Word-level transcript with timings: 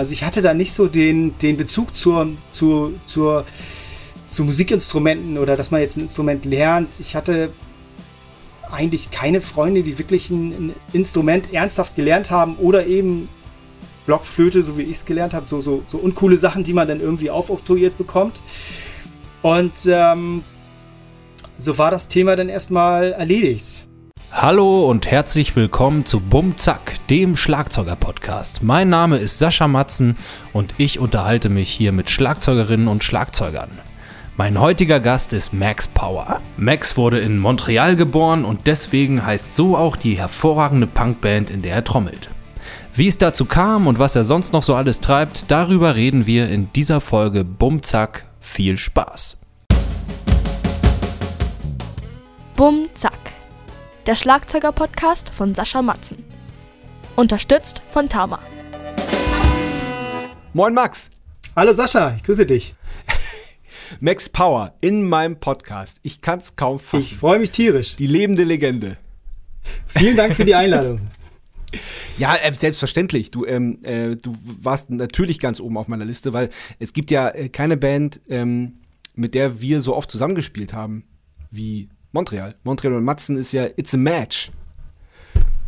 Also 0.00 0.12
ich 0.14 0.24
hatte 0.24 0.40
da 0.40 0.54
nicht 0.54 0.72
so 0.72 0.86
den, 0.86 1.36
den 1.40 1.58
Bezug 1.58 1.94
zur, 1.94 2.28
zur, 2.52 2.94
zur, 3.04 3.44
zu 4.24 4.44
Musikinstrumenten 4.44 5.36
oder 5.36 5.56
dass 5.56 5.70
man 5.70 5.82
jetzt 5.82 5.98
ein 5.98 6.04
Instrument 6.04 6.46
lernt. 6.46 6.88
Ich 7.00 7.14
hatte 7.14 7.50
eigentlich 8.72 9.10
keine 9.10 9.42
Freunde, 9.42 9.82
die 9.82 9.98
wirklich 9.98 10.30
ein, 10.30 10.74
Instrument 10.94 11.52
ernsthaft 11.52 11.96
gelernt 11.96 12.30
haben 12.30 12.54
oder 12.54 12.86
eben 12.86 13.28
Blockflöte, 14.06 14.62
so 14.62 14.78
wie 14.78 14.84
ich 14.84 14.92
es 14.92 15.04
gelernt 15.04 15.34
habe, 15.34 15.46
so, 15.46 15.60
so, 15.60 15.82
so 15.86 15.98
uncoole 15.98 16.38
Sachen, 16.38 16.64
die 16.64 16.72
man 16.72 16.88
dann 16.88 17.02
irgendwie 17.02 17.28
aufoktroyiert 17.28 17.98
bekommt. 17.98 18.40
Und 19.42 19.86
ähm, 19.86 20.42
so 21.58 21.76
war 21.76 21.90
das 21.90 22.08
Thema 22.08 22.36
dann 22.36 22.48
erstmal 22.48 23.12
erledigt. 23.12 23.89
Hallo 24.32 24.88
und 24.88 25.08
herzlich 25.10 25.56
willkommen 25.56 26.06
zu 26.06 26.20
Bum 26.20 26.56
Zack, 26.56 27.04
dem 27.08 27.36
Schlagzeuger-Podcast. 27.36 28.62
Mein 28.62 28.88
Name 28.88 29.16
ist 29.16 29.40
Sascha 29.40 29.66
Matzen 29.66 30.16
und 30.52 30.72
ich 30.78 31.00
unterhalte 31.00 31.48
mich 31.48 31.68
hier 31.68 31.90
mit 31.90 32.10
Schlagzeugerinnen 32.10 32.86
und 32.86 33.02
Schlagzeugern. 33.02 33.70
Mein 34.36 34.60
heutiger 34.60 35.00
Gast 35.00 35.32
ist 35.32 35.52
Max 35.52 35.88
Power. 35.88 36.40
Max 36.56 36.96
wurde 36.96 37.18
in 37.18 37.40
Montreal 37.40 37.96
geboren 37.96 38.44
und 38.44 38.68
deswegen 38.68 39.26
heißt 39.26 39.52
so 39.52 39.76
auch 39.76 39.96
die 39.96 40.16
hervorragende 40.16 40.86
Punkband, 40.86 41.50
in 41.50 41.62
der 41.62 41.74
er 41.74 41.84
trommelt. 41.84 42.30
Wie 42.94 43.08
es 43.08 43.18
dazu 43.18 43.46
kam 43.46 43.88
und 43.88 43.98
was 43.98 44.14
er 44.14 44.22
sonst 44.22 44.52
noch 44.52 44.62
so 44.62 44.76
alles 44.76 45.00
treibt, 45.00 45.50
darüber 45.50 45.96
reden 45.96 46.26
wir 46.26 46.48
in 46.48 46.72
dieser 46.72 47.00
Folge 47.00 47.42
Bumzack. 47.42 48.26
Viel 48.40 48.76
Spaß. 48.76 49.40
Bumzack. 52.54 53.39
Der 54.06 54.14
Schlagzeuger-Podcast 54.14 55.28
von 55.28 55.54
Sascha 55.54 55.82
Matzen. 55.82 56.24
Unterstützt 57.16 57.82
von 57.90 58.08
Tama. 58.08 58.40
Moin 60.54 60.72
Max. 60.72 61.10
Hallo 61.54 61.74
Sascha, 61.74 62.14
ich 62.16 62.24
grüße 62.24 62.46
dich. 62.46 62.74
Max 64.00 64.30
Power 64.30 64.72
in 64.80 65.06
meinem 65.06 65.38
Podcast. 65.38 66.00
Ich 66.02 66.22
kann 66.22 66.38
es 66.38 66.56
kaum 66.56 66.78
fassen. 66.78 67.00
Ich 67.00 67.18
freue 67.18 67.40
mich 67.40 67.50
tierisch. 67.50 67.96
Die 67.96 68.06
lebende 68.06 68.42
Legende. 68.44 68.96
Vielen 69.86 70.16
Dank 70.16 70.32
für 70.32 70.44
die 70.44 70.54
Einladung. 70.54 71.00
Ja, 72.18 72.34
äh, 72.34 72.52
selbstverständlich. 72.52 73.30
Du, 73.30 73.46
ähm, 73.46 73.78
äh, 73.84 74.16
du 74.16 74.36
warst 74.42 74.90
natürlich 74.90 75.38
ganz 75.38 75.60
oben 75.60 75.78
auf 75.78 75.86
meiner 75.86 76.04
Liste, 76.04 76.32
weil 76.32 76.50
es 76.80 76.92
gibt 76.92 77.12
ja 77.12 77.28
äh, 77.28 77.48
keine 77.48 77.76
Band, 77.76 78.20
ähm, 78.28 78.80
mit 79.14 79.34
der 79.34 79.60
wir 79.60 79.80
so 79.80 79.94
oft 79.94 80.10
zusammengespielt 80.10 80.72
haben 80.72 81.04
wie 81.52 81.88
Montreal. 82.12 82.54
Montreal 82.64 82.94
und 82.94 83.04
Matzen 83.04 83.36
ist 83.36 83.52
ja 83.52 83.66
It's 83.76 83.94
a 83.94 83.98
Match. 83.98 84.50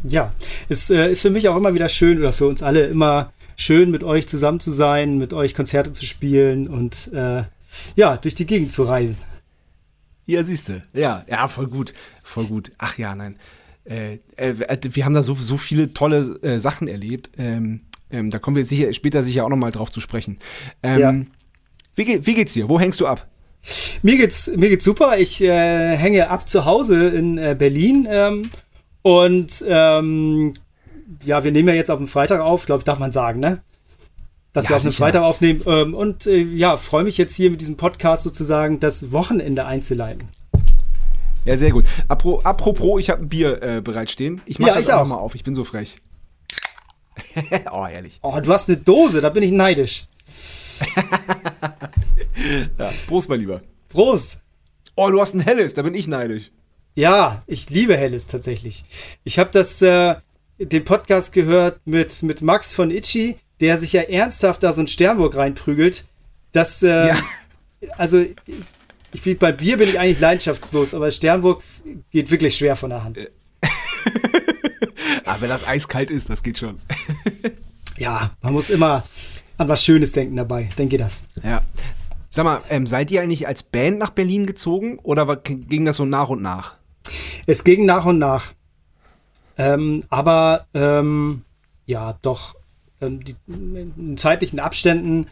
Ja, 0.05 0.33
es 0.69 0.91
äh, 0.91 1.13
ist 1.13 1.23
für 1.23 1.31
mich 1.31 1.49
auch 1.49 1.57
immer 1.57 1.75
wieder 1.75 1.89
schön 1.89 2.19
oder 2.19 2.33
für 2.33 2.47
uns 2.47 2.63
alle 2.63 2.87
immer 2.87 3.33
schön, 3.57 3.91
mit 3.91 4.03
euch 4.03 4.29
zusammen 4.29 4.59
zu 4.59 4.71
sein, 4.71 5.19
mit 5.19 5.33
euch 5.33 5.55
Konzerte 5.55 5.93
zu 5.93 6.05
spielen 6.05 6.67
und 6.67 7.13
äh, 7.13 7.45
ja, 7.95 8.17
durch 8.17 8.35
die 8.35 8.47
Gegend 8.47 8.73
zu 8.73 8.83
reisen. 8.83 9.17
Ja, 10.27 10.45
siehst 10.45 10.69
du. 10.69 10.83
Ja, 10.93 11.25
ja, 11.29 11.47
voll 11.49 11.69
gut. 11.69 11.95
Voll 12.23 12.47
gut. 12.47 12.73
Ach 12.79 12.99
ja, 12.99 13.15
nein. 13.15 13.37
Äh, 13.85 14.19
äh, 14.37 14.55
wir 14.83 15.05
haben 15.05 15.15
da 15.15 15.23
so, 15.23 15.35
so 15.35 15.57
viele 15.57 15.93
tolle 15.93 16.39
äh, 16.43 16.59
Sachen 16.59 16.89
erlebt. 16.89 17.31
Ähm, 17.39 17.81
ähm, 18.11 18.31
da 18.31 18.39
kommen 18.39 18.57
wir 18.57 18.65
sicher, 18.65 18.93
später 18.93 19.23
sicher 19.23 19.45
auch 19.45 19.49
nochmal 19.49 19.73
drauf 19.73 19.91
zu 19.91 20.01
sprechen. 20.01 20.39
Ähm, 20.83 21.01
ja. 21.01 21.15
wie, 21.97 22.27
wie, 22.27 22.35
geht's 22.35 22.53
dir? 22.53 22.69
Wo 22.69 22.79
hängst 22.79 23.01
du 23.01 23.07
ab? 23.07 23.29
Mir 24.03 24.17
geht's, 24.17 24.51
mir 24.57 24.69
geht's 24.69 24.85
super. 24.85 25.19
Ich 25.19 25.41
äh, 25.41 25.97
hänge 25.97 26.31
ab 26.31 26.49
zu 26.49 26.65
Hause 26.65 27.09
in 27.09 27.39
äh, 27.39 27.55
Berlin. 27.57 28.07
Ähm, 28.11 28.51
und 29.03 29.65
ähm, 29.67 30.55
ja, 31.25 31.45
wir 31.45 31.53
nehmen 31.53 31.69
ja 31.69 31.75
jetzt 31.75 31.91
auf 31.91 31.99
den 31.99 32.09
Freitag 32.09 32.41
auf, 32.41 32.67
glaube 32.67 32.81
ich, 32.81 32.85
darf 32.85 32.99
man 32.99 33.13
sagen, 33.13 33.41
ne? 33.41 33.63
Dass 34.53 34.65
ja, 34.65 34.71
wir 34.71 34.77
auf 34.77 34.83
den 34.83 34.93
Freitag 34.93 35.23
aufnehmen. 35.23 35.63
Ähm, 35.67 35.95
und 35.95 36.27
äh, 36.27 36.43
ja, 36.43 36.77
freue 36.77 37.05
mich 37.05 37.19
jetzt 37.19 37.35
hier 37.35 37.51
mit 37.51 37.61
diesem 37.61 37.77
Podcast 37.77 38.25
sozusagen 38.25 38.81
das 38.81 39.13
Wochenende 39.13 39.67
einzuleiten. 39.67 40.29
Ja, 41.45 41.57
sehr 41.57 41.71
gut. 41.71 41.85
Apro 42.09 42.39
apropos, 42.41 43.01
ich 43.01 43.11
habe 43.11 43.23
ein 43.23 43.29
Bier 43.29 43.63
äh, 43.63 43.81
bereitstehen. 43.81 44.41
Ich 44.47 44.59
mache 44.59 44.71
ja, 44.71 44.77
das 44.77 44.85
ich 44.85 44.93
auch 44.93 45.07
mal 45.07 45.17
auf. 45.17 45.35
Ich 45.35 45.43
bin 45.43 45.55
so 45.55 45.65
frech. 45.65 45.97
oh, 47.73 47.87
ehrlich. 47.87 48.19
Oh, 48.23 48.39
du 48.41 48.53
hast 48.53 48.69
eine 48.69 48.79
Dose, 48.79 49.21
da 49.21 49.31
bin 49.31 49.43
ich 49.43 49.51
neidisch. 49.51 50.07
ja, 52.79 52.93
Prost, 53.07 53.29
mein 53.29 53.41
Lieber. 53.41 53.63
Prost. 53.89 54.43
Oh, 54.95 55.11
du 55.11 55.21
hast 55.21 55.35
ein 55.35 55.41
helles, 55.41 55.75
da 55.75 55.83
bin 55.83 55.95
ich 55.95 56.07
neidisch. 56.07 56.51
Ja, 56.95 57.43
ich 57.47 57.71
liebe 57.71 57.97
helles 57.97 58.27
tatsächlich. 58.27 58.85
Ich 59.25 59.39
habe 59.39 59.51
das 59.51 59.81
äh, 59.81 60.17
den 60.59 60.85
Podcast 60.85 61.33
gehört 61.33 61.81
mit 61.87 62.23
mit 62.23 62.43
Max 62.43 62.75
von 62.75 62.91
Itchy, 62.91 63.37
der 63.61 63.79
sich 63.79 63.95
ja 63.95 64.03
ernsthaft 64.03 64.63
da 64.63 64.73
so 64.73 64.83
ein 64.83 64.89
Sternburg 64.89 65.37
reinprügelt. 65.37 66.05
Das 66.53 66.83
äh, 66.83 67.09
ja. 67.09 67.17
also 67.97 68.25
ich, 69.13 69.39
bei 69.39 69.53
Bier 69.53 69.79
bin 69.79 69.89
ich 69.89 69.99
eigentlich 69.99 70.21
leidenschaftslos, 70.21 70.95
aber 70.95 71.11
Sternburg 71.11 71.63
geht 72.11 72.31
wirklich 72.31 72.57
schwer 72.57 72.77
von 72.77 72.91
der 72.91 73.05
Hand. 73.05 73.19
aber 75.25 75.41
wenn 75.41 75.49
das 75.49 75.67
eiskalt 75.67 76.11
ist, 76.11 76.31
das 76.31 76.43
geht 76.43 76.59
schon. 76.59 76.79
ja, 77.97 78.31
man 78.43 78.53
muss 78.53 78.71
immer 78.71 79.05
an 79.59 79.69
was 79.69 79.85
Schönes 79.85 80.13
denken 80.13 80.37
dabei. 80.37 80.69
Dann 80.77 80.89
geht 80.89 81.01
das. 81.01 81.25
Ja. 81.43 81.63
Sag 82.35 82.45
mal, 82.45 82.63
ähm, 82.71 82.87
seid 82.87 83.11
ihr 83.11 83.21
eigentlich 83.21 83.47
als 83.47 83.63
Band 83.63 83.99
nach 83.99 84.09
Berlin 84.09 84.47
gezogen 84.47 84.99
oder 85.03 85.37
ging 85.37 85.85
das 85.85 85.97
so 85.97 86.07
nach 86.07 86.31
und 86.31 86.41
nach? 86.41 86.79
Es 87.47 87.63
ging 87.63 87.85
nach 87.85 88.07
und 88.07 88.19
nach. 88.19 88.55
Ähm, 89.59 90.05
aber 90.09 90.67
ähm, 90.73 91.43
ja, 91.85 92.19
doch 92.23 92.57
ähm, 93.03 93.23
die, 93.23 93.37
in 93.47 94.17
zeitlichen 94.17 94.61
Abständen. 94.61 95.27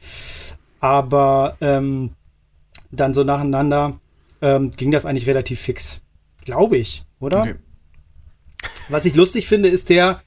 Aber 0.80 1.56
ähm, 1.62 2.10
dann 2.90 3.14
so 3.14 3.24
nacheinander, 3.24 3.98
ähm, 4.42 4.70
ging 4.70 4.90
das 4.90 5.06
eigentlich 5.06 5.26
relativ 5.26 5.58
fix. 5.58 6.02
Glaube 6.44 6.76
ich, 6.76 7.04
oder? 7.18 7.40
Okay. 7.40 7.54
Was 8.90 9.06
ich 9.06 9.14
lustig 9.14 9.48
finde, 9.48 9.70
ist 9.70 9.88
der, 9.88 10.20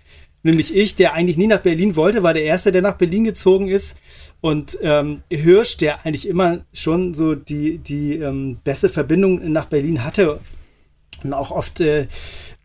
nämlich 0.44 0.76
ich, 0.76 0.96
der 0.96 1.14
eigentlich 1.14 1.38
nie 1.38 1.48
nach 1.48 1.62
Berlin 1.62 1.96
wollte, 1.96 2.22
war 2.22 2.34
der 2.34 2.44
Erste, 2.44 2.72
der 2.72 2.82
nach 2.82 2.98
Berlin 2.98 3.24
gezogen 3.24 3.68
ist. 3.68 4.00
Und 4.42 4.78
ähm, 4.82 5.24
Hirsch, 5.30 5.78
der 5.78 6.06
eigentlich 6.06 6.28
immer 6.28 6.60
schon 6.74 7.14
so 7.14 7.34
die, 7.34 7.78
die 7.78 8.16
ähm, 8.16 8.58
beste 8.64 8.90
Verbindung 8.90 9.52
nach 9.52 9.68
Berlin 9.68 10.04
hatte 10.04 10.40
und 11.24 11.34
auch 11.34 11.52
oft 11.52 11.80
äh, 11.80 12.08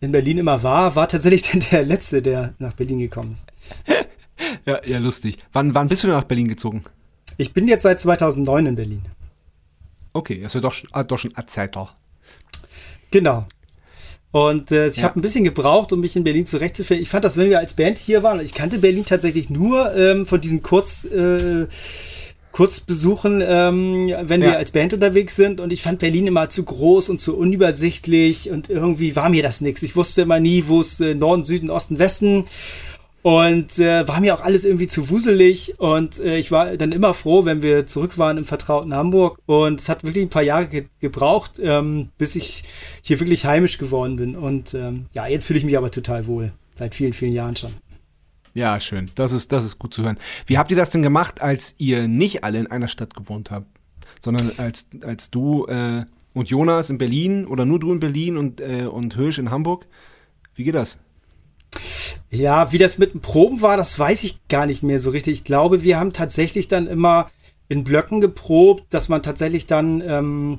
in 0.00 0.12
Berlin 0.12 0.38
immer 0.38 0.62
war, 0.62 0.96
war 0.96 1.08
tatsächlich 1.08 1.42
dann 1.52 1.64
der 1.70 1.84
Letzte, 1.84 2.20
der 2.20 2.54
nach 2.58 2.74
Berlin 2.74 2.98
gekommen 2.98 3.32
ist. 3.34 3.46
ja, 4.66 4.80
ja, 4.84 4.98
lustig. 4.98 5.38
Wann, 5.52 5.74
wann 5.74 5.88
bist 5.88 6.02
du 6.02 6.08
nach 6.08 6.24
Berlin 6.24 6.48
gezogen? 6.48 6.82
Ich 7.36 7.52
bin 7.52 7.68
jetzt 7.68 7.84
seit 7.84 8.00
2009 8.00 8.66
in 8.66 8.74
Berlin. 8.74 9.02
Okay, 10.12 10.42
also 10.42 10.58
doch, 10.58 10.74
ah, 10.90 11.04
doch 11.04 11.18
schon 11.18 11.34
Erzähler. 11.36 11.94
Genau. 13.12 13.46
Und 14.30 14.72
äh, 14.72 14.88
ich 14.88 14.98
ja. 14.98 15.04
habe 15.04 15.18
ein 15.18 15.22
bisschen 15.22 15.44
gebraucht, 15.44 15.92
um 15.92 16.00
mich 16.00 16.14
in 16.14 16.24
Berlin 16.24 16.44
zurechtzufinden. 16.44 17.02
Ich 17.02 17.08
fand 17.08 17.24
das, 17.24 17.36
wenn 17.36 17.48
wir 17.48 17.58
als 17.58 17.74
Band 17.74 17.98
hier 17.98 18.22
waren, 18.22 18.40
ich 18.40 18.52
kannte 18.52 18.78
Berlin 18.78 19.04
tatsächlich 19.06 19.48
nur 19.48 19.94
ähm, 19.94 20.26
von 20.26 20.40
diesen 20.40 20.62
Kurz, 20.62 21.04
äh, 21.06 21.66
Kurzbesuchen, 22.52 23.42
ähm, 23.42 24.12
wenn 24.22 24.42
ja. 24.42 24.48
wir 24.48 24.58
als 24.58 24.72
Band 24.72 24.92
unterwegs 24.92 25.36
sind. 25.36 25.60
Und 25.60 25.72
ich 25.72 25.80
fand 25.80 26.00
Berlin 26.00 26.26
immer 26.26 26.50
zu 26.50 26.64
groß 26.64 27.08
und 27.08 27.20
zu 27.20 27.38
unübersichtlich 27.38 28.50
und 28.50 28.68
irgendwie 28.68 29.16
war 29.16 29.30
mir 29.30 29.42
das 29.42 29.60
nichts. 29.60 29.82
Ich 29.82 29.96
wusste 29.96 30.22
immer 30.22 30.40
nie, 30.40 30.64
wo 30.66 30.80
es 30.80 31.00
äh, 31.00 31.14
Norden, 31.14 31.44
Süden, 31.44 31.70
Osten, 31.70 31.98
Westen. 31.98 32.44
Und 33.22 33.78
äh, 33.78 34.06
war 34.06 34.20
mir 34.20 34.34
auch 34.34 34.40
alles 34.40 34.64
irgendwie 34.64 34.86
zu 34.86 35.10
wuselig. 35.10 35.78
Und 35.78 36.20
äh, 36.20 36.38
ich 36.38 36.52
war 36.52 36.76
dann 36.76 36.92
immer 36.92 37.14
froh, 37.14 37.44
wenn 37.44 37.62
wir 37.62 37.86
zurück 37.86 38.16
waren 38.16 38.38
im 38.38 38.44
vertrauten 38.44 38.94
Hamburg. 38.94 39.38
Und 39.46 39.80
es 39.80 39.88
hat 39.88 40.04
wirklich 40.04 40.24
ein 40.24 40.30
paar 40.30 40.42
Jahre 40.42 40.68
ge 40.68 40.84
gebraucht, 41.00 41.60
ähm, 41.62 42.10
bis 42.16 42.36
ich 42.36 42.64
hier 43.02 43.18
wirklich 43.20 43.44
heimisch 43.44 43.78
geworden 43.78 44.16
bin. 44.16 44.36
Und 44.36 44.74
ähm, 44.74 45.06
ja, 45.12 45.26
jetzt 45.28 45.46
fühle 45.46 45.58
ich 45.58 45.64
mich 45.64 45.76
aber 45.76 45.90
total 45.90 46.26
wohl. 46.26 46.52
Seit 46.74 46.94
vielen, 46.94 47.12
vielen 47.12 47.32
Jahren 47.32 47.56
schon. 47.56 47.72
Ja, 48.54 48.80
schön. 48.80 49.10
Das 49.14 49.32
ist, 49.32 49.52
das 49.52 49.64
ist 49.64 49.78
gut 49.78 49.94
zu 49.94 50.02
hören. 50.02 50.18
Wie 50.46 50.58
habt 50.58 50.70
ihr 50.70 50.76
das 50.76 50.90
denn 50.90 51.02
gemacht, 51.02 51.40
als 51.40 51.74
ihr 51.78 52.08
nicht 52.08 52.44
alle 52.44 52.58
in 52.58 52.66
einer 52.68 52.88
Stadt 52.88 53.14
gewohnt 53.14 53.50
habt? 53.50 53.66
Sondern 54.20 54.52
als, 54.56 54.88
als 55.02 55.30
du 55.30 55.66
äh, 55.66 56.04
und 56.34 56.48
Jonas 56.48 56.90
in 56.90 56.98
Berlin 56.98 57.46
oder 57.46 57.64
nur 57.64 57.78
du 57.78 57.92
in 57.92 58.00
Berlin 58.00 58.36
und, 58.36 58.60
äh, 58.60 58.86
und 58.86 59.14
Hirsch 59.14 59.38
in 59.38 59.50
Hamburg? 59.50 59.86
Wie 60.54 60.64
geht 60.64 60.74
das? 60.74 60.98
Ja, 62.30 62.72
wie 62.72 62.78
das 62.78 62.98
mit 62.98 63.14
den 63.14 63.20
Proben 63.20 63.62
war, 63.62 63.76
das 63.76 63.98
weiß 63.98 64.24
ich 64.24 64.46
gar 64.48 64.66
nicht 64.66 64.82
mehr 64.82 65.00
so 65.00 65.10
richtig. 65.10 65.32
Ich 65.32 65.44
glaube, 65.44 65.82
wir 65.82 65.98
haben 65.98 66.12
tatsächlich 66.12 66.68
dann 66.68 66.86
immer 66.86 67.30
in 67.68 67.84
Blöcken 67.84 68.20
geprobt, 68.20 68.84
dass 68.90 69.08
man 69.08 69.22
tatsächlich 69.22 69.66
dann 69.66 70.02
ähm, 70.02 70.58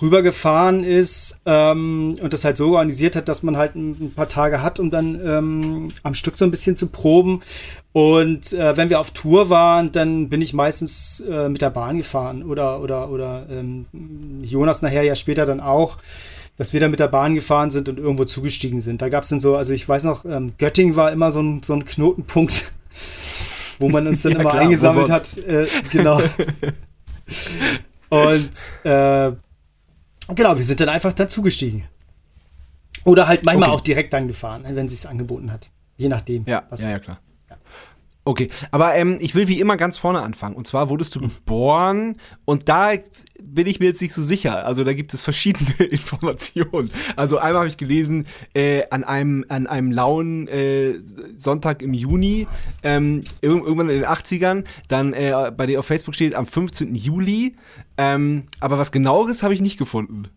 rübergefahren 0.00 0.84
ist 0.84 1.40
ähm, 1.44 2.16
und 2.20 2.32
das 2.32 2.44
halt 2.44 2.56
so 2.56 2.72
organisiert 2.72 3.16
hat, 3.16 3.28
dass 3.28 3.42
man 3.42 3.56
halt 3.56 3.74
ein, 3.74 4.12
paar 4.14 4.28
Tage 4.28 4.62
hat, 4.62 4.78
um 4.78 4.90
dann 4.90 5.20
ähm, 5.24 5.88
am 6.04 6.14
Stück 6.14 6.38
so 6.38 6.44
ein 6.44 6.52
bisschen 6.52 6.76
zu 6.76 6.88
proben. 6.88 7.42
Und 7.92 8.52
äh, 8.52 8.76
wenn 8.76 8.90
wir 8.90 9.00
auf 9.00 9.10
Tour 9.10 9.50
waren, 9.50 9.90
dann 9.90 10.28
bin 10.28 10.42
ich 10.42 10.54
meistens 10.54 11.20
äh, 11.28 11.48
mit 11.48 11.62
der 11.62 11.70
Bahn 11.70 11.96
gefahren 11.96 12.44
oder 12.44 12.80
oder 12.80 13.10
oder 13.10 13.46
ähm, 13.50 13.86
Jonas 14.42 14.82
nachher 14.82 15.02
ja 15.02 15.16
später 15.16 15.46
dann 15.46 15.60
auch 15.60 15.98
dass 16.58 16.72
wir 16.74 16.80
da 16.80 16.88
mit 16.88 17.00
der 17.00 17.08
Bahn 17.08 17.34
gefahren 17.34 17.70
sind 17.70 17.88
und 17.88 17.98
irgendwo 17.98 18.24
zugestiegen 18.26 18.80
sind. 18.82 19.00
Da 19.00 19.08
gab 19.08 19.22
es 19.22 19.30
dann 19.30 19.40
so, 19.40 19.56
also 19.56 19.72
ich 19.72 19.88
weiß 19.88 20.04
noch, 20.04 20.24
ähm, 20.26 20.52
Göttingen 20.58 20.96
war 20.96 21.10
immer 21.12 21.30
so 21.32 21.40
ein, 21.40 21.62
so 21.62 21.72
ein 21.72 21.84
Knotenpunkt. 21.86 22.72
wo 23.78 23.88
man 23.88 24.06
uns 24.08 24.22
dann 24.22 24.32
Ja, 24.34 24.40
immer 24.40 24.50
klar, 24.50 24.62
eingesammelt 24.62 25.08
hat. 25.10 25.36
Äh, 25.38 25.66
genau. 25.90 26.20
Und 28.10 28.50
äh, 28.84 29.32
genau, 30.34 30.56
wir 30.58 30.64
sind 30.64 30.80
dann 30.80 30.88
einfach 30.88 31.12
dazugestiegen. 31.12 31.84
Oder 33.04 33.28
halt 33.28 33.44
manchmal 33.44 33.68
Okay. 33.70 33.76
auch 33.78 33.80
direkt 33.82 34.12
dann 34.12 34.26
gefahren, 34.26 34.64
wenn 34.68 34.86
es 34.86 34.92
sich 35.00 35.08
angeboten 35.08 35.52
hat. 35.52 35.68
Je 35.96 36.08
nachdem. 36.08 36.44
Ja, 36.46 36.64
was- 36.70 36.80
ja, 36.80 36.90
ja, 36.90 36.98
klar. 36.98 37.20
Okay, 38.28 38.50
aber 38.72 38.94
ähm, 38.94 39.16
ich 39.22 39.34
will 39.34 39.48
wie 39.48 39.58
immer 39.58 39.78
ganz 39.78 39.96
vorne 39.96 40.20
anfangen. 40.20 40.54
Und 40.54 40.66
zwar 40.66 40.90
wurdest 40.90 41.14
du 41.14 41.20
geboren 41.20 42.18
und 42.44 42.68
da 42.68 42.92
bin 43.40 43.66
ich 43.66 43.80
mir 43.80 43.86
jetzt 43.86 44.02
nicht 44.02 44.12
so 44.12 44.20
sicher. 44.20 44.66
Also 44.66 44.84
da 44.84 44.92
gibt 44.92 45.14
es 45.14 45.22
verschiedene 45.22 45.72
Informationen. 45.90 46.90
Also 47.16 47.38
einmal 47.38 47.60
habe 47.60 47.68
ich 47.68 47.78
gelesen, 47.78 48.26
äh, 48.52 48.82
an, 48.90 49.02
einem, 49.04 49.46
an 49.48 49.66
einem 49.66 49.90
lauen 49.90 50.46
äh, 50.46 50.96
Sonntag 51.36 51.80
im 51.80 51.94
Juni, 51.94 52.46
ähm, 52.82 53.22
irg 53.40 53.64
irgendwann 53.64 53.88
in 53.88 54.00
den 54.00 54.06
80ern, 54.06 54.64
dann 54.88 55.14
äh, 55.14 55.50
bei 55.56 55.64
dir 55.64 55.78
auf 55.80 55.86
Facebook 55.86 56.14
steht 56.14 56.34
am 56.34 56.44
15. 56.44 56.94
Juli. 56.94 57.56
Ähm, 57.96 58.42
aber 58.60 58.76
was 58.76 58.92
genaueres 58.92 59.42
habe 59.42 59.54
ich 59.54 59.62
nicht 59.62 59.78
gefunden. 59.78 60.28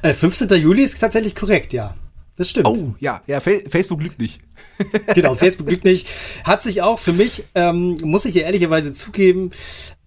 Äh, 0.00 0.14
15. 0.14 0.48
Juli 0.58 0.84
ist 0.84 0.98
tatsächlich 0.98 1.34
korrekt, 1.34 1.74
ja. 1.74 1.94
Das 2.40 2.48
stimmt. 2.48 2.68
Oh, 2.68 2.94
ja, 3.00 3.20
ja, 3.26 3.38
Fa 3.38 3.50
Facebook 3.68 4.02
lügt 4.02 4.18
nicht. 4.18 4.40
Genau, 5.14 5.34
Facebook 5.34 5.68
lügt 5.68 5.84
nicht. 5.84 6.08
Hat 6.42 6.62
sich 6.62 6.80
auch 6.80 6.98
für 6.98 7.12
mich, 7.12 7.44
ähm, 7.54 7.98
muss 8.02 8.24
ich 8.24 8.32
hier 8.32 8.44
ehrlicherweise 8.44 8.94
zugeben, 8.94 9.50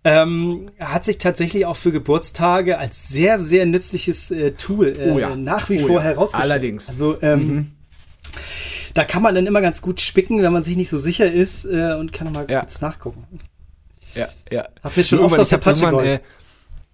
ähm, 0.03 0.71
hat 0.79 1.05
sich 1.05 1.19
tatsächlich 1.19 1.67
auch 1.67 1.75
für 1.75 1.91
Geburtstage 1.91 2.79
als 2.79 3.07
sehr, 3.07 3.37
sehr 3.37 3.67
nützliches 3.67 4.31
äh, 4.31 4.53
Tool 4.53 4.97
äh, 4.97 5.11
Oh 5.11 5.19
ja. 5.19 5.35
nach 5.35 5.69
wie 5.69 5.79
Oh 5.83 5.85
vor 5.85 5.97
ja. 5.97 6.05
herausgestellt. 6.05 6.51
Allerdings. 6.51 6.89
Also 6.89 7.21
ähm, 7.21 7.73
da 8.95 9.03
kann 9.05 9.21
man 9.21 9.35
dann 9.35 9.45
immer 9.45 9.61
ganz 9.61 9.83
gut 9.83 10.01
spicken, 10.01 10.41
wenn 10.41 10.51
man 10.53 10.63
sich 10.63 10.75
nicht 10.75 10.89
so 10.89 10.97
sicher 10.97 11.31
ist 11.31 11.65
äh, 11.65 11.93
und 11.99 12.13
kann 12.13 12.25
nochmal 12.25 12.47
Ja. 12.49 12.61
kurz 12.61 12.81
nachgucken. 12.81 13.25
Ja, 14.15 14.27
ja. 14.51 14.67
Hab 14.83 14.97
mir 14.97 15.03
schon 15.03 15.19
oft 15.19 15.37
aus 15.37 15.49
der 15.49 15.59
Patsche 15.59 15.85
äh, 16.03 16.19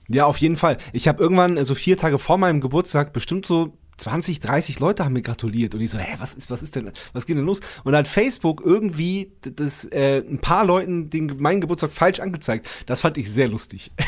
Ja, 0.10 0.26
auf 0.26 0.36
jeden 0.40 0.58
Fall. 0.58 0.80
Ich 0.92 1.08
habe 1.08 1.24
irgendwann, 1.24 1.56
äh, 1.56 1.64
so 1.64 1.76
vier 1.76 1.96
Tage 1.96 2.18
vor 2.20 2.38
meinem 2.38 2.60
Geburtstag, 2.60 3.14
bestimmt 3.14 3.46
so 3.46 3.78
20, 4.00 4.40
30 4.40 4.80
Leute 4.80 5.06
haben 5.06 5.14
mir 5.14 5.22
gratuliert. 5.22 5.76
Und 5.76 5.82
ich 5.82 5.92
so, 5.92 5.98
hä, 5.98 6.16
was 6.20 6.34
ist, 6.34 6.50
was 6.50 6.62
ist 6.64 6.76
denn, 6.76 6.92
was 7.14 7.26
geht 7.26 7.38
denn 7.38 7.46
los? 7.46 7.60
Und 7.84 7.92
dann 7.92 8.00
hat 8.00 8.08
Facebook 8.08 8.62
irgendwie 8.66 9.32
das, 9.42 9.86
äh, 9.86 10.20
ein 10.28 10.40
paar 10.40 10.66
Leuten 10.66 11.10
den, 11.10 11.38
meinen 11.38 11.62
Geburtstag 11.62 11.92
falsch 11.92 12.20
angezeigt. 12.20 12.68
Das 12.86 13.02
fand 13.02 13.18
ich 13.18 13.32
sehr 13.32 13.48
lustig. 13.48 13.92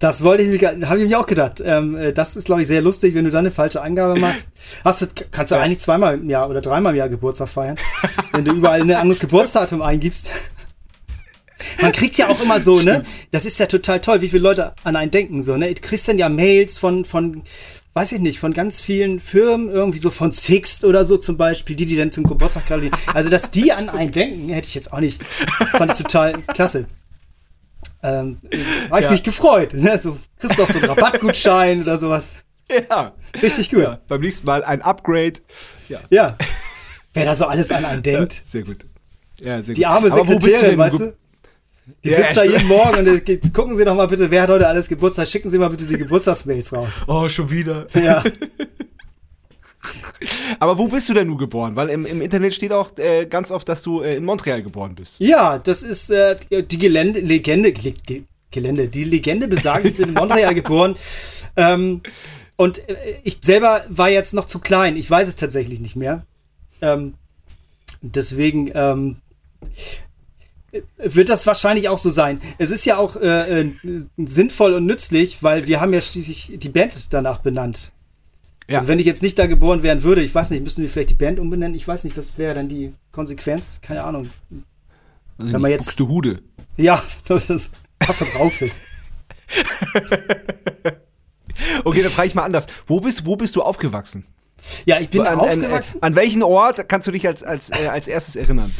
Das 0.00 0.24
wollte 0.24 0.42
ich 0.42 0.48
mir, 0.62 0.88
habe 0.88 1.02
ich 1.02 1.10
mir 1.10 1.20
auch 1.20 1.26
gedacht. 1.26 1.60
Ähm, 1.62 1.94
äh, 1.94 2.14
das 2.14 2.34
ist, 2.34 2.46
glaube 2.46 2.62
ich, 2.62 2.68
sehr 2.68 2.80
lustig, 2.80 3.14
wenn 3.14 3.26
du 3.26 3.30
dann 3.30 3.40
eine 3.40 3.50
falsche 3.50 3.82
Angabe 3.82 4.18
machst. 4.18 4.48
Hast 4.82 5.02
du, 5.02 5.06
kannst 5.30 5.52
du 5.52 5.56
Ja. 5.56 5.60
eigentlich 5.60 5.80
zweimal 5.80 6.14
im 6.14 6.30
Jahr 6.30 6.48
oder 6.48 6.62
dreimal 6.62 6.94
im 6.94 6.96
Jahr 6.98 7.10
Geburtstag 7.10 7.50
feiern, 7.50 7.76
wenn 8.32 8.46
du 8.46 8.52
überall 8.54 8.80
ein 8.80 8.90
anderes 8.92 9.20
Geburtsdatum 9.20 9.82
eingibst. 9.82 10.30
Man 11.82 11.92
kriegt 11.92 12.16
ja 12.16 12.28
auch 12.28 12.40
immer 12.40 12.60
so, 12.60 12.80
ne? 12.80 13.04
Das 13.30 13.44
ist 13.44 13.60
ja 13.60 13.66
total 13.66 14.00
toll, 14.00 14.22
wie 14.22 14.30
viele 14.30 14.42
Leute 14.42 14.72
an 14.84 14.96
einen 14.96 15.10
denken, 15.10 15.42
so, 15.42 15.58
ne? 15.58 15.74
Du 15.74 15.82
kriegst 15.82 16.08
dann 16.08 16.16
ja 16.16 16.30
Mails 16.30 16.78
von, 16.78 17.04
von, 17.04 17.42
weiß 17.94 18.12
ich 18.12 18.20
nicht, 18.20 18.38
von 18.38 18.52
ganz 18.52 18.80
vielen 18.80 19.18
Firmen, 19.20 19.68
irgendwie 19.68 19.98
so 19.98 20.10
von 20.10 20.32
Sixt 20.32 20.84
oder 20.84 21.04
so 21.04 21.16
zum 21.16 21.36
Beispiel, 21.36 21.74
die, 21.76 21.86
die 21.86 21.96
dann 21.96 22.12
zum 22.12 22.24
Geburtstag 22.24 22.66
gratulieren. 22.66 22.96
Also, 23.14 23.30
dass 23.30 23.50
die 23.50 23.72
an 23.72 23.88
einen 23.88 24.12
denken, 24.12 24.48
hätte 24.50 24.68
ich 24.68 24.74
jetzt 24.74 24.92
auch 24.92 25.00
nicht. 25.00 25.20
Das 25.58 25.70
fand 25.70 25.92
ich 25.92 25.98
total 25.98 26.32
klasse. 26.48 26.86
Ähm, 28.02 28.38
habe 28.90 29.00
ich 29.00 29.04
Ja. 29.06 29.10
mich 29.10 29.22
gefreut. 29.22 29.74
Ne? 29.74 29.98
So, 30.02 30.16
kriegst 30.38 30.58
du 30.58 30.62
auch 30.62 30.68
so 30.68 30.78
einen 30.78 30.86
Rabattgutschein 30.86 31.82
oder 31.82 31.98
sowas. 31.98 32.44
ja. 32.88 33.12
Richtig 33.42 33.70
gut. 33.70 33.82
ja. 33.82 33.98
Beim 34.08 34.20
nächsten 34.20 34.46
Mal 34.46 34.64
ein 34.64 34.80
Upgrade. 34.82 35.34
Ja. 35.88 36.00
Ja. 36.10 36.36
Wer 37.12 37.24
da 37.24 37.34
so 37.34 37.46
alles 37.46 37.70
an 37.72 37.84
einen 37.84 38.02
denkt. 38.02 38.40
Sehr 38.44 38.62
gut. 38.62 38.86
Ja, 39.42 39.60
sehr 39.62 39.74
Die 39.74 39.82
gut. 39.82 39.90
arme 39.90 40.10
wo 40.12 40.22
bist 40.24 40.42
Sekretärin, 40.42 40.78
weißt 40.78 41.00
du? 41.00 41.12
Die 42.04 42.08
Ja, 42.10 42.16
sitzt 42.18 42.36
da 42.36 42.44
jeden 42.44 42.66
Morgen 42.66 43.08
und 43.08 43.24
geht- 43.24 43.52
gucken 43.54 43.76
Sie 43.76 43.84
doch 43.84 43.94
mal 43.94 44.06
bitte, 44.06 44.30
wer 44.30 44.42
hat 44.42 44.50
heute 44.50 44.66
alles 44.68 44.88
Geburtstag. 44.88 45.26
Schicken 45.28 45.50
Sie 45.50 45.58
mal 45.58 45.68
bitte 45.70 45.86
die 45.86 45.96
Geburtstagsmails 45.98 46.72
raus. 46.72 46.88
Oh, 47.06 47.28
schon 47.28 47.50
wieder. 47.50 47.86
Ja. 47.94 48.22
Aber 50.58 50.76
wo 50.76 50.88
bist 50.88 51.08
du 51.08 51.14
denn 51.14 51.28
nun 51.28 51.38
geboren? 51.38 51.74
Weil 51.76 51.88
im, 51.88 52.04
im 52.04 52.20
Internet 52.20 52.54
steht 52.54 52.72
auch 52.72 52.96
äh, 52.98 53.24
ganz 53.26 53.50
oft, 53.50 53.68
dass 53.68 53.82
du 53.82 54.02
äh, 54.02 54.16
in 54.16 54.24
Montreal 54.24 54.62
geboren 54.62 54.94
bist. 54.94 55.16
Ja, 55.20 55.58
das 55.58 55.82
ist 55.82 56.10
äh, 56.10 56.36
die 56.50 56.78
Gelände, 56.78 57.20
Legende, 57.20 57.72
Ge 57.72 57.94
Ge 58.06 58.22
Gelände, 58.50 58.88
die 58.88 59.04
Legende 59.04 59.46
besagt, 59.48 59.86
ich 59.86 59.96
bin 59.96 60.08
in 60.08 60.14
Montreal 60.14 60.54
geboren. 60.54 60.96
Ähm, 61.56 62.00
und 62.56 62.88
äh, 62.88 63.16
ich 63.24 63.38
selber 63.42 63.84
war 63.88 64.08
jetzt 64.08 64.34
noch 64.34 64.44
zu 64.46 64.60
klein. 64.60 64.96
Ich 64.96 65.10
weiß 65.10 65.26
es 65.28 65.34
tatsächlich 65.34 65.80
nicht 65.80 65.96
mehr. 65.96 66.24
Ähm, 66.80 67.14
deswegen 68.02 68.70
ähm, 68.72 69.16
äh, 69.60 69.66
wird 70.98 71.28
das 71.28 71.46
wahrscheinlich 71.46 71.88
auch 71.88 71.98
so 71.98 72.10
sein. 72.10 72.40
Es 72.58 72.70
ist 72.70 72.84
ja 72.86 72.96
auch 72.96 73.16
äh, 73.16 73.60
äh, 73.62 73.72
sinnvoll 74.16 74.74
und 74.74 74.86
nützlich, 74.86 75.42
weil 75.42 75.66
wir 75.66 75.80
haben 75.80 75.92
ja 75.92 76.00
schließlich 76.00 76.58
die 76.58 76.68
Band 76.68 76.92
danach 77.12 77.38
benannt. 77.40 77.92
Ja. 78.68 78.78
Also 78.78 78.88
wenn 78.88 78.98
ich 79.00 79.06
jetzt 79.06 79.22
nicht 79.22 79.38
da 79.38 79.46
geboren 79.46 79.82
werden 79.82 80.02
würde, 80.04 80.22
ich 80.22 80.34
weiß 80.34 80.50
nicht, 80.50 80.62
müssten 80.62 80.82
wir 80.82 80.88
vielleicht 80.88 81.10
die 81.10 81.14
Band 81.14 81.40
umbenennen? 81.40 81.74
Ich 81.74 81.88
weiß 81.88 82.04
nicht, 82.04 82.16
was 82.16 82.38
wäre 82.38 82.54
dann 82.54 82.68
die 82.68 82.92
Konsequenz? 83.10 83.80
Keine 83.82 84.04
Ahnung. 84.04 84.30
Also 85.38 85.52
Wenn 85.52 85.60
man 85.60 85.70
jetzt- 85.72 85.86
Buxtehude. 85.86 86.40
Ja, 86.76 87.02
das 87.28 87.70
passt 87.98 88.20
doch 88.20 88.34
Rauxel. 88.36 88.70
Okay, 91.84 92.02
dann 92.02 92.12
frage 92.12 92.28
ich 92.28 92.34
mal 92.34 92.44
anders. 92.44 92.66
Wo 92.86 93.00
bist, 93.00 93.26
wo 93.26 93.36
bist 93.36 93.56
du 93.56 93.62
aufgewachsen? 93.62 94.24
Ja, 94.86 95.00
ich 95.00 95.08
bin 95.10 95.22
an, 95.22 95.38
aufgewachsen. 95.38 96.02
An, 96.02 96.12
an 96.12 96.16
welchen 96.16 96.42
Ort 96.42 96.88
kannst 96.88 97.06
du 97.08 97.12
dich 97.12 97.26
als, 97.26 97.42
als, 97.42 97.70
äh, 97.70 97.86
als 97.88 98.08
erstes 98.08 98.36
erinnern? 98.36 98.74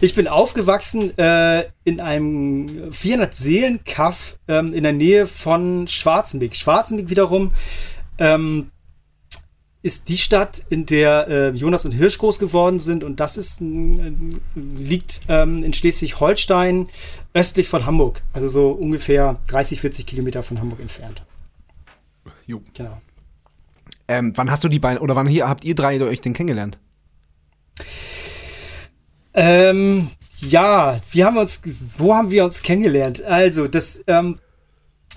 Ich 0.00 0.14
bin 0.14 0.28
aufgewachsen 0.28 1.16
äh, 1.18 1.64
in 1.84 2.00
einem 2.00 2.92
400 2.92 3.34
Seelen 3.34 3.84
Kaff 3.84 4.36
ähm, 4.48 4.72
in 4.74 4.82
der 4.82 4.92
Nähe 4.92 5.26
von 5.26 5.86
Schwarzenbeck. 5.88 6.54
Schwarzenbeck 6.54 7.08
wiederum 7.08 7.52
ähm, 8.18 8.70
ist 9.82 10.08
die 10.08 10.18
Stadt, 10.18 10.62
in 10.68 10.84
der 10.86 11.28
äh, 11.28 11.48
Jonas 11.50 11.84
und 11.84 11.92
Hirsch 11.92 12.18
groß 12.18 12.40
geworden 12.40 12.80
sind 12.80 13.04
und 13.04 13.20
das 13.20 13.36
ist 13.36 13.60
ein- 13.60 14.40
äh, 14.56 14.58
liegt 14.82 15.20
ähm, 15.28 15.62
in 15.62 15.72
Schleswig-Holstein 15.72 16.88
östlich 17.34 17.68
von 17.68 17.86
Hamburg, 17.86 18.22
also 18.32 18.48
so 18.48 18.70
ungefähr 18.70 19.38
30, 19.46 19.80
40 19.80 20.06
Kilometer 20.06 20.42
von 20.42 20.58
Hamburg 20.60 20.80
entfernt. 20.80 21.22
Jo. 22.46 22.60
Genau. 22.74 23.00
Ähm, 24.08 24.32
wann 24.36 24.50
hast 24.50 24.62
du 24.64 24.68
die 24.68 24.78
beiden, 24.78 24.98
oder 24.98 25.16
wann 25.16 25.26
hier 25.26 25.48
habt 25.48 25.64
ihr 25.64 25.74
drei 25.74 26.00
euch 26.00 26.20
denn 26.20 26.32
kennengelernt? 26.32 26.78
Ähm, 29.34 30.08
ja, 30.40 31.00
wir 31.10 31.26
haben 31.26 31.36
uns, 31.36 31.62
wo 31.98 32.14
haben 32.14 32.30
wir 32.30 32.44
uns 32.44 32.62
kennengelernt? 32.62 33.22
Also, 33.24 33.68
das, 33.68 34.04
ähm, 34.06 34.38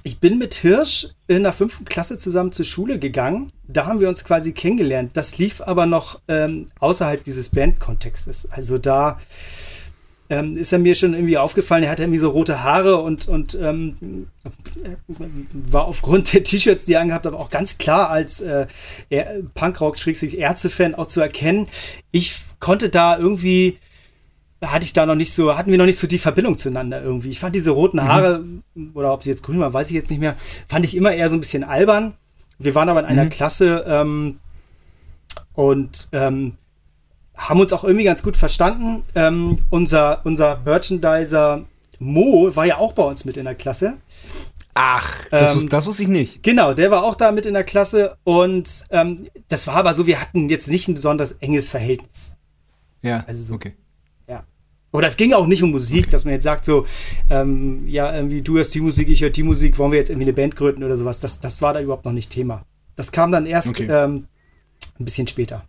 ich 0.03 0.19
bin 0.19 0.37
mit 0.37 0.55
Hirsch 0.55 1.09
in 1.27 1.43
der 1.43 1.53
fünften 1.53 1.85
Klasse 1.85 2.17
zusammen 2.17 2.51
zur 2.51 2.65
Schule 2.65 2.99
gegangen. 2.99 3.51
Da 3.67 3.85
haben 3.85 3.99
wir 3.99 4.09
uns 4.09 4.23
quasi 4.23 4.53
kennengelernt. 4.53 5.11
Das 5.13 5.37
lief 5.37 5.61
aber 5.61 5.85
noch 5.85 6.19
ähm, 6.27 6.71
außerhalb 6.79 7.23
dieses 7.23 7.49
Bandkontextes. 7.49 8.51
Also 8.51 8.77
da 8.77 9.19
ähm, 10.29 10.55
ist 10.55 10.71
er 10.71 10.79
mir 10.79 10.95
schon 10.95 11.13
irgendwie 11.13 11.37
aufgefallen. 11.37 11.83
Er 11.83 11.89
hatte 11.89 12.03
irgendwie 12.03 12.19
so 12.19 12.29
rote 12.29 12.63
Haare 12.63 12.97
und, 12.97 13.27
und 13.27 13.57
ähm, 13.61 14.27
war 15.51 15.85
aufgrund 15.85 16.33
der 16.33 16.43
T-Shirts, 16.43 16.85
die 16.85 16.93
er 16.93 17.01
angehabt 17.01 17.25
hat, 17.25 17.33
auch 17.33 17.49
ganz 17.49 17.77
klar 17.77 18.09
als 18.09 18.41
äh, 18.41 18.67
Punkrock-Ärzte-Fan 19.55 20.95
auch 20.95 21.07
zu 21.07 21.21
erkennen. 21.21 21.67
Ich 22.11 22.33
konnte 22.59 22.89
da 22.89 23.17
irgendwie 23.17 23.77
hatte 24.61 24.85
ich 24.85 24.93
da 24.93 25.05
noch 25.05 25.15
nicht 25.15 25.33
so, 25.33 25.57
hatten 25.57 25.71
wir 25.71 25.77
noch 25.77 25.85
nicht 25.85 25.99
so 25.99 26.07
die 26.07 26.17
Verbindung 26.17 26.57
zueinander 26.57 27.01
irgendwie. 27.01 27.29
Ich 27.29 27.39
fand 27.39 27.55
diese 27.55 27.71
roten 27.71 28.03
Haare, 28.03 28.43
oder 28.93 29.13
ob 29.13 29.23
sie 29.23 29.29
jetzt 29.29 29.43
grün 29.43 29.59
waren, 29.59 29.71
weiß 29.71 29.89
ich 29.89 29.95
jetzt 29.95 30.09
nicht 30.09 30.19
mehr, 30.19 30.35
fand 30.67 30.85
ich 30.85 30.95
immer 30.95 31.13
eher 31.13 31.29
so 31.29 31.37
ein 31.37 31.39
bisschen 31.39 31.63
albern. 31.63 32.13
Wir 32.57 32.75
waren 32.75 32.89
aber 32.89 32.99
in 32.99 33.05
einer 33.05 33.27
Klasse 33.27 33.85
ähm, 33.87 34.39
und 35.53 36.09
ähm, 36.11 36.57
haben 37.39 37.59
uns 37.59 37.73
auch 37.73 37.83
irgendwie 37.83 38.03
ganz 38.05 38.21
gut 38.21 38.37
verstanden. 38.37 39.03
Ähm, 39.15 39.57
unser, 39.69 40.21
unser 40.25 40.59
Merchandiser 40.65 41.63
Mo 41.99 42.55
war 42.55 42.65
ja 42.65 42.77
auch 42.77 42.93
bei 42.93 43.03
uns 43.03 43.25
mit 43.25 43.37
in 43.37 43.45
der 43.45 43.55
Klasse. 43.55 43.97
Ach, 44.73 45.25
das, 45.31 45.51
Ähm, 45.51 45.57
wus- 45.59 45.69
das 45.69 45.85
wusste 45.85 46.03
ich 46.03 46.09
nicht. 46.09 46.43
Genau, 46.43 46.73
der 46.73 46.91
war 46.91 47.03
auch 47.03 47.15
da 47.15 47.31
mit 47.31 47.45
in 47.45 47.53
der 47.53 47.63
Klasse 47.63 48.15
und 48.23 48.85
ähm, 48.91 49.27
das 49.47 49.67
war 49.67 49.75
aber 49.75 49.93
so, 49.93 50.05
wir 50.07 50.21
hatten 50.21 50.47
jetzt 50.47 50.67
nicht 50.69 50.87
ein 50.87 50.93
besonders 50.93 51.33
enges 51.33 51.69
Verhältnis. 51.69 52.37
Ja, 53.01 53.23
also 53.27 53.43
so- 53.43 53.53
okay. 53.55 53.73
Ja. 54.27 54.43
Oder 54.91 55.07
es 55.07 55.17
ging 55.17 55.33
auch 55.33 55.47
nicht 55.47 55.63
um 55.63 55.71
Musik, 55.71 56.09
dass 56.09 56.23
man 56.25 56.33
jetzt 56.35 56.43
sagt, 56.43 56.63
so, 56.65 56.85
ähm, 57.29 57.87
ja, 57.87 58.13
irgendwie 58.15 58.41
du 58.41 58.55
hörst 58.57 58.73
die 58.75 58.81
Musik, 58.81 59.09
ich 59.09 59.21
höre 59.21 59.29
die 59.31 59.43
Musik, 59.43 59.77
wollen 59.79 59.91
wir 59.91 59.99
jetzt 59.99 60.09
irgendwie 60.11 60.27
eine 60.27 60.33
Band 60.33 60.55
gründen 60.55 60.83
oder 60.83 60.95
sowas. 60.97 61.19
Das, 61.19 61.39
das 61.39 61.61
war 61.61 61.73
da 61.73 61.81
überhaupt 61.81 62.05
noch 62.05 62.13
nicht 62.13 62.29
Thema. 62.31 62.63
Das 62.95 63.11
kam 63.11 63.31
dann 63.31 63.45
erst 63.45 63.69
Okay. 63.69 63.87
ähm, 63.89 64.27
ein 64.99 65.05
bisschen 65.05 65.27
später. 65.27 65.63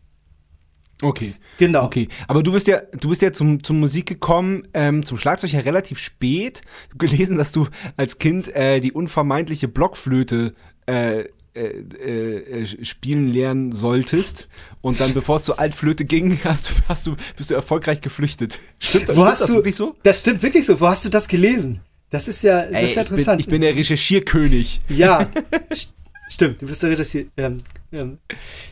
Okay. 1.02 1.35
Genau. 1.59 1.85
Okay, 1.85 2.09
aber 2.28 2.42
du 2.42 2.52
bist 2.52 2.66
ja, 2.66 2.80
du 2.99 3.09
bist 3.09 3.23
ja 3.23 3.33
zum, 3.33 3.62
zum 3.62 3.80
Musik 3.80 4.07
gekommen, 4.07 4.62
ähm, 4.75 5.04
zum 5.04 5.19
Schlagzeug 5.19 5.52
ja 5.52 5.61
relativ 5.61 5.99
spät. 5.99 6.62
Ich 6.87 6.95
habe 6.95 7.07
gelesen, 7.07 7.37
dass 7.37 7.52
du 7.52 7.69
als 7.97 8.19
Kind 8.19 8.54
äh, 8.54 8.80
die 8.80 8.92
unvermeidliche 8.92 9.69
Blockflöte 9.69 10.54
äh, 10.87 11.25
äh, 11.52 12.62
äh, 12.62 12.85
spielen 12.85 13.33
lernen 13.33 13.73
solltest 13.73 14.49
und 14.83 15.00
dann, 15.00 15.14
bevor 15.14 15.37
es 15.37 15.45
zur 15.45 15.59
Altflöte 15.59 16.04
ging, 16.04 16.38
hast 16.45 16.71
du, 16.71 16.75
hast 16.88 17.07
du, 17.07 17.16
bist 17.37 17.50
du 17.50 17.54
erfolgreich 17.54 18.00
geflüchtet. 18.00 18.61
Stimmt, 18.78 19.09
Wo 19.09 19.12
stimmt 19.12 19.26
hast 19.26 19.40
das 19.40 19.49
du, 19.49 19.54
wirklich 19.54 19.76
so? 19.76 19.97
Das 20.02 20.21
stimmt 20.21 20.42
wirklich 20.42 20.64
so. 20.64 20.80
Wo 20.80 20.87
hast 20.88 21.04
du 21.04 21.09
das 21.09 21.26
gelesen? 21.26 21.80
Das 22.11 22.28
ist 22.28 22.42
ja, 22.42 22.62
das 22.62 22.73
Ey, 22.73 22.85
ist 22.85 22.95
ja 22.95 23.02
interessant. 23.02 23.40
Ich 23.40 23.47
bin, 23.47 23.54
ich 23.54 23.61
bin 23.61 23.75
der 23.75 23.76
Recherchierkönig. 23.76 24.80
Ja, 24.88 25.28
stimmt. 26.35 26.63
Du 26.63 26.67
bist 26.67 26.83
der 26.83 26.91
Recherchier, 26.91 27.27
ähm, 27.37 27.59
ähm, 27.93 28.19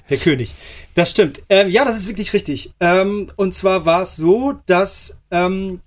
der 0.08 0.18
König. 0.18 0.54
Das 0.94 1.10
stimmt. 1.10 1.42
Ähm, 1.48 1.70
ja, 1.70 1.84
das 1.84 1.96
ist 1.96 2.08
wirklich 2.08 2.32
richtig. 2.32 2.72
Ähm, 2.80 3.28
und 3.36 3.54
zwar 3.54 3.86
war 3.86 4.02
es 4.02 4.16
so, 4.16 4.54
dass 4.66 5.22
ähm, 5.30 5.80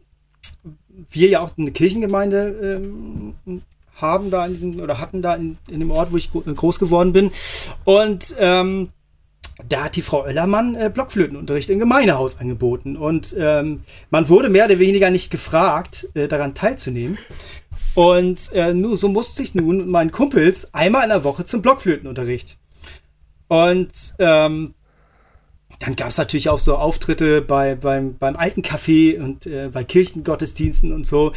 wir 1.10 1.30
ja 1.30 1.40
auch 1.40 1.58
eine 1.58 1.72
Kirchengemeinde 1.72 2.80
ähm, 2.80 3.62
haben 3.96 4.32
da 4.32 4.46
in 4.46 4.54
diesem 4.54 4.80
oder 4.80 5.00
hatten 5.00 5.22
da 5.22 5.36
in, 5.36 5.58
in 5.70 5.80
dem 5.80 5.92
Ort, 5.92 6.12
wo 6.12 6.18
ich 6.18 6.32
groß 6.32 6.80
geworden 6.80 7.14
bin. 7.14 7.32
Und 7.86 8.36
da 9.68 9.84
hat 9.84 9.96
die 9.96 10.02
Frau 10.02 10.24
Oellermann 10.24 10.76
äh, 10.76 10.90
Blockflötenunterricht 10.94 11.70
im 11.70 11.80
Gemeindehaus 11.80 12.40
angeboten. 12.40 12.98
Und 12.98 13.36
ähm, 13.38 13.82
man 14.10 14.30
wurde 14.30 14.50
mehr 14.50 14.66
oder 14.66 14.80
weniger 14.80 15.10
nicht 15.10 15.32
gefragt, 15.32 16.08
äh, 16.14 16.28
daran 16.28 16.54
teilzunehmen. 16.54 17.18
Und 17.94 18.52
äh, 18.54 18.74
nur 18.74 18.96
so 18.98 19.10
musste 19.10 19.44
ich 19.44 19.54
nun 19.54 19.78
mit 19.78 19.88
meinen 19.88 20.12
Kumpels 20.12 20.74
einmal 20.74 21.04
in 21.04 21.10
der 21.10 21.24
Woche 21.24 21.46
zum 21.46 21.62
Blockflötenunterricht. 21.62 22.58
Und 23.48 23.92
ähm, 24.20 24.74
dann 25.80 25.96
gab 25.96 26.10
es 26.10 26.18
natürlich 26.18 26.48
auch 26.48 26.60
so 26.60 26.78
Auftritte 26.78 27.42
bei, 27.42 27.76
beim, 27.76 28.18
beim 28.18 28.36
alten 28.36 28.62
Café 28.62 29.20
und 29.20 29.46
äh, 29.46 29.70
bei 29.74 29.84
Kirchengottesdiensten 29.84 30.94
und 30.94 31.06
so. 31.06 31.34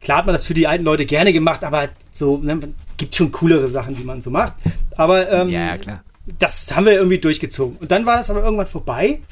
Klar 0.00 0.18
hat 0.18 0.26
man 0.26 0.34
das 0.34 0.44
für 0.44 0.54
die 0.54 0.68
alten 0.68 0.84
Leute 0.84 1.06
gerne 1.06 1.32
gemacht, 1.32 1.64
aber 1.64 1.88
so 2.12 2.38
ne, 2.38 2.60
gibt 2.96 3.14
schon 3.14 3.32
coolere 3.32 3.68
Sachen, 3.68 3.96
die 3.96 4.04
man 4.04 4.20
so 4.20 4.30
macht. 4.30 4.54
Aber 4.96 5.28
ähm, 5.30 5.48
ja, 5.48 5.76
klar. 5.76 6.04
das 6.38 6.74
haben 6.76 6.86
wir 6.86 6.92
irgendwie 6.92 7.18
durchgezogen. 7.18 7.78
Und 7.78 7.90
dann 7.90 8.06
war 8.06 8.16
das 8.16 8.30
aber 8.30 8.44
irgendwann 8.44 8.66
vorbei. 8.66 9.22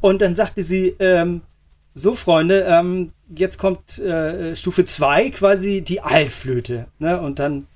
Und 0.00 0.22
dann 0.22 0.34
sagte 0.34 0.62
sie, 0.62 0.96
ähm, 0.98 1.42
so 1.94 2.14
Freunde, 2.14 2.66
ähm, 2.68 3.12
jetzt 3.34 3.58
kommt 3.58 3.98
äh, 3.98 4.54
Stufe 4.56 4.84
2 4.84 5.30
quasi 5.30 5.82
die 5.82 6.00
Altflöte. 6.00 6.86
Ne? 6.98 7.20
Und 7.20 7.38
dann 7.38 7.66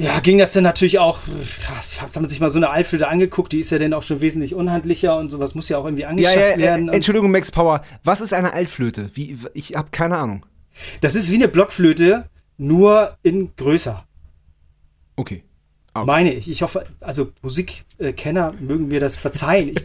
ja, 0.00 0.20
ging 0.20 0.38
das 0.38 0.52
dann 0.52 0.62
natürlich 0.62 1.00
auch, 1.00 1.22
hat 2.00 2.14
man 2.14 2.28
sich 2.28 2.38
mal 2.38 2.50
so 2.50 2.58
eine 2.58 2.70
Altflöte 2.70 3.08
angeguckt, 3.08 3.52
die 3.52 3.58
ist 3.58 3.72
ja 3.72 3.80
dann 3.80 3.92
auch 3.92 4.04
schon 4.04 4.20
wesentlich 4.20 4.54
unhandlicher 4.54 5.18
und 5.18 5.30
sowas 5.30 5.56
muss 5.56 5.68
ja 5.68 5.76
auch 5.76 5.84
irgendwie 5.84 6.04
angeschafft 6.04 6.36
ja, 6.36 6.50
ja, 6.50 6.56
werden. 6.56 6.88
Äh, 6.88 6.94
Entschuldigung, 6.94 7.32
Max 7.32 7.50
Power, 7.50 7.82
was 8.04 8.20
ist 8.20 8.32
eine 8.32 8.52
Altflöte? 8.52 9.10
Wie, 9.14 9.36
ich 9.54 9.74
habe 9.74 9.88
keine 9.90 10.16
Ahnung. 10.16 10.46
Das 11.00 11.16
ist 11.16 11.32
wie 11.32 11.34
eine 11.34 11.48
Blockflöte, 11.48 12.26
nur 12.58 13.16
in 13.24 13.56
größer. 13.56 14.04
Okay. 15.16 15.42
okay. 15.94 16.06
Meine 16.06 16.32
ich. 16.32 16.48
Ich 16.48 16.62
hoffe, 16.62 16.86
also 17.00 17.32
Musikkenner 17.42 18.54
mögen 18.60 18.86
mir 18.86 19.00
das 19.00 19.18
verzeihen. 19.18 19.70
Ich 19.70 19.84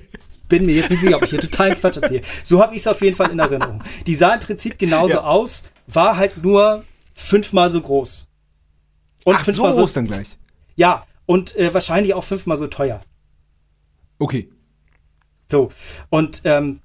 bin 0.54 0.68
mir 0.68 0.76
jetzt 0.76 0.92
nicht 0.92 1.02
sicher, 1.02 1.16
ob 1.16 1.24
ich 1.24 1.32
hier 1.32 1.42
total 1.42 1.76
Quatsch 1.76 1.98
erzähle. 1.98 2.22
So 2.44 2.62
habe 2.62 2.76
ich 2.76 2.82
es 2.82 2.88
auf 2.88 3.02
jeden 3.02 3.16
Fall 3.16 3.32
in 3.32 3.40
Erinnerung. 3.40 3.82
Die 4.06 4.14
sah 4.14 4.36
im 4.36 4.40
Prinzip 4.40 4.78
genauso 4.78 5.16
ja. 5.16 5.24
aus, 5.24 5.72
war 5.88 6.16
halt 6.16 6.44
nur 6.44 6.84
fünfmal 7.16 7.72
so 7.72 7.82
groß. 7.82 8.30
Und 9.26 9.36
Ach, 9.36 9.44
fünfmal 9.44 9.74
so 9.74 9.82
groß 9.82 9.94
dann 9.94 10.06
gleich. 10.06 10.38
Ja, 10.76 11.08
und 11.26 11.56
äh, 11.56 11.74
wahrscheinlich 11.74 12.14
auch 12.14 12.24
fünfmal 12.24 12.58
so 12.58 12.68
teuer. 12.68 13.02
Okay. 14.20 14.52
So, 15.50 15.72
und 16.12 16.42
ähm, 16.44 16.82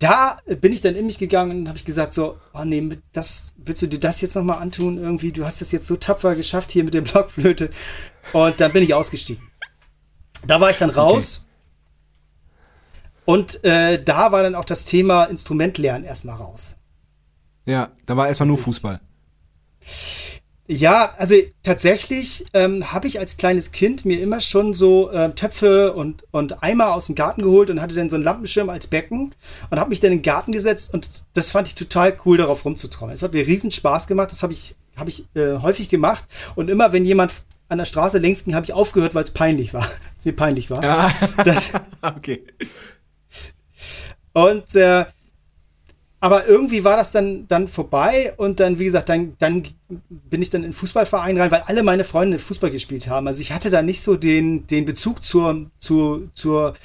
da 0.00 0.40
bin 0.46 0.72
ich 0.72 0.80
dann 0.80 0.96
in 0.96 1.06
mich 1.06 1.18
gegangen 1.18 1.60
und 1.60 1.68
habe 1.68 1.78
ich 1.78 1.84
gesagt 1.84 2.14
so, 2.14 2.38
oh 2.52 2.64
nee, 2.64 2.98
das, 3.12 3.54
willst 3.58 3.82
du 3.82 3.86
dir 3.86 4.00
das 4.00 4.22
jetzt 4.22 4.34
nochmal 4.34 4.58
antun 4.58 4.98
irgendwie? 4.98 5.30
Du 5.30 5.44
hast 5.44 5.60
das 5.60 5.70
jetzt 5.70 5.86
so 5.86 5.94
tapfer 5.94 6.34
geschafft 6.34 6.72
hier 6.72 6.82
mit 6.82 6.94
der 6.94 7.02
Blockflöte. 7.02 7.70
Und 8.32 8.60
dann 8.60 8.72
bin 8.72 8.82
ich 8.82 8.92
ausgestiegen. 8.92 9.48
Da 10.48 10.60
war 10.60 10.70
ich 10.70 10.78
dann 10.78 10.90
raus. 10.90 11.43
Und 13.24 13.64
äh, 13.64 14.02
da 14.02 14.32
war 14.32 14.42
dann 14.42 14.54
auch 14.54 14.64
das 14.64 14.84
Thema 14.84 15.24
Instrumentlernen 15.24 16.04
erstmal 16.04 16.36
raus. 16.36 16.76
Ja, 17.66 17.92
da 18.06 18.16
war 18.16 18.28
erstmal 18.28 18.48
nur 18.48 18.58
Fußball. 18.58 19.00
Ja, 20.66 21.14
also 21.18 21.34
tatsächlich 21.62 22.46
ähm, 22.54 22.90
habe 22.90 23.06
ich 23.06 23.18
als 23.18 23.36
kleines 23.36 23.70
Kind 23.72 24.06
mir 24.06 24.20
immer 24.22 24.40
schon 24.40 24.72
so 24.72 25.10
äh, 25.10 25.30
Töpfe 25.34 25.92
und, 25.92 26.24
und 26.30 26.62
Eimer 26.62 26.94
aus 26.94 27.06
dem 27.06 27.14
Garten 27.14 27.42
geholt 27.42 27.68
und 27.68 27.82
hatte 27.82 27.94
dann 27.94 28.08
so 28.08 28.16
einen 28.16 28.24
Lampenschirm 28.24 28.70
als 28.70 28.86
Becken 28.86 29.34
und 29.68 29.78
habe 29.78 29.90
mich 29.90 30.00
dann 30.00 30.12
in 30.12 30.18
den 30.18 30.22
Garten 30.22 30.52
gesetzt 30.52 30.94
und 30.94 31.10
das 31.34 31.50
fand 31.50 31.68
ich 31.68 31.74
total 31.74 32.16
cool, 32.24 32.38
darauf 32.38 32.64
rumzutrommeln. 32.64 33.14
Es 33.14 33.22
hat 33.22 33.34
mir 33.34 33.46
riesen 33.46 33.70
Spaß 33.70 34.06
gemacht, 34.06 34.32
das 34.32 34.42
habe 34.42 34.54
ich, 34.54 34.74
hab 34.96 35.06
ich 35.06 35.26
äh, 35.34 35.58
häufig 35.58 35.90
gemacht 35.90 36.24
und 36.54 36.70
immer 36.70 36.94
wenn 36.94 37.04
jemand 37.04 37.32
an 37.68 37.76
der 37.76 37.84
Straße 37.84 38.16
längs 38.18 38.44
ging, 38.44 38.54
habe 38.54 38.64
ich 38.64 38.72
aufgehört, 38.72 39.14
weil 39.14 39.24
es 39.24 39.32
peinlich 39.32 39.74
war. 39.74 39.86
Es 40.18 40.24
mir 40.24 40.34
peinlich 40.34 40.70
war. 40.70 40.82
Ja. 40.82 41.12
Das, 41.44 41.64
okay. 42.02 42.42
Und 44.34 44.74
äh, 44.76 45.06
aber 46.24 46.46
irgendwie 46.46 46.84
war 46.84 46.96
das 46.96 47.12
dann, 47.12 47.46
dann 47.48 47.68
vorbei 47.68 48.32
und 48.38 48.58
dann, 48.58 48.78
wie 48.78 48.86
gesagt, 48.86 49.10
dann, 49.10 49.34
dann 49.40 49.62
bin 50.08 50.40
ich 50.40 50.48
dann 50.48 50.62
in 50.62 50.70
den 50.70 50.72
Fußballverein 50.72 51.38
rein, 51.38 51.50
weil 51.50 51.64
alle 51.66 51.82
meine 51.82 52.02
Freunde 52.02 52.38
Fußball 52.38 52.70
gespielt 52.70 53.08
haben. 53.08 53.26
Also 53.26 53.42
ich 53.42 53.52
hatte 53.52 53.68
da 53.68 53.82
nicht 53.82 54.00
so 54.00 54.16
den, 54.16 54.66
den 54.66 54.86
Bezug 54.86 55.22
zur, 55.22 55.70
zur, 55.78 56.30
zur, 56.32 56.76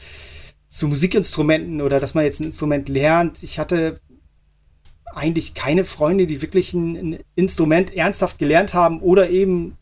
zu 0.67 0.87
Musikinstrumenten 0.89 1.81
oder 1.81 2.01
dass 2.01 2.15
man 2.15 2.25
jetzt 2.25 2.41
ein 2.41 2.47
Instrument 2.47 2.89
lernt. 2.89 3.41
Ich 3.41 3.59
hatte 3.59 4.01
eigentlich 5.15 5.53
keine 5.53 5.85
Freunde, 5.85 6.27
die 6.27 6.41
wirklich 6.41 6.73
ein, 6.73 6.95
ein 6.97 7.19
Instrument 7.35 7.95
ernsthaft 7.95 8.39
gelernt 8.39 8.73
haben 8.73 8.99
oder 8.99 9.29
eben 9.29 9.77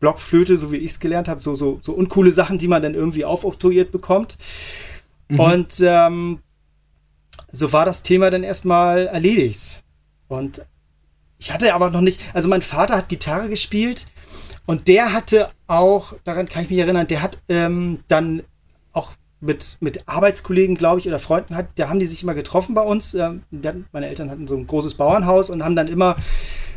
Blockflöte, 0.00 0.56
so 0.56 0.72
wie 0.72 0.78
ich 0.78 0.90
es 0.90 0.98
gelernt 0.98 1.28
habe, 1.28 1.40
so, 1.40 1.54
so, 1.54 1.78
so 1.80 1.92
uncoole 1.92 2.32
Sachen, 2.32 2.58
die 2.58 2.66
man 2.66 2.82
dann 2.82 2.94
irgendwie 2.94 3.24
aufoktroyiert 3.24 3.92
bekommt. 3.92 4.36
Mhm. 5.28 5.38
Und 5.38 5.74
ähm, 5.80 6.40
so 7.52 7.72
war 7.72 7.84
das 7.84 8.02
Thema 8.02 8.30
dann 8.30 8.42
erstmal 8.42 9.06
erledigt. 9.06 9.82
Und 10.28 10.66
ich 11.38 11.52
hatte 11.52 11.74
aber 11.74 11.90
noch 11.90 12.00
nicht, 12.00 12.20
also 12.34 12.48
mein 12.48 12.62
Vater 12.62 12.96
hat 12.96 13.08
Gitarre 13.08 13.48
gespielt 13.48 14.06
und 14.66 14.88
der 14.88 15.12
hatte 15.12 15.48
auch, 15.66 16.14
daran 16.24 16.46
kann 16.46 16.64
ich 16.64 16.70
mich 16.70 16.78
erinnern, 16.78 17.06
der 17.06 17.22
hat 17.22 17.38
ähm, 17.48 18.00
dann 18.08 18.42
auch 18.92 19.12
mit, 19.40 19.78
mit 19.80 20.06
Arbeitskollegen, 20.06 20.76
glaube 20.76 21.00
ich, 21.00 21.08
oder 21.08 21.18
Freunden 21.18 21.56
hat, 21.56 21.68
da 21.76 21.88
haben 21.88 21.98
die 21.98 22.06
sich 22.06 22.22
immer 22.22 22.34
getroffen 22.34 22.74
bei 22.74 22.82
uns. 22.82 23.14
Ähm, 23.14 23.42
hatten, 23.64 23.86
meine 23.92 24.08
Eltern 24.08 24.30
hatten 24.30 24.46
so 24.46 24.56
ein 24.56 24.66
großes 24.66 24.94
Bauernhaus 24.94 25.50
und 25.50 25.64
haben 25.64 25.76
dann 25.76 25.88
immer 25.88 26.16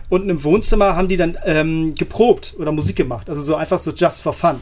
unten 0.10 0.30
im 0.30 0.44
Wohnzimmer 0.44 0.96
haben 0.96 1.08
die 1.08 1.18
dann 1.18 1.38
ähm, 1.44 1.96
geprobt 1.96 2.56
oder 2.58 2.72
Musik 2.72 2.96
gemacht. 2.96 3.30
Also 3.30 3.42
so 3.42 3.56
einfach 3.56 3.80
so 3.80 3.92
just 3.92 4.22
for 4.22 4.34
fun. 4.34 4.62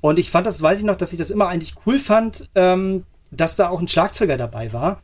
Und 0.00 0.18
ich 0.18 0.30
fand 0.30 0.46
das, 0.46 0.60
weiß 0.60 0.80
ich 0.80 0.84
noch, 0.84 0.96
dass 0.96 1.12
ich 1.12 1.18
das 1.18 1.30
immer 1.30 1.48
eigentlich 1.48 1.74
cool 1.86 1.98
fand, 1.98 2.48
ähm, 2.54 3.04
dass 3.30 3.56
da 3.56 3.68
auch 3.68 3.80
ein 3.80 3.88
Schlagzeuger 3.88 4.36
dabei 4.36 4.72
war. 4.72 5.02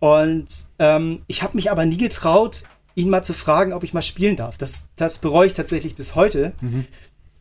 Und 0.00 0.48
ähm, 0.78 1.22
ich 1.26 1.42
habe 1.42 1.56
mich 1.56 1.70
aber 1.70 1.84
nie 1.84 1.96
getraut, 1.96 2.64
ihn 2.94 3.10
mal 3.10 3.22
zu 3.22 3.32
fragen, 3.32 3.72
ob 3.72 3.84
ich 3.84 3.94
mal 3.94 4.02
spielen 4.02 4.36
darf. 4.36 4.58
Das, 4.58 4.88
das 4.96 5.18
bereue 5.18 5.46
ich 5.46 5.54
tatsächlich 5.54 5.96
bis 5.96 6.14
heute, 6.14 6.52
mhm. 6.60 6.86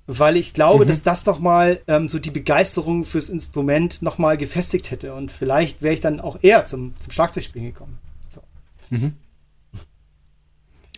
weil 0.08 0.38
ich 0.38 0.54
glaube, 0.54 0.86
mhm. 0.86 0.88
dass 0.88 1.04
das 1.04 1.26
nochmal 1.26 1.82
ähm, 1.88 2.08
so 2.08 2.20
die 2.20 2.32
Begeisterung 2.32 3.06
fürs 3.06 3.30
Instrument 3.30 4.02
nochmal 4.02 4.38
gefestigt 4.38 4.92
hätte. 4.92 5.14
Und 5.14 5.32
vielleicht 5.32 5.82
wäre 5.82 5.94
ich 5.94 6.02
dann 6.02 6.20
auch 6.20 6.38
eher 6.42 6.66
zum, 6.66 6.94
zum 7.00 7.12
Schlagzeugspielen 7.12 7.68
gekommen. 7.68 7.98
So. 8.30 8.42
Mhm. 8.90 9.14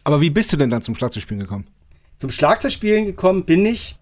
Aber 0.03 0.21
wie 0.21 0.29
bist 0.29 0.51
du 0.51 0.57
denn 0.57 0.69
dann 0.69 0.81
zum 0.81 0.95
Schlagzeugspielen 0.95 1.41
gekommen? 1.41 1.67
Zum 2.17 2.31
Schlagzeugspielen 2.31 3.05
gekommen 3.05 3.45
bin 3.45 3.65
ich 3.65 3.97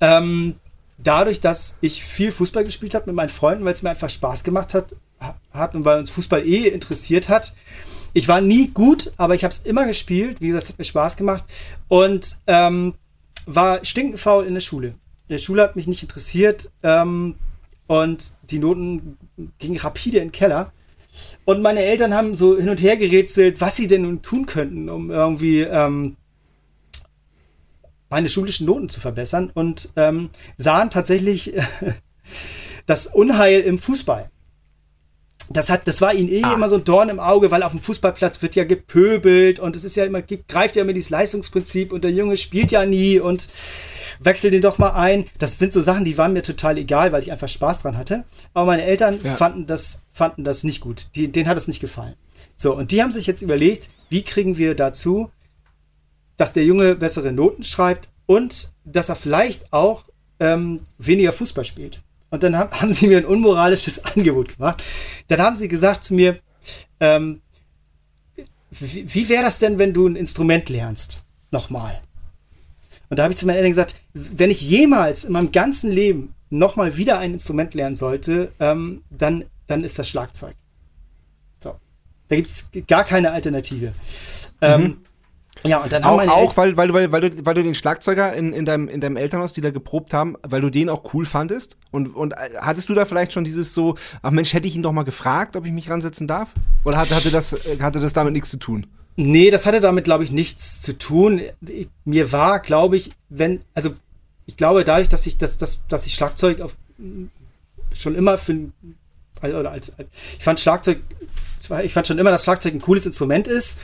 ähm, 0.00 0.56
dadurch, 0.98 1.40
dass 1.40 1.78
ich 1.80 2.02
viel 2.02 2.32
Fußball 2.32 2.64
gespielt 2.64 2.94
habe 2.94 3.06
mit 3.06 3.16
meinen 3.16 3.28
Freunden, 3.28 3.64
weil 3.64 3.72
es 3.72 3.82
mir 3.82 3.90
einfach 3.90 4.10
Spaß 4.10 4.44
gemacht 4.44 4.74
hat, 4.74 4.96
hat 5.52 5.74
und 5.74 5.84
weil 5.84 5.98
uns 5.98 6.10
Fußball 6.10 6.46
eh 6.46 6.68
interessiert 6.68 7.28
hat. 7.28 7.54
Ich 8.12 8.28
war 8.28 8.40
nie 8.40 8.68
gut, 8.68 9.12
aber 9.16 9.34
ich 9.34 9.44
habe 9.44 9.52
es 9.52 9.64
immer 9.66 9.86
gespielt. 9.86 10.40
Wie 10.40 10.48
gesagt, 10.48 10.64
es 10.64 10.68
hat 10.70 10.78
mir 10.78 10.84
Spaß 10.84 11.16
gemacht 11.16 11.44
und 11.88 12.38
ähm, 12.46 12.94
war 13.46 13.84
stinkend 13.84 14.20
faul 14.20 14.46
in 14.46 14.54
der 14.54 14.60
Schule. 14.60 14.94
Der 15.28 15.38
Schule 15.38 15.62
hat 15.62 15.76
mich 15.76 15.86
nicht 15.86 16.02
interessiert 16.02 16.70
ähm, 16.82 17.34
und 17.86 18.36
die 18.50 18.58
Noten 18.58 19.18
gingen 19.58 19.78
rapide 19.78 20.18
in 20.18 20.28
den 20.28 20.32
Keller. 20.32 20.72
Und 21.44 21.62
meine 21.62 21.82
Eltern 21.82 22.14
haben 22.14 22.34
so 22.34 22.56
hin 22.56 22.68
und 22.68 22.82
her 22.82 22.96
gerätselt, 22.96 23.60
was 23.60 23.76
sie 23.76 23.86
denn 23.86 24.02
nun 24.02 24.22
tun 24.22 24.46
könnten, 24.46 24.88
um 24.88 25.10
irgendwie 25.10 25.60
ähm, 25.60 26.16
meine 28.08 28.28
schulischen 28.28 28.66
Noten 28.66 28.88
zu 28.88 29.00
verbessern 29.00 29.50
und 29.52 29.90
ähm, 29.96 30.30
sahen 30.56 30.90
tatsächlich 30.90 31.54
das 32.86 33.06
Unheil 33.06 33.60
im 33.60 33.78
Fußball. 33.78 34.30
Das, 35.48 35.70
hat, 35.70 35.86
das 35.86 36.00
war 36.00 36.12
ihnen 36.12 36.28
eh 36.28 36.42
ah. 36.42 36.54
immer 36.54 36.68
so 36.68 36.76
ein 36.76 36.84
Dorn 36.84 37.08
im 37.08 37.20
Auge, 37.20 37.50
weil 37.50 37.62
auf 37.62 37.70
dem 37.70 37.80
Fußballplatz 37.80 38.42
wird 38.42 38.56
ja 38.56 38.64
gepöbelt 38.64 39.60
und 39.60 39.76
es 39.76 39.84
ist 39.84 39.96
ja 39.96 40.04
immer, 40.04 40.22
greift 40.22 40.74
ja 40.74 40.82
immer 40.82 40.92
dieses 40.92 41.10
Leistungsprinzip 41.10 41.92
und 41.92 42.02
der 42.02 42.10
Junge 42.10 42.36
spielt 42.36 42.72
ja 42.72 42.84
nie 42.84 43.20
und 43.20 43.48
wechsel 44.18 44.50
den 44.50 44.62
doch 44.62 44.78
mal 44.78 44.90
ein. 44.90 45.26
Das 45.38 45.58
sind 45.58 45.72
so 45.72 45.80
Sachen, 45.80 46.04
die 46.04 46.18
waren 46.18 46.32
mir 46.32 46.42
total 46.42 46.78
egal, 46.78 47.12
weil 47.12 47.22
ich 47.22 47.30
einfach 47.30 47.48
Spaß 47.48 47.82
dran 47.82 47.96
hatte. 47.96 48.24
Aber 48.54 48.66
meine 48.66 48.82
Eltern 48.82 49.20
ja. 49.22 49.36
fanden, 49.36 49.66
das, 49.66 50.02
fanden 50.12 50.42
das 50.42 50.64
nicht 50.64 50.80
gut. 50.80 51.08
Die, 51.14 51.30
denen 51.30 51.48
hat 51.48 51.56
es 51.56 51.68
nicht 51.68 51.80
gefallen. 51.80 52.14
So, 52.56 52.74
und 52.74 52.90
die 52.90 53.02
haben 53.02 53.12
sich 53.12 53.26
jetzt 53.26 53.42
überlegt, 53.42 53.90
wie 54.08 54.22
kriegen 54.22 54.58
wir 54.58 54.74
dazu, 54.74 55.30
dass 56.36 56.52
der 56.52 56.64
Junge 56.64 56.94
bessere 56.94 57.32
Noten 57.32 57.64
schreibt, 57.64 58.08
und 58.26 58.72
dass 58.84 59.08
er 59.08 59.16
vielleicht 59.16 59.72
auch 59.72 60.04
ähm, 60.40 60.80
weniger 60.98 61.32
Fußball 61.32 61.64
spielt. 61.64 62.02
Und 62.30 62.42
dann 62.42 62.56
haben, 62.56 62.70
haben 62.80 62.92
sie 62.92 63.06
mir 63.06 63.18
ein 63.18 63.24
unmoralisches 63.24 64.04
Angebot 64.16 64.56
gemacht. 64.56 64.82
Dann 65.28 65.40
haben 65.40 65.56
sie 65.56 65.68
gesagt 65.68 66.04
zu 66.04 66.14
mir, 66.14 66.40
ähm, 67.00 67.40
wie, 68.70 69.14
wie 69.14 69.28
wäre 69.28 69.44
das 69.44 69.58
denn, 69.58 69.78
wenn 69.78 69.94
du 69.94 70.06
ein 70.08 70.16
Instrument 70.16 70.68
lernst? 70.68 71.22
Nochmal. 71.50 72.02
Und 73.08 73.18
da 73.18 73.22
habe 73.22 73.32
ich 73.32 73.38
zu 73.38 73.46
meinen 73.46 73.56
Eltern 73.56 73.70
gesagt, 73.70 74.00
wenn 74.12 74.50
ich 74.50 74.60
jemals 74.60 75.24
in 75.24 75.32
meinem 75.32 75.52
ganzen 75.52 75.92
Leben 75.92 76.34
nochmal 76.50 76.96
wieder 76.96 77.18
ein 77.18 77.34
Instrument 77.34 77.72
lernen 77.74 77.94
sollte, 77.94 78.52
ähm, 78.58 79.04
dann, 79.10 79.44
dann 79.68 79.84
ist 79.84 79.98
das 79.98 80.08
Schlagzeug. 80.08 80.54
So. 81.62 81.76
Da 82.28 82.36
gibt 82.36 82.48
es 82.48 82.70
gar 82.88 83.04
keine 83.04 83.30
Alternative. 83.30 83.92
Ähm, 84.60 84.82
Mhm. 84.82 84.98
Ja, 85.64 85.78
und 85.78 85.92
dann 85.92 86.04
haben 86.04 86.12
Auch, 86.12 86.16
meine 86.16 86.32
auch 86.32 86.56
weil, 86.56 86.76
weil, 86.76 86.92
weil, 86.92 87.12
weil, 87.12 87.20
du, 87.22 87.46
weil 87.46 87.54
du 87.54 87.62
den 87.62 87.74
Schlagzeuger 87.74 88.32
in, 88.34 88.52
in, 88.52 88.64
deinem, 88.64 88.88
in 88.88 89.00
deinem 89.00 89.16
Elternhaus, 89.16 89.52
die 89.52 89.60
da 89.60 89.70
geprobt 89.70 90.12
haben, 90.12 90.36
weil 90.42 90.60
du 90.60 90.70
den 90.70 90.88
auch 90.88 91.14
cool 91.14 91.26
fandest? 91.26 91.76
Und, 91.90 92.14
und 92.14 92.32
äh, 92.32 92.36
hattest 92.60 92.88
du 92.88 92.94
da 92.94 93.04
vielleicht 93.04 93.32
schon 93.32 93.44
dieses 93.44 93.74
so, 93.74 93.96
ach 94.22 94.30
Mensch, 94.30 94.52
hätte 94.52 94.68
ich 94.68 94.76
ihn 94.76 94.82
doch 94.82 94.92
mal 94.92 95.04
gefragt, 95.04 95.56
ob 95.56 95.64
ich 95.64 95.72
mich 95.72 95.90
ransetzen 95.90 96.26
darf? 96.26 96.50
Oder 96.84 96.98
hatte, 96.98 97.14
hatte, 97.14 97.30
das, 97.30 97.52
äh, 97.52 97.78
hatte 97.80 98.00
das 98.00 98.12
damit 98.12 98.32
nichts 98.32 98.50
zu 98.50 98.58
tun? 98.58 98.86
Nee, 99.16 99.50
das 99.50 99.64
hatte 99.64 99.80
damit, 99.80 100.04
glaube 100.04 100.24
ich, 100.24 100.30
nichts 100.30 100.82
zu 100.82 100.96
tun. 100.98 101.40
Mir 102.04 102.32
war, 102.32 102.60
glaube 102.60 102.96
ich, 102.96 103.12
wenn, 103.30 103.62
also 103.74 103.94
ich 104.44 104.56
glaube, 104.56 104.84
dadurch, 104.84 105.08
dass 105.08 105.26
ich 105.26 105.38
das, 105.38 105.58
das, 105.58 105.86
dass 105.88 106.06
ich 106.06 106.14
Schlagzeug 106.14 106.60
auf, 106.60 106.76
schon 107.94 108.14
immer 108.14 108.38
für 108.38 108.70
oder 109.42 109.70
als, 109.70 109.96
ich 110.38 110.44
fand 110.44 110.60
Schlagzeug, 110.60 110.98
ich 111.82 111.92
fand 111.92 112.06
schon 112.06 112.18
immer, 112.18 112.30
dass 112.30 112.44
Schlagzeug 112.44 112.74
ein 112.74 112.80
cooles 112.80 113.06
Instrument 113.06 113.48
ist. 113.48 113.80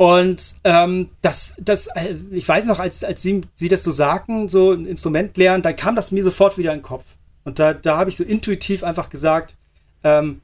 Und 0.00 0.54
ähm, 0.64 1.10
das, 1.20 1.52
das, 1.58 1.88
äh, 1.88 2.14
ich 2.30 2.48
weiß 2.48 2.64
noch, 2.64 2.78
als, 2.78 3.04
als 3.04 3.20
sie, 3.20 3.42
sie 3.54 3.68
das 3.68 3.82
so 3.82 3.90
sagten, 3.90 4.48
so 4.48 4.72
ein 4.72 4.86
Instrument 4.86 5.36
lernen, 5.36 5.62
dann 5.62 5.76
kam 5.76 5.94
das 5.94 6.10
mir 6.10 6.22
sofort 6.22 6.56
wieder 6.56 6.72
in 6.72 6.78
den 6.78 6.82
Kopf. 6.82 7.04
Und 7.44 7.58
da, 7.58 7.74
da 7.74 7.98
habe 7.98 8.08
ich 8.08 8.16
so 8.16 8.24
intuitiv 8.24 8.82
einfach 8.82 9.10
gesagt, 9.10 9.58
ähm, 10.02 10.40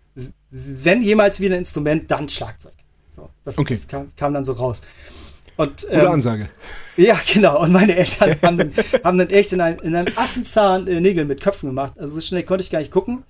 wenn 0.50 1.00
jemals 1.00 1.40
wieder 1.40 1.54
ein 1.54 1.60
Instrument, 1.60 2.10
dann 2.10 2.28
Schlagzeug. 2.28 2.74
So, 3.08 3.30
das, 3.44 3.56
Okay. 3.56 3.72
das 3.72 3.88
kam, 3.88 4.12
kam 4.14 4.34
dann 4.34 4.44
so 4.44 4.52
raus. 4.52 4.82
Und, 5.56 5.84
Gute 5.84 5.94
ähm, 5.94 6.06
Ansage. 6.08 6.50
ja, 6.98 7.18
genau. 7.32 7.62
Und 7.62 7.72
meine 7.72 7.96
Eltern 7.96 8.36
haben 8.42 8.58
dann, 8.58 8.74
haben 9.04 9.16
dann 9.16 9.30
echt 9.30 9.54
in 9.54 9.62
einem, 9.62 9.78
in 9.78 9.96
einem 9.96 10.14
Affenzahn 10.18 10.86
äh, 10.86 11.00
Nägel 11.00 11.24
mit 11.24 11.40
Köpfen 11.40 11.70
gemacht. 11.70 11.94
Also 11.98 12.16
so 12.16 12.20
schnell 12.20 12.42
konnte 12.42 12.62
ich 12.62 12.68
gar 12.68 12.80
nicht 12.80 12.90
gucken. 12.90 13.24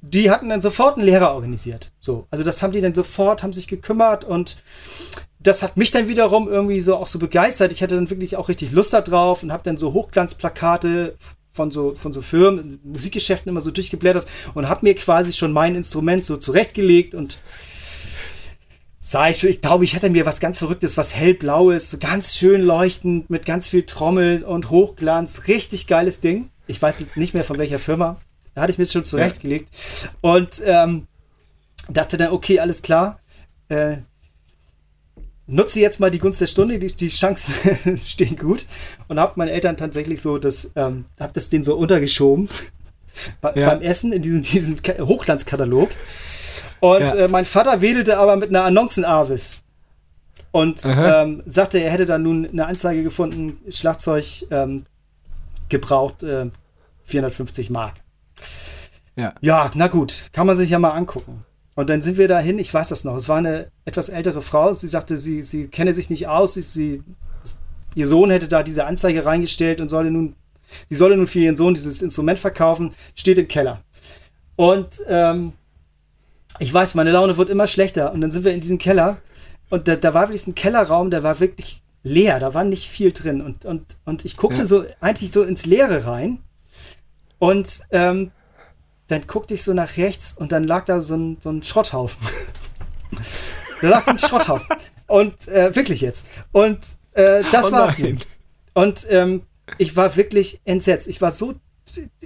Die 0.00 0.30
hatten 0.30 0.48
dann 0.48 0.62
sofort 0.62 0.96
einen 0.96 1.04
Lehrer 1.04 1.34
organisiert. 1.34 1.92
So, 2.00 2.26
also 2.30 2.44
das 2.44 2.62
haben 2.62 2.72
die 2.72 2.80
dann 2.80 2.94
sofort, 2.94 3.42
haben 3.42 3.52
sich 3.52 3.68
gekümmert 3.68 4.24
und 4.24 4.56
das 5.46 5.62
hat 5.62 5.76
mich 5.76 5.90
dann 5.90 6.08
wiederum 6.08 6.48
irgendwie 6.48 6.80
so 6.80 6.96
auch 6.96 7.06
so 7.06 7.18
begeistert. 7.18 7.72
Ich 7.72 7.82
hatte 7.82 7.94
dann 7.94 8.10
wirklich 8.10 8.36
auch 8.36 8.48
richtig 8.48 8.72
Lust 8.72 8.92
da 8.92 9.00
drauf 9.00 9.42
und 9.42 9.52
habe 9.52 9.62
dann 9.62 9.76
so 9.76 9.92
Hochglanzplakate 9.92 11.16
von 11.52 11.70
so 11.70 11.94
von 11.94 12.12
so 12.12 12.22
Firmen, 12.22 12.80
Musikgeschäften 12.84 13.50
immer 13.50 13.60
so 13.60 13.70
durchgeblättert 13.70 14.26
und 14.54 14.68
habe 14.68 14.80
mir 14.84 14.94
quasi 14.94 15.32
schon 15.32 15.52
mein 15.52 15.74
Instrument 15.74 16.24
so 16.24 16.36
zurechtgelegt 16.36 17.14
und 17.14 17.38
sah 18.98 19.28
ich, 19.28 19.44
ich 19.44 19.60
glaube, 19.60 19.84
ich 19.84 19.94
hätte 19.94 20.10
mir 20.10 20.26
was 20.26 20.40
ganz 20.40 20.58
Verrücktes, 20.58 20.96
was 20.96 21.14
hellblaues, 21.14 21.90
so 21.90 21.98
ganz 21.98 22.34
schön 22.34 22.60
leuchtend, 22.60 23.30
mit 23.30 23.46
ganz 23.46 23.68
viel 23.68 23.86
Trommeln 23.86 24.42
und 24.42 24.70
Hochglanz. 24.70 25.46
Richtig 25.46 25.86
geiles 25.86 26.20
Ding. 26.20 26.50
Ich 26.66 26.82
weiß 26.82 26.96
nicht 27.14 27.32
mehr 27.32 27.44
von 27.44 27.56
welcher 27.56 27.78
Firma. 27.78 28.16
Da 28.54 28.62
hatte 28.62 28.72
ich 28.72 28.78
mir 28.78 28.86
schon 28.86 29.04
zurechtgelegt. 29.04 29.68
Und 30.22 30.60
ähm, 30.64 31.06
dachte 31.88 32.16
dann, 32.16 32.32
okay, 32.32 32.58
alles 32.58 32.82
klar. 32.82 33.20
Äh, 33.68 33.98
nutze 35.46 35.80
jetzt 35.80 36.00
mal 36.00 36.10
die 36.10 36.18
Gunst 36.18 36.40
der 36.40 36.46
Stunde, 36.46 36.78
die, 36.78 36.86
die 36.88 37.08
Chancen 37.08 37.54
stehen 38.04 38.36
gut. 38.36 38.66
Und 39.08 39.18
habe 39.20 39.32
meinen 39.36 39.48
Eltern 39.48 39.76
tatsächlich 39.76 40.20
so 40.22 40.38
das, 40.38 40.72
ähm, 40.76 41.04
habe 41.20 41.32
das 41.32 41.48
denen 41.50 41.64
so 41.64 41.76
untergeschoben. 41.76 42.48
Bei, 43.40 43.54
Ja. 43.54 43.70
Beim 43.70 43.80
Essen 43.82 44.12
in 44.12 44.22
diesen, 44.22 44.42
diesen 44.42 44.82
Ka- 44.82 44.98
Hochglanzkatalog. 45.04 45.90
Und 46.80 47.00
Ja. 47.00 47.14
äh, 47.14 47.28
mein 47.28 47.44
Vater 47.46 47.80
wedelte 47.80 48.18
aber 48.18 48.36
mit 48.36 48.50
einer 48.50 48.64
Annoncenavis. 48.64 49.62
Und 50.52 50.84
Aha. 50.86 51.22
ähm, 51.22 51.42
sagte, 51.46 51.78
er 51.78 51.90
hätte 51.90 52.06
dann 52.06 52.22
nun 52.22 52.46
eine 52.48 52.66
Anzeige 52.66 53.02
gefunden, 53.02 53.58
Schlagzeug 53.70 54.24
ähm, 54.50 54.86
gebraucht, 55.68 56.22
äh, 56.22 56.46
450 57.04 57.70
Mark. 57.70 57.94
Ja. 59.16 59.34
Ja, 59.40 59.70
na 59.74 59.86
gut, 59.88 60.26
kann 60.32 60.46
man 60.46 60.56
sich 60.56 60.70
ja 60.70 60.78
mal 60.78 60.90
angucken. 60.90 61.44
Und 61.76 61.90
dann 61.90 62.02
sind 62.02 62.16
wir 62.18 62.26
dahin, 62.26 62.58
ich 62.58 62.72
weiß 62.72 62.88
das 62.88 63.04
noch, 63.04 63.14
es 63.16 63.28
war 63.28 63.36
eine 63.36 63.70
etwas 63.84 64.08
ältere 64.08 64.40
Frau, 64.42 64.72
sie 64.72 64.88
sagte, 64.88 65.18
sie, 65.18 65.42
sie 65.42 65.68
kenne 65.68 65.92
sich 65.92 66.10
nicht 66.10 66.26
aus, 66.26 66.54
sie, 66.54 66.62
sie, 66.62 67.02
ihr 67.94 68.06
Sohn 68.06 68.30
hätte 68.30 68.48
da 68.48 68.62
diese 68.62 68.86
Anzeige 68.86 69.24
reingestellt 69.26 69.82
und 69.82 69.90
solle 69.90 70.10
nun, 70.10 70.34
sie 70.88 70.96
solle 70.96 71.18
nun 71.18 71.28
für 71.28 71.38
ihren 71.40 71.56
Sohn 71.58 71.74
dieses 71.74 72.00
Instrument 72.00 72.38
verkaufen, 72.38 72.94
steht 73.14 73.36
im 73.36 73.46
Keller. 73.46 73.82
Und 74.56 75.02
ähm, 75.06 75.52
ich 76.58 76.72
weiß, 76.72 76.94
meine 76.94 77.10
Laune 77.12 77.36
wird 77.36 77.50
immer 77.50 77.66
schlechter. 77.66 78.12
Und 78.12 78.22
dann 78.22 78.30
sind 78.30 78.46
wir 78.46 78.54
in 78.54 78.62
diesem 78.62 78.78
Keller 78.78 79.18
und 79.68 79.86
da, 79.86 79.96
da 79.96 80.14
war 80.14 80.28
wirklich 80.28 80.46
ein 80.46 80.54
Kellerraum, 80.54 81.10
der 81.10 81.22
war 81.22 81.40
wirklich 81.40 81.82
leer, 82.02 82.40
da 82.40 82.54
war 82.54 82.64
nicht 82.64 82.88
viel 82.88 83.12
drin. 83.12 83.42
Und, 83.42 83.66
und, 83.66 83.84
und 84.06 84.24
ich 84.24 84.38
guckte 84.38 84.62
Ja. 84.62 84.66
so 84.66 84.84
eigentlich 85.00 85.30
so 85.32 85.42
ins 85.42 85.66
Leere 85.66 86.06
rein 86.06 86.38
und 87.38 87.82
ähm, 87.90 88.30
dann 89.08 89.26
guckte 89.26 89.54
ich 89.54 89.62
so 89.62 89.72
nach 89.72 89.96
rechts 89.96 90.34
und 90.36 90.52
dann 90.52 90.64
lag 90.64 90.84
da 90.84 91.00
so 91.00 91.16
ein, 91.16 91.38
so 91.42 91.50
ein 91.50 91.62
Schrotthaufen. 91.62 92.26
da 93.80 93.88
lag 93.88 94.06
ein 94.06 94.18
Schrotthaufen. 94.18 94.66
Und 95.06 95.46
äh, 95.48 95.74
wirklich 95.74 96.00
jetzt. 96.00 96.26
Und 96.52 96.78
äh, 97.12 97.42
das 97.52 97.66
Oh 97.66 97.72
war's. 97.72 97.98
nun. 97.98 98.20
Und 98.74 99.06
ähm, 99.10 99.42
ich 99.78 99.96
war 99.96 100.16
wirklich 100.16 100.60
entsetzt. 100.64 101.08
Ich 101.08 101.20
war 101.22 101.30
so 101.30 101.54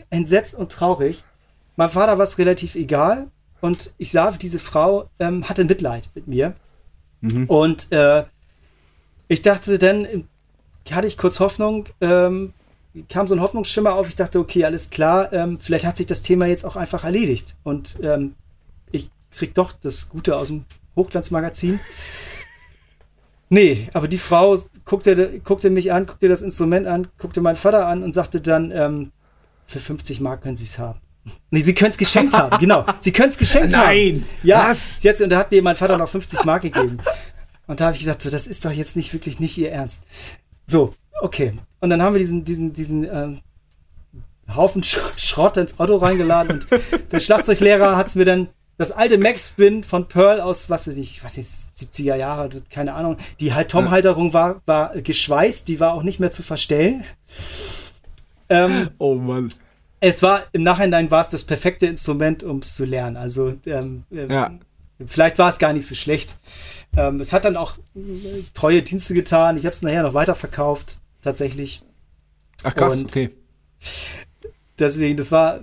entsetzt 0.08 0.54
und 0.54 0.72
traurig. 0.72 1.24
Mein 1.76 1.90
Vater 1.90 2.18
war 2.18 2.24
es 2.24 2.38
relativ 2.38 2.74
egal. 2.74 3.28
Und 3.60 3.92
ich 3.98 4.10
sah, 4.10 4.30
diese 4.30 4.58
Frau 4.58 5.10
ähm, 5.18 5.48
hatte 5.48 5.64
Mitleid 5.64 6.10
mit 6.14 6.26
mir. 6.26 6.54
Und 7.46 7.92
äh, 7.92 8.24
ich 9.28 9.42
dachte 9.42 9.78
dann, 9.78 10.24
hatte 10.90 11.06
ich 11.06 11.18
kurz 11.18 11.38
Hoffnung, 11.40 11.86
ähm, 12.00 12.54
kam 13.08 13.26
so 13.28 13.34
ein 13.34 13.40
Hoffnungsschimmer 13.40 13.94
auf. 13.94 14.08
Ich 14.08 14.16
dachte, 14.16 14.38
okay, 14.38 14.64
alles 14.64 14.90
klar, 14.90 15.32
ähm, 15.32 15.58
vielleicht 15.60 15.86
hat 15.86 15.96
sich 15.96 16.06
das 16.06 16.22
Thema 16.22 16.46
jetzt 16.46 16.64
auch 16.64 16.76
einfach 16.76 17.04
erledigt. 17.04 17.54
Und 17.62 17.98
ähm, 18.02 18.34
ich 18.90 19.10
krieg 19.30 19.54
doch 19.54 19.72
das 19.72 20.08
Gute 20.08 20.36
aus 20.36 20.48
dem 20.48 20.64
Hochglanzmagazin. 20.96 21.80
Nee, 23.52 23.88
aber 23.94 24.06
die 24.06 24.16
Frau 24.16 24.56
guckte, 24.84 25.40
guckte 25.40 25.70
mich 25.70 25.92
an, 25.92 26.06
guckte 26.06 26.28
das 26.28 26.40
Instrument 26.40 26.86
an, 26.86 27.08
guckte 27.18 27.40
meinen 27.40 27.56
Vater 27.56 27.88
an 27.88 28.04
und 28.04 28.14
sagte 28.14 28.40
dann, 28.40 28.70
ähm, 28.70 29.10
für 29.66 29.80
50 29.80 30.20
Mark 30.20 30.42
können 30.42 30.56
Sie 30.56 30.66
es 30.66 30.78
haben. 30.78 31.00
Nee, 31.50 31.62
Sie 31.62 31.74
können 31.74 31.90
es 31.90 31.98
geschenkt 31.98 32.32
haben, 32.32 32.56
genau. 32.60 32.86
Sie 33.00 33.12
können 33.12 33.30
es 33.30 33.36
geschenkt 33.36 33.76
haben. 33.76 33.86
Nein, 33.86 34.24
Ja, 34.44 34.68
was? 34.68 35.02
Jetzt, 35.02 35.20
und 35.20 35.30
da 35.30 35.38
hat 35.38 35.50
mir 35.50 35.62
mein 35.62 35.74
Vater 35.74 35.98
noch 35.98 36.08
50 36.08 36.44
Mark 36.44 36.62
gegeben. 36.62 36.98
Und 37.66 37.80
da 37.80 37.86
habe 37.86 37.94
ich 37.94 38.00
gesagt, 38.00 38.22
so, 38.22 38.30
das 38.30 38.46
ist 38.46 38.64
doch 38.64 38.70
jetzt 38.70 38.94
nicht 38.94 39.12
wirklich 39.12 39.40
nicht 39.40 39.58
Ihr 39.58 39.72
Ernst. 39.72 40.02
So, 40.66 40.94
okay. 41.20 41.52
Und 41.80 41.90
dann 41.90 42.02
haben 42.02 42.14
wir 42.14 42.18
diesen, 42.20 42.44
diesen, 42.44 42.72
diesen 42.72 43.04
ähm, 43.04 43.40
Haufen 44.54 44.82
Sch 44.82 44.98
Schrott 45.16 45.56
ins 45.56 45.78
Auto 45.78 45.96
reingeladen 45.96 46.52
und 46.60 46.66
der 47.12 47.20
Schlagzeuglehrer 47.20 47.96
hat 47.96 48.08
es 48.08 48.16
mir 48.16 48.24
dann 48.24 48.48
das 48.78 48.92
alte 48.92 49.18
Max-Spin 49.18 49.84
von 49.84 50.08
Pearl 50.08 50.40
aus, 50.40 50.70
was 50.70 50.88
weiß 50.88 50.96
ich, 50.96 51.22
was 51.22 51.36
ist, 51.36 51.68
70er 51.78 52.14
Jahre, 52.16 52.48
keine 52.70 52.94
Ahnung. 52.94 53.18
Die 53.38 53.52
halt 53.52 53.70
Tom-Halterung 53.70 54.32
war, 54.32 54.62
war 54.64 54.96
geschweißt, 54.96 55.68
die 55.68 55.80
war 55.80 55.92
auch 55.92 56.02
nicht 56.02 56.18
mehr 56.18 56.30
zu 56.30 56.42
verstellen. 56.42 57.04
Ähm, 58.48 58.88
Oh 58.98 59.14
Mann. 59.14 59.52
es 60.00 60.22
war, 60.22 60.42
im 60.52 60.62
Nachhinein 60.62 61.10
war 61.10 61.20
es 61.20 61.28
das 61.28 61.44
perfekte 61.44 61.86
Instrument, 61.86 62.42
um 62.42 62.58
es 62.60 62.74
zu 62.74 62.84
lernen. 62.84 63.16
Also, 63.16 63.54
ähm, 63.66 64.04
ähm, 64.10 64.30
Ja. 64.30 64.50
vielleicht 65.06 65.38
war 65.38 65.48
es 65.50 65.58
gar 65.58 65.72
nicht 65.72 65.86
so 65.86 65.94
schlecht. 65.94 66.36
Ähm, 66.96 67.20
es 67.20 67.32
hat 67.32 67.44
dann 67.44 67.56
auch 67.56 67.74
äh, 67.94 68.00
treue 68.54 68.82
Dienste 68.82 69.14
getan. 69.14 69.56
Ich 69.58 69.64
habe 69.66 69.74
es 69.74 69.82
nachher 69.82 70.02
noch 70.02 70.14
weiterverkauft, 70.14 71.00
tatsächlich. 71.22 71.82
Ach 72.62 72.74
krass, 72.74 72.96
Und- 72.98 73.04
okay. 73.10 73.30
Deswegen, 74.78 75.16
das 75.16 75.30
war, 75.30 75.60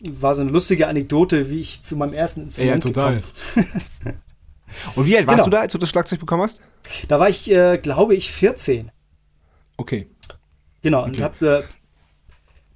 war 0.00 0.34
so 0.34 0.42
eine 0.42 0.50
lustige 0.50 0.86
Anekdote, 0.86 1.50
wie 1.50 1.60
ich 1.60 1.82
zu 1.82 1.96
meinem 1.96 2.12
ersten 2.12 2.40
Ja, 2.40 2.44
Instrument 2.74 2.82
total. 2.84 3.16
gekommen 3.16 4.20
Und 4.96 5.06
wie 5.06 5.16
alt 5.16 5.26
warst 5.26 5.36
Genau. 5.38 5.44
du 5.44 5.50
da, 5.50 5.60
als 5.60 5.72
du 5.72 5.78
das 5.78 5.88
Schlagzeug 5.88 6.20
bekommen 6.20 6.42
hast? 6.42 6.60
Da 7.08 7.18
war 7.20 7.28
ich, 7.28 7.50
äh, 7.50 7.78
glaube 7.78 8.14
ich, 8.14 8.30
14. 8.32 8.90
Okay. 9.76 10.08
Genau, 10.82 11.04
und 11.04 11.14
Okay. 11.14 11.22
hab, 11.22 11.42
äh, 11.42 11.62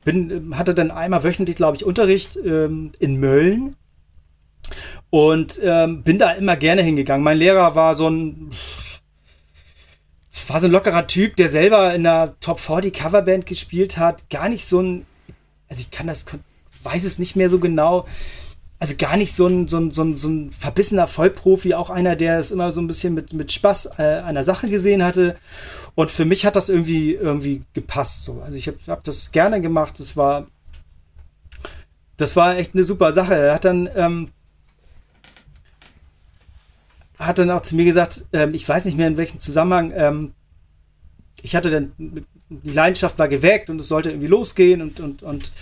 bin, 0.04 0.56
hatte 0.56 0.74
dann 0.74 0.90
einmal 0.90 1.22
wöchentlich, 1.24 1.56
glaube 1.56 1.76
ich, 1.76 1.84
Unterricht 1.84 2.36
ähm, 2.44 2.92
in 2.98 3.18
Mölln 3.20 3.76
und 5.10 5.60
ähm, 5.62 6.02
bin 6.02 6.18
da 6.18 6.32
immer 6.32 6.56
gerne 6.56 6.82
hingegangen. 6.82 7.22
Mein 7.24 7.38
Lehrer 7.38 7.74
war 7.74 7.94
so 7.94 8.08
ein 8.08 8.50
war 10.48 10.60
so 10.60 10.66
ein 10.66 10.72
lockerer 10.72 11.06
Typ, 11.06 11.36
der 11.36 11.48
selber 11.48 11.94
in 11.94 12.06
einer 12.06 12.38
Top 12.40 12.60
40 12.60 12.94
Coverband 12.94 13.46
gespielt 13.46 13.98
hat. 13.98 14.30
Gar 14.30 14.48
nicht 14.48 14.66
so 14.66 14.80
ein, 14.80 15.06
also 15.68 15.80
ich 15.80 15.90
kann 15.90 16.06
das, 16.06 16.26
weiß 16.82 17.04
es 17.04 17.18
nicht 17.18 17.36
mehr 17.36 17.48
so 17.48 17.58
genau. 17.58 18.06
also 18.78 18.94
gar 18.96 19.16
nicht 19.16 19.34
so 19.34 19.46
ein, 19.46 19.66
so 19.68 19.78
ein, 19.78 19.90
so 19.90 20.02
ein, 20.04 20.16
so 20.16 20.28
ein 20.28 20.52
verbissener 20.52 21.06
Vollprofi, 21.06 21.74
auch 21.74 21.90
einer, 21.90 22.16
der 22.16 22.38
es 22.38 22.52
immer 22.52 22.70
so 22.72 22.80
ein 22.80 22.86
bisschen 22.86 23.14
mit, 23.14 23.32
mit 23.32 23.52
Spaß 23.52 23.98
äh, 23.98 24.20
einer 24.20 24.44
Sache 24.44 24.68
gesehen 24.68 25.02
hatte. 25.02 25.36
Und 25.94 26.10
für 26.10 26.24
mich 26.24 26.46
hat 26.46 26.56
das 26.56 26.68
irgendwie, 26.68 27.14
irgendwie 27.14 27.62
gepasst. 27.74 28.24
So. 28.24 28.40
Also 28.40 28.56
ich 28.56 28.68
habe 28.68 28.78
hab 28.86 29.04
das 29.04 29.32
gerne 29.32 29.60
gemacht. 29.60 29.98
Das 29.98 30.16
war, 30.16 30.46
das 32.16 32.36
war 32.36 32.56
echt 32.56 32.74
eine 32.74 32.84
super 32.84 33.12
Sache. 33.12 33.34
Er 33.34 33.54
hat 33.54 33.64
dann, 33.64 33.88
ähm, 33.96 34.30
hat 37.18 37.38
dann 37.38 37.50
auch 37.50 37.62
zu 37.62 37.74
mir 37.74 37.84
gesagt, 37.84 38.26
ähm, 38.32 38.54
ich 38.54 38.68
weiß 38.68 38.84
nicht 38.84 38.96
mehr 38.96 39.08
in 39.08 39.16
welchem 39.16 39.40
Zusammenhang, 39.40 39.92
ähm, 39.94 40.34
ich 41.42 41.54
hatte 41.54 41.70
dann, 41.70 41.92
die 41.98 42.70
Leidenschaft 42.70 43.18
war 43.18 43.28
geweckt 43.28 43.70
und 43.70 43.80
es 43.80 43.88
sollte 43.88 44.10
irgendwie 44.10 44.28
losgehen 44.28 44.82
und, 44.82 45.00
und, 45.00 45.22
und 45.22 45.52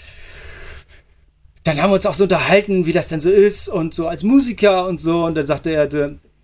dann 1.65 1.83
haben 1.83 1.91
wir 1.91 1.97
uns 1.97 2.07
auch 2.07 2.15
so 2.15 2.25
unterhalten, 2.25 2.87
wie 2.87 2.93
das 2.93 3.09
denn 3.09 3.21
so 3.21 3.31
ist 3.31 3.69
und 3.69 3.93
so 3.93 4.07
als 4.07 4.23
Musiker 4.23 4.87
und 4.87 5.01
so. 5.01 5.25
Und 5.25 5.37
dann 5.37 5.47
sagte 5.47 5.71
er, 5.71 5.89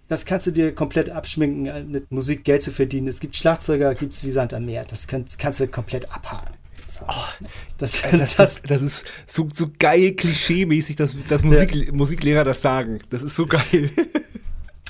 das 0.08 0.24
kannst 0.26 0.48
du 0.48 0.50
dir 0.50 0.74
komplett 0.74 1.10
abschminken, 1.10 1.90
mit 1.90 2.10
Musik 2.10 2.44
Geld 2.44 2.62
zu 2.62 2.72
verdienen. 2.72 3.06
Es 3.06 3.20
gibt 3.20 3.36
Schlagzeuger, 3.36 3.94
gibt 3.94 4.14
es 4.14 4.24
wie 4.24 4.32
Sand 4.32 4.52
am 4.52 4.64
Meer. 4.66 4.84
Das 4.84 5.06
kannst, 5.06 5.38
kannst 5.38 5.60
du 5.60 5.68
komplett 5.68 6.12
abhaken. 6.12 6.54
So. 6.88 7.04
Oh, 7.08 7.46
das, 7.78 8.02
das, 8.02 8.36
das, 8.36 8.56
ist, 8.56 8.70
das 8.70 8.82
ist 8.82 9.04
so, 9.26 9.48
so 9.54 9.70
geil 9.78 10.10
klischee-mäßig, 10.10 10.96
dass, 10.96 11.16
dass 11.28 11.42
Musik, 11.42 11.74
ja. 11.74 11.92
Musiklehrer 11.92 12.44
das 12.44 12.60
sagen. 12.60 13.00
Das 13.08 13.22
ist 13.22 13.36
so 13.36 13.46
geil. 13.46 13.90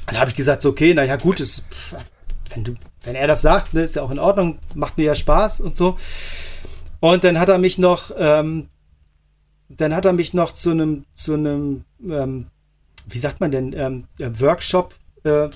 Dann 0.06 0.18
habe 0.18 0.30
ich 0.30 0.36
gesagt, 0.36 0.62
so, 0.62 0.70
okay, 0.70 0.94
naja, 0.94 1.16
gut, 1.16 1.38
ist, 1.38 1.68
wenn, 2.50 2.64
du, 2.64 2.74
wenn 3.04 3.14
er 3.14 3.26
das 3.26 3.42
sagt, 3.42 3.74
ne, 3.74 3.82
ist 3.82 3.96
ja 3.96 4.02
auch 4.02 4.10
in 4.10 4.18
Ordnung, 4.18 4.58
macht 4.74 4.98
mir 4.98 5.04
ja 5.04 5.14
Spaß 5.14 5.60
und 5.60 5.76
so. 5.76 5.96
Und 7.00 7.24
dann 7.24 7.38
hat 7.40 7.48
er 7.48 7.58
mich 7.58 7.78
noch 7.78 8.12
ähm, 8.16 8.68
dann 9.76 9.94
hat 9.94 10.04
er 10.04 10.12
mich 10.12 10.34
noch 10.34 10.52
zu 10.52 10.70
einem, 10.70 11.04
zu 11.14 11.34
einem, 11.34 11.84
ähm, 12.08 12.46
wie 13.06 13.18
sagt 13.18 13.40
man 13.40 13.50
denn, 13.50 13.72
ähm, 13.72 14.04
äh, 14.18 14.30
Workshop 14.40 14.94
äh, 15.24 15.48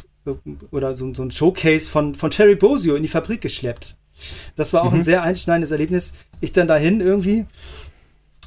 oder 0.71 0.95
so, 0.95 1.13
so 1.15 1.23
ein 1.23 1.31
Showcase 1.31 1.91
von, 1.91 2.15
von 2.15 2.31
Terry 2.31 2.57
Bosio 2.57 2.97
in 2.97 3.03
die 3.03 3.09
Fabrik 3.09 3.41
geschleppt. 3.41 3.97
Das 4.57 4.73
war 4.73 4.83
auch 4.83 4.91
mhm. 4.91 4.99
ein 4.99 5.03
sehr 5.03 5.23
einschneidendes 5.23 5.71
Erlebnis. 5.71 6.15
Ich 6.41 6.53
dann 6.53 6.67
dahin 6.67 7.01
irgendwie, 7.01 7.47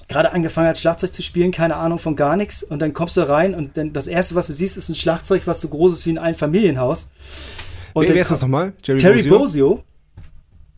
gerade 0.07 0.33
angefangen 0.33 0.67
hat, 0.67 0.79
Schlagzeug 0.79 1.13
zu 1.13 1.21
spielen, 1.21 1.51
keine 1.51 1.75
Ahnung 1.75 1.99
von 1.99 2.15
gar 2.15 2.35
nichts. 2.35 2.63
Und 2.63 2.79
dann 2.79 2.93
kommst 2.93 3.15
du 3.15 3.29
rein 3.29 3.53
und 3.53 3.77
dann 3.77 3.93
das 3.93 4.07
erste, 4.07 4.35
was 4.35 4.47
du 4.47 4.53
siehst, 4.53 4.77
ist 4.77 4.89
ein 4.89 4.95
Schlagzeug, 4.95 5.43
was 5.45 5.61
so 5.61 5.69
groß 5.69 5.93
ist 5.93 6.05
wie 6.05 6.11
ein 6.11 6.17
Einfamilienhaus. 6.17 7.11
Und 7.93 8.07
wer, 8.07 8.15
wer 8.15 8.21
ist 8.21 8.31
das 8.31 8.41
nochmal? 8.41 8.73
Terry 8.81 9.23
Bosio? 9.23 9.37
Bosio. 9.37 9.83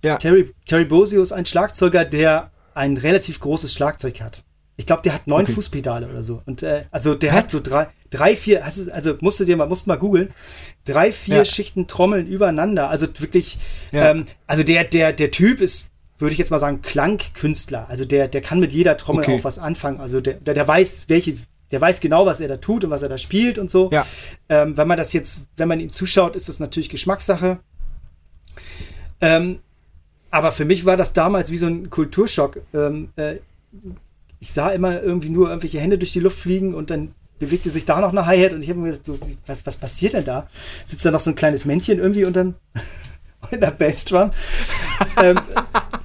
Ja. 0.04 0.17
Terry, 0.17 0.52
Terry 0.65 0.86
Bosio 0.86 1.21
ist 1.21 1.32
ein 1.32 1.45
Schlagzeuger, 1.45 2.06
der 2.06 2.52
ein 2.74 2.97
relativ 2.97 3.39
großes 3.39 3.74
Schlagzeug 3.74 4.21
hat. 4.21 4.43
Ich 4.78 4.86
glaube, 4.86 5.04
der 5.04 5.13
hat 5.13 5.28
neun 5.28 5.43
okay. 5.43 5.52
Fußpedale 5.54 6.08
oder 6.08 6.24
so. 6.24 6.41
Und 6.45 6.63
äh, 6.63 6.86
also 6.91 7.13
der 7.13 7.34
hat, 7.34 7.45
hat 7.45 7.52
so 7.52 7.60
drei, 7.60 7.89
drei, 8.10 8.36
vier, 8.36 8.65
also 8.65 9.15
musst 9.21 9.39
du 9.39 9.45
dir 9.45 9.56
mal, 9.56 9.67
musst 9.67 9.86
mal 9.86 9.97
googeln, 9.97 10.30
drei, 10.86 11.12
vier 11.12 11.38
ja. 11.38 11.45
Schichten 11.45 11.88
Trommeln 11.88 12.26
übereinander. 12.26 12.89
Also 12.89 13.08
wirklich, 13.19 13.60
ja. 13.91 14.12
ähm, 14.12 14.26
also 14.47 14.63
der, 14.63 14.84
der, 14.86 15.13
der 15.13 15.30
Typ 15.30 15.62
ist, 15.62 15.91
würde 16.17 16.34
ich 16.34 16.39
jetzt 16.39 16.52
mal 16.52 16.60
sagen, 16.60 16.82
Klangkünstler. 16.82 17.88
Also 17.89 18.06
der, 18.06 18.28
der 18.28 18.41
kann 18.41 18.60
mit 18.60 18.74
jeder 18.74 18.97
Trommel 18.97 19.24
okay. 19.24 19.36
auch 19.36 19.43
was 19.43 19.60
anfangen. 19.60 20.00
Also 20.00 20.21
der, 20.21 20.36
der, 20.36 20.54
der 20.54 20.67
weiß, 20.67 21.06
welche, 21.10 21.36
der 21.71 21.81
weiß 21.81 21.99
genau, 21.99 22.25
was 22.25 22.39
er 22.39 22.47
da 22.47 22.57
tut 22.57 22.84
und 22.84 22.89
was 22.89 23.01
er 23.01 23.10
da 23.10 23.17
spielt 23.17 23.57
und 23.57 23.71
so. 23.71 23.89
Ja. 23.91 24.05
Ähm, 24.49 24.77
wenn 24.77 24.88
man 24.88 24.97
das 24.97 25.13
jetzt, 25.13 25.43
wenn 25.57 25.67
man 25.67 25.79
ihm 25.79 25.91
zuschaut, 25.91 26.36
ist 26.36 26.49
das 26.49 26.60
natürlich 26.60 26.89
Geschmackssache. 26.89 27.60
Ähm, 29.21 29.60
aber 30.31 30.51
für 30.51 30.65
mich 30.65 30.86
war 30.86 30.97
das 30.97 31.13
damals 31.13 31.51
wie 31.51 31.57
so 31.57 31.67
ein 31.67 31.89
Kulturschock. 31.89 32.62
Ähm, 32.73 33.10
äh, 33.15 33.36
ich 34.39 34.51
sah 34.51 34.69
immer 34.69 35.01
irgendwie 35.01 35.29
nur 35.29 35.49
irgendwelche 35.49 35.79
Hände 35.79 35.97
durch 35.97 36.13
die 36.13 36.19
Luft 36.19 36.39
fliegen 36.39 36.73
und 36.73 36.89
dann 36.89 37.13
bewegte 37.38 37.69
sich 37.69 37.86
da 37.86 37.99
noch 38.01 38.12
eine 38.12 38.25
Hi-Hat 38.25 38.53
und 38.53 38.62
ich 38.62 38.69
habe 38.69 38.79
mir 38.79 38.91
gedacht, 38.91 39.05
so, 39.05 39.19
was, 39.65 39.77
passiert 39.77 40.13
denn 40.13 40.25
da? 40.25 40.47
Sitzt 40.86 41.05
da 41.05 41.12
noch 41.12 41.21
so 41.21 41.31
ein 41.31 41.36
kleines 41.36 41.65
Männchen 41.65 41.99
irgendwie 41.99 42.25
unter 43.51 43.58
der 43.58 43.71
Bassdrum? 43.71 44.32
ähm, 45.21 45.39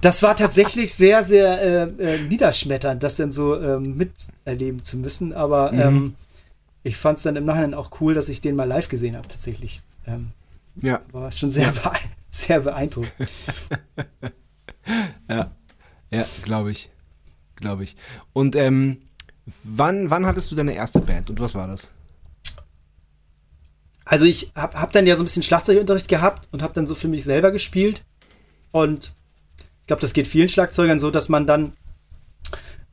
das 0.01 0.23
war 0.23 0.37
tatsächlich 0.37 0.95
sehr, 0.95 1.25
sehr 1.25 1.61
äh, 1.61 2.15
äh, 2.15 2.23
niederschmetternd, 2.23 3.03
das 3.03 3.17
dann 3.17 3.33
so 3.33 3.61
ähm, 3.61 3.97
miterleben 3.97 4.83
zu 4.83 4.99
müssen. 4.99 5.33
Aber 5.33 5.73
mhm. 5.73 5.81
ähm, 5.81 6.15
ich 6.83 6.97
fand 6.97 7.19
es 7.19 7.25
dann 7.25 7.37
im 7.37 7.45
Nachhinein 7.45 7.75
auch 7.75 8.01
cool, 8.01 8.15
dass 8.15 8.29
ich 8.29 8.41
den 8.41 8.57
mal 8.57 8.65
live 8.65 8.89
gesehen 8.89 9.17
habe, 9.17 9.29
tatsächlich. 9.29 9.83
Ähm, 10.07 10.31
ja. 10.81 11.01
War 11.13 11.33
schon 11.33 11.51
sehr, 11.51 11.73
ja. 11.73 11.93
sehr 12.29 12.61
beeindruckend. 12.61 13.13
ja, 15.29 15.51
ja, 16.11 16.25
glaube 16.45 16.71
ich 16.71 16.91
glaube 17.57 17.85
ich. 17.85 17.97
Und 18.33 18.55
ähm, 18.55 18.99
wann, 19.65 20.11
wann 20.11 20.27
hattest 20.27 20.51
du 20.51 20.55
deine 20.55 20.75
erste 20.75 21.01
Band 21.01 21.31
und 21.31 21.41
was 21.41 21.55
war 21.55 21.67
das? 21.67 21.93
Also 24.07 24.25
ich 24.25 24.53
habe 24.55 24.81
hab 24.81 24.93
dann 24.93 25.07
ja 25.07 25.17
so 25.17 25.23
ein 25.23 25.27
bisschen 25.27 25.43
Schlagzeugunterricht 25.43 26.09
gehabt 26.09 26.49
und 26.53 26.63
habe 26.63 26.73
dann 26.73 26.87
so 26.87 26.95
für 26.95 27.09
mich 27.09 27.25
selber 27.25 27.51
gespielt. 27.51 28.05
Und 28.71 29.17
ich 29.81 29.87
glaube, 29.89 30.01
das 30.01 30.13
geht 30.13 30.29
vielen 30.29 30.49
Schlagzeugern 30.49 31.01
so, 31.01 31.11
dass 31.11 31.29
man 31.29 31.47
dann, 31.47 31.73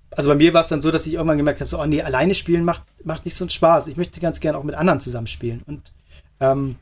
also 0.09 0.29
bei 0.29 0.35
mir 0.35 0.53
war 0.55 0.61
es 0.61 0.69
dann 0.69 0.81
so, 0.81 0.89
dass 0.89 1.05
ich 1.05 1.13
irgendwann 1.13 1.37
gemerkt 1.37 1.61
habe, 1.61 1.69
so, 1.69 1.79
oh 1.79 1.85
nee, 1.85 2.01
alleine 2.01 2.33
spielen 2.33 2.65
macht, 2.65 2.83
macht 3.03 3.25
nicht 3.25 3.35
so 3.35 3.45
einen 3.45 3.51
Spaß. 3.51 3.87
Ich 3.87 3.95
möchte 3.95 4.21
ganz 4.21 4.39
gerne 4.39 4.57
auch 4.57 4.63
mit 4.63 4.73
anderen 4.73 4.99
zusammenspielen. 4.99 5.61
Und 5.67 5.93
ähm, 6.39 6.77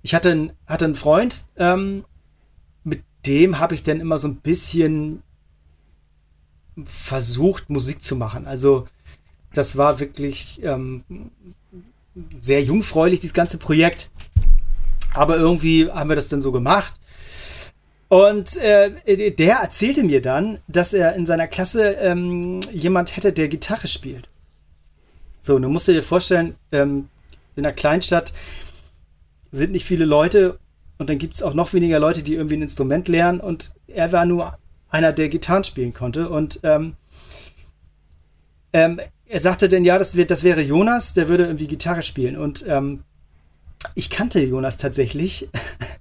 ich 0.00 0.14
hatte, 0.14 0.30
einen, 0.30 0.52
hatte 0.66 0.86
einen 0.86 0.94
Freund, 0.94 1.46
ähm, 1.56 2.04
mit 2.82 3.04
dem 3.26 3.58
habe 3.58 3.74
ich 3.74 3.82
dann 3.82 4.00
immer 4.00 4.16
so 4.16 4.28
ein 4.28 4.36
bisschen 4.36 5.22
versucht, 6.86 7.68
Musik 7.68 8.02
zu 8.02 8.16
machen. 8.16 8.46
Also 8.46 8.86
das 9.52 9.76
war 9.76 10.00
wirklich 10.00 10.62
ähm, 10.62 11.04
sehr 12.40 12.62
jungfräulich, 12.62 13.20
dieses 13.20 13.34
ganze 13.34 13.58
Projekt. 13.58 14.10
Aber 15.14 15.36
irgendwie 15.36 15.90
haben 15.90 16.08
wir 16.08 16.16
das 16.16 16.28
dann 16.28 16.42
so 16.42 16.52
gemacht. 16.52 16.94
Und 18.08 18.56
äh, 18.58 19.32
der 19.32 19.56
erzählte 19.56 20.04
mir 20.04 20.22
dann, 20.22 20.58
dass 20.68 20.94
er 20.94 21.14
in 21.14 21.26
seiner 21.26 21.48
Klasse 21.48 21.92
ähm, 21.94 22.60
jemand 22.72 23.16
hätte, 23.16 23.32
der 23.32 23.48
Gitarre 23.48 23.88
spielt. 23.88 24.28
So, 25.40 25.58
nun 25.58 25.72
musst 25.72 25.88
du 25.88 25.92
dir 25.92 26.02
vorstellen, 26.02 26.54
ähm, 26.70 27.08
in 27.56 27.64
einer 27.64 27.74
Kleinstadt 27.74 28.32
sind 29.50 29.72
nicht 29.72 29.84
viele 29.84 30.04
Leute 30.04 30.58
und 30.98 31.10
dann 31.10 31.18
gibt 31.18 31.34
es 31.34 31.42
auch 31.42 31.54
noch 31.54 31.72
weniger 31.72 31.98
Leute, 31.98 32.22
die 32.22 32.34
irgendwie 32.34 32.56
ein 32.56 32.62
Instrument 32.62 33.08
lernen. 33.08 33.40
Und 33.40 33.72
er 33.86 34.12
war 34.12 34.24
nur 34.24 34.58
einer, 34.88 35.12
der 35.12 35.28
Gitarren 35.28 35.64
spielen 35.64 35.92
konnte. 35.92 36.28
Und 36.28 36.60
ähm, 36.62 36.94
ähm, 38.72 39.00
er 39.28 39.40
sagte 39.40 39.68
denn, 39.68 39.84
ja, 39.84 39.98
das, 39.98 40.16
wird, 40.16 40.30
das 40.30 40.44
wäre 40.44 40.62
Jonas, 40.62 41.14
der 41.14 41.28
würde 41.28 41.44
irgendwie 41.44 41.66
Gitarre 41.66 42.02
spielen. 42.02 42.36
Und 42.36 42.64
ähm, 42.68 43.02
ich 43.94 44.10
kannte 44.10 44.40
Jonas 44.40 44.78
tatsächlich, 44.78 45.48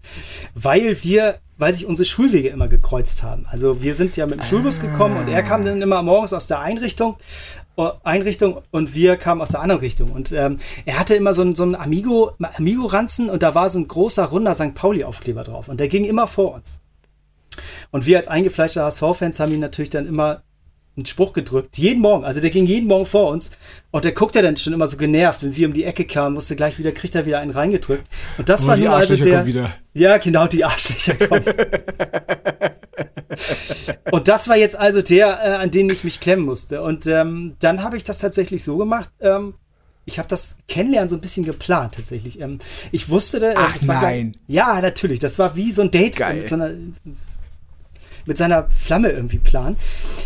weil 0.55 1.03
wir, 1.03 1.39
weil 1.57 1.73
sich 1.73 1.85
unsere 1.85 2.05
Schulwege 2.05 2.49
immer 2.49 2.67
gekreuzt 2.67 3.23
haben. 3.23 3.45
Also 3.49 3.81
wir 3.81 3.95
sind 3.95 4.17
ja 4.17 4.25
mit 4.25 4.39
dem 4.39 4.43
Schulbus 4.43 4.79
gekommen 4.79 5.17
und 5.17 5.27
er 5.27 5.43
kam 5.43 5.65
dann 5.65 5.81
immer 5.81 6.01
morgens 6.03 6.33
aus 6.33 6.47
der 6.47 6.59
Einrichtung, 6.59 7.17
äh, 7.77 7.89
Einrichtung 8.03 8.61
und 8.71 8.93
wir 8.93 9.17
kamen 9.17 9.41
aus 9.41 9.51
der 9.51 9.61
anderen 9.61 9.81
Richtung. 9.81 10.11
Und 10.11 10.31
ähm, 10.31 10.59
er 10.85 10.99
hatte 10.99 11.15
immer 11.15 11.33
so 11.33 11.41
einen, 11.41 11.55
so 11.55 11.63
einen 11.63 11.75
Amigo, 11.75 12.33
Amigo-Ranzen 12.57 13.29
und 13.29 13.43
da 13.43 13.55
war 13.55 13.69
so 13.69 13.79
ein 13.79 13.87
großer, 13.87 14.25
runder 14.25 14.53
St. 14.53 14.75
Pauli-Aufkleber 14.75 15.43
drauf. 15.43 15.67
Und 15.67 15.79
der 15.79 15.87
ging 15.87 16.05
immer 16.05 16.27
vor 16.27 16.53
uns. 16.53 16.81
Und 17.91 18.05
wir 18.05 18.17
als 18.17 18.27
eingefleischte 18.27 18.83
HSV-Fans 18.83 19.39
haben 19.39 19.53
ihn 19.53 19.61
natürlich 19.61 19.89
dann 19.89 20.07
immer 20.07 20.41
einen 20.97 21.05
Spruch 21.05 21.33
gedrückt. 21.33 21.77
Jeden 21.77 22.01
Morgen. 22.01 22.23
Also 22.23 22.39
der 22.41 22.49
ging 22.49 22.65
jeden 22.65 22.87
Morgen 22.87 23.05
vor 23.05 23.29
uns. 23.29 23.51
Und 23.91 24.05
der 24.05 24.13
guckt 24.13 24.35
ja 24.35 24.41
dann 24.41 24.55
schon 24.57 24.73
immer 24.73 24.87
so 24.87 24.97
genervt, 24.97 25.43
wenn 25.43 25.55
wir 25.55 25.67
um 25.67 25.73
die 25.73 25.83
Ecke 25.83 26.05
kamen, 26.05 26.35
musste 26.35 26.55
gleich 26.55 26.79
wieder, 26.79 26.91
kriegt 26.91 27.15
er 27.15 27.25
wieder 27.25 27.39
einen 27.39 27.51
reingedrückt. 27.51 28.07
Und 28.37 28.49
das 28.49 28.63
oh, 28.63 28.67
war 28.67 28.77
nun 28.77 28.87
also 28.87 29.15
der. 29.15 29.45
Wieder. 29.45 29.75
Ja, 29.93 30.17
genau, 30.17 30.47
die 30.47 30.63
Arschlöcher 30.63 31.15
kommen. 31.15 31.43
und 34.11 34.27
das 34.27 34.47
war 34.47 34.57
jetzt 34.57 34.77
also 34.77 35.01
der, 35.01 35.39
äh, 35.43 35.55
an 35.55 35.71
den 35.71 35.89
ich 35.89 36.03
mich 36.03 36.19
klemmen 36.19 36.45
musste. 36.45 36.81
Und 36.81 37.07
ähm, 37.07 37.55
dann 37.59 37.83
habe 37.83 37.97
ich 37.97 38.03
das 38.03 38.19
tatsächlich 38.19 38.63
so 38.63 38.77
gemacht. 38.77 39.09
Ähm, 39.19 39.55
ich 40.05 40.19
habe 40.19 40.29
das 40.29 40.57
Kennenlernen 40.67 41.09
so 41.09 41.15
ein 41.15 41.21
bisschen 41.21 41.45
geplant 41.45 41.95
tatsächlich. 41.95 42.39
Ähm, 42.39 42.59
ich 42.91 43.09
wusste, 43.09 43.39
äh, 43.39 43.55
Ach, 43.57 43.73
das 43.73 43.87
war 43.87 44.01
nein. 44.01 44.37
ja 44.47 44.79
natürlich. 44.79 45.19
Das 45.19 45.39
war 45.39 45.55
wie 45.55 45.71
so 45.71 45.81
ein 45.81 45.91
Date 45.91 46.17
Geil. 46.17 46.37
mit 46.37 46.49
so 46.49 46.55
einer 46.55 46.71
mit 48.25 48.37
seiner 48.37 48.69
Flamme 48.69 49.09
irgendwie 49.09 49.39
planen. 49.39 49.77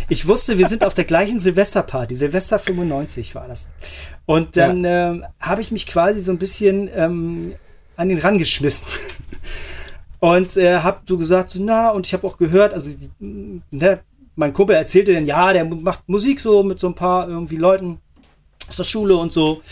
Ich 0.08 0.26
wusste, 0.26 0.58
wir 0.58 0.66
sind 0.66 0.84
auf 0.84 0.94
der 0.94 1.04
gleichen 1.04 1.38
Silvesterparty. 1.40 2.16
Silvester 2.16 2.58
95 2.58 3.34
war 3.34 3.48
das. 3.48 3.72
Und 4.26 4.56
dann 4.56 4.84
ja. 4.84 5.10
ähm, 5.10 5.24
habe 5.40 5.60
ich 5.60 5.70
mich 5.70 5.86
quasi 5.86 6.20
so 6.20 6.32
ein 6.32 6.38
bisschen 6.38 6.88
ähm, 6.94 7.54
an 7.96 8.08
den 8.08 8.18
rangeschmissen. 8.18 8.86
Und 10.20 10.56
äh, 10.58 10.78
habe 10.80 11.00
so 11.06 11.16
gesagt, 11.16 11.50
so, 11.50 11.62
na, 11.62 11.90
und 11.90 12.06
ich 12.06 12.12
habe 12.12 12.26
auch 12.26 12.36
gehört, 12.36 12.74
also 12.74 12.90
ne, 13.18 14.00
mein 14.36 14.52
Kumpel 14.52 14.76
erzählte 14.76 15.14
dann, 15.14 15.24
ja, 15.26 15.52
der 15.52 15.64
macht 15.64 16.08
Musik 16.08 16.40
so 16.40 16.62
mit 16.62 16.78
so 16.78 16.88
ein 16.88 16.94
paar 16.94 17.26
irgendwie 17.28 17.56
Leuten 17.56 17.98
aus 18.68 18.76
der 18.76 18.84
Schule 18.84 19.16
und 19.16 19.32
so. 19.32 19.62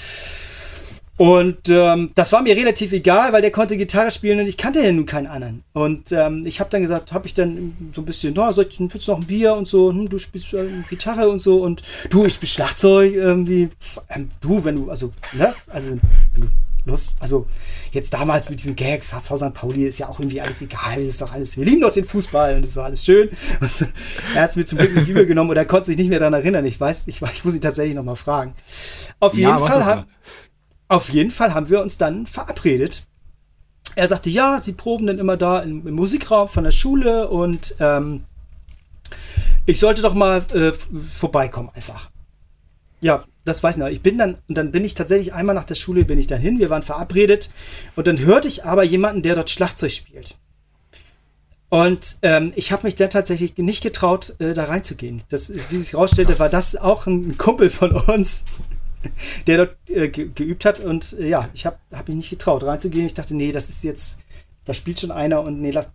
Und 1.18 1.68
ähm, 1.68 2.12
das 2.14 2.30
war 2.30 2.42
mir 2.42 2.54
relativ 2.54 2.92
egal, 2.92 3.32
weil 3.32 3.42
der 3.42 3.50
konnte 3.50 3.76
Gitarre 3.76 4.12
spielen 4.12 4.38
und 4.38 4.46
ich 4.46 4.56
kannte 4.56 4.80
ja 4.80 4.92
nun 4.92 5.04
keinen 5.04 5.26
anderen. 5.26 5.64
Und 5.72 6.12
ähm, 6.12 6.46
ich 6.46 6.60
habe 6.60 6.70
dann 6.70 6.80
gesagt, 6.80 7.12
habe 7.12 7.26
ich 7.26 7.34
dann 7.34 7.76
so 7.92 8.02
ein 8.02 8.04
bisschen, 8.04 8.34
na, 8.36 8.52
soll 8.52 8.68
ich, 8.70 8.78
willst 8.78 9.08
du 9.08 9.12
noch 9.12 9.18
ein 9.18 9.26
Bier 9.26 9.54
und 9.54 9.66
so, 9.66 9.90
hm, 9.90 10.08
du 10.08 10.16
spielst 10.18 10.54
äh, 10.54 10.68
Gitarre 10.88 11.28
und 11.28 11.40
so 11.40 11.60
und 11.60 11.82
du, 12.08 12.24
ich 12.24 12.34
spiele 12.34 12.50
Schlagzeug 12.50 13.14
irgendwie. 13.14 13.68
Ähm, 14.10 14.28
du, 14.40 14.64
wenn 14.64 14.76
du, 14.76 14.90
also, 14.90 15.10
ne, 15.32 15.54
also, 15.66 15.98
wenn 16.34 16.42
du 16.42 16.48
Lust, 16.84 17.16
also 17.20 17.46
jetzt 17.90 18.14
damals 18.14 18.48
mit 18.48 18.60
diesen 18.60 18.76
Gags, 18.76 19.12
HSV 19.12 19.32
St. 19.36 19.54
Pauli 19.54 19.86
ist 19.86 19.98
ja 19.98 20.08
auch 20.08 20.20
irgendwie 20.20 20.40
alles 20.40 20.62
egal, 20.62 21.00
ist 21.00 21.20
doch 21.20 21.32
alles, 21.32 21.58
wir 21.58 21.64
lieben 21.64 21.80
doch 21.80 21.92
den 21.92 22.04
Fußball 22.04 22.54
und 22.54 22.64
das 22.64 22.76
war 22.76 22.84
alles 22.84 23.04
schön. 23.04 23.28
er 24.34 24.42
hat 24.42 24.50
es 24.50 24.56
mir 24.56 24.66
zum 24.66 24.78
Glück 24.78 24.94
nicht 24.94 25.08
übergenommen 25.08 25.50
oder 25.50 25.64
konnte 25.64 25.86
sich 25.86 25.96
nicht 25.96 26.10
mehr 26.10 26.20
daran 26.20 26.34
erinnern. 26.34 26.64
Ich 26.64 26.80
weiß, 26.80 27.08
ich, 27.08 27.20
ich 27.20 27.44
muss 27.44 27.56
ihn 27.56 27.60
tatsächlich 27.60 27.96
nochmal 27.96 28.16
fragen. 28.16 28.54
Auf 29.18 29.34
jeden 29.34 29.50
ja, 29.50 29.58
Fall 29.58 29.84
haben 29.84 30.04
auf 30.88 31.10
jeden 31.10 31.30
Fall 31.30 31.54
haben 31.54 31.68
wir 31.68 31.82
uns 31.82 31.98
dann 31.98 32.26
verabredet. 32.26 33.04
Er 33.94 34.08
sagte, 34.08 34.30
ja, 34.30 34.60
sie 34.60 34.72
proben 34.72 35.06
dann 35.06 35.18
immer 35.18 35.36
da 35.36 35.60
im, 35.60 35.86
im 35.86 35.94
Musikraum 35.94 36.48
von 36.48 36.64
der 36.64 36.70
Schule 36.70 37.28
und 37.28 37.74
ähm, 37.80 38.24
ich 39.66 39.78
sollte 39.78 40.02
doch 40.02 40.14
mal 40.14 40.44
äh, 40.54 40.72
vorbeikommen 40.72 41.70
einfach. 41.74 42.10
Ja, 43.00 43.24
das 43.44 43.62
weiß 43.62 43.76
ich 43.76 43.80
noch. 43.80 43.88
Ich 43.88 44.02
bin 44.02 44.18
dann, 44.18 44.38
und 44.48 44.56
dann 44.56 44.72
bin 44.72 44.84
ich 44.84 44.94
tatsächlich 44.94 45.32
einmal 45.34 45.54
nach 45.54 45.64
der 45.64 45.74
Schule, 45.74 46.04
bin 46.04 46.18
ich 46.18 46.26
dann 46.26 46.40
hin, 46.40 46.58
wir 46.58 46.70
waren 46.70 46.82
verabredet 46.82 47.50
und 47.96 48.06
dann 48.06 48.18
hörte 48.18 48.48
ich 48.48 48.64
aber 48.64 48.82
jemanden, 48.82 49.22
der 49.22 49.34
dort 49.34 49.50
Schlagzeug 49.50 49.92
spielt. 49.92 50.36
Und 51.70 52.16
ähm, 52.22 52.52
ich 52.56 52.72
habe 52.72 52.86
mich 52.86 52.96
da 52.96 53.08
tatsächlich 53.08 53.56
nicht 53.58 53.82
getraut, 53.82 54.34
äh, 54.38 54.54
da 54.54 54.64
reinzugehen. 54.64 55.22
Das, 55.28 55.52
wie 55.70 55.76
sich 55.76 55.92
herausstellte, 55.92 56.38
war 56.38 56.48
das 56.48 56.76
auch 56.76 57.06
ein 57.06 57.36
Kumpel 57.36 57.68
von 57.68 57.92
uns 57.92 58.44
der 59.46 59.56
dort 59.58 59.76
äh, 59.88 60.08
ge 60.08 60.30
geübt 60.34 60.64
hat. 60.64 60.80
Und 60.80 61.14
äh, 61.18 61.28
ja, 61.28 61.48
ich 61.54 61.66
habe 61.66 61.78
hab 61.92 62.08
mich 62.08 62.16
nicht 62.16 62.30
getraut, 62.30 62.62
reinzugehen. 62.64 63.06
Ich 63.06 63.14
dachte, 63.14 63.34
nee, 63.34 63.52
das 63.52 63.68
ist 63.68 63.84
jetzt, 63.84 64.24
da 64.64 64.74
spielt 64.74 65.00
schon 65.00 65.10
einer 65.10 65.42
und 65.42 65.60
nee, 65.60 65.70
lass, 65.70 65.92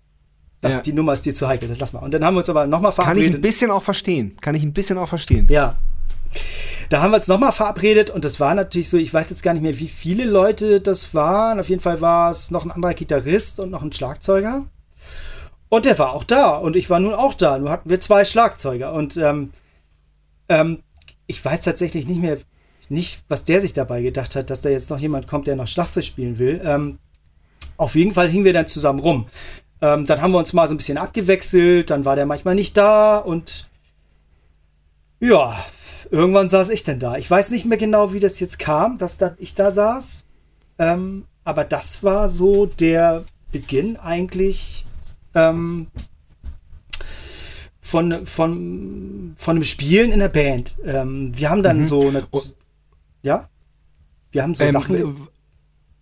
das, 0.61 0.75
ja. 0.75 0.81
die 0.81 0.93
Nummer 0.93 1.13
ist 1.13 1.25
dir 1.25 1.33
zu 1.33 1.47
heikel, 1.47 1.67
das 1.67 1.79
lass 1.79 1.93
mal. 1.93 1.99
Und 1.99 2.13
dann 2.13 2.23
haben 2.23 2.35
wir 2.35 2.39
uns 2.39 2.49
aber 2.49 2.65
nochmal 2.65 2.91
verabredet. 2.91 3.23
Kann 3.23 3.31
ich 3.31 3.37
ein 3.37 3.41
bisschen 3.41 3.71
auch 3.71 3.83
verstehen. 3.83 4.37
Kann 4.39 4.55
ich 4.55 4.63
ein 4.63 4.73
bisschen 4.73 4.97
auch 4.97 5.09
verstehen. 5.09 5.47
Ja. 5.49 5.75
Da 6.89 7.01
haben 7.01 7.11
wir 7.11 7.17
uns 7.17 7.27
nochmal 7.27 7.51
verabredet 7.51 8.09
und 8.09 8.25
das 8.25 8.39
war 8.39 8.55
natürlich 8.55 8.89
so, 8.89 8.97
ich 8.97 9.13
weiß 9.13 9.29
jetzt 9.29 9.43
gar 9.43 9.53
nicht 9.53 9.61
mehr, 9.61 9.79
wie 9.79 9.87
viele 9.87 10.25
Leute 10.25 10.79
das 10.81 11.13
waren. 11.13 11.59
Auf 11.59 11.69
jeden 11.69 11.81
Fall 11.81 12.01
war 12.01 12.31
es 12.31 12.51
noch 12.51 12.65
ein 12.65 12.71
anderer 12.71 12.93
Gitarrist 12.93 13.59
und 13.59 13.71
noch 13.71 13.81
ein 13.81 13.91
Schlagzeuger. 13.91 14.65
Und 15.69 15.85
der 15.85 15.97
war 15.97 16.13
auch 16.13 16.23
da 16.23 16.55
und 16.55 16.75
ich 16.75 16.89
war 16.89 16.99
nun 16.99 17.13
auch 17.13 17.33
da. 17.33 17.57
Nur 17.57 17.71
hatten 17.71 17.89
wir 17.89 17.99
zwei 17.99 18.25
Schlagzeuger 18.25 18.93
und 18.93 19.17
ähm, 19.17 19.51
ähm, 20.49 20.83
ich 21.27 21.43
weiß 21.43 21.61
tatsächlich 21.61 22.07
nicht 22.07 22.21
mehr, 22.21 22.37
nicht, 22.93 23.23
was 23.27 23.45
der 23.45 23.59
sich 23.61 23.73
dabei 23.73 24.01
gedacht 24.01 24.35
hat, 24.35 24.49
dass 24.49 24.61
da 24.61 24.69
jetzt 24.69 24.89
noch 24.89 24.99
jemand 24.99 25.27
kommt, 25.27 25.47
der 25.47 25.55
noch 25.55 25.67
Schlagzeug 25.67 26.05
spielen 26.05 26.39
will. 26.39 26.61
Ähm, 26.63 26.99
auf 27.77 27.95
jeden 27.95 28.13
Fall 28.13 28.29
hingen 28.29 28.45
wir 28.45 28.53
dann 28.53 28.67
zusammen 28.67 28.99
rum. 28.99 29.27
Ähm, 29.81 30.05
dann 30.05 30.21
haben 30.21 30.31
wir 30.31 30.37
uns 30.37 30.53
mal 30.53 30.67
so 30.67 30.73
ein 30.73 30.77
bisschen 30.77 30.97
abgewechselt, 30.97 31.89
dann 31.89 32.05
war 32.05 32.15
der 32.15 32.25
manchmal 32.25 32.55
nicht 32.55 32.77
da 32.77 33.17
und 33.17 33.67
ja, 35.19 35.57
irgendwann 36.09 36.49
saß 36.49 36.69
ich 36.69 36.83
dann 36.83 36.99
da. 36.99 37.17
Ich 37.17 37.29
weiß 37.29 37.51
nicht 37.51 37.65
mehr 37.65 37.77
genau, 37.77 38.13
wie 38.13 38.19
das 38.19 38.39
jetzt 38.39 38.59
kam, 38.59 38.97
dass 38.97 39.17
da, 39.17 39.35
ich 39.37 39.55
da 39.55 39.71
saß. 39.71 40.25
Ähm, 40.79 41.25
aber 41.43 41.63
das 41.65 42.03
war 42.03 42.29
so 42.29 42.65
der 42.65 43.23
Beginn 43.51 43.97
eigentlich 43.97 44.85
ähm, 45.35 45.87
von, 47.81 48.25
von, 48.25 49.33
von 49.37 49.55
einem 49.57 49.63
Spielen 49.63 50.11
in 50.11 50.19
der 50.19 50.29
Band. 50.29 50.75
Ähm, 50.85 51.31
wir 51.35 51.49
haben 51.49 51.63
dann 51.63 51.79
mhm. 51.79 51.85
so 51.85 52.07
eine, 52.07 52.27
ja? 53.23 53.47
Wir 54.31 54.43
haben 54.43 54.53
so 54.53 54.63
ähm, 54.63 54.71
Sachen. 54.71 55.27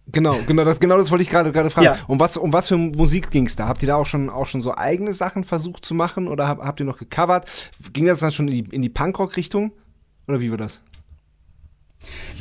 Genau, 0.08 0.38
genau 0.46 0.66
das, 0.66 0.80
genau 0.80 0.98
das 0.98 1.10
wollte 1.12 1.22
ich 1.22 1.30
gerade 1.30 1.52
gerade 1.52 1.70
fragen. 1.70 1.86
Ja. 1.86 2.00
Um, 2.08 2.20
was, 2.20 2.36
um 2.36 2.52
was 2.52 2.68
für 2.68 2.78
Musik 2.78 3.32
ging 3.32 3.46
es 3.46 3.56
da? 3.56 3.68
Habt 3.68 3.82
ihr 3.82 3.88
da 3.88 3.96
auch 3.96 4.06
schon, 4.06 4.30
auch 4.30 4.46
schon 4.48 4.62
so 4.62 4.76
eigene 4.76 5.14
Sachen 5.14 5.44
versucht 5.44 5.86
zu 5.86 5.94
machen 5.94 6.28
oder 6.28 6.48
hab, 6.48 6.60
habt 6.60 6.80
ihr 6.80 6.86
noch 6.86 6.98
gecovert? 6.98 7.46
Ging 7.94 8.06
das 8.08 8.20
dann 8.20 8.32
schon 8.32 8.48
in 8.48 8.66
die, 8.66 8.76
in 8.76 8.82
die 8.82 8.90
Punkrock-Richtung? 8.90 9.72
Oder 10.28 10.42
wie 10.42 10.50
war 10.52 10.58
das? 10.58 10.82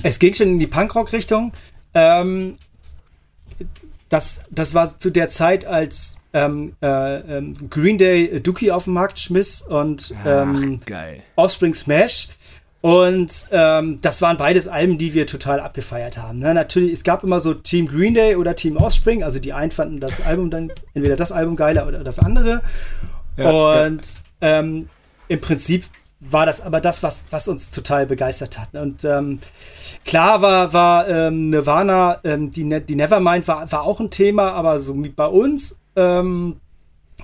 Es 0.03 0.19
ging 0.19 0.35
schon 0.35 0.49
in 0.49 0.59
die 0.59 0.67
Punkrock-Richtung. 0.67 1.53
Ähm, 1.95 2.57
das, 4.09 4.43
das 4.51 4.75
war 4.75 4.99
zu 4.99 5.11
der 5.11 5.29
Zeit, 5.29 5.65
als 5.65 6.23
ähm, 6.33 6.75
äh, 6.83 7.39
ähm, 7.39 7.55
Green 7.69 7.99
Day 7.99 8.41
Dookie 8.41 8.73
auf 8.73 8.85
den 8.85 8.95
Markt 8.95 9.19
schmiss 9.21 9.63
und 9.63 10.15
ähm, 10.25 10.81
Ach, 10.91 11.05
Offspring 11.37 11.75
Smash. 11.75 12.31
Und 12.83 13.47
ähm, 13.51 13.99
das 14.01 14.23
waren 14.23 14.39
beides 14.39 14.67
Alben, 14.67 14.97
die 14.97 15.13
wir 15.13 15.27
total 15.27 15.61
abgefeiert 15.61 16.17
haben. 16.17 16.39
Ne? 16.39 16.55
Natürlich, 16.55 16.95
es 16.95 17.05
gab 17.05 17.23
immer 17.23 17.39
so 17.39 17.53
Team 17.53 17.87
Green 17.87 18.15
Day 18.15 18.37
oder 18.37 18.55
Team 18.55 18.79
Offspring. 18.79 19.23
Also 19.23 19.39
die 19.39 19.53
einen 19.53 19.71
fanden 19.71 20.01
das 20.01 20.23
Album 20.23 20.51
dann 20.51 20.73
entweder 20.95 21.17
das 21.17 21.31
Album 21.31 21.57
geiler 21.57 21.87
oder 21.87 22.03
das 22.03 22.19
andere. 22.19 22.63
Ja, 23.37 23.51
und 23.51 24.01
ja. 24.41 24.61
Ähm, 24.61 24.89
im 25.29 25.41
Prinzip 25.41 25.85
war 26.21 26.47
das 26.47 26.61
aber 26.61 26.81
das, 26.81 27.03
was, 27.03 27.27
was 27.31 27.49
uns 27.49 27.71
total 27.71 28.07
begeistert 28.07 28.59
hat. 28.59 28.73
Ne? 28.73 28.83
Und 28.83 29.05
ähm, 29.05 29.41
klar 30.05 30.43
war, 30.43 30.73
war 30.73 31.09
ähm, 31.09 31.51
Nirvana, 31.51 32.21
ähm, 32.25 32.51
die, 32.51 32.65
ne-, 32.65 32.81
die 32.81 32.95
Nevermind 32.95 33.49
war, 33.49 33.71
war 33.73 33.83
auch 33.83 34.01
ein 34.01 34.11
Thema, 34.11 34.53
aber 34.53 34.81
so 34.81 35.03
wie 35.03 35.09
bei 35.09 35.27
uns, 35.27 35.81
ähm, 35.97 36.61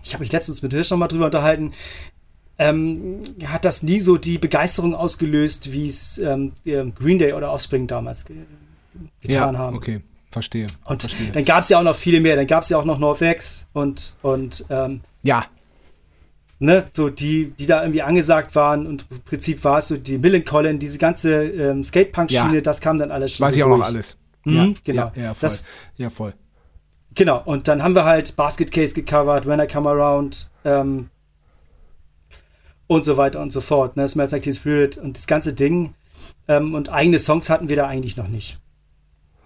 ich 0.02 0.14
habe 0.14 0.22
mich 0.22 0.32
letztens 0.32 0.62
mit 0.62 0.72
Hirsch 0.72 0.90
noch 0.90 0.98
mal 0.98 1.08
drüber 1.08 1.26
unterhalten, 1.26 1.72
ähm, 2.58 3.20
hat 3.44 3.64
das 3.64 3.82
nie 3.82 4.00
so 4.00 4.16
die 4.16 4.38
Begeisterung 4.38 4.94
ausgelöst, 4.94 5.72
wie 5.72 5.86
es 5.86 6.18
ähm, 6.18 6.52
Green 6.64 7.18
Day 7.18 7.32
oder 7.32 7.52
Offspring 7.52 7.86
damals 7.86 8.24
ge 8.24 8.36
getan 9.20 9.54
ja, 9.54 9.60
haben. 9.60 9.76
Okay, 9.76 10.00
verstehe. 10.30 10.66
Und 10.86 11.02
verstehe. 11.02 11.32
dann 11.32 11.44
gab 11.44 11.64
es 11.64 11.68
ja 11.68 11.78
auch 11.78 11.82
noch 11.82 11.96
viele 11.96 12.20
mehr. 12.20 12.36
Dann 12.36 12.46
gab 12.46 12.62
es 12.62 12.70
ja 12.70 12.78
auch 12.78 12.84
noch 12.86 12.98
Norvex 12.98 13.68
und 13.74 14.16
und 14.22 14.64
ähm, 14.70 15.00
ja. 15.22 15.46
Ne, 16.58 16.86
so 16.92 17.10
die, 17.10 17.52
die 17.58 17.66
da 17.66 17.82
irgendwie 17.82 18.00
angesagt 18.00 18.54
waren 18.54 18.86
und 18.86 19.04
im 19.10 19.20
Prinzip 19.20 19.62
war 19.62 19.76
es 19.76 19.88
so 19.88 19.98
die 19.98 20.16
Millencolin, 20.16 20.78
diese 20.78 20.96
ganze 20.96 21.44
ähm, 21.44 21.84
Skatepunk-Schiene, 21.84 22.54
ja. 22.54 22.60
das 22.62 22.80
kam 22.80 22.96
dann 22.96 23.10
alles 23.10 23.32
schon. 23.32 23.44
Weiß 23.44 23.52
so 23.52 23.58
ich 23.58 23.64
auch 23.64 23.68
durch. 23.68 23.80
noch 23.80 23.86
alles. 23.86 24.16
Mhm, 24.44 24.54
ja, 24.54 24.74
genau. 24.82 25.12
Ja, 25.14 25.22
ja, 25.22 25.34
voll. 25.34 25.48
Das, 25.48 25.64
ja, 25.98 26.08
voll. 26.08 26.32
Genau, 27.14 27.42
und 27.44 27.68
dann 27.68 27.82
haben 27.82 27.94
wir 27.94 28.04
halt 28.04 28.36
Basket 28.36 28.72
Case 28.72 28.94
gecovert, 28.94 29.46
When 29.46 29.60
I 29.60 29.66
Come 29.66 29.88
Around, 29.90 30.50
ähm, 30.64 31.10
und 32.86 33.04
so 33.04 33.16
weiter 33.16 33.40
und 33.40 33.52
so 33.52 33.60
fort. 33.60 33.96
Ne? 33.96 34.06
Smells 34.08 34.32
Like 34.32 34.42
Teen 34.42 34.54
Spirit 34.54 34.96
und 34.96 35.16
das 35.16 35.26
ganze 35.26 35.54
Ding. 35.54 35.94
Ähm, 36.48 36.74
und 36.74 36.88
eigene 36.88 37.18
Songs 37.18 37.50
hatten 37.50 37.68
wir 37.68 37.76
da 37.76 37.86
eigentlich 37.86 38.16
noch 38.16 38.28
nicht. 38.28 38.58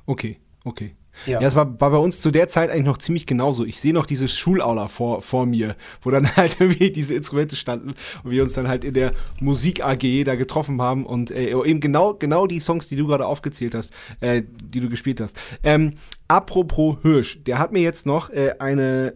Okay, 0.06 0.38
okay. 0.64 0.94
Ja, 1.26 1.40
ja 1.40 1.46
es 1.46 1.54
war, 1.54 1.80
war 1.80 1.90
bei 1.90 1.98
uns 1.98 2.20
zu 2.20 2.30
der 2.30 2.48
Zeit 2.48 2.70
eigentlich 2.70 2.86
noch 2.86 2.98
ziemlich 2.98 3.26
genauso. 3.26 3.64
Ich 3.64 3.80
sehe 3.80 3.92
noch 3.92 4.06
diese 4.06 4.28
Schulaula 4.28 4.88
vor, 4.88 5.22
vor 5.22 5.46
mir, 5.46 5.76
wo 6.02 6.10
dann 6.10 6.36
halt 6.36 6.60
irgendwie 6.60 6.90
diese 6.90 7.14
Instrumente 7.14 7.56
standen 7.56 7.94
und 8.24 8.30
wir 8.30 8.42
uns 8.42 8.54
dann 8.54 8.68
halt 8.68 8.84
in 8.84 8.94
der 8.94 9.12
Musik 9.40 9.84
AG 9.84 10.24
da 10.24 10.34
getroffen 10.34 10.80
haben 10.80 11.06
und 11.06 11.30
äh, 11.30 11.50
eben 11.50 11.80
genau, 11.80 12.14
genau 12.14 12.46
die 12.46 12.60
Songs, 12.60 12.88
die 12.88 12.96
du 12.96 13.06
gerade 13.06 13.26
aufgezählt 13.26 13.74
hast, 13.74 13.92
äh, 14.20 14.42
die 14.42 14.80
du 14.80 14.88
gespielt 14.88 15.20
hast. 15.20 15.38
Ähm, 15.62 15.94
apropos 16.28 16.98
Hirsch, 17.02 17.42
der 17.44 17.58
hat 17.58 17.72
mir 17.72 17.82
jetzt 17.82 18.06
noch 18.06 18.30
äh, 18.30 18.54
eine 18.58 19.14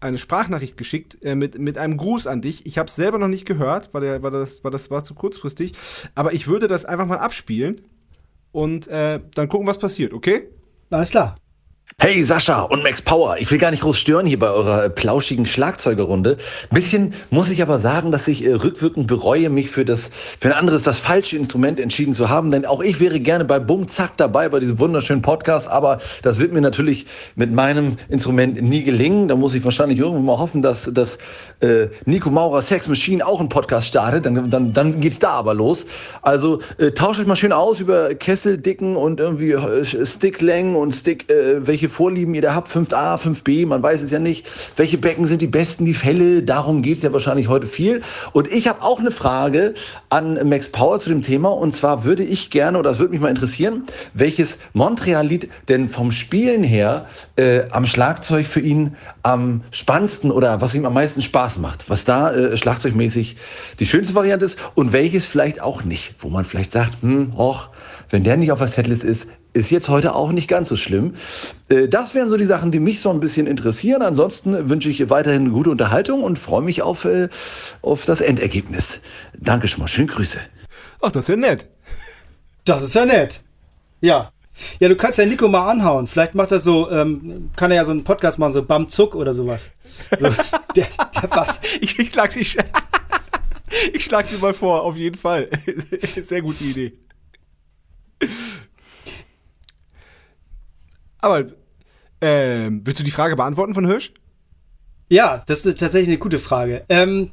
eine 0.00 0.18
Sprachnachricht 0.18 0.76
geschickt 0.76 1.18
äh, 1.22 1.34
mit, 1.34 1.58
mit 1.58 1.78
einem 1.78 1.96
Gruß 1.96 2.26
an 2.26 2.42
dich. 2.42 2.66
Ich 2.66 2.78
habe 2.78 2.88
es 2.88 2.96
selber 2.96 3.18
noch 3.18 3.28
nicht 3.28 3.46
gehört, 3.46 3.94
weil, 3.94 4.02
der, 4.02 4.22
weil, 4.22 4.30
das, 4.30 4.62
weil 4.64 4.70
das 4.70 4.90
war 4.90 5.04
zu 5.04 5.14
kurzfristig. 5.14 5.72
Aber 6.14 6.32
ich 6.32 6.48
würde 6.48 6.68
das 6.68 6.84
einfach 6.84 7.06
mal 7.06 7.18
abspielen 7.18 7.82
und 8.52 8.88
äh, 8.88 9.20
dann 9.34 9.48
gucken, 9.48 9.66
was 9.66 9.78
passiert, 9.78 10.12
okay? 10.12 10.48
Alles 10.90 11.10
klar. 11.10 11.36
Hey 11.98 12.22
Sascha 12.22 12.60
und 12.60 12.82
Max 12.82 13.00
Power, 13.00 13.38
ich 13.38 13.50
will 13.50 13.56
gar 13.56 13.70
nicht 13.70 13.82
groß 13.82 13.98
stören 13.98 14.26
hier 14.26 14.38
bei 14.38 14.50
eurer 14.50 14.84
äh, 14.84 14.90
plauschigen 14.90 15.46
Schlagzeugerrunde. 15.46 16.36
Bisschen 16.70 17.14
muss 17.30 17.48
ich 17.48 17.62
aber 17.62 17.78
sagen, 17.78 18.12
dass 18.12 18.28
ich 18.28 18.44
äh, 18.44 18.52
rückwirkend 18.52 19.06
bereue, 19.06 19.48
mich 19.48 19.70
für 19.70 19.86
das 19.86 20.10
für 20.38 20.48
ein 20.48 20.52
anderes, 20.52 20.82
das 20.82 20.98
falsche 20.98 21.38
Instrument 21.38 21.80
entschieden 21.80 22.12
zu 22.12 22.28
haben, 22.28 22.50
denn 22.50 22.66
auch 22.66 22.82
ich 22.82 23.00
wäre 23.00 23.18
gerne 23.18 23.46
bei 23.46 23.58
Bum 23.58 23.88
Zack 23.88 24.18
dabei 24.18 24.50
bei 24.50 24.60
diesem 24.60 24.78
wunderschönen 24.78 25.22
Podcast, 25.22 25.68
aber 25.68 25.98
das 26.22 26.38
wird 26.38 26.52
mir 26.52 26.60
natürlich 26.60 27.06
mit 27.34 27.50
meinem 27.50 27.96
Instrument 28.10 28.60
nie 28.60 28.84
gelingen. 28.84 29.28
Da 29.28 29.34
muss 29.34 29.54
ich 29.54 29.64
wahrscheinlich 29.64 29.98
irgendwann 29.98 30.26
mal 30.26 30.38
hoffen, 30.38 30.60
dass 30.60 30.90
dass 30.92 31.16
äh, 31.60 31.86
Nico 32.04 32.30
Maurer 32.30 32.60
Sex 32.60 32.88
Machine 32.88 33.26
auch 33.26 33.40
einen 33.40 33.48
Podcast 33.48 33.88
startet, 33.88 34.26
dann 34.26 34.50
dann 34.50 34.74
dann 34.74 35.00
geht's 35.00 35.18
da 35.18 35.30
aber 35.30 35.54
los. 35.54 35.86
Also 36.20 36.60
äh, 36.76 36.90
tauscht 36.90 37.20
euch 37.20 37.26
mal 37.26 37.36
schön 37.36 37.54
aus 37.54 37.80
über 37.80 38.14
Kesseldicken 38.14 38.96
und 38.96 39.18
irgendwie 39.18 39.52
äh, 39.52 39.82
Sticklängen 39.82 40.76
und 40.76 40.92
Stick 40.92 41.30
äh, 41.30 41.66
welche 41.66 41.85
welche 41.86 41.94
Vorlieben 41.94 42.34
ihr 42.34 42.42
da 42.42 42.54
habt, 42.54 42.68
5a, 42.68 43.16
5b, 43.16 43.66
man 43.66 43.82
weiß 43.82 44.02
es 44.02 44.10
ja 44.10 44.18
nicht. 44.18 44.46
Welche 44.76 44.98
Becken 44.98 45.24
sind 45.24 45.40
die 45.40 45.46
besten, 45.46 45.84
die 45.84 45.94
Fälle? 45.94 46.42
Darum 46.42 46.82
geht 46.82 46.96
es 46.96 47.02
ja 47.04 47.12
wahrscheinlich 47.12 47.48
heute 47.48 47.66
viel. 47.66 48.02
Und 48.32 48.50
ich 48.50 48.66
habe 48.66 48.82
auch 48.82 48.98
eine 48.98 49.12
Frage 49.12 49.74
an 50.10 50.48
Max 50.48 50.68
Power 50.68 50.98
zu 50.98 51.10
dem 51.10 51.22
Thema. 51.22 51.50
Und 51.50 51.76
zwar 51.76 52.04
würde 52.04 52.24
ich 52.24 52.50
gerne, 52.50 52.78
oder 52.78 52.90
das 52.90 52.98
würde 52.98 53.12
mich 53.12 53.20
mal 53.20 53.28
interessieren, 53.28 53.84
welches 54.14 54.58
Montreal-Lied 54.72 55.48
denn 55.68 55.88
vom 55.88 56.10
Spielen 56.10 56.64
her 56.64 57.06
äh, 57.36 57.62
am 57.70 57.86
Schlagzeug 57.86 58.46
für 58.46 58.60
ihn 58.60 58.96
am 59.22 59.60
spannendsten 59.70 60.32
oder 60.32 60.60
was 60.60 60.74
ihm 60.74 60.86
am 60.86 60.94
meisten 60.94 61.22
Spaß 61.22 61.58
macht. 61.58 61.88
Was 61.88 62.04
da 62.04 62.32
äh, 62.32 62.56
schlagzeugmäßig 62.56 63.36
die 63.78 63.86
schönste 63.86 64.16
Variante 64.16 64.44
ist 64.44 64.58
und 64.74 64.92
welches 64.92 65.24
vielleicht 65.24 65.62
auch 65.62 65.84
nicht. 65.84 66.16
Wo 66.18 66.30
man 66.30 66.44
vielleicht 66.44 66.72
sagt, 66.72 67.02
hm, 67.02 67.32
och, 67.36 67.68
wenn 68.10 68.24
der 68.24 68.36
nicht 68.36 68.50
auf 68.50 68.58
der 68.58 68.68
Setlist 68.68 69.04
ist, 69.04 69.28
ist 69.56 69.70
jetzt 69.70 69.88
heute 69.88 70.14
auch 70.14 70.32
nicht 70.32 70.48
ganz 70.48 70.68
so 70.68 70.76
schlimm. 70.76 71.14
Äh, 71.68 71.88
das 71.88 72.14
wären 72.14 72.28
so 72.28 72.36
die 72.36 72.44
Sachen, 72.44 72.70
die 72.70 72.78
mich 72.78 73.00
so 73.00 73.10
ein 73.10 73.20
bisschen 73.20 73.46
interessieren. 73.46 74.02
Ansonsten 74.02 74.68
wünsche 74.68 74.90
ich 74.90 75.10
weiterhin 75.10 75.52
gute 75.52 75.70
Unterhaltung 75.70 76.22
und 76.22 76.38
freue 76.38 76.62
mich 76.62 76.82
auf, 76.82 77.04
äh, 77.04 77.28
auf 77.82 78.04
das 78.04 78.20
Endergebnis. 78.20 79.00
Danke 79.38 79.66
schon 79.66 79.80
mal. 79.80 79.88
Schöne 79.88 80.08
Grüße. 80.08 80.38
Ach, 81.00 81.10
das 81.10 81.24
ist 81.24 81.28
ja 81.28 81.36
nett. 81.36 81.66
Das 82.64 82.82
ist 82.82 82.94
ja 82.94 83.06
nett. 83.06 83.42
Ja. 84.00 84.30
Ja, 84.78 84.88
du 84.88 84.96
kannst 84.96 85.18
ja 85.18 85.26
Nico 85.26 85.48
mal 85.48 85.70
anhauen. 85.70 86.06
Vielleicht 86.06 86.34
macht 86.34 86.50
er 86.50 86.58
so, 86.58 86.90
ähm, 86.90 87.50
kann 87.56 87.70
er 87.70 87.78
ja 87.78 87.84
so 87.84 87.92
einen 87.92 88.04
Podcast 88.04 88.38
machen, 88.38 88.52
so 88.52 88.62
Bam 88.62 88.88
Zuck 88.88 89.14
oder 89.14 89.34
sowas. 89.34 89.72
So, 90.18 90.28
der, 90.76 90.86
der 91.22 91.28
Bass. 91.28 91.60
Ich, 91.80 91.98
ich 91.98 92.10
schlag's, 92.10 92.36
ich, 92.36 92.56
ich 93.92 94.04
schlag 94.04 94.26
sie 94.26 94.38
mal 94.38 94.54
vor, 94.54 94.82
auf 94.82 94.96
jeden 94.96 95.18
Fall. 95.18 95.48
Sehr 96.00 96.42
gute 96.42 96.64
Idee. 96.64 96.92
Aber, 101.18 101.46
ähm, 102.20 102.82
willst 102.84 103.00
du 103.00 103.04
die 103.04 103.10
Frage 103.10 103.36
beantworten 103.36 103.74
von 103.74 103.86
Hirsch? 103.86 104.12
Ja, 105.08 105.42
das 105.46 105.66
ist 105.66 105.80
tatsächlich 105.80 106.08
eine 106.08 106.18
gute 106.18 106.38
Frage. 106.38 106.84
Ähm, 106.88 107.30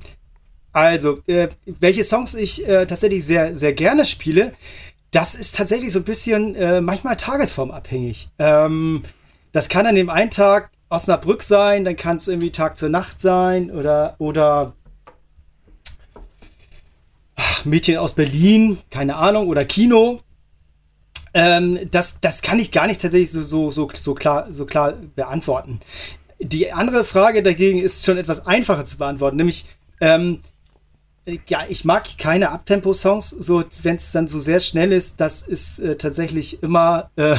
also, 0.71 1.19
äh, 1.27 1.49
welche 1.65 2.03
Songs 2.03 2.33
ich 2.35 2.67
äh, 2.67 2.85
tatsächlich 2.85 3.25
sehr, 3.25 3.55
sehr 3.55 3.73
gerne 3.73 4.05
spiele, 4.05 4.53
das 5.11 5.35
ist 5.35 5.55
tatsächlich 5.55 5.93
so 5.93 5.99
ein 5.99 6.05
bisschen 6.05 6.55
äh, 6.55 6.81
manchmal 6.81 7.15
tagesformabhängig. 7.15 8.29
Ähm, 8.39 9.03
das 9.51 9.69
kann 9.69 9.85
an 9.85 9.95
dem 9.95 10.09
einen 10.09 10.31
Tag 10.31 10.71
Osnabrück 10.89 11.43
sein, 11.43 11.83
dann 11.83 11.95
kann 11.95 12.17
es 12.17 12.27
irgendwie 12.27 12.51
Tag 12.51 12.77
zur 12.77 12.89
Nacht 12.89 13.21
sein 13.21 13.69
oder, 13.69 14.15
oder 14.17 14.73
ach, 17.35 17.65
Mädchen 17.65 17.97
aus 17.97 18.15
Berlin, 18.15 18.79
keine 18.89 19.15
Ahnung, 19.15 19.47
oder 19.47 19.65
Kino. 19.65 20.21
Ähm, 21.33 21.79
das, 21.89 22.19
das 22.21 22.41
kann 22.41 22.59
ich 22.59 22.71
gar 22.71 22.87
nicht 22.87 23.01
tatsächlich 23.01 23.31
so, 23.31 23.43
so, 23.43 23.71
so, 23.71 23.89
so, 23.93 24.13
klar, 24.13 24.47
so 24.51 24.65
klar 24.65 24.93
beantworten. 25.15 25.79
Die 26.39 26.71
andere 26.71 27.05
Frage 27.05 27.41
dagegen 27.41 27.79
ist 27.79 28.05
schon 28.05 28.17
etwas 28.17 28.45
einfacher 28.45 28.85
zu 28.85 28.97
beantworten, 28.97 29.37
nämlich, 29.37 29.65
ähm, 29.99 30.41
ja, 31.47 31.65
ich 31.69 31.85
mag 31.85 32.17
keine 32.17 32.51
Abtempo-Songs, 32.51 33.29
so 33.29 33.63
wenn 33.83 33.95
es 33.95 34.11
dann 34.11 34.27
so 34.27 34.39
sehr 34.39 34.59
schnell 34.59 34.91
ist, 34.91 35.21
das 35.21 35.41
ist 35.41 35.79
äh, 35.79 35.95
tatsächlich 35.95 36.61
immer, 36.61 37.09
äh, 37.15 37.35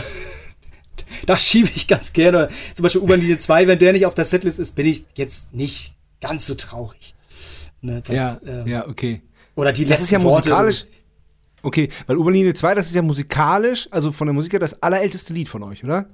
da 1.27 1.37
schiebe 1.37 1.69
ich 1.75 1.87
ganz 1.87 2.13
gerne. 2.13 2.49
Zum 2.75 2.83
Beispiel 2.83 3.03
U-Bahn-Linie 3.03 3.39
2, 3.39 3.67
wenn 3.69 3.79
der 3.79 3.93
nicht 3.93 4.07
auf 4.07 4.15
der 4.15 4.25
Setlist 4.25 4.59
ist, 4.59 4.75
bin 4.75 4.87
ich 4.87 5.05
jetzt 5.15 5.55
nicht 5.55 5.97
ganz 6.21 6.47
so 6.47 6.55
traurig. 6.55 7.15
Ne, 7.83 8.03
das, 8.07 8.17
ja, 8.17 8.41
ähm, 8.47 8.67
ja, 8.67 8.89
okay. 8.89 9.21
Oder 9.55 9.73
die 9.73 9.85
das 9.85 10.01
ist 10.01 10.11
ja 10.11 10.19
musikalisch. 10.19 10.81
Worte, 10.81 10.94
Okay, 11.65 11.89
weil 12.07 12.19
Oberlinie 12.19 12.53
2, 12.53 12.75
das 12.75 12.87
ist 12.87 12.95
ja 12.95 13.03
musikalisch, 13.03 13.89
also 13.91 14.13
von 14.13 14.27
der 14.27 14.35
Musik 14.35 14.53
her 14.53 14.61
das 14.61 14.83
allerälteste 14.83 15.33
Lied 15.33 15.49
von 15.49 15.63
euch, 15.63 15.83
oder? 15.83 16.07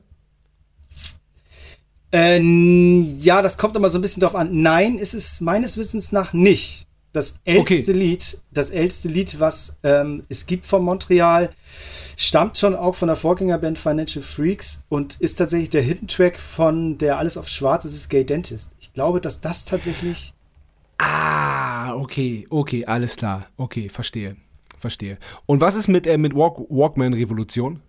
Äh, 2.12 2.40
ja, 2.40 3.42
das 3.42 3.58
kommt 3.58 3.76
immer 3.76 3.88
so 3.88 3.98
ein 3.98 4.02
bisschen 4.02 4.20
drauf 4.20 4.36
an. 4.36 4.62
Nein, 4.62 4.96
ist 4.96 5.14
es 5.14 5.40
meines 5.40 5.76
Wissens 5.76 6.12
nach 6.12 6.32
nicht. 6.32 6.86
Das 7.12 7.40
älteste 7.44 7.90
okay. 7.90 8.00
Lied, 8.00 8.38
das 8.52 8.70
älteste 8.70 9.08
Lied, 9.08 9.40
was 9.40 9.80
ähm, 9.82 10.22
es 10.28 10.46
gibt 10.46 10.66
von 10.66 10.84
Montreal, 10.84 11.50
stammt 12.16 12.56
schon 12.56 12.76
auch 12.76 12.94
von 12.94 13.08
der 13.08 13.16
Vorgängerband 13.16 13.80
Financial 13.80 14.22
Freaks 14.22 14.84
und 14.88 15.20
ist 15.20 15.34
tatsächlich 15.36 15.70
der 15.70 15.82
Hidden 15.82 16.06
Track 16.06 16.38
von 16.38 16.98
der 16.98 17.18
Alles 17.18 17.36
auf 17.36 17.48
Schwarz, 17.48 17.82
das 17.82 17.94
ist 17.94 18.08
Gay 18.08 18.24
Dentist. 18.24 18.76
Ich 18.78 18.92
glaube, 18.92 19.20
dass 19.20 19.40
das 19.40 19.64
tatsächlich. 19.64 20.32
Ah, 20.98 21.94
okay, 21.94 22.46
okay, 22.50 22.84
alles 22.86 23.16
klar. 23.16 23.48
Okay, 23.56 23.88
verstehe 23.88 24.36
verstehe. 24.80 25.18
Und 25.46 25.60
was 25.60 25.76
ist 25.76 25.88
mit, 25.88 26.06
äh, 26.06 26.18
mit 26.18 26.34
Walk 26.34 26.58
Walkman-Revolution? 26.68 27.80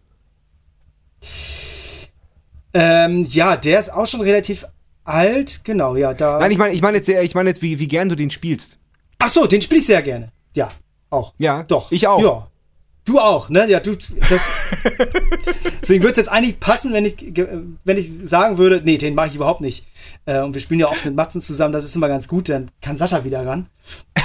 Ähm, 2.74 3.26
ja, 3.30 3.58
der 3.58 3.80
ist 3.80 3.90
auch 3.90 4.06
schon 4.06 4.22
relativ 4.22 4.66
alt, 5.04 5.62
genau, 5.64 5.96
ja, 5.96 6.14
da. 6.14 6.40
Nein, 6.40 6.52
ich 6.52 6.58
meine, 6.58 6.74
ich 6.74 6.82
meine 6.82 6.98
jetzt, 6.98 7.10
ich 7.10 7.36
meine 7.36 7.50
jetzt, 7.50 7.62
wie, 7.62 7.80
wie 7.80 7.88
gern 7.88 8.10
du 8.10 8.16
den 8.16 8.30
spielst. 8.30 8.78
Ach 9.20 9.30
so, 9.30 9.46
den 9.46 9.62
spiele 9.62 9.80
ich 9.80 9.88
sehr 9.88 10.02
gerne. 10.02 10.30
Ja, 10.56 10.70
auch. 11.10 11.34
Ja, 11.38 11.64
doch. 11.64 11.92
Ich 11.92 12.08
auch. 12.08 12.22
Ja. 12.22 12.48
Du 13.04 13.20
auch, 13.20 13.50
ne? 13.50 13.68
Ja, 13.68 13.80
du, 13.80 13.96
das. 14.30 14.50
deswegen 15.82 16.04
würde 16.04 16.12
es 16.12 16.18
jetzt 16.18 16.32
eigentlich 16.32 16.60
passen, 16.60 16.94
wenn 16.94 17.06
ich, 17.06 17.16
wenn 17.84 17.98
ich 17.98 18.12
sagen 18.12 18.60
würde, 18.60 18.82
nee, 18.84 18.98
den 18.98 19.16
mache 19.16 19.30
ich 19.30 19.36
überhaupt 19.36 19.62
nicht. 19.62 19.88
Äh, 20.26 20.42
und 20.42 20.54
wir 20.54 20.62
spielen 20.62 20.80
ja 20.80 20.88
oft 20.88 21.04
mit 21.06 21.16
Matzen 21.16 21.42
zusammen, 21.42 21.74
das 21.74 21.84
ist 21.84 21.96
immer 21.96 22.08
ganz 22.08 22.28
gut, 22.28 22.48
dann 22.50 22.70
kann 22.80 22.98
Sascha 22.98 23.24
wieder 23.26 23.46
ran. 23.46 23.68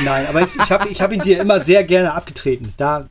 Nein, 0.04 0.26
aber 0.26 0.42
ich, 0.42 0.54
ich 0.54 0.70
habe 0.70 0.88
ich 0.88 1.00
hab 1.00 1.12
ihn 1.12 1.20
dir 1.20 1.40
immer 1.40 1.60
sehr 1.60 1.84
gerne 1.84 2.14
abgetreten. 2.14 2.72
Da 2.76 3.08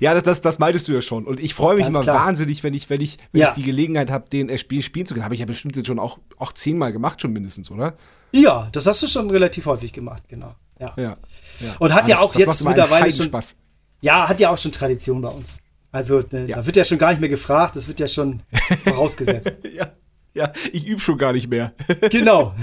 ja, 0.00 0.14
das, 0.14 0.22
das, 0.22 0.42
das 0.42 0.58
meintest 0.58 0.88
du 0.88 0.92
ja 0.92 1.00
schon. 1.00 1.24
Und 1.24 1.40
ich 1.40 1.54
freue 1.54 1.76
mich 1.76 1.86
immer 1.86 2.02
klar. 2.02 2.26
wahnsinnig, 2.26 2.62
wenn 2.62 2.74
ich, 2.74 2.90
wenn 2.90 3.00
ich, 3.00 3.18
wenn 3.32 3.42
ja. 3.42 3.48
ich 3.50 3.54
die 3.54 3.62
Gelegenheit 3.62 4.10
habe, 4.10 4.28
den 4.28 4.48
äh, 4.48 4.58
Spiel 4.58 4.82
spielen 4.82 5.06
zu 5.06 5.14
können. 5.14 5.24
Habe 5.24 5.34
ich 5.34 5.40
ja 5.40 5.46
bestimmt 5.46 5.76
jetzt 5.76 5.86
schon 5.86 5.98
auch, 5.98 6.18
auch 6.38 6.52
zehnmal 6.52 6.92
gemacht, 6.92 7.20
schon 7.20 7.32
mindestens, 7.32 7.70
oder? 7.70 7.94
Ja, 8.32 8.68
das 8.72 8.86
hast 8.86 9.02
du 9.02 9.06
schon 9.06 9.30
relativ 9.30 9.66
häufig 9.66 9.92
gemacht, 9.92 10.24
genau. 10.28 10.54
Ja. 10.78 10.92
ja, 10.96 11.16
ja. 11.60 11.76
Und 11.78 11.94
hat 11.94 12.08
ja 12.08 12.18
auch 12.18 12.34
jetzt 12.34 12.64
mittlerweile 12.64 13.10
schon. 13.10 13.26
Spaß. 13.26 13.56
Ja, 14.00 14.28
hat 14.28 14.40
ja 14.40 14.50
auch 14.50 14.58
schon 14.58 14.72
Tradition 14.72 15.20
bei 15.20 15.28
uns. 15.28 15.58
Also 15.92 16.24
ne, 16.30 16.46
da 16.46 16.64
wird 16.64 16.76
ja 16.76 16.84
schon 16.84 16.98
gar 16.98 17.10
nicht 17.10 17.20
mehr 17.20 17.28
gefragt, 17.28 17.76
das 17.76 17.86
wird 17.86 18.00
ja 18.00 18.08
schon 18.08 18.40
vorausgesetzt. 18.84 19.52
ja. 19.72 19.92
Ja, 20.34 20.50
ich 20.72 20.86
übe 20.86 20.98
schon 20.98 21.18
gar 21.18 21.34
nicht 21.34 21.50
mehr. 21.50 21.74
genau. 22.10 22.54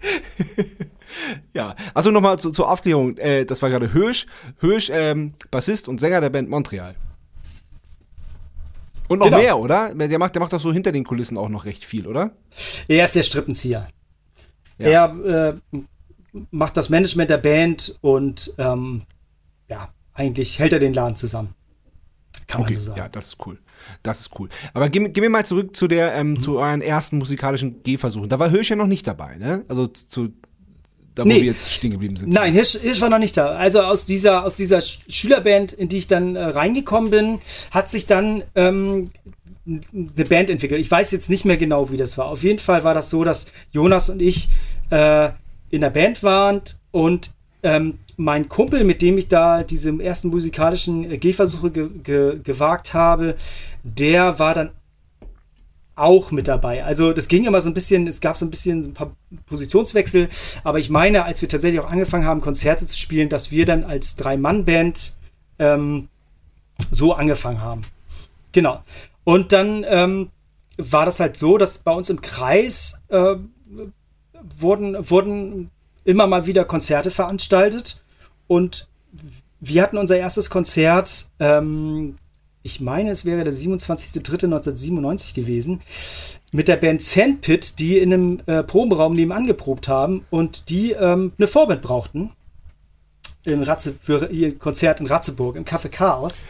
ja, 1.52 1.74
also 1.94 2.10
nochmal 2.10 2.38
zu, 2.38 2.50
zur 2.50 2.70
Aufklärung. 2.70 3.16
Äh, 3.16 3.44
das 3.44 3.62
war 3.62 3.70
gerade 3.70 3.92
Hirsch. 3.92 4.26
Hirsch, 4.60 4.90
ähm, 4.92 5.34
Bassist 5.50 5.88
und 5.88 6.00
Sänger 6.00 6.20
der 6.20 6.30
Band 6.30 6.48
Montreal. 6.48 6.94
Und 9.08 9.18
noch 9.18 9.26
genau. 9.26 9.38
mehr, 9.38 9.58
oder? 9.58 9.94
Der 9.94 10.18
macht, 10.18 10.34
der 10.34 10.42
macht 10.42 10.52
doch 10.52 10.60
so 10.60 10.72
hinter 10.72 10.92
den 10.92 11.04
Kulissen 11.04 11.38
auch 11.38 11.48
noch 11.48 11.64
recht 11.64 11.84
viel, 11.84 12.06
oder? 12.06 12.32
Er 12.88 13.04
ist 13.04 13.14
der 13.14 13.22
Strippenzieher. 13.22 13.88
Ja. 14.78 14.86
Er 15.22 15.54
äh, 15.72 15.78
macht 16.50 16.76
das 16.76 16.88
Management 16.88 17.30
der 17.30 17.38
Band 17.38 17.96
und 18.00 18.52
ähm, 18.58 19.02
ja, 19.68 19.88
eigentlich 20.12 20.58
hält 20.58 20.72
er 20.72 20.80
den 20.80 20.92
Laden 20.92 21.16
zusammen. 21.16 21.54
Kann 22.46 22.62
okay, 22.62 22.72
man 22.72 22.80
so 22.80 22.86
sagen. 22.88 22.98
Ja, 22.98 23.08
das 23.08 23.28
ist 23.28 23.46
cool. 23.46 23.58
Das 24.02 24.20
ist 24.20 24.30
cool. 24.38 24.48
Aber 24.72 24.88
gehen, 24.88 25.12
gehen 25.12 25.22
wir 25.22 25.30
mal 25.30 25.44
zurück 25.44 25.74
zu 25.74 25.88
der, 25.88 26.14
ähm, 26.14 26.30
mhm. 26.30 26.40
zu 26.40 26.58
euren 26.58 26.80
ersten 26.80 27.18
musikalischen 27.18 27.82
Gehversuchen. 27.82 28.28
Da 28.28 28.38
war 28.38 28.50
Hirsch 28.50 28.70
ja 28.70 28.76
noch 28.76 28.86
nicht 28.86 29.06
dabei, 29.06 29.36
ne? 29.36 29.64
Also 29.68 29.86
zu, 29.86 30.32
da 31.16 31.24
wo 31.24 31.28
nee. 31.28 31.36
wir 31.36 31.44
jetzt 31.44 31.72
stehen 31.72 31.90
geblieben 31.90 32.16
sind. 32.16 32.32
Nein, 32.32 32.52
Hirsch, 32.52 32.78
Hirsch 32.78 33.00
war 33.00 33.08
noch 33.08 33.18
nicht 33.18 33.36
da. 33.36 33.48
Also 33.48 33.80
aus 33.80 34.06
dieser, 34.06 34.44
aus 34.44 34.54
dieser 34.54 34.80
Schülerband, 34.80 35.72
in 35.72 35.88
die 35.88 35.96
ich 35.96 36.08
dann 36.08 36.36
äh, 36.36 36.44
reingekommen 36.44 37.10
bin, 37.10 37.38
hat 37.70 37.88
sich 37.88 38.06
dann 38.06 38.44
ähm, 38.54 39.10
eine 39.66 40.24
Band 40.28 40.50
entwickelt. 40.50 40.80
Ich 40.80 40.90
weiß 40.90 41.10
jetzt 41.10 41.30
nicht 41.30 41.44
mehr 41.44 41.56
genau, 41.56 41.90
wie 41.90 41.96
das 41.96 42.18
war. 42.18 42.26
Auf 42.26 42.42
jeden 42.44 42.58
Fall 42.58 42.84
war 42.84 42.94
das 42.94 43.10
so, 43.10 43.24
dass 43.24 43.46
Jonas 43.72 44.10
und 44.10 44.20
ich 44.20 44.50
äh, 44.90 45.30
in 45.70 45.80
der 45.80 45.90
Band 45.90 46.22
waren 46.22 46.60
und 46.92 47.30
ähm, 47.62 47.98
mein 48.18 48.48
Kumpel, 48.48 48.84
mit 48.84 49.02
dem 49.02 49.18
ich 49.18 49.28
da 49.28 49.62
diese 49.62 49.98
ersten 50.02 50.28
musikalischen 50.28 51.10
äh, 51.10 51.18
Gehversuche 51.18 51.70
ge 51.70 51.88
ge 52.02 52.38
gewagt 52.42 52.92
habe, 52.92 53.36
der 53.82 54.38
war 54.38 54.54
dann 54.54 54.70
auch 55.96 56.30
mit 56.30 56.46
dabei. 56.46 56.84
Also 56.84 57.12
das 57.12 57.26
ging 57.28 57.44
immer 57.44 57.60
so 57.60 57.70
ein 57.70 57.74
bisschen, 57.74 58.06
es 58.06 58.20
gab 58.20 58.36
so 58.36 58.44
ein 58.44 58.50
bisschen 58.50 58.82
ein 58.82 58.94
paar 58.94 59.16
Positionswechsel, 59.46 60.28
aber 60.62 60.78
ich 60.78 60.90
meine, 60.90 61.24
als 61.24 61.42
wir 61.42 61.48
tatsächlich 61.48 61.80
auch 61.80 61.90
angefangen 61.90 62.26
haben, 62.26 62.40
Konzerte 62.40 62.86
zu 62.86 62.96
spielen, 62.96 63.28
dass 63.28 63.50
wir 63.50 63.66
dann 63.66 63.82
als 63.82 64.16
Drei-Mann-Band 64.16 65.16
ähm, 65.58 66.08
so 66.90 67.14
angefangen 67.14 67.62
haben. 67.62 67.82
Genau. 68.52 68.82
Und 69.24 69.52
dann 69.52 69.84
ähm, 69.88 70.30
war 70.76 71.06
das 71.06 71.18
halt 71.18 71.36
so, 71.36 71.58
dass 71.58 71.78
bei 71.78 71.92
uns 71.92 72.10
im 72.10 72.20
Kreis 72.20 73.02
äh, 73.08 73.36
wurden, 74.58 75.10
wurden 75.10 75.70
immer 76.04 76.26
mal 76.26 76.46
wieder 76.46 76.64
Konzerte 76.64 77.10
veranstaltet 77.10 78.02
und 78.46 78.88
wir 79.60 79.82
hatten 79.82 79.96
unser 79.96 80.18
erstes 80.18 80.50
Konzert, 80.50 81.30
ähm, 81.40 82.18
ich 82.66 82.80
meine, 82.80 83.10
es 83.10 83.24
wäre 83.24 83.44
der 83.44 83.54
27.03.1997 83.54 85.34
gewesen, 85.34 85.80
mit 86.52 86.66
der 86.66 86.76
Band 86.76 87.00
Sandpit, 87.00 87.78
die 87.78 87.98
in 87.98 88.12
einem 88.12 88.40
äh, 88.46 88.64
Probenraum 88.64 89.14
nebenan 89.14 89.46
geprobt 89.46 89.86
haben 89.88 90.24
und 90.30 90.68
die 90.68 90.92
ähm, 90.92 91.32
eine 91.38 91.46
Vorband 91.46 91.80
brauchten. 91.80 92.32
In 93.44 93.62
Ratze, 93.62 93.94
für 93.98 94.28
ihr 94.30 94.58
Konzert 94.58 94.98
in 94.98 95.06
Ratzeburg, 95.06 95.54
im 95.54 95.64
Café 95.64 95.88
Chaos. 95.88 96.46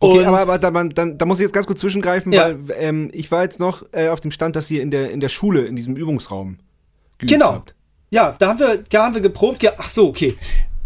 Okay, 0.00 0.24
aber, 0.24 0.40
aber 0.40 0.58
da, 0.58 0.72
man, 0.72 0.90
dann, 0.90 1.16
da 1.16 1.26
muss 1.26 1.38
ich 1.38 1.44
jetzt 1.44 1.52
ganz 1.52 1.66
kurz 1.66 1.78
zwischengreifen, 1.80 2.32
ja. 2.32 2.46
weil 2.46 2.58
ähm, 2.76 3.10
ich 3.12 3.30
war 3.30 3.44
jetzt 3.44 3.60
noch 3.60 3.84
äh, 3.92 4.08
auf 4.08 4.18
dem 4.18 4.32
Stand, 4.32 4.56
dass 4.56 4.68
ihr 4.70 4.82
in 4.82 4.90
der, 4.90 5.12
in 5.12 5.20
der 5.20 5.28
Schule, 5.28 5.66
in 5.66 5.76
diesem 5.76 5.94
Übungsraum 5.94 6.58
geübt 7.18 7.32
genau. 7.32 7.52
habt. 7.52 7.76
Ja, 8.10 8.34
da 8.36 8.48
haben 8.48 8.58
wir, 8.58 8.82
da 8.90 9.04
haben 9.04 9.14
wir 9.14 9.20
geprobt. 9.20 9.64
Ach 9.78 9.88
so, 9.88 10.08
okay. 10.08 10.36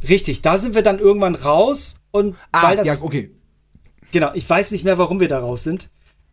Richtig, 0.07 0.43
da 0.43 0.59
sind 0.59 0.75
wir 0.75 0.83
dann 0.83 0.99
irgendwann 0.99 1.35
raus 1.35 2.03
und 2.11 2.37
ah, 2.53 2.65
weil 2.65 2.77
das. 2.77 2.87
Ja, 2.87 2.97
okay. 3.01 3.31
Genau, 4.15 4.31
ich 4.33 4.49
weiß 4.49 4.71
nicht 4.71 4.85
mehr, 4.85 4.97
warum 4.97 5.19
wir 5.19 5.27
da 5.27 5.41
raus 5.41 5.65
sind. 5.65 5.91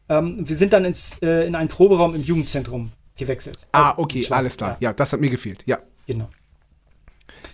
Ähm, 0.08 0.48
wir 0.48 0.56
sind 0.56 0.72
dann 0.72 0.86
ins, 0.86 1.18
äh, 1.24 1.48
in 1.48 1.56
einen 1.56 1.68
Proberaum 1.68 2.14
im 2.14 2.22
Jugendzentrum 2.22 2.92
gewechselt. 3.18 3.58
Ah, 3.72 3.96
okay, 3.98 4.24
alles 4.30 4.56
klar. 4.56 4.78
Ja. 4.80 4.90
ja, 4.90 4.94
das 4.94 5.14
hat 5.14 5.20
mir 5.20 5.32
gefehlt. 5.32 5.64
Ja. 5.66 5.80
Genau. 6.06 6.30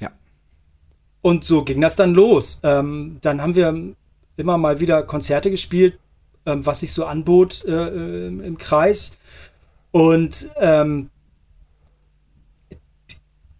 Ja. 0.01 0.11
Und 1.21 1.45
so 1.45 1.63
ging 1.63 1.79
das 1.79 1.95
dann 1.95 2.13
los. 2.13 2.59
Ähm, 2.63 3.19
dann 3.21 3.41
haben 3.41 3.55
wir 3.55 3.95
immer 4.35 4.57
mal 4.57 4.81
wieder 4.81 5.01
Konzerte 5.03 5.49
gespielt, 5.49 5.97
ähm, 6.45 6.65
was 6.65 6.81
sich 6.81 6.91
so 6.91 7.05
anbot 7.05 7.63
äh, 7.63 8.27
im, 8.27 8.41
im 8.41 8.57
Kreis. 8.57 9.17
Und 9.91 10.49
ähm, 10.57 11.09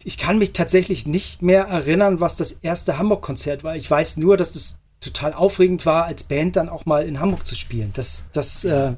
ich 0.04 0.18
kann 0.18 0.36
mich 0.36 0.52
tatsächlich 0.52 1.06
nicht 1.06 1.40
mehr 1.40 1.62
erinnern, 1.62 2.20
was 2.20 2.36
das 2.36 2.52
erste 2.52 2.98
Hamburg-Konzert 2.98 3.64
war. 3.64 3.74
Ich 3.74 3.90
weiß 3.90 4.18
nur, 4.18 4.36
dass 4.36 4.52
das 4.52 4.80
total 5.00 5.32
aufregend 5.32 5.86
war, 5.86 6.06
als 6.06 6.24
Band 6.24 6.56
dann 6.56 6.68
auch 6.68 6.86
mal 6.86 7.06
in 7.06 7.20
Hamburg 7.20 7.46
zu 7.46 7.54
spielen. 7.54 7.92
Das, 7.94 8.30
das, 8.32 8.64
äh, 8.64 8.94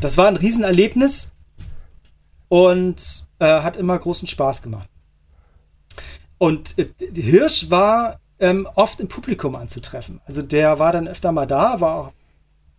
das 0.00 0.16
war 0.16 0.28
ein 0.28 0.36
Riesenerlebnis 0.36 1.32
und 2.48 3.28
äh, 3.38 3.62
hat 3.62 3.76
immer 3.76 3.98
großen 3.98 4.28
Spaß 4.28 4.62
gemacht. 4.62 4.88
Und 6.38 6.78
äh, 6.78 6.88
Hirsch 7.14 7.70
war 7.70 8.20
ähm, 8.38 8.68
oft 8.74 9.00
im 9.00 9.08
Publikum 9.08 9.56
anzutreffen. 9.56 10.20
Also 10.24 10.42
der 10.42 10.78
war 10.78 10.92
dann 10.92 11.08
öfter 11.08 11.32
mal 11.32 11.46
da, 11.46 11.80
war 11.80 12.12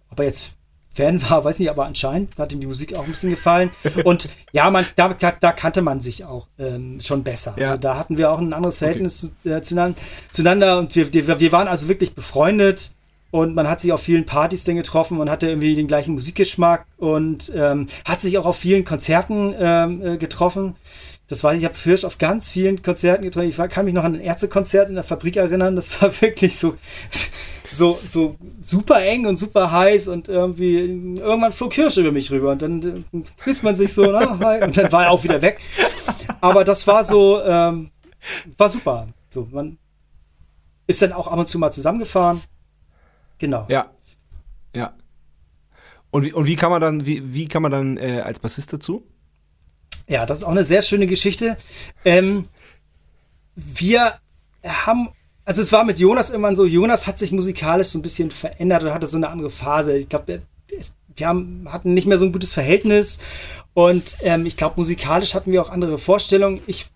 ob 0.09 0.19
er 0.19 0.25
jetzt 0.25 0.57
Fan 0.93 1.21
war, 1.29 1.43
weiß 1.45 1.59
nicht, 1.59 1.69
aber 1.69 1.85
anscheinend 1.85 2.37
hat 2.37 2.51
ihm 2.51 2.59
die 2.59 2.67
Musik 2.67 2.95
auch 2.95 3.05
ein 3.05 3.11
bisschen 3.11 3.29
gefallen. 3.29 3.71
Und 4.03 4.29
ja, 4.51 4.69
man, 4.69 4.85
da, 4.97 5.13
da 5.13 5.51
kannte 5.53 5.81
man 5.81 6.01
sich 6.01 6.25
auch 6.25 6.47
ähm, 6.59 6.99
schon 7.01 7.23
besser. 7.23 7.55
Ja. 7.57 7.69
Also 7.69 7.81
da 7.81 7.97
hatten 7.97 8.17
wir 8.17 8.29
auch 8.29 8.39
ein 8.39 8.51
anderes 8.51 8.79
Verhältnis 8.79 9.35
okay. 9.45 9.53
äh, 9.53 9.61
zueinander, 9.61 10.79
und 10.79 10.95
wir, 10.95 11.13
wir, 11.13 11.39
wir 11.39 11.51
waren 11.53 11.69
also 11.69 11.87
wirklich 11.87 12.13
befreundet 12.13 12.91
und 13.31 13.55
man 13.55 13.69
hat 13.69 13.79
sich 13.79 13.93
auf 13.93 14.01
vielen 14.01 14.25
Partys 14.25 14.65
dann 14.65 14.75
getroffen 14.75 15.19
und 15.19 15.29
hatte 15.29 15.47
irgendwie 15.47 15.75
den 15.75 15.87
gleichen 15.87 16.13
Musikgeschmack 16.13 16.85
und 16.97 17.51
ähm, 17.55 17.87
hat 18.03 18.19
sich 18.19 18.37
auch 18.37 18.45
auf 18.45 18.57
vielen 18.57 18.83
Konzerten 18.83 19.55
ähm, 19.57 20.05
äh, 20.05 20.17
getroffen. 20.17 20.75
Das 21.29 21.41
weiß 21.41 21.55
ich, 21.55 21.61
ich 21.61 21.65
habe 21.65 21.75
Fürsch 21.75 22.03
auf 22.03 22.17
ganz 22.17 22.49
vielen 22.49 22.83
Konzerten 22.83 23.23
getroffen. 23.23 23.47
Ich 23.47 23.55
kann 23.69 23.85
mich 23.85 23.93
noch 23.93 24.03
an 24.03 24.15
ein 24.15 24.21
Ärztekonzert 24.21 24.89
in 24.89 24.95
der 24.95 25.05
Fabrik 25.05 25.37
erinnern. 25.37 25.77
Das 25.77 26.01
war 26.01 26.11
wirklich 26.21 26.59
so 26.59 26.75
so, 27.71 27.99
so 28.07 28.35
super 28.61 29.01
eng 29.03 29.25
und 29.25 29.37
super 29.37 29.71
heiß 29.71 30.07
und 30.07 30.27
irgendwie 30.27 30.77
irgendwann 30.77 31.53
flog 31.53 31.73
Hirsch 31.73 31.97
über 31.97 32.11
mich 32.11 32.31
rüber 32.31 32.51
und 32.51 32.61
dann 32.61 33.05
äh, 33.13 33.21
küsst 33.37 33.63
man 33.63 33.75
sich 33.75 33.93
so, 33.93 34.05
na, 34.11 34.39
hi, 34.43 34.63
und 34.63 34.75
dann 34.75 34.91
war 34.91 35.05
er 35.05 35.11
auch 35.11 35.23
wieder 35.23 35.41
weg. 35.41 35.59
Aber 36.41 36.63
das 36.63 36.85
war 36.87 37.03
so, 37.03 37.41
ähm, 37.41 37.89
war 38.57 38.69
super. 38.69 39.07
So, 39.29 39.47
man 39.51 39.77
ist 40.87 41.01
dann 41.01 41.13
auch 41.13 41.27
ab 41.27 41.39
und 41.39 41.47
zu 41.47 41.57
mal 41.59 41.71
zusammengefahren. 41.71 42.41
Genau. 43.37 43.65
Ja. 43.69 43.89
Ja. 44.75 44.93
Und 46.11 46.25
wie, 46.25 46.33
und 46.33 46.45
wie 46.45 46.55
kann 46.55 46.69
man 46.69 46.81
dann, 46.81 47.05
wie, 47.05 47.33
wie 47.33 47.47
kann 47.47 47.61
man 47.61 47.71
dann 47.71 47.97
äh, 47.97 48.21
als 48.21 48.39
Bassist 48.39 48.73
dazu? 48.73 49.07
Ja, 50.07 50.25
das 50.25 50.39
ist 50.39 50.43
auch 50.43 50.51
eine 50.51 50.65
sehr 50.65 50.81
schöne 50.81 51.07
Geschichte. 51.07 51.57
Ähm, 52.03 52.47
wir 53.55 54.19
haben 54.63 55.09
also 55.45 55.61
es 55.61 55.71
war 55.71 55.83
mit 55.83 55.99
Jonas 55.99 56.29
irgendwann 56.29 56.55
so, 56.55 56.65
Jonas 56.65 57.07
hat 57.07 57.19
sich 57.19 57.31
musikalisch 57.31 57.87
so 57.87 57.99
ein 57.99 58.03
bisschen 58.03 58.31
verändert 58.31 58.83
oder 58.83 58.93
hatte 58.93 59.07
so 59.07 59.17
eine 59.17 59.29
andere 59.29 59.49
Phase. 59.49 59.97
Ich 59.97 60.09
glaube, 60.09 60.41
wir 61.15 61.27
haben, 61.27 61.67
hatten 61.69 61.93
nicht 61.93 62.07
mehr 62.07 62.17
so 62.17 62.25
ein 62.25 62.31
gutes 62.31 62.53
Verhältnis 62.53 63.19
und 63.73 64.17
ähm, 64.21 64.45
ich 64.45 64.57
glaube, 64.57 64.75
musikalisch 64.77 65.33
hatten 65.33 65.51
wir 65.51 65.61
auch 65.61 65.69
andere 65.69 65.97
Vorstellungen. 65.97 66.61
Ich 66.67 66.87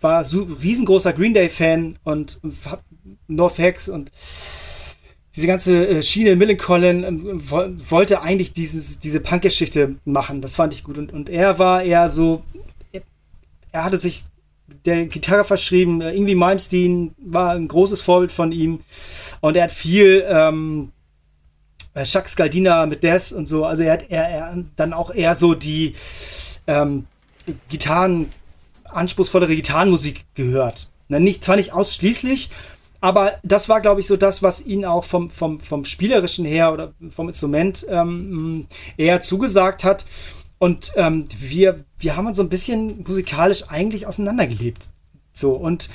war 0.00 0.24
so 0.24 0.44
riesengroßer 0.44 1.12
Green 1.12 1.34
Day-Fan 1.34 1.98
und, 2.04 2.38
und 2.42 2.56
NoFX 3.28 3.88
und 3.88 4.12
diese 5.36 5.46
ganze 5.46 5.86
äh, 5.86 6.02
Schiene 6.02 6.36
Millencolin 6.36 7.04
ähm, 7.04 7.50
wollte 7.50 8.22
eigentlich 8.22 8.52
dieses, 8.52 9.00
diese 9.00 9.20
Punk-Geschichte 9.20 9.96
machen. 10.04 10.42
Das 10.42 10.56
fand 10.56 10.72
ich 10.72 10.84
gut. 10.84 10.98
Und, 10.98 11.12
und 11.12 11.28
er 11.28 11.58
war 11.58 11.82
eher 11.82 12.08
so, 12.08 12.42
er, 12.92 13.02
er 13.72 13.84
hatte 13.84 13.96
sich 13.96 14.24
der 14.84 15.06
Gitarre 15.06 15.44
verschrieben. 15.44 16.00
Äh, 16.00 16.12
Irgendwie 16.12 16.34
Malmsteen 16.34 17.14
war 17.18 17.52
ein 17.52 17.68
großes 17.68 18.00
Vorbild 18.00 18.32
von 18.32 18.52
ihm. 18.52 18.80
Und 19.40 19.56
er 19.56 19.64
hat 19.64 19.72
viel 19.72 20.24
ähm, 20.28 20.92
äh, 21.94 22.04
Scaldina 22.04 22.86
mit 22.86 23.02
Death 23.02 23.32
und 23.32 23.48
so. 23.48 23.64
Also 23.64 23.82
er 23.82 23.92
hat 23.94 24.06
er, 24.10 24.28
er 24.28 24.64
dann 24.76 24.92
auch 24.92 25.10
eher 25.10 25.34
so 25.34 25.54
die 25.54 25.94
ähm, 26.66 27.06
Gitarren, 27.68 28.32
anspruchsvollere 28.84 29.54
Gitarrenmusik 29.54 30.24
gehört. 30.34 30.90
nicht, 31.08 31.44
zwar 31.44 31.56
nicht 31.56 31.72
ausschließlich, 31.72 32.50
aber 33.00 33.38
das 33.42 33.68
war, 33.68 33.80
glaube 33.80 34.00
ich, 34.00 34.06
so 34.06 34.16
das, 34.16 34.42
was 34.42 34.66
ihn 34.66 34.84
auch 34.84 35.04
vom, 35.04 35.30
vom, 35.30 35.58
vom 35.58 35.84
Spielerischen 35.84 36.44
her 36.44 36.72
oder 36.72 36.92
vom 37.08 37.28
Instrument 37.28 37.86
ähm, 37.88 38.66
eher 38.96 39.20
zugesagt 39.20 39.84
hat. 39.84 40.04
Und 40.60 40.92
ähm, 40.96 41.26
wir, 41.38 41.86
wir 41.98 42.16
haben 42.16 42.26
uns 42.26 42.36
so 42.36 42.42
ein 42.42 42.50
bisschen 42.50 43.02
musikalisch 43.02 43.70
eigentlich 43.70 44.06
auseinandergelebt. 44.06 44.90
So, 45.32 45.54
und 45.54 45.88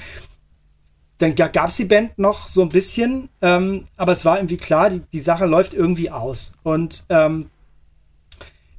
dann 1.19 1.35
gab 1.35 1.69
es 1.69 1.77
die 1.77 1.85
Band 1.85 2.17
noch 2.17 2.47
so 2.47 2.63
ein 2.63 2.69
bisschen, 2.69 3.29
ähm, 3.43 3.87
aber 3.95 4.11
es 4.11 4.25
war 4.25 4.37
irgendwie 4.37 4.57
klar, 4.57 4.89
die, 4.89 5.01
die 5.13 5.19
Sache 5.19 5.45
läuft 5.45 5.75
irgendwie 5.75 6.09
aus. 6.09 6.53
Und 6.63 7.05
ähm, 7.09 7.51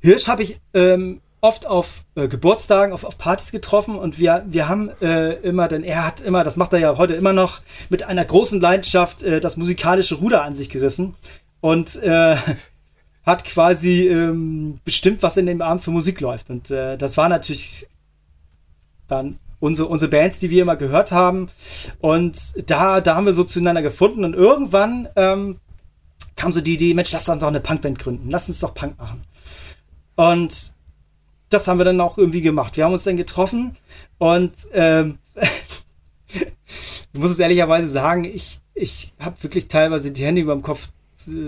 Hirsch 0.00 0.26
habe 0.26 0.42
ich 0.42 0.60
ähm, 0.74 1.20
oft 1.40 1.66
auf 1.66 2.02
äh, 2.16 2.26
Geburtstagen, 2.26 2.92
auf, 2.92 3.04
auf 3.04 3.16
Partys 3.16 3.52
getroffen 3.52 3.96
und 3.96 4.18
wir, 4.18 4.44
wir 4.48 4.68
haben 4.68 4.90
äh, 5.00 5.34
immer, 5.34 5.68
denn 5.68 5.84
er 5.84 6.04
hat 6.04 6.20
immer, 6.20 6.42
das 6.42 6.56
macht 6.56 6.72
er 6.72 6.80
ja 6.80 6.98
heute 6.98 7.14
immer 7.14 7.32
noch, 7.32 7.62
mit 7.90 8.02
einer 8.02 8.24
großen 8.24 8.60
Leidenschaft 8.60 9.22
äh, 9.22 9.38
das 9.38 9.56
musikalische 9.56 10.16
Ruder 10.16 10.42
an 10.42 10.52
sich 10.52 10.68
gerissen. 10.68 11.14
Und 11.60 12.02
äh, 12.02 12.36
hat 13.26 13.44
quasi 13.44 14.08
ähm, 14.08 14.78
bestimmt, 14.84 15.22
was 15.22 15.36
in 15.36 15.46
dem 15.46 15.60
Abend 15.60 15.82
für 15.82 15.90
Musik 15.90 16.20
läuft. 16.20 16.48
Und 16.48 16.70
äh, 16.70 16.96
das 16.96 17.16
war 17.16 17.28
natürlich 17.28 17.88
dann 19.08 19.38
unsere, 19.58 19.88
unsere 19.88 20.10
Bands, 20.10 20.38
die 20.38 20.50
wir 20.50 20.62
immer 20.62 20.76
gehört 20.76 21.10
haben. 21.10 21.48
Und 21.98 22.70
da, 22.70 23.00
da 23.00 23.16
haben 23.16 23.26
wir 23.26 23.32
so 23.32 23.42
zueinander 23.42 23.82
gefunden. 23.82 24.24
Und 24.24 24.34
irgendwann 24.34 25.08
ähm, 25.16 25.58
kam 26.36 26.52
so 26.52 26.60
die 26.60 26.74
Idee, 26.74 26.94
Mensch, 26.94 27.12
lass 27.12 27.28
uns 27.28 27.40
doch 27.40 27.48
eine 27.48 27.60
Punkband 27.60 27.98
gründen. 27.98 28.30
Lass 28.30 28.48
uns 28.48 28.60
doch 28.60 28.74
Punk 28.74 28.96
machen. 28.98 29.24
Und 30.14 30.74
das 31.48 31.68
haben 31.68 31.78
wir 31.78 31.84
dann 31.84 32.00
auch 32.00 32.18
irgendwie 32.18 32.40
gemacht. 32.40 32.76
Wir 32.76 32.84
haben 32.84 32.92
uns 32.92 33.04
dann 33.04 33.16
getroffen 33.16 33.76
und 34.18 34.52
ähm, 34.72 35.18
ich 36.32 37.20
muss 37.20 37.30
es 37.30 37.38
ehrlicherweise 37.38 37.88
sagen, 37.88 38.24
ich, 38.24 38.60
ich 38.74 39.14
habe 39.20 39.40
wirklich 39.42 39.68
teilweise 39.68 40.12
die 40.12 40.24
Hände 40.24 40.40
über 40.40 40.54
dem 40.54 40.62
Kopf 40.62 40.88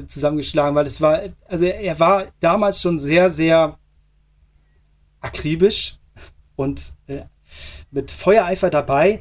zusammengeschlagen, 0.06 0.74
weil 0.74 0.86
es 0.86 1.00
war, 1.00 1.20
also 1.46 1.64
er 1.64 1.98
war 2.00 2.26
damals 2.40 2.80
schon 2.80 2.98
sehr, 2.98 3.30
sehr 3.30 3.78
akribisch 5.20 5.96
und 6.56 6.92
äh, 7.06 7.22
mit 7.90 8.10
Feuereifer 8.10 8.70
dabei. 8.70 9.20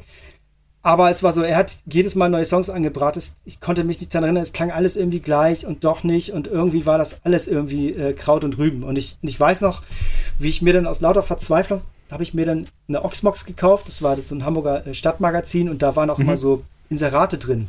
Aber 0.82 1.10
es 1.10 1.22
war 1.22 1.32
so, 1.32 1.42
er 1.42 1.56
hat 1.56 1.76
jedes 1.86 2.14
Mal 2.14 2.30
neue 2.30 2.44
Songs 2.44 2.70
angebracht. 2.70 3.18
Ich 3.44 3.60
konnte 3.60 3.84
mich 3.84 4.00
nicht 4.00 4.14
daran 4.14 4.24
erinnern, 4.24 4.42
es 4.42 4.52
klang 4.52 4.70
alles 4.70 4.96
irgendwie 4.96 5.20
gleich 5.20 5.66
und 5.66 5.84
doch 5.84 6.04
nicht. 6.04 6.32
Und 6.32 6.46
irgendwie 6.46 6.86
war 6.86 6.98
das 6.98 7.24
alles 7.24 7.48
irgendwie 7.48 7.92
äh, 7.92 8.12
Kraut 8.14 8.44
und 8.44 8.58
Rüben. 8.58 8.84
Und 8.84 8.96
ich, 8.96 9.18
und 9.20 9.28
ich 9.28 9.38
weiß 9.38 9.60
noch, 9.60 9.82
wie 10.38 10.48
ich 10.48 10.62
mir 10.62 10.72
dann 10.72 10.86
aus 10.86 11.00
lauter 11.00 11.22
Verzweiflung, 11.22 11.82
habe 12.10 12.22
ich 12.22 12.32
mir 12.32 12.46
dann 12.46 12.66
eine 12.88 13.04
Oxmox 13.04 13.44
gekauft. 13.44 13.88
Das 13.88 14.02
war 14.02 14.16
so 14.24 14.34
ein 14.34 14.44
Hamburger 14.44 14.86
äh, 14.86 14.94
Stadtmagazin 14.94 15.68
und 15.68 15.82
da 15.82 15.96
waren 15.96 16.10
auch 16.10 16.18
mhm. 16.18 16.24
immer 16.24 16.36
so 16.36 16.62
Inserate 16.88 17.38
drin. 17.38 17.68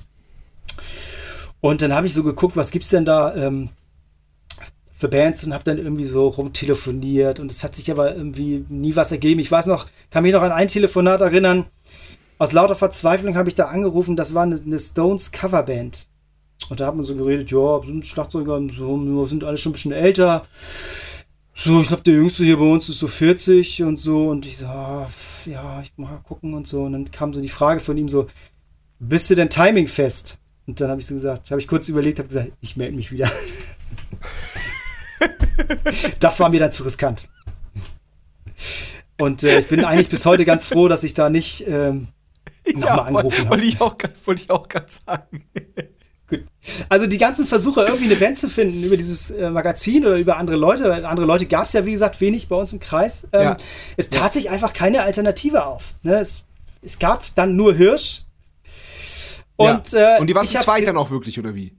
Und 1.61 1.81
dann 1.81 1.93
habe 1.93 2.07
ich 2.07 2.13
so 2.13 2.23
geguckt, 2.23 2.55
was 2.55 2.71
gibt's 2.71 2.89
denn 2.89 3.05
da 3.05 3.35
ähm, 3.35 3.69
für 4.93 5.07
Bands 5.07 5.43
und 5.43 5.53
habe 5.53 5.63
dann 5.63 5.77
irgendwie 5.77 6.05
so 6.05 6.27
rumtelefoniert 6.27 7.39
und 7.39 7.51
es 7.51 7.63
hat 7.63 7.75
sich 7.75 7.89
aber 7.89 8.15
irgendwie 8.15 8.65
nie 8.69 8.95
was 8.95 9.11
ergeben. 9.11 9.39
Ich 9.39 9.51
weiß 9.51 9.67
noch, 9.67 9.87
kann 10.09 10.23
mich 10.23 10.33
noch 10.33 10.41
an 10.41 10.51
ein 10.51 10.67
Telefonat 10.67 11.21
erinnern. 11.21 11.65
Aus 12.37 12.53
lauter 12.53 12.75
Verzweiflung 12.75 13.35
habe 13.35 13.49
ich 13.49 13.55
da 13.55 13.65
angerufen, 13.65 14.15
das 14.15 14.33
war 14.33 14.43
eine, 14.43 14.59
eine 14.59 14.79
Stones 14.79 15.31
Coverband. 15.31 16.07
Und 16.69 16.79
da 16.79 16.87
hat 16.87 16.95
man 16.95 17.03
so 17.03 17.15
geredet, 17.15 17.51
ja, 17.51 17.81
sind 17.85 18.05
Schlagzeuger, 18.05 18.61
so, 18.69 19.27
sind 19.27 19.43
alle 19.43 19.57
schon 19.57 19.71
ein 19.71 19.73
bisschen 19.73 19.91
älter. 19.91 20.45
So, 21.55 21.81
ich 21.81 21.87
glaube, 21.87 22.03
der 22.03 22.13
Jüngste 22.13 22.43
hier 22.43 22.57
bei 22.57 22.65
uns 22.65 22.89
ist 22.89 22.99
so 22.99 23.07
40 23.07 23.83
und 23.83 23.97
so. 23.97 24.29
Und 24.29 24.45
ich 24.45 24.57
so, 24.57 24.65
ah, 24.65 25.09
ja, 25.45 25.81
ich 25.81 25.93
mal 25.97 26.19
gucken 26.19 26.53
und 26.53 26.67
so. 26.67 26.83
Und 26.83 26.93
dann 26.93 27.11
kam 27.11 27.33
so 27.33 27.41
die 27.41 27.49
Frage 27.49 27.79
von 27.79 27.97
ihm 27.97 28.09
so, 28.09 28.27
bist 28.99 29.29
du 29.29 29.35
denn 29.35 29.49
timingfest? 29.49 30.37
Und 30.69 30.79
dann 30.79 30.91
habe 30.91 31.01
ich 31.01 31.07
so 31.07 31.15
gesagt, 31.15 31.49
habe 31.49 31.59
ich 31.59 31.67
kurz 31.67 31.89
überlegt, 31.89 32.19
habe 32.19 32.27
gesagt, 32.27 32.51
ich 32.61 32.77
melde 32.77 32.95
mich 32.95 33.11
wieder. 33.11 33.31
das 36.19 36.39
war 36.39 36.49
mir 36.49 36.59
dann 36.59 36.71
zu 36.71 36.83
riskant. 36.83 37.27
Und 39.17 39.41
äh, 39.43 39.61
ich 39.61 39.67
bin 39.67 39.83
eigentlich 39.83 40.09
bis 40.09 40.27
heute 40.27 40.45
ganz 40.45 40.65
froh, 40.65 40.87
dass 40.87 41.03
ich 41.03 41.15
da 41.15 41.31
nicht 41.31 41.67
ähm, 41.67 42.09
nochmal 42.71 42.97
ja, 42.97 43.03
angerufen 43.03 43.39
habe. 43.39 43.49
Wollte 43.49 43.65
ich 43.65 43.81
auch, 43.81 43.95
wollte 44.25 44.43
ich 44.43 44.51
auch 44.51 44.69
gerade 44.69 44.85
sagen. 44.91 45.43
Gut. 46.27 46.43
Also 46.87 47.07
die 47.07 47.17
ganzen 47.17 47.47
Versuche, 47.47 47.81
irgendwie 47.81 48.05
eine 48.05 48.15
Band 48.15 48.37
zu 48.37 48.47
finden 48.47 48.83
über 48.83 48.95
dieses 48.95 49.31
äh, 49.31 49.49
Magazin 49.49 50.05
oder 50.05 50.17
über 50.17 50.37
andere 50.37 50.57
Leute, 50.57 51.09
andere 51.09 51.25
Leute 51.25 51.47
gab 51.47 51.65
es 51.65 51.73
ja, 51.73 51.83
wie 51.87 51.93
gesagt, 51.93 52.21
wenig 52.21 52.47
bei 52.47 52.57
uns 52.57 52.73
im 52.73 52.79
Kreis. 52.79 53.27
Ähm, 53.33 53.41
ja. 53.41 53.57
Es 53.97 54.11
tat 54.11 54.33
sich 54.33 54.51
einfach 54.51 54.73
keine 54.73 55.01
Alternative 55.01 55.65
auf. 55.65 55.95
Ne? 56.03 56.19
Es, 56.19 56.43
es, 56.83 56.99
gab 56.99 57.23
dann 57.33 57.55
nur 57.55 57.73
Hirsch, 57.73 58.25
und, 59.59 59.91
ja. 59.91 60.15
äh, 60.15 60.19
und 60.21 60.27
die 60.27 60.35
waren 60.35 60.47
zu 60.47 60.57
zweit 60.59 60.87
dann 60.87 60.95
auch 60.95 61.11
wirklich, 61.11 61.37
oder 61.37 61.53
wie? 61.53 61.75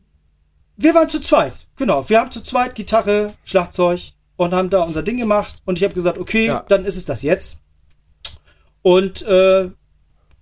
Wir 0.76 0.94
waren 0.94 1.08
zu 1.08 1.18
zweit, 1.18 1.66
genau. 1.76 2.06
Wir 2.08 2.20
haben 2.20 2.30
zu 2.30 2.42
zweit 2.42 2.74
Gitarre, 2.74 3.32
Schlagzeug 3.42 4.00
und 4.36 4.52
haben 4.52 4.68
da 4.68 4.82
unser 4.82 5.02
Ding 5.02 5.16
gemacht. 5.16 5.62
Und 5.64 5.78
ich 5.78 5.84
habe 5.84 5.94
gesagt, 5.94 6.18
okay, 6.18 6.46
ja. 6.46 6.64
dann 6.68 6.84
ist 6.84 6.96
es 6.96 7.06
das 7.06 7.22
jetzt. 7.22 7.62
Und 8.82 9.22
äh, 9.22 9.70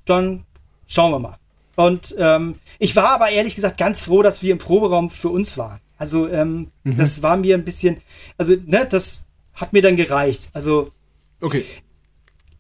dann 0.05 0.47
schauen 0.89 1.13
wir 1.13 1.21
mal. 1.21 1.37
Und 1.77 2.17
ähm, 2.19 2.57
ich 2.81 2.97
war 2.97 3.11
aber 3.11 3.31
ehrlich 3.31 3.55
gesagt 3.55 3.79
ganz 3.79 4.03
froh, 4.03 4.23
dass 4.23 4.43
wir 4.43 4.51
im 4.51 4.59
Proberaum 4.59 5.09
für 5.09 5.29
uns 5.29 5.57
waren. 5.59 5.79
Also 5.97 6.29
ähm, 6.29 6.73
mhm. 6.83 6.97
das 6.97 7.23
war 7.23 7.37
mir 7.37 7.55
ein 7.55 7.65
bisschen, 7.65 7.99
also 8.37 8.57
ne, 8.67 8.85
das 8.89 9.29
hat 9.55 9.73
mir 9.73 9.83
dann 9.83 9.95
gereicht. 9.95 10.49
Also 10.53 10.91
okay. 11.41 11.65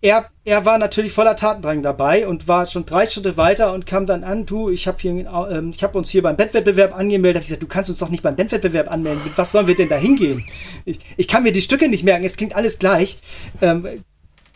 Er, 0.00 0.26
er 0.44 0.64
war 0.64 0.78
natürlich 0.78 1.12
voller 1.12 1.34
Tatendrang 1.34 1.82
dabei 1.82 2.28
und 2.28 2.46
war 2.46 2.66
schon 2.66 2.86
drei 2.86 3.04
Schritte 3.04 3.36
weiter 3.36 3.72
und 3.72 3.84
kam 3.84 4.06
dann 4.06 4.22
an, 4.22 4.46
du, 4.46 4.70
ich 4.70 4.86
habe 4.86 4.98
ähm, 5.02 5.70
ich 5.74 5.82
habe 5.82 5.98
uns 5.98 6.10
hier 6.10 6.22
beim 6.22 6.36
Bettwettbewerb 6.36 6.96
angemeldet. 6.96 7.38
Hab 7.38 7.42
ich 7.42 7.48
gesagt, 7.48 7.62
du 7.64 7.66
kannst 7.66 7.90
uns 7.90 7.98
doch 7.98 8.08
nicht 8.08 8.22
beim 8.22 8.36
Bettwettbewerb 8.36 8.90
anmelden. 8.90 9.22
Was 9.34 9.50
sollen 9.50 9.66
wir 9.66 9.74
denn 9.74 9.88
da 9.88 9.96
hingehen? 9.96 10.44
Ich, 10.84 11.00
ich 11.16 11.26
kann 11.26 11.42
mir 11.42 11.52
die 11.52 11.62
Stücke 11.62 11.88
nicht 11.88 12.04
merken. 12.04 12.24
Es 12.24 12.36
klingt 12.36 12.54
alles 12.54 12.78
gleich. 12.78 13.20
Ähm, 13.60 14.04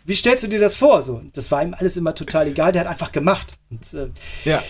wie 0.04 0.14
stellst 0.14 0.44
du 0.44 0.48
dir 0.48 0.60
das 0.60 0.76
vor? 0.76 1.02
So, 1.02 1.22
das 1.32 1.50
war 1.50 1.62
ihm 1.62 1.74
alles 1.74 1.96
immer 1.96 2.14
total 2.14 2.46
egal. 2.46 2.72
Der 2.72 2.82
hat 2.82 2.88
einfach 2.88 3.10
gemacht. 3.10 3.54
Und, 3.70 3.94
äh, 3.94 4.10
ja 4.44 4.62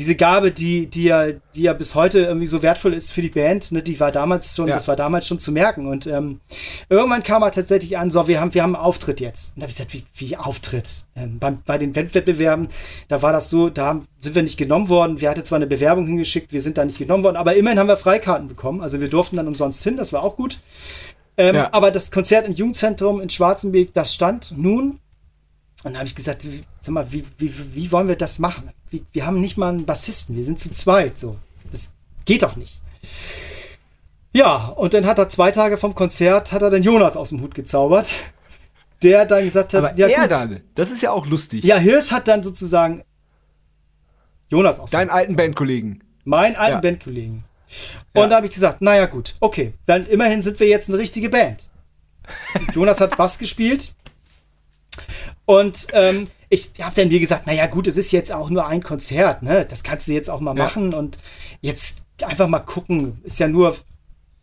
diese 0.00 0.16
Gabe, 0.16 0.50
die, 0.50 0.86
die 0.86 1.04
ja, 1.04 1.26
die 1.54 1.60
ja 1.60 1.74
bis 1.74 1.94
heute 1.94 2.20
irgendwie 2.20 2.46
so 2.46 2.62
wertvoll 2.62 2.94
ist 2.94 3.12
für 3.12 3.20
die 3.20 3.28
Band, 3.28 3.70
ne, 3.70 3.82
die 3.82 4.00
war 4.00 4.10
damals 4.10 4.56
schon, 4.56 4.66
ja. 4.66 4.74
das 4.74 4.88
war 4.88 4.96
damals 4.96 5.26
schon 5.26 5.38
zu 5.38 5.52
merken. 5.52 5.86
Und 5.86 6.06
ähm, 6.06 6.40
irgendwann 6.88 7.22
kam 7.22 7.42
er 7.42 7.52
tatsächlich 7.52 7.98
an, 7.98 8.10
so, 8.10 8.26
wir 8.26 8.40
haben, 8.40 8.54
wir 8.54 8.62
haben 8.62 8.74
einen 8.74 8.82
Auftritt 8.82 9.20
jetzt. 9.20 9.56
Und 9.56 9.60
da 9.60 9.64
habe 9.64 9.70
ich 9.72 9.76
gesagt, 9.76 9.92
wie, 9.92 10.04
wie 10.14 10.38
Auftritt? 10.38 10.88
Ähm, 11.14 11.38
bei, 11.38 11.50
bei 11.50 11.76
den 11.76 11.94
Wettbewerben, 11.94 12.68
da 13.08 13.20
war 13.20 13.34
das 13.34 13.50
so, 13.50 13.68
da 13.68 14.00
sind 14.20 14.34
wir 14.34 14.42
nicht 14.42 14.56
genommen 14.56 14.88
worden. 14.88 15.20
Wir 15.20 15.28
hatten 15.28 15.44
zwar 15.44 15.56
eine 15.56 15.66
Bewerbung 15.66 16.06
hingeschickt, 16.06 16.50
wir 16.50 16.62
sind 16.62 16.78
da 16.78 16.86
nicht 16.86 16.96
genommen 16.96 17.22
worden, 17.22 17.36
aber 17.36 17.54
immerhin 17.54 17.78
haben 17.78 17.88
wir 17.88 17.98
Freikarten 17.98 18.48
bekommen. 18.48 18.80
Also 18.80 19.02
wir 19.02 19.10
durften 19.10 19.36
dann 19.36 19.48
umsonst 19.48 19.84
hin, 19.84 19.98
das 19.98 20.14
war 20.14 20.22
auch 20.22 20.36
gut. 20.36 20.60
Ähm, 21.36 21.56
ja. 21.56 21.68
Aber 21.72 21.90
das 21.90 22.10
Konzert 22.10 22.46
im 22.46 22.54
Jugendzentrum 22.54 23.20
in 23.20 23.28
Schwarzenberg, 23.28 23.92
das 23.92 24.14
stand 24.14 24.54
nun. 24.56 24.98
Und 25.82 25.94
da 25.94 26.00
habe 26.00 26.08
ich 26.08 26.14
gesagt, 26.14 26.46
sag 26.80 26.92
mal, 26.92 27.10
wie, 27.10 27.24
wie, 27.38 27.52
wie 27.74 27.92
wollen 27.92 28.08
wir 28.08 28.16
das 28.16 28.38
machen? 28.38 28.70
wir, 28.90 29.00
wir 29.12 29.26
haben 29.26 29.40
nicht 29.40 29.56
mal 29.56 29.68
einen 29.68 29.86
Bassisten, 29.86 30.36
wir 30.36 30.44
sind 30.44 30.60
zu 30.60 30.72
zweit. 30.72 31.18
So. 31.18 31.36
Das 31.70 31.94
geht 32.24 32.42
doch 32.42 32.56
nicht. 32.56 32.80
Ja, 34.32 34.66
und 34.68 34.94
dann 34.94 35.06
hat 35.06 35.18
er 35.18 35.28
zwei 35.28 35.50
Tage 35.50 35.76
vom 35.76 35.94
Konzert, 35.94 36.52
hat 36.52 36.62
er 36.62 36.70
dann 36.70 36.82
Jonas 36.82 37.16
aus 37.16 37.30
dem 37.30 37.40
Hut 37.40 37.54
gezaubert, 37.54 38.12
der 39.02 39.24
dann 39.26 39.44
gesagt 39.44 39.74
hat, 39.74 39.84
Aber 39.84 39.98
ja 39.98 40.06
er 40.06 40.22
gut. 40.22 40.30
dann, 40.30 40.60
das 40.74 40.90
ist 40.90 41.02
ja 41.02 41.10
auch 41.10 41.26
lustig. 41.26 41.64
Ja, 41.64 41.78
Hirsch 41.78 42.12
hat 42.12 42.28
dann 42.28 42.42
sozusagen 42.42 43.02
Jonas 44.48 44.78
aus 44.78 44.90
Deinen 44.90 45.10
alten 45.10 45.36
Bandkollegen. 45.36 46.04
Meinen 46.24 46.56
alten 46.56 46.74
ja. 46.74 46.80
Bandkollegen. 46.80 47.44
Und 48.12 48.22
ja. 48.22 48.26
da 48.28 48.36
habe 48.36 48.46
ich 48.46 48.52
gesagt, 48.52 48.82
naja 48.82 49.06
gut, 49.06 49.36
okay, 49.40 49.74
dann 49.86 50.06
immerhin 50.06 50.42
sind 50.42 50.58
wir 50.58 50.66
jetzt 50.66 50.88
eine 50.88 50.98
richtige 50.98 51.28
Band. 51.28 51.68
Jonas 52.74 53.00
hat 53.00 53.16
Bass 53.16 53.38
gespielt. 53.38 53.94
Und 55.50 55.88
ähm, 55.94 56.28
ich 56.48 56.74
habe 56.80 56.94
dann 56.94 57.08
dir 57.08 57.18
gesagt, 57.18 57.48
naja 57.48 57.66
gut, 57.66 57.88
es 57.88 57.96
ist 57.96 58.12
jetzt 58.12 58.32
auch 58.32 58.50
nur 58.50 58.68
ein 58.68 58.84
Konzert, 58.84 59.42
ne? 59.42 59.66
Das 59.66 59.82
kannst 59.82 60.06
du 60.06 60.12
jetzt 60.12 60.30
auch 60.30 60.38
mal 60.38 60.56
ja. 60.56 60.62
machen 60.62 60.94
und 60.94 61.18
jetzt 61.60 62.02
einfach 62.22 62.46
mal 62.46 62.60
gucken. 62.60 63.20
Ist 63.24 63.40
ja 63.40 63.48
nur 63.48 63.76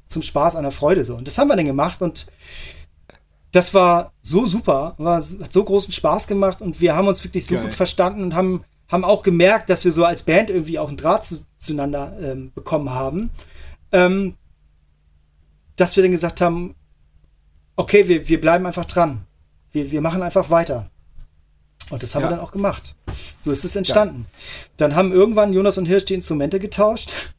zum 0.10 0.22
Spaß 0.22 0.58
an 0.58 0.64
der 0.64 0.74
Freude 0.74 1.06
so. 1.06 1.16
Und 1.16 1.26
das 1.26 1.38
haben 1.38 1.48
wir 1.48 1.56
dann 1.56 1.64
gemacht 1.64 2.02
und 2.02 2.28
das 3.54 3.74
war 3.74 4.12
so 4.22 4.48
super, 4.48 4.96
war, 4.98 5.16
hat 5.16 5.54
so 5.54 5.64
großen 5.64 5.94
Spaß 5.94 6.28
gemacht 6.28 6.62
und 6.62 6.82
wir 6.82 6.94
haben 6.94 7.08
uns 7.08 7.24
wirklich 7.24 7.46
so 7.46 7.56
Geil. 7.56 7.64
gut 7.64 7.76
verstanden 7.76 8.22
und 8.22 8.36
haben, 8.36 8.66
haben 8.90 9.06
auch 9.06 9.24
gemerkt, 9.24 9.70
dass 9.70 9.86
wir 9.86 9.94
so 9.94 10.04
als 10.04 10.24
Band 10.24 10.50
irgendwie 10.50 10.78
auch 10.78 10.90
einen 10.90 10.98
Draht 10.98 11.24
zu, 11.24 11.46
zueinander 11.58 12.18
ähm, 12.22 12.52
bekommen 12.54 12.90
haben. 12.90 13.30
Ähm, 13.94 14.36
dass 15.78 15.96
wir 15.96 16.04
dann 16.04 16.12
gesagt 16.12 16.42
haben, 16.42 16.76
okay, 17.78 18.10
wir, 18.10 18.28
wir 18.28 18.42
bleiben 18.42 18.66
einfach 18.66 18.84
dran. 18.84 19.26
Wir, 19.72 19.90
wir 19.90 20.02
machen 20.02 20.22
einfach 20.22 20.50
weiter. 20.50 20.90
Und 21.90 22.04
das 22.04 22.16
haben 22.16 22.24
ja. 22.24 22.30
wir 22.30 22.36
dann 22.36 22.46
auch 22.46 22.52
gemacht. 22.52 22.96
So 23.42 23.52
ist 23.52 23.64
es 23.64 23.76
entstanden. 23.76 24.26
Ja. 24.30 24.38
Dann 24.78 24.96
haben 24.96 25.12
irgendwann 25.12 25.54
Jonas 25.54 25.78
und 25.78 25.86
Hirsch 25.86 26.06
die 26.06 26.16
Instrumente 26.16 26.60
getauscht. 26.60 27.34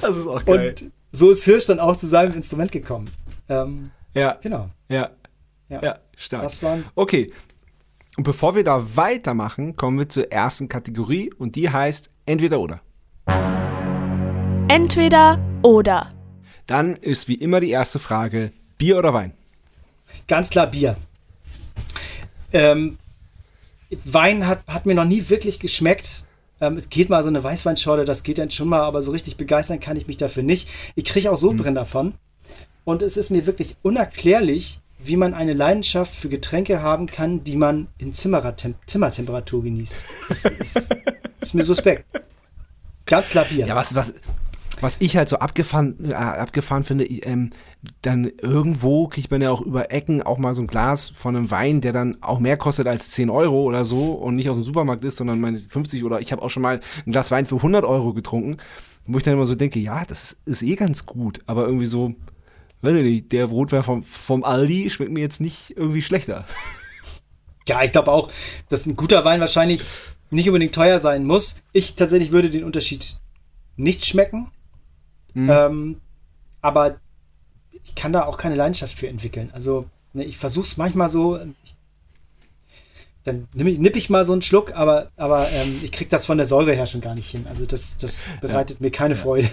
Das 0.00 0.16
ist 0.16 0.26
auch 0.26 0.44
geil. 0.44 0.70
Und 0.70 0.92
so 1.12 1.30
ist 1.30 1.44
Hirsch 1.44 1.66
dann 1.66 1.80
auch 1.80 1.96
zu 1.96 2.06
seinem 2.06 2.34
Instrument 2.34 2.72
gekommen. 2.72 3.10
Ähm, 3.48 3.90
ja. 4.14 4.38
Genau. 4.42 4.70
Ja. 4.88 5.10
Ja, 5.68 5.82
ja 5.82 5.98
stark. 6.16 6.42
Das 6.42 6.62
waren 6.62 6.84
okay. 6.94 7.32
Und 8.16 8.24
bevor 8.24 8.54
wir 8.54 8.64
da 8.64 8.96
weitermachen, 8.96 9.76
kommen 9.76 9.98
wir 9.98 10.08
zur 10.08 10.30
ersten 10.30 10.68
Kategorie 10.68 11.32
und 11.32 11.56
die 11.56 11.70
heißt 11.70 12.10
Entweder 12.26 12.60
oder. 12.60 12.80
Entweder 14.68 15.38
oder. 15.62 16.10
Dann 16.66 16.96
ist 16.96 17.26
wie 17.28 17.34
immer 17.34 17.60
die 17.60 17.70
erste 17.70 17.98
Frage: 17.98 18.52
Bier 18.78 18.98
oder 18.98 19.14
Wein? 19.14 19.32
Ganz 20.28 20.50
klar 20.50 20.66
Bier. 20.66 20.96
Ähm, 22.52 22.98
Wein 24.04 24.46
hat, 24.46 24.66
hat 24.66 24.86
mir 24.86 24.94
noch 24.94 25.04
nie 25.04 25.28
wirklich 25.28 25.60
geschmeckt. 25.60 26.24
Ähm, 26.60 26.76
es 26.76 26.88
geht 26.88 27.10
mal 27.10 27.22
so 27.22 27.28
eine 27.28 27.42
Weißweinschorle, 27.42 28.04
das 28.04 28.22
geht 28.22 28.38
dann 28.38 28.50
schon 28.50 28.68
mal, 28.68 28.80
aber 28.80 29.02
so 29.02 29.10
richtig 29.10 29.36
begeistern 29.36 29.80
kann 29.80 29.96
ich 29.96 30.06
mich 30.06 30.16
dafür 30.16 30.42
nicht. 30.42 30.68
Ich 30.94 31.04
kriege 31.04 31.30
auch 31.30 31.36
Sodbrennen 31.36 31.74
mhm. 31.74 31.76
davon. 31.76 32.14
Und 32.84 33.02
es 33.02 33.16
ist 33.16 33.30
mir 33.30 33.46
wirklich 33.46 33.76
unerklärlich, 33.82 34.80
wie 34.98 35.16
man 35.16 35.34
eine 35.34 35.52
Leidenschaft 35.52 36.14
für 36.14 36.28
Getränke 36.28 36.82
haben 36.82 37.06
kann, 37.06 37.44
die 37.44 37.56
man 37.56 37.88
in 37.98 38.12
Zimmertemperatur 38.12 39.62
genießt. 39.62 39.96
Das 40.28 40.44
ist, 40.44 40.96
ist 41.40 41.54
mir 41.54 41.64
suspekt. 41.64 42.04
Ganz 43.06 43.30
klar 43.30 43.44
Bier. 43.44 43.66
Ja, 43.66 43.76
was, 43.76 43.94
was, 43.94 44.14
was 44.80 44.96
ich 45.00 45.16
halt 45.16 45.28
so 45.28 45.38
abgefahren, 45.38 46.10
äh, 46.10 46.14
abgefahren 46.14 46.84
finde, 46.84 47.04
ähm, 47.04 47.50
dann 48.02 48.30
irgendwo 48.40 49.08
kriegt 49.08 49.30
man 49.30 49.42
ja 49.42 49.50
auch 49.50 49.60
über 49.60 49.90
Ecken 49.90 50.22
auch 50.22 50.38
mal 50.38 50.54
so 50.54 50.62
ein 50.62 50.68
Glas 50.68 51.08
von 51.08 51.34
einem 51.34 51.50
Wein, 51.50 51.80
der 51.80 51.92
dann 51.92 52.16
auch 52.22 52.38
mehr 52.38 52.56
kostet 52.56 52.86
als 52.86 53.10
10 53.10 53.28
Euro 53.28 53.62
oder 53.62 53.84
so 53.84 54.12
und 54.12 54.36
nicht 54.36 54.48
aus 54.48 54.56
dem 54.56 54.62
Supermarkt 54.62 55.04
ist, 55.04 55.16
sondern 55.16 55.40
meine 55.40 55.58
50 55.58 56.04
oder 56.04 56.20
ich 56.20 56.30
habe 56.30 56.42
auch 56.42 56.50
schon 56.50 56.62
mal 56.62 56.80
ein 57.04 57.12
Glas 57.12 57.30
Wein 57.30 57.46
für 57.46 57.56
100 57.56 57.84
Euro 57.84 58.12
getrunken, 58.12 58.58
wo 59.06 59.18
ich 59.18 59.24
dann 59.24 59.34
immer 59.34 59.46
so 59.46 59.56
denke, 59.56 59.80
ja, 59.80 60.04
das 60.04 60.24
ist, 60.24 60.38
ist 60.46 60.62
eh 60.62 60.76
ganz 60.76 61.06
gut, 61.06 61.40
aber 61.46 61.66
irgendwie 61.66 61.86
so, 61.86 62.14
weiß 62.82 62.94
ich 62.94 63.02
nicht, 63.02 63.32
der 63.32 63.46
Rotwein 63.46 63.82
vom, 63.82 64.04
vom 64.04 64.44
Aldi 64.44 64.88
schmeckt 64.90 65.12
mir 65.12 65.20
jetzt 65.20 65.40
nicht 65.40 65.76
irgendwie 65.76 66.02
schlechter. 66.02 66.46
Ja, 67.68 67.80
ich 67.84 67.92
glaube 67.92 68.10
auch, 68.10 68.28
dass 68.70 68.86
ein 68.86 68.96
guter 68.96 69.24
Wein 69.24 69.38
wahrscheinlich 69.38 69.84
nicht 70.30 70.48
unbedingt 70.48 70.74
teuer 70.74 70.98
sein 70.98 71.24
muss. 71.24 71.62
Ich 71.72 71.94
tatsächlich 71.94 72.32
würde 72.32 72.50
den 72.50 72.64
Unterschied 72.64 73.20
nicht 73.76 74.04
schmecken. 74.04 74.50
Mhm. 75.32 75.48
Ähm, 75.48 76.00
aber 76.60 76.96
ich 77.92 78.02
kann 78.02 78.12
da 78.12 78.24
auch 78.24 78.38
keine 78.38 78.54
Leidenschaft 78.54 78.98
für 78.98 79.08
entwickeln. 79.08 79.50
Also 79.52 79.84
ne, 80.14 80.24
ich 80.24 80.38
versuche 80.38 80.64
es 80.64 80.76
manchmal 80.78 81.10
so. 81.10 81.38
Ich, 81.64 81.74
dann 83.24 83.48
nipp 83.52 83.66
ich, 83.66 83.78
nipp 83.78 83.96
ich 83.96 84.10
mal 84.10 84.24
so 84.24 84.32
einen 84.32 84.42
Schluck, 84.42 84.72
aber, 84.72 85.10
aber 85.16 85.48
ähm, 85.50 85.78
ich 85.84 85.92
kriege 85.92 86.10
das 86.10 86.26
von 86.26 86.38
der 86.38 86.46
Säure 86.46 86.74
her 86.74 86.86
schon 86.86 87.02
gar 87.02 87.14
nicht 87.14 87.30
hin. 87.30 87.46
Also 87.48 87.66
das, 87.66 87.98
das 87.98 88.26
bereitet 88.40 88.80
ja. 88.80 88.84
mir 88.84 88.90
keine 88.90 89.14
ja. 89.14 89.20
Freude. 89.20 89.48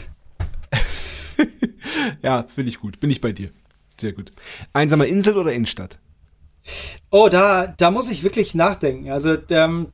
ja, 2.24 2.46
finde 2.56 2.70
ich 2.70 2.80
gut. 2.80 3.00
Bin 3.00 3.12
ich 3.12 3.22
bei 3.22 3.32
dir. 3.32 3.52
Sehr 4.00 4.14
gut. 4.14 4.32
Einsame 4.74 5.06
Insel 5.06 5.38
oder 5.38 5.52
Innenstadt? 5.52 6.00
Oh, 7.12 7.28
da, 7.30 7.68
da 7.78 7.92
muss 7.92 8.10
ich 8.10 8.24
wirklich 8.24 8.56
nachdenken. 8.56 9.12
Also, 9.12 9.38
ähm, 9.50 9.88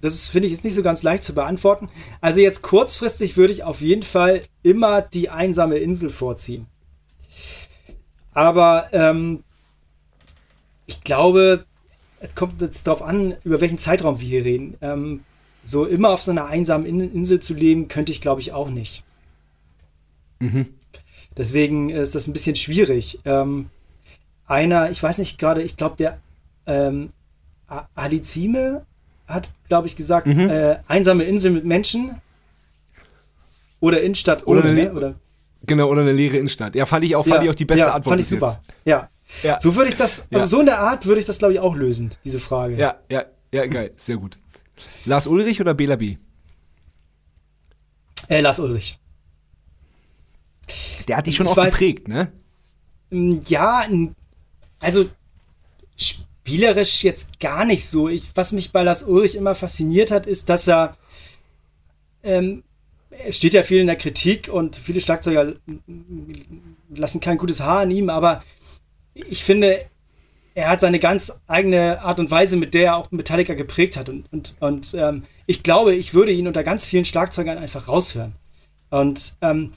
das 0.00 0.28
finde 0.28 0.48
ich, 0.48 0.52
ist 0.52 0.64
nicht 0.64 0.74
so 0.74 0.82
ganz 0.82 1.02
leicht 1.02 1.22
zu 1.22 1.34
beantworten. 1.34 1.88
Also 2.20 2.40
jetzt 2.40 2.62
kurzfristig 2.62 3.36
würde 3.36 3.52
ich 3.52 3.62
auf 3.62 3.80
jeden 3.80 4.02
Fall 4.02 4.42
immer 4.62 5.02
die 5.02 5.28
einsame 5.28 5.76
Insel 5.76 6.10
vorziehen. 6.10 6.66
Aber 8.32 8.88
ähm, 8.92 9.42
ich 10.86 11.02
glaube, 11.02 11.64
es 12.20 12.34
kommt 12.34 12.60
jetzt 12.62 12.86
darauf 12.86 13.02
an, 13.02 13.34
über 13.44 13.60
welchen 13.60 13.78
Zeitraum 13.78 14.20
wir 14.20 14.26
hier 14.26 14.44
reden. 14.44 14.76
Ähm, 14.80 15.20
so 15.64 15.84
immer 15.84 16.10
auf 16.10 16.22
so 16.22 16.30
einer 16.30 16.46
einsamen 16.46 16.86
Insel 16.86 17.40
zu 17.40 17.54
leben, 17.54 17.88
könnte 17.88 18.12
ich, 18.12 18.20
glaube 18.20 18.40
ich, 18.40 18.52
auch 18.52 18.70
nicht. 18.70 19.04
Mhm. 20.38 20.66
Deswegen 21.36 21.90
ist 21.90 22.14
das 22.14 22.26
ein 22.26 22.32
bisschen 22.32 22.56
schwierig. 22.56 23.20
Ähm, 23.24 23.70
einer, 24.46 24.90
ich 24.90 25.02
weiß 25.02 25.18
nicht 25.18 25.38
gerade, 25.38 25.62
ich 25.62 25.76
glaube, 25.76 25.96
der 25.96 26.18
ähm, 26.66 27.10
Alizime 27.94 28.84
hat, 29.26 29.50
glaube 29.68 29.86
ich, 29.86 29.96
gesagt, 29.96 30.26
mhm. 30.26 30.50
äh, 30.50 30.78
einsame 30.88 31.24
Insel 31.24 31.52
mit 31.52 31.64
Menschen 31.64 32.20
oder 33.78 34.02
Innenstadt 34.02 34.46
oder, 34.46 34.62
ohne, 34.62 34.74
ne? 34.74 34.92
oder 34.92 35.14
Genau, 35.62 35.88
oder 35.88 36.02
eine 36.02 36.12
leere 36.12 36.36
Innenstadt. 36.36 36.74
Ja, 36.74 36.86
fand 36.86 37.04
ich 37.04 37.14
auch, 37.16 37.26
fand 37.26 37.36
ja, 37.36 37.44
ich 37.44 37.50
auch 37.50 37.54
die 37.54 37.64
beste 37.64 37.86
ja, 37.86 37.92
Antwort. 37.92 38.12
Fand 38.12 38.20
ich 38.20 38.28
super. 38.28 38.62
Ja. 38.84 39.10
ja. 39.42 39.60
So 39.60 39.76
würde 39.76 39.90
ich 39.90 39.96
das, 39.96 40.28
also 40.32 40.46
so 40.46 40.60
in 40.60 40.66
der 40.66 40.80
Art 40.80 41.06
würde 41.06 41.20
ich 41.20 41.26
das, 41.26 41.38
glaube 41.38 41.54
ich, 41.54 41.60
auch 41.60 41.76
lösen, 41.76 42.12
diese 42.24 42.40
Frage. 42.40 42.76
Ja, 42.76 43.00
ja, 43.10 43.24
ja, 43.52 43.66
geil, 43.66 43.92
sehr 43.96 44.16
gut. 44.16 44.38
Lars 45.04 45.26
Ulrich 45.26 45.60
oder 45.60 45.74
Bela 45.74 45.96
B? 45.96 46.16
Äh, 48.28 48.40
Lars 48.40 48.58
Ulrich. 48.58 48.98
Der 51.08 51.16
hat 51.16 51.26
dich 51.26 51.36
schon 51.36 51.46
ich 51.46 51.52
auch 51.52 51.56
weiß, 51.56 51.72
geprägt, 51.72 52.08
ne? 52.08 52.32
Ja, 53.10 53.86
also 54.78 55.06
spielerisch 55.96 57.02
jetzt 57.02 57.40
gar 57.40 57.64
nicht 57.64 57.88
so. 57.88 58.08
Ich, 58.08 58.24
was 58.34 58.52
mich 58.52 58.72
bei 58.72 58.82
Lars 58.82 59.02
Ulrich 59.02 59.34
immer 59.34 59.54
fasziniert 59.54 60.10
hat, 60.10 60.26
ist, 60.26 60.48
dass 60.48 60.68
er 60.68 60.96
ähm, 62.22 62.62
steht 63.30 63.54
ja 63.54 63.62
viel 63.62 63.80
in 63.80 63.86
der 63.86 63.96
Kritik 63.96 64.48
und 64.48 64.76
viele 64.76 65.00
Schlagzeuger 65.00 65.54
lassen 66.88 67.20
kein 67.20 67.38
gutes 67.38 67.60
Haar 67.60 67.80
an 67.80 67.90
ihm, 67.90 68.10
aber 68.10 68.42
ich 69.14 69.44
finde, 69.44 69.86
er 70.54 70.68
hat 70.68 70.80
seine 70.80 70.98
ganz 70.98 71.40
eigene 71.46 72.02
Art 72.02 72.18
und 72.18 72.30
Weise, 72.30 72.56
mit 72.56 72.74
der 72.74 72.84
er 72.84 72.96
auch 72.96 73.10
Metallica 73.10 73.54
geprägt 73.54 73.96
hat. 73.96 74.08
Und, 74.08 74.26
und, 74.32 74.54
und 74.60 74.94
ähm, 74.94 75.24
ich 75.46 75.62
glaube, 75.62 75.94
ich 75.94 76.14
würde 76.14 76.32
ihn 76.32 76.46
unter 76.46 76.64
ganz 76.64 76.86
vielen 76.86 77.04
Schlagzeugern 77.04 77.58
einfach 77.58 77.88
raushören. 77.88 78.34
Und 78.90 79.36
ähm, 79.40 79.72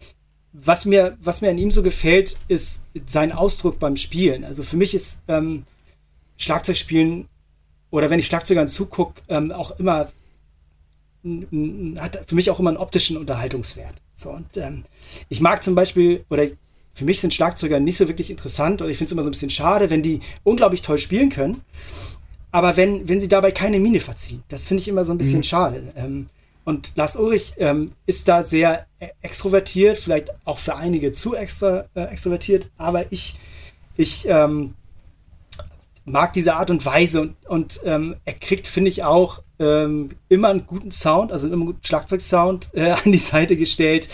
was 0.51 0.85
mir, 0.85 1.17
was 1.21 1.41
mir 1.41 1.49
an 1.49 1.57
ihm 1.57 1.71
so 1.71 1.83
gefällt, 1.83 2.37
ist 2.47 2.87
sein 3.07 3.31
Ausdruck 3.31 3.79
beim 3.79 3.97
Spielen. 3.97 4.43
Also 4.43 4.63
für 4.63 4.77
mich 4.77 4.93
ist 4.93 5.23
ähm, 5.27 5.63
Schlagzeugspielen 6.37 7.27
oder 7.89 8.09
wenn 8.09 8.19
ich 8.19 8.27
Schlagzeugern 8.27 8.67
zugucke, 8.67 9.21
ähm, 9.29 9.51
auch 9.51 9.79
immer 9.79 10.11
hat 11.99 12.19
für 12.27 12.35
mich 12.35 12.49
auch 12.49 12.59
immer 12.59 12.69
einen 12.69 12.77
optischen 12.77 13.17
Unterhaltungswert. 13.17 13.95
So 14.13 14.31
und 14.31 14.57
ähm, 14.57 14.85
ich 15.29 15.41
mag 15.41 15.63
zum 15.63 15.75
Beispiel 15.75 16.25
oder 16.29 16.47
für 16.93 17.05
mich 17.05 17.19
sind 17.19 17.33
Schlagzeuger 17.33 17.79
nicht 17.79 17.97
so 17.97 18.07
wirklich 18.07 18.29
interessant 18.29 18.81
oder 18.81 18.91
ich 18.91 18.97
finde 18.97 19.09
es 19.09 19.11
immer 19.13 19.23
so 19.23 19.29
ein 19.29 19.31
bisschen 19.31 19.49
schade, 19.49 19.89
wenn 19.89 20.03
die 20.03 20.21
unglaublich 20.43 20.81
toll 20.81 20.97
spielen 20.97 21.29
können, 21.29 21.61
aber 22.51 22.77
wenn 22.77 23.07
wenn 23.07 23.21
sie 23.21 23.29
dabei 23.29 23.51
keine 23.51 23.79
Miene 23.79 23.99
verziehen. 23.99 24.43
Das 24.49 24.67
finde 24.67 24.81
ich 24.81 24.87
immer 24.87 25.05
so 25.05 25.13
ein 25.13 25.17
bisschen 25.17 25.39
mhm. 25.39 25.43
schade. 25.43 25.93
Ähm, 25.95 26.29
und 26.65 26.93
Lars 26.95 27.17
Ulrich 27.17 27.55
ähm, 27.57 27.91
ist 28.05 28.27
da 28.27 28.41
sehr 28.41 28.85
e-, 28.99 29.07
extrovertiert, 29.21 29.97
vielleicht 29.97 30.29
auch 30.45 30.57
für 30.57 30.75
einige 30.75 31.11
zu 31.11 31.35
extra, 31.35 31.85
äh, 31.93 32.03
extrovertiert, 32.05 32.69
aber 32.77 33.11
ich, 33.11 33.37
ich 33.97 34.25
ähm, 34.27 34.73
mag 36.05 36.33
diese 36.33 36.55
Art 36.55 36.69
und 36.69 36.85
Weise 36.85 37.21
und, 37.21 37.35
und 37.47 37.81
ähm, 37.85 38.15
er 38.25 38.33
kriegt, 38.33 38.67
finde 38.67 38.89
ich, 38.89 39.03
auch 39.03 39.42
ähm, 39.59 40.09
immer 40.29 40.49
einen 40.49 40.65
guten 40.65 40.91
Sound, 40.91 41.31
also 41.31 41.47
immer 41.47 41.55
einen 41.55 41.65
guten 41.67 41.85
Schlagzeugsound 41.85 42.69
äh, 42.73 42.91
an 43.05 43.11
die 43.11 43.17
Seite 43.17 43.55
gestellt. 43.57 44.09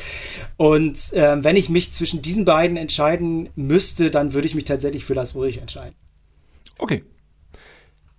Und 0.58 1.12
ähm, 1.14 1.44
wenn 1.44 1.56
ich 1.56 1.70
mich 1.70 1.94
zwischen 1.94 2.22
diesen 2.22 2.46
beiden 2.46 2.78
entscheiden 2.78 3.50
müsste, 3.56 4.12
dann 4.12 4.34
würde 4.34 4.48
ich 4.48 4.56
mich 4.56 4.66
tatsächlich 4.66 5.06
für 5.06 5.14
Lars 5.14 5.36
Ulrich 5.36 5.60
entscheiden. 5.60 5.96
Okay. 6.78 7.04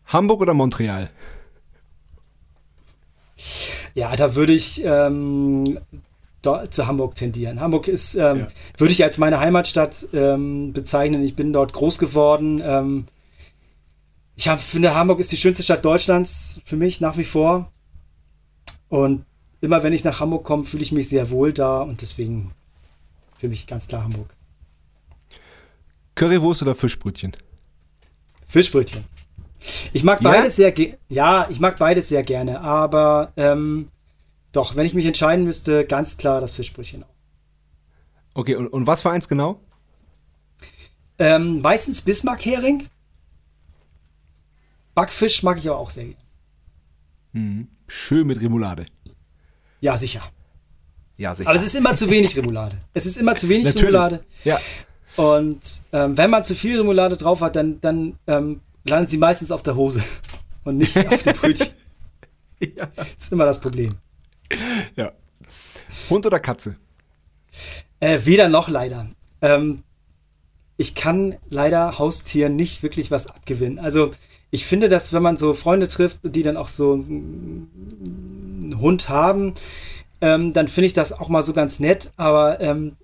Hamburg 0.06 0.40
oder 0.40 0.54
Montreal? 0.54 1.10
Ja, 3.94 4.14
da 4.16 4.34
würde 4.34 4.52
ich 4.52 4.82
ähm, 4.84 5.78
zu 6.42 6.86
Hamburg 6.86 7.14
tendieren. 7.14 7.60
Hamburg 7.60 7.88
ist, 7.88 8.14
ähm, 8.14 8.40
ja. 8.40 8.48
würde 8.76 8.92
ich 8.92 9.04
als 9.04 9.18
meine 9.18 9.40
Heimatstadt 9.40 10.06
ähm, 10.12 10.72
bezeichnen. 10.72 11.22
Ich 11.22 11.36
bin 11.36 11.52
dort 11.52 11.72
groß 11.72 11.98
geworden. 11.98 13.06
Ich 14.37 14.49
hab, 14.49 14.61
finde, 14.61 14.95
Hamburg 14.95 15.20
ist 15.20 15.33
die 15.33 15.37
schönste 15.37 15.62
Stadt 15.62 15.85
Deutschlands 15.85 16.61
für 16.64 16.76
mich 16.76 17.01
nach 17.01 17.16
wie 17.16 17.24
vor. 17.24 17.70
Und 18.89 19.24
immer 19.61 19.83
wenn 19.83 19.93
ich 19.93 20.05
nach 20.05 20.20
Hamburg 20.20 20.45
komme, 20.45 20.64
fühle 20.64 20.83
ich 20.83 20.93
mich 20.93 21.09
sehr 21.09 21.31
wohl 21.31 21.53
da 21.53 21.83
und 21.83 22.01
deswegen 22.01 22.53
für 23.39 23.49
mich 23.49 23.66
ganz 23.66 23.89
klar 23.89 24.05
Hamburg. 24.05 24.35
Currywurst 26.14 26.62
oder 26.62 26.74
Fischbrötchen? 26.74 27.37
Fischbrötchen. 28.47 29.05
Ich 29.93 30.05
mag 30.05 30.20
ja? 30.22 30.31
beides 30.31 30.57
sehr 30.57 30.74
ja, 31.09 31.47
ich 31.51 31.61
mag 31.61 31.78
beides 31.78 32.09
sehr 32.09 32.22
gerne, 32.22 32.61
aber 32.61 33.33
ähm, 33.37 33.89
doch, 34.53 34.76
wenn 34.76 34.87
ich 34.87 34.95
mich 34.95 35.07
entscheiden 35.07 35.45
müsste, 35.45 35.85
ganz 35.85 36.16
klar 36.16 36.41
das 36.41 36.53
Fischbrötchen 36.53 37.05
auch. 37.05 37.09
Okay, 38.35 38.57
und, 38.57 38.68
und 38.68 38.87
was 38.87 39.03
für 39.03 39.11
eins 39.11 39.28
genau? 39.28 39.61
Ähm, 41.18 41.61
meistens 41.61 42.03
Bismarck-Hering. 42.03 42.89
Backfisch 44.95 45.43
mag 45.43 45.59
ich 45.59 45.68
aber 45.68 45.78
auch 45.78 45.91
sehr 45.91 46.05
gerne. 46.05 46.16
Mhm. 47.32 47.68
Schön 47.86 48.26
mit 48.26 48.41
Remoulade. 48.41 48.86
Ja, 49.80 49.97
sicher. 49.97 50.22
Ja, 51.16 51.34
sicher. 51.34 51.49
Aber 51.49 51.59
es 51.59 51.64
ist 51.64 51.74
immer 51.74 51.95
zu 51.97 52.11
wenig 52.11 52.36
Remoulade. 52.36 52.78
Es 52.95 53.07
ist 53.07 53.16
immer 53.16 53.34
zu 53.34 53.49
wenig 53.49 53.64
Natürlich. 53.64 53.88
Remoulade. 53.88 54.24
Ja. 54.45 54.59
Und 55.16 55.61
ähm, 55.93 56.16
wenn 56.16 56.30
man 56.30 56.45
zu 56.45 56.55
viel 56.55 56.78
Remoulade 56.78 57.16
drauf 57.16 57.41
hat, 57.41 57.57
dann, 57.57 57.80
dann 57.80 58.18
ähm, 58.26 58.61
landet 58.84 59.11
sie 59.11 59.18
meistens 59.18 59.51
auf 59.51 59.62
der 59.62 59.76
Hose 59.76 60.03
und 60.64 60.78
nicht 60.78 60.97
auf 60.97 61.22
dem 61.22 61.34
Brötchen. 61.34 61.68
ja. 62.61 62.86
Das 62.97 63.14
ist 63.18 63.32
immer 63.32 63.45
das 63.45 63.61
Problem. 63.61 63.97
Ja. 64.97 65.12
Hund 66.09 66.26
oder 66.26 66.41
Katze? 66.41 66.76
Äh, 67.99 68.20
weder 68.24 68.49
noch 68.49 68.68
leider. 68.68 69.11
Ähm, 69.43 69.82
ich 70.76 70.95
kann 70.95 71.36
leider 71.51 71.99
Haustieren 71.99 72.57
nicht 72.57 72.82
wirklich 72.82 73.11
was 73.11 73.26
abgewinnen. 73.26 73.78
Also 73.78 74.12
ich 74.51 74.66
finde, 74.66 74.88
dass 74.88 75.12
wenn 75.12 75.22
man 75.22 75.36
so 75.36 75.55
Freunde 75.55 75.88
trifft, 75.88 76.20
die 76.22 76.42
dann 76.42 76.57
auch 76.57 76.68
so 76.68 76.92
einen 76.92 78.76
Hund 78.80 79.09
haben, 79.09 79.55
ähm, 80.20 80.53
dann 80.53 80.68
finde 80.68 80.86
ich 80.86 80.92
das 80.92 81.12
auch 81.12 81.28
mal 81.28 81.42
so 81.42 81.53
ganz 81.53 81.80
nett. 81.80 82.12
Aber 82.16 82.61
ähm, 82.61 82.96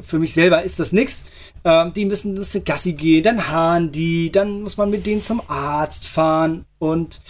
für 0.00 0.18
mich 0.18 0.34
selber 0.34 0.62
ist 0.62 0.80
das 0.80 0.92
nichts. 0.92 1.26
Ähm, 1.64 1.92
die 1.92 2.04
müssen, 2.04 2.34
müssen 2.34 2.64
Gassi 2.64 2.92
gehen, 2.92 3.22
dann 3.22 3.48
haaren 3.48 3.92
die, 3.92 4.30
dann 4.30 4.62
muss 4.62 4.76
man 4.76 4.90
mit 4.90 5.06
denen 5.06 5.22
zum 5.22 5.42
Arzt 5.48 6.06
fahren 6.06 6.64
und 6.78 7.20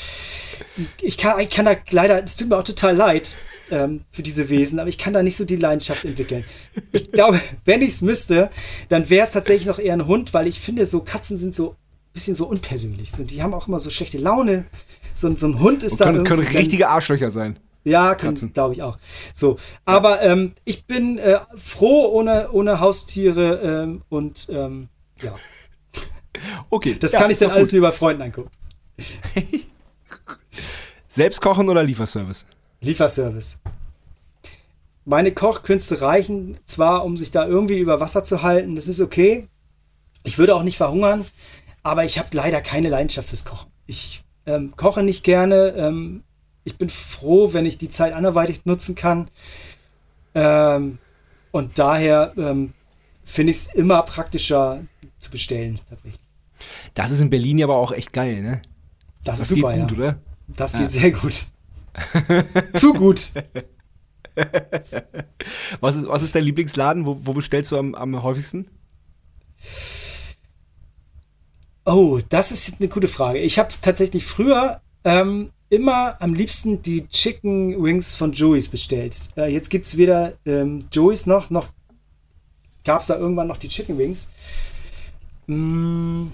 ich 1.01 1.19
kann, 1.19 1.41
ich 1.41 1.51
kann 1.51 1.67
da 1.67 1.77
leider, 1.91 2.23
es 2.23 2.37
tut 2.37 2.49
mir 2.49 2.59
auch 2.59 2.65
total 2.65 2.97
leid 2.97 3.37
ähm, 3.71 4.03
für 4.11 4.23
diese 4.23 4.49
Wesen, 4.49 4.79
aber 4.79 4.89
ich 4.89 4.99
kann 4.99 5.13
da 5.13 5.23
nicht 5.23 5.37
so 5.37 5.45
die 5.45 5.57
Leidenschaft 5.57 6.05
entwickeln. 6.05 6.45
Ich 6.93 7.11
glaube, 7.11 7.41
wenn 7.65 7.83
ich 7.83 7.91
es 7.91 8.03
müsste, 8.03 8.51
dann 8.89 9.09
wäre 9.09 9.27
es 9.27 9.33
tatsächlich 9.33 9.67
noch 9.67 9.79
eher 9.79 9.95
ein 9.95 10.07
Hund, 10.07 10.35
weil 10.35 10.47
ich 10.47 10.61
finde, 10.61 10.87
so 10.87 11.01
Katzen 11.01 11.37
sind 11.37 11.55
so 11.55 11.71
ein 11.71 11.77
bisschen 12.13 12.35
so 12.35 12.47
unpersönlich. 12.47 13.13
So, 13.13 13.25
die 13.25 13.43
haben 13.43 13.55
auch 13.55 13.69
immer 13.69 13.79
so 13.79 13.91
schlechte 13.91 14.19
Laune. 14.19 14.65
So, 15.15 15.35
so 15.37 15.47
ein 15.47 15.61
Hund 15.61 15.83
ist 15.83 16.01
da. 16.01 16.07
Können, 16.07 16.25
können 16.25 16.47
richtige 16.47 16.89
Arschlöcher 16.89 17.31
sein. 17.31 17.59
Ja, 17.85 18.15
glaube 18.15 18.75
ich 18.75 18.83
auch. 18.83 18.99
So, 19.35 19.57
aber 19.85 20.23
ja. 20.23 20.33
ähm, 20.33 20.53
ich 20.65 20.85
bin 20.85 21.19
äh, 21.19 21.41
froh 21.57 22.09
ohne, 22.13 22.51
ohne 22.53 22.81
Haustiere 22.81 23.61
ähm, 23.61 24.03
und 24.09 24.49
ähm, 24.51 24.89
ja. 25.23 25.35
Okay. 26.71 26.97
Das 27.01 27.13
ja, 27.13 27.21
kann 27.21 27.31
ich 27.31 27.39
dann 27.39 27.51
alles 27.51 27.73
wie 27.73 27.81
bei 27.81 27.91
Freunden 27.91 28.23
angucken. 28.23 28.51
Selbst 31.09 31.41
kochen 31.41 31.69
oder 31.69 31.83
Lieferservice? 31.83 32.47
Lieferservice. 32.81 33.61
Meine 35.05 35.33
Kochkünste 35.33 36.03
reichen 36.03 36.59
zwar, 36.67 37.05
um 37.05 37.17
sich 37.17 37.31
da 37.31 37.47
irgendwie 37.47 37.79
über 37.79 37.99
Wasser 37.99 38.25
zu 38.25 38.43
halten, 38.43 38.77
das 38.77 38.89
ist 38.89 39.01
okay. 39.01 39.49
Ich 40.23 40.39
würde 40.39 40.55
auch 40.55 40.63
nicht 40.63 40.77
verhungern, 40.77 41.25
aber 41.89 42.05
ich 42.05 42.19
habe 42.19 42.29
leider 42.33 42.61
keine 42.61 42.91
Leidenschaft 42.91 43.29
fürs 43.29 43.45
Kochen. 43.45 43.71
Ich 43.87 44.23
ähm, 44.47 44.75
koche 44.77 45.03
nicht 45.03 45.25
gerne, 45.25 45.75
ähm, 45.77 46.23
ich 46.65 46.77
bin 46.77 46.91
froh, 46.91 47.55
wenn 47.55 47.65
ich 47.65 47.79
die 47.79 47.89
Zeit 47.89 48.13
anderweitig 48.13 48.67
nutzen 48.67 48.95
kann. 48.95 49.31
Ähm, 50.35 50.99
und 51.51 51.79
daher 51.79 52.35
ähm, 52.37 52.75
finde 53.25 53.53
ich 53.53 53.57
es 53.57 53.75
immer 53.75 54.03
praktischer 54.03 54.83
zu 55.19 55.31
bestellen, 55.31 55.81
tatsächlich. 55.89 56.21
Das 56.93 57.11
ist 57.11 57.23
in 57.23 57.31
Berlin 57.31 57.63
aber 57.63 57.77
auch 57.77 57.93
echt 57.93 58.13
geil, 58.13 58.43
ne? 58.43 58.61
Das, 59.25 59.39
das 59.39 59.41
ist 59.41 59.57
super, 59.57 59.75
gut, 59.75 59.91
ja. 59.91 59.97
oder? 59.97 60.19
Das 60.47 60.75
ja. 60.75 60.81
geht 60.81 60.91
sehr 60.91 61.11
gut. 61.13 61.47
zu 62.75 62.93
gut. 62.93 63.33
was, 65.81 65.97
ist, 65.97 66.07
was 66.07 66.23
ist 66.23 66.35
dein 66.35 66.45
Lieblingsladen? 66.45 67.07
Wo, 67.07 67.19
wo 67.23 67.33
bestellst 67.33 67.73
du 67.73 67.79
am, 67.79 67.95
am 67.95 68.23
häufigsten? 68.23 68.69
Oh, 71.89 72.21
das 72.29 72.53
ist 72.53 72.81
eine 72.81 72.89
gute 72.91 73.09
Frage. 73.09 73.39
Ich 73.39 73.59
habe 73.59 73.73
tatsächlich 73.81 74.27
früher 74.27 74.83
ähm, 75.05 75.53
immer 75.71 76.21
am 76.21 76.35
liebsten 76.35 76.83
die 76.83 77.09
Chicken 77.09 77.83
Wings 77.83 78.15
von 78.15 78.33
Joey's 78.33 78.69
bestellt. 78.69 79.17
Äh, 79.39 79.51
jetzt 79.51 79.71
gibt 79.71 79.87
es 79.87 79.97
weder 79.97 80.35
ähm, 80.45 80.81
Joey's 80.93 81.25
noch, 81.25 81.49
noch 81.49 81.71
gab 82.85 83.01
es 83.01 83.07
da 83.07 83.17
irgendwann 83.17 83.47
noch 83.47 83.57
die 83.57 83.69
Chicken 83.69 83.97
Wings. 83.97 84.31
Mm, 85.47 86.27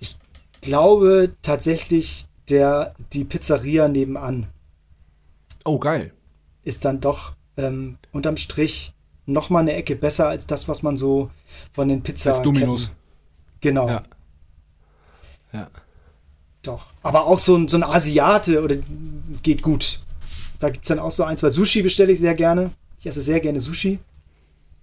ich 0.00 0.18
glaube 0.60 1.32
tatsächlich, 1.40 2.26
der, 2.50 2.94
die 3.14 3.24
Pizzeria 3.24 3.88
nebenan. 3.88 4.48
Oh, 5.64 5.78
geil. 5.78 6.12
Ist 6.62 6.84
dann 6.84 7.00
doch 7.00 7.36
ähm, 7.56 7.96
unterm 8.12 8.36
Strich 8.36 8.92
noch 9.24 9.48
mal 9.48 9.60
eine 9.60 9.72
Ecke 9.72 9.96
besser 9.96 10.28
als 10.28 10.46
das, 10.46 10.68
was 10.68 10.82
man 10.82 10.98
so 10.98 11.30
von 11.72 11.88
den 11.88 12.02
Pizza. 12.02 12.32
Als 12.32 12.42
Dominos. 12.42 12.90
Genau. 13.60 13.88
Ja. 13.88 14.02
ja. 15.52 15.68
Doch. 16.62 16.86
Aber 17.02 17.26
auch 17.26 17.38
so 17.38 17.56
ein, 17.56 17.68
so 17.68 17.76
ein 17.76 17.84
Asiate 17.84 18.62
oder 18.62 18.76
geht 19.42 19.62
gut. 19.62 20.00
Da 20.58 20.70
gibt 20.70 20.84
es 20.84 20.88
dann 20.88 20.98
auch 20.98 21.10
so 21.10 21.24
ein, 21.24 21.36
zwei 21.36 21.50
Sushi 21.50 21.82
bestelle 21.82 22.12
ich 22.12 22.20
sehr 22.20 22.34
gerne. 22.34 22.70
Ich 22.98 23.06
esse 23.06 23.20
sehr 23.20 23.40
gerne 23.40 23.60
Sushi. 23.60 23.98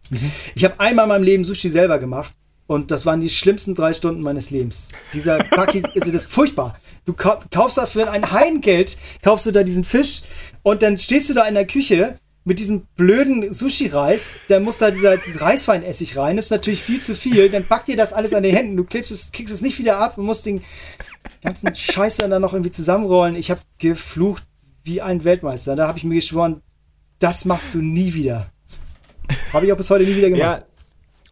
Mhm. 0.09 0.31
Ich 0.55 0.63
habe 0.63 0.79
einmal 0.79 1.05
in 1.05 1.09
meinem 1.09 1.23
Leben 1.23 1.45
Sushi 1.45 1.69
selber 1.69 1.99
gemacht 1.99 2.33
und 2.67 2.91
das 2.91 3.05
waren 3.05 3.21
die 3.21 3.29
schlimmsten 3.29 3.75
drei 3.75 3.93
Stunden 3.93 4.21
meines 4.21 4.49
Lebens. 4.51 4.89
Dieser 5.13 5.37
Paki, 5.37 5.83
also 5.95 6.11
das 6.11 6.23
ist 6.23 6.31
furchtbar. 6.31 6.77
Du 7.05 7.13
kaufst 7.13 7.77
dafür 7.77 8.09
ein 8.09 8.31
Heidengeld, 8.31 8.97
kaufst 9.21 9.45
du 9.45 9.51
da 9.51 9.63
diesen 9.63 9.83
Fisch 9.83 10.23
und 10.63 10.81
dann 10.81 10.97
stehst 10.97 11.29
du 11.29 11.33
da 11.33 11.45
in 11.45 11.53
der 11.53 11.67
Küche 11.67 12.17
mit 12.45 12.59
diesem 12.59 12.83
blöden 12.95 13.53
Sushi-Reis, 13.53 14.35
dann 14.47 14.63
muss 14.63 14.77
da 14.77 14.91
dieser, 14.91 15.17
dieser 15.17 15.41
Reisweinessig 15.41 16.15
rein, 16.15 16.35
nimmst 16.35 16.51
natürlich 16.51 16.83
viel 16.83 17.01
zu 17.01 17.15
viel, 17.15 17.49
dann 17.49 17.65
backt 17.65 17.87
dir 17.87 17.97
das 17.97 18.13
alles 18.13 18.33
an 18.33 18.43
den 18.43 18.55
Händen, 18.55 18.77
du 18.77 18.83
klebst 18.83 19.11
es, 19.11 19.31
kriegst 19.31 19.53
es 19.53 19.61
nicht 19.61 19.79
wieder 19.79 19.97
ab 19.97 20.19
und 20.19 20.25
musst 20.25 20.45
den 20.45 20.61
ganzen 21.43 21.75
Scheiß 21.75 22.17
dann 22.17 22.41
noch 22.41 22.53
irgendwie 22.53 22.71
zusammenrollen. 22.71 23.35
Ich 23.35 23.49
habe 23.49 23.61
geflucht 23.79 24.43
wie 24.83 25.01
ein 25.01 25.23
Weltmeister. 25.23 25.75
Da 25.75 25.87
habe 25.87 25.97
ich 25.97 26.03
mir 26.03 26.15
geschworen, 26.15 26.61
das 27.17 27.45
machst 27.45 27.73
du 27.73 27.81
nie 27.81 28.13
wieder. 28.13 28.51
Habe 29.51 29.65
ich 29.65 29.73
auch 29.73 29.77
bis 29.77 29.89
heute 29.89 30.03
nie 30.03 30.15
wieder 30.15 30.29
gemacht. 30.29 30.61
Ja, 30.61 30.65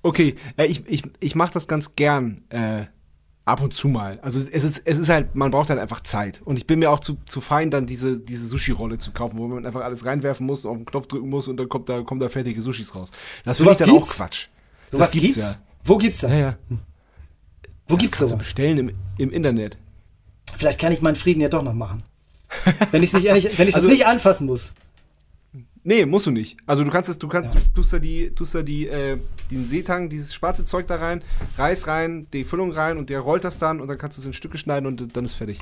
okay. 0.01 0.35
Äh, 0.57 0.65
ich, 0.65 0.83
ich, 0.87 1.03
ich 1.19 1.35
mache 1.35 1.53
das 1.53 1.67
ganz 1.67 1.95
gern. 1.95 2.43
Äh, 2.49 2.85
Ab 3.45 3.61
und 3.61 3.73
zu 3.73 3.89
mal. 3.89 4.19
Also 4.21 4.39
es 4.39 4.63
ist, 4.63 4.81
es 4.85 4.99
ist 4.99 5.09
halt, 5.09 5.35
man 5.35 5.51
braucht 5.51 5.69
halt 5.69 5.79
einfach 5.79 6.01
Zeit. 6.01 6.41
Und 6.45 6.55
ich 6.57 6.65
bin 6.65 6.79
mir 6.79 6.89
auch 6.89 6.99
zu, 7.01 7.17
zu 7.25 7.41
fein, 7.41 7.69
dann 7.71 7.85
diese, 7.85 8.19
diese 8.19 8.47
Sushi-Rolle 8.47 8.97
zu 8.99 9.11
kaufen, 9.11 9.37
wo 9.37 9.47
man 9.49 9.65
einfach 9.65 9.81
alles 9.83 10.05
reinwerfen 10.05 10.45
muss 10.45 10.63
und 10.63 10.71
auf 10.71 10.77
den 10.77 10.85
Knopf 10.85 11.07
drücken 11.07 11.29
muss 11.29 11.49
und 11.49 11.57
dann 11.57 11.67
kommt 11.67 11.89
da, 11.89 12.01
kommen 12.03 12.21
da 12.21 12.29
fertige 12.29 12.61
Sushis 12.61 12.95
raus. 12.95 13.11
Das 13.43 13.57
finde 13.57 13.73
ich 13.73 13.77
dann 13.79 13.89
gibt's? 13.89 14.11
auch 14.11 14.15
Quatsch. 14.15 14.47
So 14.89 14.99
was 14.99 15.11
gibt's? 15.11 15.63
Wo 15.83 15.97
gibt's 15.97 16.21
das? 16.21 16.39
Ja, 16.39 16.41
ja. 16.69 16.77
Wo 17.89 17.97
gibt's 17.97 18.19
Kannst 18.19 18.21
du 18.21 18.27
sowas? 18.35 18.39
bestellen 18.39 18.77
im, 18.77 18.91
im 19.17 19.29
Internet. 19.31 19.77
Vielleicht 20.55 20.79
kann 20.79 20.93
ich 20.93 21.01
meinen 21.01 21.17
Frieden 21.17 21.41
ja 21.41 21.49
doch 21.49 21.63
noch 21.63 21.73
machen. 21.73 22.03
Wenn 22.91 23.03
ich 23.03 23.09
es 23.09 23.13
nicht, 23.15 23.25
ehrlich- 23.25 23.57
wenn 23.57 23.67
ich 23.67 23.75
Also- 23.75 23.87
das 23.87 23.93
nicht 23.97 24.05
anfassen 24.05 24.47
muss. 24.47 24.73
Nee, 25.85 26.05
musst 26.05 26.25
du 26.25 26.31
nicht. 26.31 26.57
Also 26.65 26.83
du 26.83 26.91
kannst 26.91 27.09
es, 27.09 27.17
du 27.17 27.27
kannst, 27.27 27.55
tust 27.75 27.91
da 27.91 27.99
die, 27.99 28.33
tust 28.33 28.55
da 28.55 28.61
die, 28.61 28.87
äh, 28.87 29.17
den 29.51 29.67
Seetang, 29.67 30.07
dieses 30.07 30.33
schwarze 30.33 30.63
Zeug 30.63 30.87
da 30.87 30.95
rein, 30.95 31.21
Reis 31.57 31.87
rein, 31.87 32.27
die 32.31 32.45
Füllung 32.45 32.71
rein 32.71 32.97
und 32.97 33.09
der 33.09 33.19
rollt 33.19 33.43
das 33.43 33.57
dann 33.57 33.81
und 33.81 33.87
dann 33.87 33.97
kannst 33.97 34.17
du 34.17 34.21
es 34.21 34.25
in 34.25 34.33
Stücke 34.33 34.57
schneiden 34.57 34.85
und 34.85 35.15
dann 35.15 35.25
ist 35.25 35.33
fertig. 35.33 35.59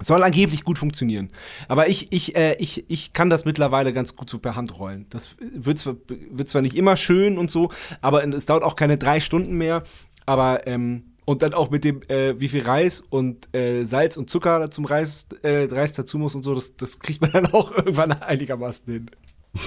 Soll 0.00 0.22
angeblich 0.24 0.64
gut 0.64 0.78
funktionieren. 0.78 1.30
Aber 1.68 1.88
ich, 1.88 2.12
ich, 2.12 2.36
äh, 2.36 2.56
ich, 2.58 2.84
ich 2.88 3.12
kann 3.12 3.30
das 3.30 3.44
mittlerweile 3.44 3.92
ganz 3.94 4.14
gut 4.14 4.28
so 4.28 4.38
per 4.38 4.56
Hand 4.56 4.78
rollen. 4.78 5.06
Das 5.08 5.30
wird 5.38 5.78
zwar, 5.78 5.96
wird 6.30 6.48
zwar 6.48 6.60
nicht 6.60 6.76
immer 6.76 6.96
schön 6.96 7.38
und 7.38 7.50
so, 7.50 7.70
aber 8.02 8.22
es 8.24 8.44
dauert 8.44 8.62
auch 8.62 8.76
keine 8.76 8.98
drei 8.98 9.20
Stunden 9.20 9.56
mehr. 9.56 9.84
Aber, 10.26 10.66
ähm, 10.66 11.15
und 11.26 11.42
dann 11.42 11.52
auch 11.52 11.70
mit 11.70 11.84
dem, 11.84 12.02
äh, 12.08 12.40
wie 12.40 12.48
viel 12.48 12.62
Reis 12.62 13.02
und 13.10 13.54
äh, 13.54 13.84
Salz 13.84 14.16
und 14.16 14.30
Zucker 14.30 14.70
zum 14.70 14.86
Reis, 14.86 15.26
äh, 15.42 15.68
Reis 15.70 15.92
dazu 15.92 16.18
muss 16.18 16.34
und 16.34 16.42
so, 16.42 16.54
das, 16.54 16.76
das 16.76 17.00
kriegt 17.00 17.20
man 17.20 17.30
dann 17.32 17.52
auch 17.52 17.72
irgendwann 17.72 18.12
einigermaßen 18.12 18.90
hin. 18.90 19.10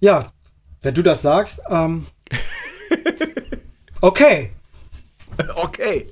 Ja, 0.00 0.32
wenn 0.80 0.94
du 0.94 1.02
das 1.02 1.22
sagst, 1.22 1.60
ähm, 1.70 2.06
okay. 4.00 4.52
Okay. 5.56 6.06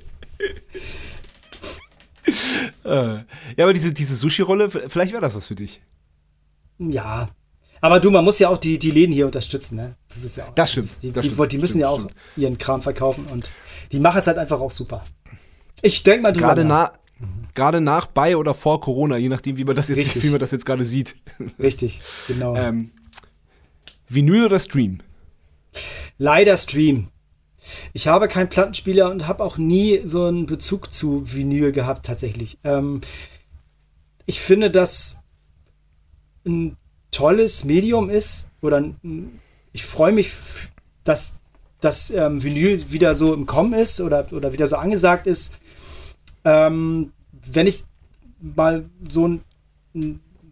äh, 2.83 3.15
ja, 3.15 3.23
aber 3.59 3.71
diese, 3.71 3.93
diese 3.93 4.15
Sushi-Rolle, 4.17 4.69
vielleicht 4.69 5.13
wäre 5.13 5.21
das 5.21 5.35
was 5.35 5.47
für 5.47 5.55
dich. 5.55 5.81
Ja. 6.79 7.29
Aber 7.81 7.99
du, 7.99 8.09
man 8.11 8.23
muss 8.23 8.39
ja 8.39 8.49
auch 8.49 8.57
die, 8.57 8.79
die 8.79 8.91
Läden 8.91 9.13
hier 9.13 9.25
unterstützen, 9.25 9.75
ne? 9.75 9.95
Das 10.07 10.23
ist 10.23 10.37
ja 10.37 10.45
auch. 10.45 10.55
Das 10.55 10.71
stimmt, 10.71 11.03
Die, 11.03 11.11
das 11.11 11.25
die, 11.25 11.31
stimmt, 11.31 11.51
die 11.51 11.57
müssen 11.57 11.71
stimmt, 11.73 11.81
ja 11.81 11.89
auch 11.89 11.99
stimmt. 11.99 12.13
ihren 12.35 12.57
Kram 12.57 12.81
verkaufen 12.81 13.25
und 13.31 13.51
die 13.91 13.99
machen 13.99 14.19
es 14.19 14.27
halt 14.27 14.37
einfach 14.37 14.59
auch 14.59 14.71
super. 14.71 15.03
Ich 15.81 16.03
denke 16.03 16.23
mal 16.23 16.31
drüber 16.33 16.47
Gerade 16.47 16.63
nach. 16.65 16.91
na, 17.19 17.27
gerade 17.53 17.81
nach, 17.81 18.07
bei 18.07 18.35
oder 18.35 18.53
vor 18.53 18.81
Corona, 18.81 19.17
je 19.17 19.29
nachdem, 19.29 19.57
wie 19.57 19.63
man 19.63 19.75
das 19.75 19.89
jetzt, 19.89 19.97
Richtig. 19.99 20.23
wie 20.23 20.29
man 20.29 20.39
das 20.39 20.51
jetzt 20.51 20.65
gerade 20.65 20.83
sieht. 20.85 21.15
Richtig, 21.59 22.01
genau. 22.27 22.55
ähm, 22.55 22.91
Vinyl 24.09 24.45
oder 24.45 24.59
Stream? 24.59 24.99
Leider 26.17 26.57
Stream. 26.57 27.09
Ich 27.93 28.07
habe 28.07 28.27
keinen 28.27 28.49
Plattenspieler 28.49 29.11
und 29.11 29.27
habe 29.27 29.43
auch 29.43 29.57
nie 29.57 30.01
so 30.05 30.25
einen 30.25 30.45
Bezug 30.45 30.93
zu 30.93 31.23
Vinyl 31.31 31.71
gehabt, 31.71 32.05
tatsächlich. 32.05 32.57
Ähm, 32.63 33.01
ich 34.25 34.39
finde, 34.39 34.71
dass 34.71 35.23
ein 36.45 36.77
tolles 37.17 37.63
Medium 37.63 38.11
ist 38.11 38.51
oder 38.61 38.83
ich 39.73 39.83
freue 39.83 40.11
mich, 40.11 40.31
dass 41.03 41.39
das 41.81 42.11
ähm, 42.11 42.43
Vinyl 42.43 42.91
wieder 42.91 43.15
so 43.15 43.33
im 43.33 43.47
Kommen 43.47 43.73
ist 43.73 43.99
oder, 44.01 44.27
oder 44.31 44.53
wieder 44.53 44.67
so 44.67 44.75
angesagt 44.75 45.25
ist. 45.25 45.57
Ähm, 46.45 47.11
wenn 47.31 47.65
ich 47.65 47.83
mal 48.39 48.85
so 49.09 49.27
ein, 49.27 49.41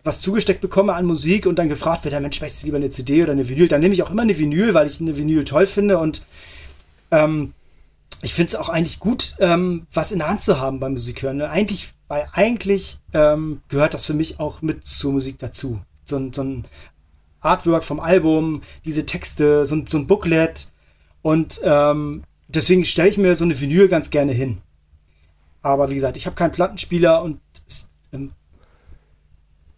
was 0.04 0.22
zugesteckt 0.22 0.62
bekomme 0.62 0.94
an 0.94 1.06
Musik 1.06 1.46
und 1.46 1.60
dann 1.60 1.70
gefragt 1.70 2.04
wird, 2.04 2.20
Mensch, 2.20 2.42
möchtest 2.42 2.64
du 2.64 2.68
lieber 2.68 2.78
eine 2.78 2.90
CD 2.90 3.22
oder 3.22 3.34
eine 3.34 3.48
Vinyl, 3.48 3.68
dann 3.68 3.82
nehme 3.82 3.94
ich 3.94 4.02
auch 4.02 4.10
immer 4.10 4.24
eine 4.24 4.38
Vinyl, 4.38 4.74
weil 4.74 4.88
ich 4.88 5.00
eine 5.00 5.16
Vinyl 5.18 5.46
toll 5.46 5.68
finde 5.68 6.00
und 6.00 6.26
ähm, 7.12 7.54
ich 8.24 8.34
finde 8.34 8.50
es 8.50 8.56
auch 8.56 8.70
eigentlich 8.70 9.00
gut, 9.00 9.36
ähm, 9.40 9.86
was 9.94 10.12
in 10.12 10.18
der 10.18 10.30
Hand 10.30 10.42
zu 10.42 10.60
haben 10.60 10.80
beim 10.80 10.94
Musikhören. 10.94 11.44
Eigentlich, 11.44 11.94
weil 12.08 12.28
eigentlich 12.34 12.98
ähm, 13.14 13.62
gehört 13.68 13.94
das 13.94 14.08
für 14.08 14.16
mich 14.16 14.40
auch 14.40 14.64
mit 14.64 14.88
zur 14.88 15.12
Musik 15.12 15.38
dazu. 15.38 15.80
So, 16.06 16.18
ein- 16.18 16.34
so 16.34 16.44
ein 16.44 16.66
Artwork 17.42 17.84
vom 17.84 18.00
Album, 18.00 18.62
diese 18.86 19.06
Texte, 19.06 19.66
so 19.66 19.76
ein, 19.76 19.88
so 19.88 19.98
ein 19.98 20.08
Booklet 20.08 20.72
und 21.22 21.60
ähm, 21.64 22.24
deswegen 22.48 22.86
stelle 22.86 23.10
ich 23.10 23.18
mir 23.18 23.36
so 23.36 23.44
eine 23.44 23.60
Vinyl 23.60 23.88
ganz 23.88 24.10
gerne 24.10 24.32
hin. 24.32 24.60
Aber 25.62 25.90
wie 25.90 25.96
gesagt, 25.96 26.18
ich 26.18 26.26
habe 26.26 26.36
keinen 26.36 26.52
Plattenspieler 26.52 27.22
und 27.24 27.40
ähm, 28.14 28.32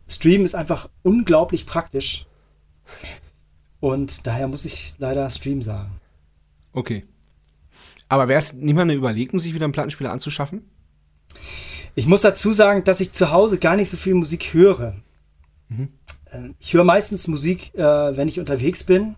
Stream 0.09 0.45
ist 0.45 0.55
einfach 0.55 0.89
unglaublich 1.03 1.65
praktisch. 1.65 2.25
Und 3.80 4.25
daher 4.25 4.47
muss 4.47 4.65
ich 4.65 4.95
leider 4.97 5.30
Stream 5.30 5.61
sagen. 5.61 5.91
Okay. 6.73 7.05
Aber 8.09 8.28
wäre 8.30 8.39
es 8.39 8.53
nicht 8.53 8.73
mal 8.75 8.84
eine 8.84 8.93
Überlegung, 8.93 9.39
sich 9.39 9.53
wieder 9.53 9.65
einen 9.65 9.73
Plattenspieler 9.73 10.11
anzuschaffen? 10.11 10.69
Ich 11.95 12.05
muss 12.05 12.21
dazu 12.21 12.53
sagen, 12.53 12.84
dass 12.86 13.01
ich 13.01 13.11
zu 13.11 13.32
Hause 13.32 13.57
gar 13.57 13.75
nicht 13.75 13.89
so 13.89 13.97
viel 13.97 14.13
Musik 14.13 14.53
höre. 14.53 14.95
Ähm, 15.69 15.89
Ich 16.59 16.73
höre 16.73 16.84
meistens 16.84 17.28
Musik, 17.28 17.73
äh, 17.75 17.82
wenn 18.17 18.28
ich 18.28 18.39
unterwegs 18.39 18.84
bin. 18.84 19.15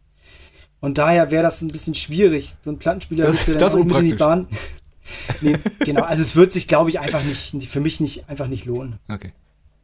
Und 0.79 0.97
daher 0.97 1.29
wäre 1.31 1.43
das 1.43 1.61
ein 1.61 1.67
bisschen 1.69 1.95
schwierig. 1.95 2.55
So 2.61 2.71
ein 2.71 2.79
Plattenspieler 2.79 3.25
Das- 3.25 3.45
du 3.45 3.55
dann 3.55 3.75
nicht 3.77 3.87
mit 3.87 3.97
in 3.97 4.05
die. 4.09 4.15
Bahn. 4.15 4.47
nee, 5.41 5.57
genau, 5.79 6.03
also 6.03 6.21
es 6.21 6.35
wird 6.35 6.51
sich, 6.51 6.67
glaube 6.67 6.89
ich, 6.89 6.99
einfach 6.99 7.23
nicht, 7.23 7.55
für 7.67 7.79
mich 7.79 7.99
nicht, 7.99 8.29
einfach 8.29 8.47
nicht 8.47 8.65
lohnen. 8.65 8.99
Okay. 9.09 9.33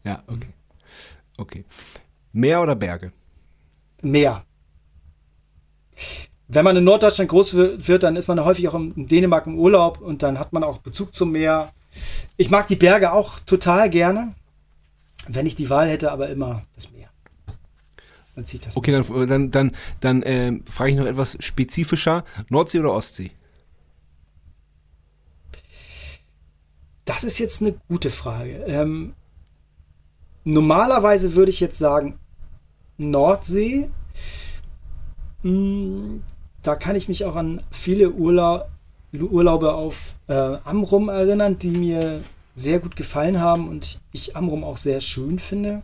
Ja, 0.04 0.24
okay. 0.28 0.48
Okay. 1.38 1.66
Meer 2.32 2.62
oder 2.62 2.76
Berge? 2.76 3.12
Mehr. 4.02 4.44
Wenn 6.48 6.64
man 6.64 6.78
in 6.78 6.84
Norddeutschland 6.84 7.30
groß 7.30 7.56
wi- 7.58 7.88
wird, 7.88 8.04
dann 8.04 8.16
ist 8.16 8.28
man 8.28 8.40
häufig 8.44 8.68
auch 8.68 8.76
in 8.76 9.08
Dänemark 9.08 9.48
im 9.48 9.58
Urlaub 9.58 10.00
und 10.00 10.22
dann 10.22 10.38
hat 10.38 10.54
man 10.54 10.64
auch 10.64 10.78
Bezug 10.78 11.14
zum 11.16 11.32
Meer. 11.32 11.72
Ich 12.38 12.50
mag 12.50 12.68
die 12.68 12.76
Berge 12.76 13.12
auch 13.14 13.40
total 13.40 13.90
gerne. 13.90 14.34
Wenn 15.28 15.48
ich 15.48 15.56
die 15.56 15.70
Wahl 15.72 15.90
hätte, 15.90 16.12
aber 16.12 16.30
immer 16.30 16.64
das 16.76 16.92
Meer. 16.92 17.05
Dann 18.36 18.46
zieht 18.46 18.66
das. 18.66 18.76
Okay, 18.76 18.92
dann, 18.92 19.28
dann, 19.28 19.52
dann, 19.52 19.72
dann 20.02 20.24
ähm, 20.26 20.64
frage 20.70 20.92
ich 20.92 20.98
noch 20.98 21.06
etwas 21.06 21.38
spezifischer. 21.40 22.26
Nordsee 22.50 22.80
oder 22.80 22.94
Ostsee? 22.94 23.32
Das 27.06 27.24
ist 27.24 27.40
jetzt 27.40 27.62
eine 27.62 27.76
gute 27.88 28.10
Frage. 28.10 28.64
Ähm, 28.68 29.14
normalerweise 30.44 31.36
würde 31.36 31.52
ich 31.52 31.60
jetzt 31.60 31.78
sagen 31.78 32.20
Nordsee. 32.98 33.90
Hm, 35.44 36.24
da 36.64 36.76
kann 36.76 36.96
ich 36.96 37.08
mich 37.08 37.26
auch 37.26 37.36
an 37.36 37.62
viele 37.72 38.12
Urla 38.12 38.68
Urlaube 39.14 39.74
auf 39.74 40.16
äh, 40.28 40.34
Amrum 40.34 41.08
erinnern, 41.08 41.58
die 41.58 41.70
mir 41.70 42.22
sehr 42.54 42.80
gut 42.80 42.98
gefallen 42.98 43.40
haben 43.40 43.70
und 43.70 44.02
ich 44.12 44.36
Amrum 44.36 44.66
auch 44.66 44.76
sehr 44.76 45.00
schön 45.00 45.40
finde. 45.40 45.84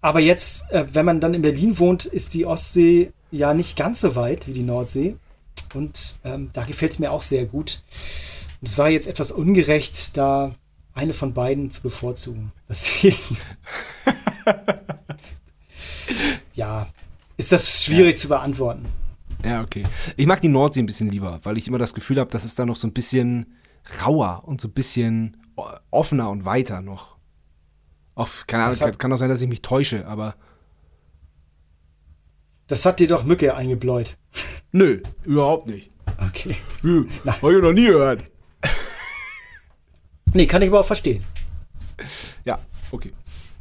Aber 0.00 0.20
jetzt, 0.20 0.70
äh, 0.70 0.86
wenn 0.92 1.04
man 1.04 1.20
dann 1.20 1.34
in 1.34 1.42
Berlin 1.42 1.78
wohnt, 1.78 2.04
ist 2.06 2.34
die 2.34 2.46
Ostsee 2.46 3.12
ja 3.30 3.54
nicht 3.54 3.76
ganz 3.76 4.00
so 4.00 4.14
weit 4.16 4.46
wie 4.46 4.52
die 4.52 4.62
Nordsee. 4.62 5.16
Und 5.74 6.18
ähm, 6.24 6.50
da 6.52 6.64
gefällt 6.64 6.92
es 6.92 6.98
mir 6.98 7.10
auch 7.10 7.22
sehr 7.22 7.44
gut. 7.44 7.82
Und 8.60 8.68
es 8.68 8.78
war 8.78 8.88
jetzt 8.88 9.06
etwas 9.06 9.32
ungerecht, 9.32 10.16
da 10.16 10.54
eine 10.94 11.12
von 11.12 11.34
beiden 11.34 11.70
zu 11.70 11.82
bevorzugen. 11.82 12.52
Deswegen. 12.68 13.36
ja, 16.54 16.88
ist 17.36 17.52
das 17.52 17.84
schwierig 17.84 18.18
zu 18.18 18.28
beantworten. 18.28 18.86
Ja, 19.44 19.62
okay. 19.62 19.84
Ich 20.16 20.26
mag 20.26 20.40
die 20.40 20.48
Nordsee 20.48 20.80
ein 20.80 20.86
bisschen 20.86 21.10
lieber, 21.10 21.38
weil 21.44 21.56
ich 21.58 21.68
immer 21.68 21.78
das 21.78 21.94
Gefühl 21.94 22.18
habe, 22.18 22.30
dass 22.30 22.44
es 22.44 22.54
da 22.54 22.66
noch 22.66 22.76
so 22.76 22.88
ein 22.88 22.92
bisschen 22.92 23.54
rauer 24.02 24.42
und 24.44 24.60
so 24.60 24.68
ein 24.68 24.72
bisschen 24.72 25.36
offener 25.90 26.30
und 26.30 26.44
weiter 26.44 26.82
noch. 26.82 27.17
Auch, 28.18 28.28
keine 28.48 28.64
Ahnung, 28.64 28.80
hat- 28.80 28.98
kann 28.98 29.12
auch 29.12 29.16
sein, 29.16 29.28
dass 29.28 29.40
ich 29.40 29.48
mich 29.48 29.62
täusche, 29.62 30.06
aber 30.06 30.34
Das 32.66 32.84
hat 32.84 32.98
dir 33.00 33.06
doch 33.08 33.22
Mücke 33.24 33.54
eingebläut. 33.54 34.18
nö, 34.72 35.00
überhaupt 35.24 35.68
nicht. 35.68 35.90
Okay. 36.18 36.56
Hab 37.26 37.42
ich 37.44 37.62
noch 37.62 37.72
nie 37.72 37.86
gehört. 37.86 38.24
Nee, 40.34 40.46
kann 40.46 40.62
ich 40.62 40.68
aber 40.68 40.80
auch 40.80 40.84
verstehen. 40.86 41.22
Ja, 42.44 42.58
okay. 42.90 43.12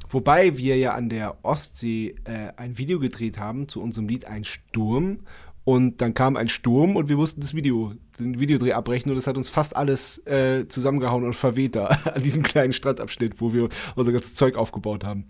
Wobei 0.10 0.58
wir 0.58 0.78
ja 0.78 0.94
an 0.96 1.10
der 1.10 1.38
Ostsee 1.44 2.16
äh, 2.24 2.52
ein 2.58 2.78
Video 2.78 3.00
gedreht 3.00 3.38
haben 3.38 3.68
zu 3.70 3.82
unserem 3.82 4.08
Lied 4.08 4.26
Ein 4.26 4.44
Sturm. 4.44 5.20
Und 5.68 6.00
dann 6.00 6.14
kam 6.14 6.38
ein 6.38 6.48
Sturm 6.48 6.96
und 6.96 7.10
wir 7.10 7.18
mussten 7.18 7.42
das 7.42 7.54
Video, 7.54 7.92
den 8.18 8.40
Videodreh 8.40 8.72
abbrechen 8.72 9.12
und 9.12 9.18
es 9.18 9.28
hat 9.28 9.36
uns 9.36 9.50
fast 9.50 9.76
alles 9.76 10.18
äh, 10.26 10.66
zusammengehauen 10.70 11.26
und 11.26 11.34
verweht 11.34 11.76
da 11.76 11.88
an 12.16 12.24
diesem 12.24 12.42
kleinen 12.42 12.72
Strandabschnitt, 12.72 13.42
wo 13.42 13.52
wir 13.52 13.68
unser 13.98 14.14
ganzes 14.14 14.36
Zeug 14.36 14.56
aufgebaut 14.56 15.04
haben. 15.04 15.26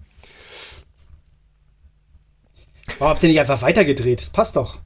Warum 2.99 3.13
habt 3.15 3.23
ihr 3.23 3.29
nicht 3.29 3.39
einfach 3.39 3.63
weitergedreht? 3.63 4.21
Das 4.21 4.29
passt 4.29 4.55
doch. 4.57 4.79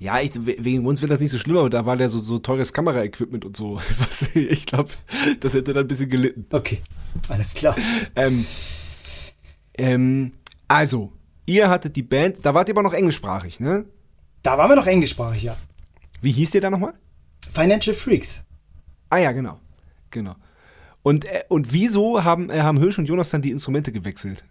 Ja, 0.00 0.20
ich, 0.20 0.34
we- 0.34 0.56
wegen 0.58 0.84
uns 0.84 1.00
wird 1.00 1.12
das 1.12 1.20
nicht 1.20 1.30
so 1.30 1.38
schlimm, 1.38 1.56
aber 1.56 1.70
da 1.70 1.86
war 1.86 1.96
der 1.96 2.08
so, 2.08 2.20
so 2.20 2.40
teures 2.40 2.72
Kameraequipment 2.72 3.44
und 3.44 3.56
so. 3.56 3.80
Ich 4.34 4.66
glaube, 4.66 4.90
das 5.38 5.54
hätte 5.54 5.74
dann 5.74 5.84
ein 5.84 5.86
bisschen 5.88 6.10
gelitten. 6.10 6.46
Okay, 6.50 6.80
alles 7.28 7.54
klar. 7.54 7.76
Ähm, 8.16 8.44
ähm, 9.78 10.32
also, 10.66 11.12
ihr 11.46 11.68
hattet 11.68 11.96
die 11.96 12.02
Band, 12.02 12.44
da 12.44 12.54
wart 12.54 12.68
ihr 12.68 12.74
aber 12.74 12.82
noch 12.82 12.92
englischsprachig, 12.92 13.60
ne? 13.60 13.84
Da 14.42 14.58
waren 14.58 14.70
wir 14.70 14.76
noch 14.76 14.86
englischsprachig, 14.86 15.42
ja. 15.42 15.56
Wie 16.20 16.32
hieß 16.32 16.50
der 16.50 16.60
da 16.60 16.70
nochmal? 16.70 16.94
Financial 17.52 17.94
Freaks. 17.94 18.44
Ah 19.10 19.18
ja, 19.18 19.32
genau. 19.32 19.60
Genau. 20.10 20.34
Und, 21.02 21.24
äh, 21.24 21.44
und 21.48 21.72
wieso 21.72 22.22
haben, 22.24 22.48
äh, 22.50 22.60
haben 22.60 22.78
Hirsch 22.78 22.98
und 22.98 23.06
Jonas 23.06 23.30
dann 23.30 23.42
die 23.42 23.50
Instrumente 23.50 23.92
gewechselt? 23.92 24.44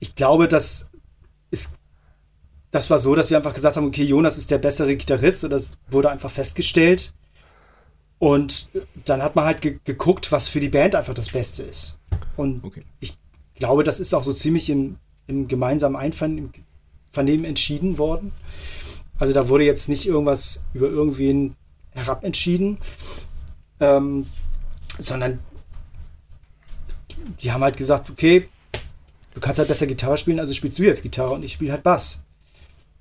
Ich 0.00 0.14
glaube, 0.14 0.48
das 0.48 0.92
ist. 1.50 1.78
Das 2.70 2.90
war 2.90 2.98
so, 2.98 3.14
dass 3.14 3.30
wir 3.30 3.38
einfach 3.38 3.54
gesagt 3.54 3.76
haben, 3.76 3.86
okay, 3.86 4.04
Jonas 4.04 4.36
ist 4.36 4.50
der 4.50 4.58
bessere 4.58 4.94
Gitarrist 4.94 5.42
und 5.44 5.50
das 5.50 5.78
wurde 5.90 6.10
einfach 6.10 6.30
festgestellt. 6.30 7.14
Und 8.18 8.68
dann 9.04 9.22
hat 9.22 9.36
man 9.36 9.44
halt 9.44 9.60
ge 9.60 9.78
geguckt, 9.84 10.32
was 10.32 10.48
für 10.48 10.60
die 10.60 10.68
Band 10.68 10.94
einfach 10.94 11.14
das 11.14 11.30
Beste 11.30 11.62
ist. 11.62 11.98
Und 12.36 12.64
Okay. 12.64 12.82
ich 13.00 13.16
glaube, 13.54 13.84
das 13.84 14.00
ist 14.00 14.14
auch 14.14 14.24
so 14.24 14.32
ziemlich 14.32 14.70
im, 14.70 14.96
im 15.26 15.46
gemeinsamen 15.48 15.96
Einvernehmen 15.96 17.44
entschieden 17.44 17.98
worden. 17.98 18.32
Also 19.18 19.34
da 19.34 19.48
wurde 19.48 19.64
jetzt 19.64 19.88
nicht 19.88 20.06
irgendwas 20.06 20.66
über 20.74 20.88
irgendwen 20.88 21.56
herab 21.90 22.24
entschieden, 22.24 22.78
ähm, 23.80 24.26
sondern 24.98 25.38
die 27.42 27.52
haben 27.52 27.62
halt 27.62 27.76
gesagt, 27.76 28.10
okay, 28.10 28.48
du 29.34 29.40
kannst 29.40 29.58
halt 29.58 29.68
besser 29.68 29.86
Gitarre 29.86 30.18
spielen, 30.18 30.40
also 30.40 30.52
spielst 30.54 30.78
du 30.78 30.84
jetzt 30.84 31.02
Gitarre 31.02 31.34
und 31.34 31.42
ich 31.42 31.52
spiele 31.52 31.72
halt 31.72 31.82
Bass. 31.82 32.24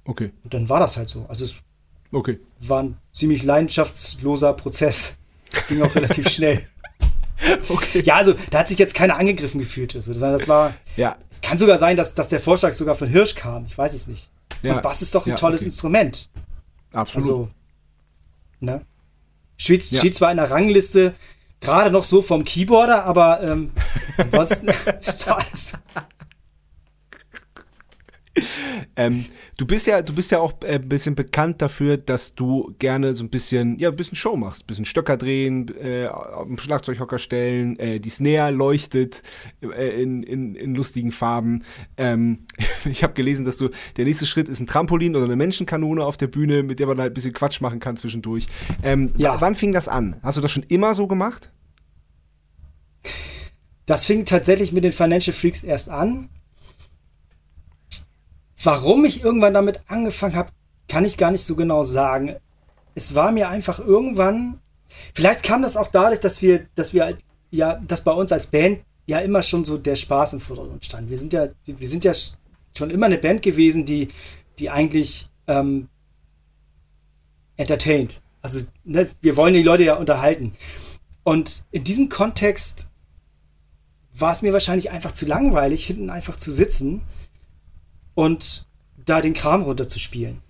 Okay. 0.06 0.32
Und 0.44 0.54
dann 0.54 0.70
war 0.70 0.80
das 0.80 0.98
halt 0.98 1.10
so. 1.10 1.26
Also 1.28 1.46
es 1.46 1.56
Okay. 2.12 2.40
war 2.60 2.84
ein 2.84 2.98
ziemlich 3.14 3.44
leidenschaftsloser 3.44 4.54
Prozess. 4.54 5.18
Ging 5.68 5.82
auch 5.82 5.94
relativ 5.96 6.30
schnell. 6.34 6.68
Okay. 7.70 8.02
Ja, 8.04 8.16
also 8.16 8.34
da 8.50 8.60
hat 8.60 8.68
sich 8.68 8.80
jetzt 8.80 8.96
keiner 8.96 9.18
angegriffen 9.18 9.60
gefühlt. 9.60 9.96
Also, 9.96 10.14
das 10.14 10.48
war. 10.48 10.74
Ja. 10.96 11.18
Es 11.30 11.42
kann 11.42 11.58
sogar 11.58 11.78
sein, 11.78 11.96
dass, 11.98 12.16
dass 12.16 12.30
der 12.30 12.40
Vorschlag 12.40 12.74
sogar 12.74 12.96
von 12.96 13.08
Hirsch 13.10 13.36
kam. 13.36 13.66
Ich 13.66 13.78
weiß 13.78 13.94
es 13.94 14.08
nicht. 14.08 14.30
Ja. 14.64 14.76
Und 14.78 14.82
Bass 14.84 15.02
ist 15.02 15.14
doch 15.14 15.26
ein 15.26 15.32
Ja, 15.32 15.36
tolles 15.36 15.62
okay. 15.62 15.68
Instrument. 15.70 16.30
Absolut. 16.94 17.24
Also, 17.24 17.50
ne? 18.60 18.82
Steht, 19.58 19.90
Ja. 19.92 20.00
steht 20.00 20.16
zwar 20.16 20.32
in 20.32 20.38
der 20.38 20.50
Rangliste 20.50 21.14
gerade 21.62 21.92
noch 21.92 22.04
so 22.04 22.22
vom 22.22 22.44
Keyboarder, 22.44 23.04
aber 23.06 23.42
ähm, 23.44 23.72
ansonsten 24.18 24.68
ist 25.02 25.28
alles. 25.28 25.74
Ähm, 28.96 29.26
du 29.58 29.66
bist 29.66 29.88
ja, 29.88 30.02
du 30.02 30.14
bist 30.14 30.32
ja 30.32 30.40
auch 30.40 30.54
äh, 30.64 30.76
ein 30.76 30.90
bisschen 30.90 31.16
bekannt 31.16 31.62
dafür, 31.62 31.98
dass 31.98 32.36
du 32.36 32.74
gerne 32.80 33.14
so 33.14 33.24
ein 33.24 33.30
bisschen, 33.30 33.78
ja, 33.80 33.90
ein 33.90 33.96
bisschen 33.96 34.16
Show 34.16 34.36
machst, 34.36 34.64
ein 34.64 34.68
bisschen 34.68 34.86
Stöcker 34.86 35.18
drehen, 35.18 35.68
äh, 35.80 36.08
auf 36.08 36.48
dem 36.48 36.58
Schlagzeughocker 36.58 37.20
stellen, 37.20 37.78
äh, 37.80 38.00
die 38.00 38.10
Snare 38.10 38.52
leuchtet 38.52 39.24
äh, 39.62 40.02
in, 40.02 40.24
in, 40.24 40.56
in 40.56 40.76
lustigen 40.76 41.12
Farben. 41.12 41.64
Ähm, 41.98 42.46
ich 42.86 43.04
habe 43.04 43.14
gelesen, 43.14 43.46
dass 43.46 43.58
du 43.58 43.70
der 43.98 44.06
nächste 44.06 44.26
Schritt 44.26 44.50
ist 44.50 44.60
ein 44.60 44.68
Trampolin 44.68 45.16
oder 45.16 45.26
eine 45.26 45.36
Menschenkanone 45.36 46.04
auf 46.04 46.18
der 46.18 46.28
Bühne, 46.28 46.64
mit 46.64 46.80
der 46.80 46.88
man 46.88 47.00
halt 47.00 47.12
ein 47.12 47.14
bisschen 47.14 47.34
Quatsch 47.34 47.62
machen 47.62 47.80
kann 47.80 47.98
zwischendurch. 47.98 48.48
Ähm, 48.84 49.12
Ja. 49.18 49.40
Wann 49.40 49.56
fing 49.56 49.72
das 49.72 49.88
an? 49.88 50.16
Hast 50.24 50.38
du 50.38 50.42
das 50.42 50.52
schon 50.52 50.64
immer 50.64 50.96
so 50.96 51.08
gemacht? 51.08 51.52
Das 53.86 54.06
fing 54.06 54.26
tatsächlich 54.26 54.74
mit 54.74 54.84
den 54.84 54.92
Financial 54.92 55.34
Freaks 55.34 55.64
erst 55.64 55.90
an. 55.90 56.30
Warum 58.68 59.06
ich 59.06 59.24
irgendwann 59.24 59.54
damit 59.54 59.80
angefangen 59.88 60.36
habe, 60.36 60.52
kann 60.90 61.06
ich 61.06 61.16
gar 61.16 61.32
nicht 61.32 61.46
so 61.46 61.56
genau 61.56 61.84
sagen. 61.84 62.36
Es 62.96 63.16
war 63.16 63.32
mir 63.32 63.48
einfach 63.48 63.80
irgendwann, 63.80 64.60
vielleicht 65.14 65.44
kam 65.44 65.62
das 65.62 65.78
auch 65.78 65.88
dadurch, 65.88 66.20
dass 66.20 66.42
wir, 66.42 66.68
dass 66.76 66.94
wir 66.94 67.06
halt, 67.06 67.20
ja, 67.50 67.76
dass 67.88 68.04
bei 68.04 68.12
uns 68.12 68.34
als 68.34 68.48
Band 68.48 68.82
ja 69.06 69.20
immer 69.20 69.42
schon 69.42 69.64
so 69.64 69.78
der 69.78 69.96
Spaß 69.96 70.34
im 70.34 70.42
Vordergrund 70.42 70.84
stand. 70.84 71.10
Wir 71.10 71.18
sind 71.18 71.32
ja, 71.32 71.48
wir 71.66 71.88
sind 71.88 72.04
ja 72.04 72.12
schon 72.78 72.90
immer 72.90 73.06
eine 73.06 73.18
Band 73.18 73.42
gewesen, 73.42 73.86
die, 73.86 74.10
die 74.60 74.70
eigentlich 74.70 75.30
ähm, 75.48 75.88
entertained. 77.56 78.22
Also 78.42 78.64
ne, 78.84 79.08
wir 79.22 79.38
wollen 79.38 79.54
die 79.54 79.64
Leute 79.64 79.86
ja 79.86 79.96
unterhalten. 79.96 80.58
Und 81.24 81.64
in 81.72 81.86
diesem 81.86 82.10
Kontext 82.10 82.92
war 84.12 84.34
es 84.34 84.42
mir 84.42 84.52
wahrscheinlich 84.52 84.92
einfach 84.92 85.14
zu 85.14 85.26
langweilig, 85.26 85.88
hinten 85.88 86.10
einfach 86.10 86.36
zu 86.36 86.52
sitzen 86.52 87.04
und 88.18 88.66
da 89.06 89.22
den 89.22 89.36
Kram 89.36 89.62
runterzuspielen. 89.62 90.42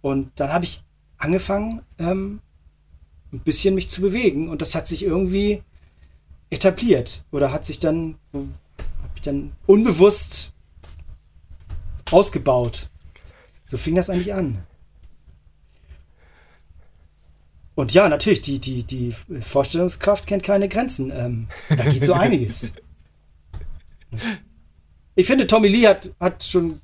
Und 0.00 0.30
dann 0.36 0.50
habe 0.50 0.64
ich 0.64 0.82
angefangen, 1.18 1.82
ähm, 1.98 2.40
ein 3.34 3.40
bisschen 3.40 3.74
mich 3.74 3.90
zu 3.90 4.00
bewegen 4.00 4.48
und 4.48 4.62
das 4.62 4.74
hat 4.74 4.88
sich 4.88 5.02
irgendwie 5.02 5.62
etabliert 6.48 7.26
oder 7.32 7.52
hat 7.52 7.66
sich 7.66 7.78
dann, 7.78 8.14
dann 9.24 9.52
unbewusst 9.66 10.54
ausgebaut. 12.10 12.88
So 13.66 13.76
fing 13.76 13.94
das 13.94 14.08
eigentlich 14.08 14.32
an. 14.32 14.64
Und 17.74 17.92
ja, 17.92 18.08
natürlich, 18.08 18.40
die, 18.40 18.58
die, 18.58 18.84
die 18.84 19.14
Vorstellungskraft 19.42 20.26
kennt 20.26 20.44
keine 20.44 20.70
Grenzen. 20.70 21.12
Ähm, 21.14 21.48
da 21.68 21.84
geht 21.84 22.06
so 22.06 22.14
einiges. 22.14 22.72
Ich 25.18 25.26
finde, 25.26 25.46
Tommy 25.46 25.68
Lee 25.68 25.86
hat, 25.86 26.10
hat 26.20 26.44
schon 26.44 26.82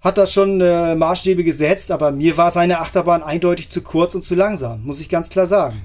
hat 0.00 0.18
da 0.18 0.26
schon 0.26 0.60
äh, 0.60 0.94
Maßstäbe 0.96 1.44
gesetzt, 1.44 1.90
aber 1.90 2.10
mir 2.10 2.36
war 2.36 2.50
seine 2.50 2.80
Achterbahn 2.80 3.22
eindeutig 3.22 3.68
zu 3.70 3.82
kurz 3.82 4.14
und 4.14 4.22
zu 4.22 4.34
langsam, 4.34 4.82
muss 4.84 5.00
ich 5.00 5.08
ganz 5.08 5.28
klar 5.30 5.46
sagen. 5.46 5.82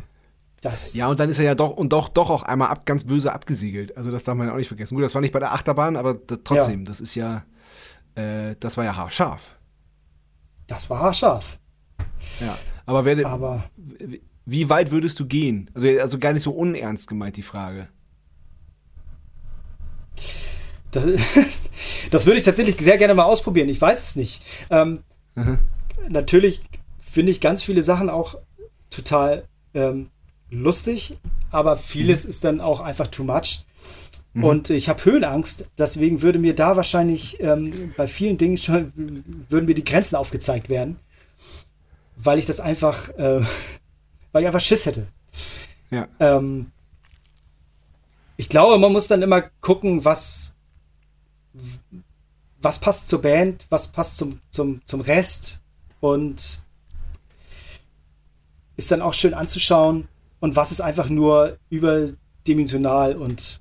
Das, 0.62 0.96
Ja, 0.96 1.08
und 1.08 1.20
dann 1.20 1.30
ist 1.30 1.38
er 1.38 1.46
ja 1.46 1.54
doch 1.56 1.70
und 1.78 1.94
doch, 1.94 2.10
doch 2.10 2.32
auch 2.32 2.42
einmal 2.44 2.70
ab, 2.70 2.86
ganz 2.88 3.04
böse 3.04 3.32
abgesiegelt. 3.32 3.96
Also 3.96 4.10
das 4.12 4.24
darf 4.24 4.36
man 4.36 4.48
ja 4.48 4.54
auch 4.54 4.58
nicht 4.58 4.68
vergessen. 4.68 4.96
Gut, 4.96 5.04
das 5.04 5.14
war 5.14 5.22
nicht 5.22 5.34
bei 5.34 5.40
der 5.40 5.54
Achterbahn, 5.54 5.96
aber 5.96 6.18
trotzdem, 6.44 6.84
das 6.86 7.00
ist 7.00 7.14
ja, 7.14 7.44
äh, 8.16 8.56
das 8.60 8.76
war 8.76 8.84
ja 8.84 8.96
haarscharf. 8.96 9.56
das 10.66 10.90
war 10.90 11.00
haarscharf. 11.00 11.60
Ja. 12.40 12.58
Aber, 12.88 13.06
wer, 13.06 13.24
Aber 13.28 13.66
wie- 13.76 14.22
wie 14.46 14.70
weit 14.70 14.90
würdest 14.92 15.20
du 15.20 15.26
gehen? 15.28 15.70
Also, 15.76 15.88
also 16.00 16.18
gar 16.20 16.34
nicht 16.34 16.42
so 16.44 16.52
unernst 16.52 17.08
gemeint, 17.08 17.36
die 17.38 17.44
Frage. 17.44 17.88
Das, 21.00 21.06
das 22.12 22.26
würde 22.26 22.38
ich 22.38 22.44
tatsächlich 22.44 22.78
sehr 22.78 22.98
gerne 22.98 23.14
mal 23.14 23.24
ausprobieren. 23.24 23.70
Ich 23.70 23.80
weiß 23.82 24.02
es 24.02 24.16
nicht. 24.16 24.46
Ähm, 24.70 25.04
Mhm. 25.38 25.60
Natürlich 26.10 26.62
finde 26.98 27.32
ich 27.32 27.40
ganz 27.40 27.64
viele 27.64 27.84
Sachen 27.84 28.10
auch 28.10 28.36
total 28.90 29.48
ähm, 29.74 30.10
lustig, 30.50 31.20
aber 31.52 31.78
vieles 31.78 32.26
ist 32.26 32.44
dann 32.44 32.60
auch 32.60 32.82
einfach 32.82 33.08
too 33.08 33.24
much. 33.24 33.64
Und 34.40 34.70
ich 34.70 34.88
habe 34.88 35.04
Höhenangst, 35.04 35.66
deswegen 35.80 36.22
würde 36.22 36.38
mir 36.38 36.54
da 36.54 36.76
wahrscheinlich 36.76 37.40
ähm, 37.40 37.94
bei 37.98 38.06
vielen 38.06 38.38
Dingen 38.38 38.58
schon 38.58 38.92
würden 39.50 39.66
mir 39.66 39.74
die 39.74 39.84
Grenzen 39.84 40.16
aufgezeigt 40.16 40.70
werden, 40.70 41.00
weil 42.16 42.38
ich 42.38 42.46
das 42.46 42.60
einfach, 42.60 43.10
äh, 43.18 43.42
weil 44.32 44.42
ich 44.42 44.46
einfach 44.46 44.62
Schiss 44.62 44.86
hätte. 44.86 45.08
Ja. 45.90 46.08
Ähm, 46.20 46.72
ich 48.36 48.48
glaube, 48.48 48.78
man 48.78 48.92
muss 48.92 49.08
dann 49.08 49.24
immer 49.24 49.42
gucken, 49.60 50.06
was, 50.06 50.56
was 52.62 52.80
passt 52.80 53.08
zur 53.10 53.22
Band, 53.22 53.66
was 53.70 53.90
passt 53.92 54.18
zum, 54.18 54.40
zum, 54.50 54.82
zum 54.86 55.02
Rest 55.02 55.62
und 56.00 56.64
ist 58.76 58.92
dann 58.92 59.02
auch 59.02 59.14
schön 59.14 59.34
anzuschauen 59.34 60.08
und 60.40 60.56
was 60.56 60.72
ist 60.72 60.82
einfach 60.82 61.10
nur 61.10 61.58
überdimensional 61.70 63.16
und 63.16 63.60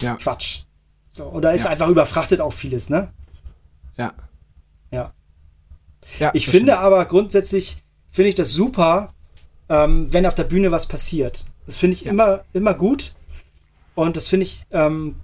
Ja. 0.00 0.14
Quatsch. 0.16 0.62
So, 1.10 1.24
oder 1.26 1.52
ist 1.54 1.64
Ja. 1.64 1.70
einfach 1.70 1.88
überfrachtet 1.88 2.40
auch 2.40 2.52
vieles, 2.52 2.88
ne? 2.88 3.12
Ja. 3.96 4.14
Ja. 4.90 5.12
ja 6.18 6.30
Ich 6.34 6.46
finde 6.46 6.72
stimmt. 6.72 6.84
aber 6.84 7.04
grundsätzlich, 7.04 7.82
finde 8.10 8.28
ich 8.30 8.34
das 8.34 8.52
super, 8.52 9.12
ähm, 9.68 10.10
wenn 10.12 10.24
auf 10.26 10.34
der 10.34 10.44
Bühne 10.44 10.70
was 10.72 10.86
passiert. 10.86 11.44
Das 11.66 11.76
finde 11.76 11.94
ich 11.96 12.06
immer, 12.06 12.44
immer 12.52 12.74
gut. 12.74 13.12
Und 13.94 14.16
das 14.16 14.28
finde 14.28 14.44
ich, 14.44 14.64
ähm, 14.70 15.16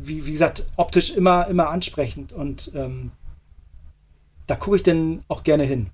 wie, 0.00 0.26
wie 0.26 0.32
gesagt, 0.32 0.66
optisch 0.76 1.10
immer, 1.10 1.46
immer 1.48 1.68
ansprechend. 1.68 2.32
Und 2.32 2.70
ähm, 2.74 3.10
da 4.46 4.56
gucke 4.56 4.76
ich 4.76 4.82
dann 4.82 5.24
auch 5.28 5.42
gerne 5.42 5.64
hin. 5.64 5.90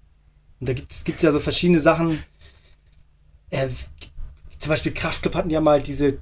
Und 0.61 0.69
da 0.69 0.73
gibt 0.73 0.93
es 0.93 1.23
ja 1.23 1.33
so 1.33 1.41
verschiedene 1.41 1.81
Sachen. 1.81 2.23
Äh, 3.51 3.69
zum 4.59 4.71
Beispiel 4.71 4.93
Kraftclub 4.93 5.35
hatten 5.35 5.51
ja 5.51 5.61
mal 5.61 5.83
diese 5.83 6.19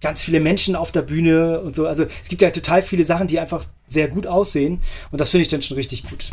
ganz 0.00 0.22
viele 0.22 0.40
Menschen 0.40 0.76
auf 0.76 0.92
der 0.92 1.02
Bühne 1.02 1.60
und 1.60 1.76
so. 1.76 1.86
Also 1.86 2.06
es 2.22 2.28
gibt 2.28 2.42
ja 2.42 2.50
total 2.50 2.82
viele 2.82 3.04
Sachen, 3.04 3.28
die 3.28 3.38
einfach 3.38 3.64
sehr 3.86 4.08
gut 4.08 4.26
aussehen. 4.26 4.80
Und 5.10 5.20
das 5.20 5.30
finde 5.30 5.42
ich 5.42 5.48
dann 5.48 5.62
schon 5.62 5.76
richtig 5.76 6.04
gut. 6.08 6.30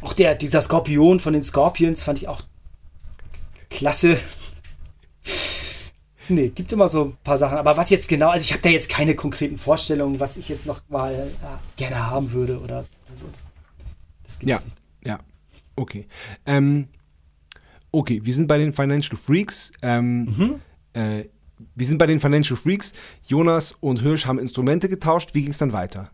Auch 0.00 0.12
der, 0.12 0.34
dieser 0.34 0.62
Skorpion 0.62 1.20
von 1.20 1.32
den 1.32 1.42
Scorpions 1.42 2.02
fand 2.02 2.18
ich 2.18 2.28
auch 2.28 2.42
klasse. 3.70 4.18
Nee, 6.28 6.48
gibt 6.50 6.72
immer 6.72 6.88
so 6.88 7.04
ein 7.06 7.16
paar 7.24 7.38
Sachen. 7.38 7.58
Aber 7.58 7.76
was 7.76 7.90
jetzt 7.90 8.08
genau, 8.08 8.28
also 8.30 8.42
ich 8.42 8.52
habe 8.52 8.62
da 8.62 8.68
jetzt 8.68 8.88
keine 8.88 9.14
konkreten 9.14 9.56
Vorstellungen, 9.58 10.20
was 10.20 10.36
ich 10.36 10.48
jetzt 10.48 10.66
noch 10.66 10.82
mal 10.88 11.30
ja, 11.42 11.60
gerne 11.76 12.10
haben 12.10 12.32
würde 12.32 12.60
oder 12.60 12.84
so. 13.14 13.26
Das, 13.32 13.44
das 14.24 14.38
gibt's 14.38 14.58
Ja. 14.58 14.64
nicht. 14.64 14.76
Ja. 15.04 15.20
Okay. 15.76 16.06
Ähm, 16.44 16.88
okay, 17.90 18.20
wir 18.24 18.34
sind 18.34 18.46
bei 18.48 18.58
den 18.58 18.72
Financial 18.72 19.16
Freaks. 19.16 19.72
Ähm, 19.82 20.24
Mhm. 20.24 20.54
äh, 20.92 21.24
wir 21.74 21.86
sind 21.86 21.98
bei 21.98 22.06
den 22.06 22.20
Financial 22.20 22.56
Freaks. 22.56 22.92
Jonas 23.26 23.72
und 23.80 24.00
Hirsch 24.02 24.26
haben 24.26 24.38
Instrumente 24.38 24.88
getauscht. 24.88 25.34
Wie 25.34 25.42
ging 25.42 25.50
es 25.50 25.58
dann 25.58 25.72
weiter? 25.72 26.10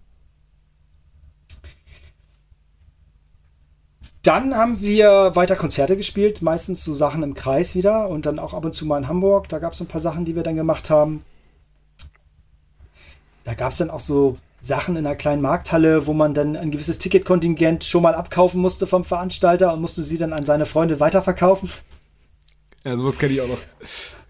Dann 4.24 4.56
haben 4.56 4.80
wir 4.80 5.36
weiter 5.36 5.54
Konzerte 5.54 5.98
gespielt, 5.98 6.40
meistens 6.40 6.82
so 6.82 6.94
Sachen 6.94 7.22
im 7.22 7.34
Kreis 7.34 7.74
wieder 7.74 8.08
und 8.08 8.24
dann 8.24 8.38
auch 8.38 8.54
ab 8.54 8.64
und 8.64 8.74
zu 8.74 8.86
mal 8.86 8.96
in 8.96 9.06
Hamburg. 9.06 9.50
Da 9.50 9.58
gab 9.58 9.74
es 9.74 9.80
ein 9.82 9.86
paar 9.86 10.00
Sachen, 10.00 10.24
die 10.24 10.34
wir 10.34 10.42
dann 10.42 10.56
gemacht 10.56 10.88
haben. 10.88 11.22
Da 13.44 13.52
gab 13.52 13.72
es 13.72 13.78
dann 13.78 13.90
auch 13.90 14.00
so 14.00 14.38
Sachen 14.62 14.96
in 14.96 15.06
einer 15.06 15.14
kleinen 15.14 15.42
Markthalle, 15.42 16.06
wo 16.06 16.14
man 16.14 16.32
dann 16.32 16.56
ein 16.56 16.70
gewisses 16.70 16.98
Ticketkontingent 16.98 17.84
schon 17.84 18.02
mal 18.02 18.14
abkaufen 18.14 18.62
musste 18.62 18.86
vom 18.86 19.04
Veranstalter 19.04 19.74
und 19.74 19.82
musste 19.82 20.02
sie 20.02 20.16
dann 20.16 20.32
an 20.32 20.46
seine 20.46 20.64
Freunde 20.64 21.00
weiterverkaufen. 21.00 21.68
Ja, 22.82 22.96
sowas 22.96 23.18
kenne 23.18 23.34
ich 23.34 23.42
auch 23.42 23.48
noch. 23.48 23.58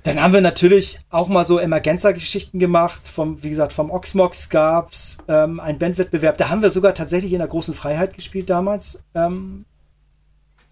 Dann 0.03 0.21
haben 0.21 0.35
wir 0.35 0.41
natürlich 0.41 0.99
auch 1.09 1.29
mal 1.29 1.45
so 1.45 1.61
Emergenza-Geschichten 1.61 2.59
gemacht. 2.59 3.03
Vom, 3.07 3.45
wie 3.45 3.51
gesagt, 3.51 3.73
vom 3.73 3.93
Oxmox 3.93 4.51
gab 4.51 4.91
es 4.91 5.19
ähm, 5.29 5.61
einen 5.61 5.79
Bandwettbewerb. 5.79 6.37
Da 6.37 6.49
haben 6.49 6.63
wir 6.63 6.71
sogar 6.71 6.95
tatsächlich 6.95 7.33
in 7.33 7.39
der 7.39 7.47
großen 7.47 7.75
Freiheit 7.75 8.15
gespielt 8.15 8.51
damals. 8.51 9.05
Ähm, 9.15 9.65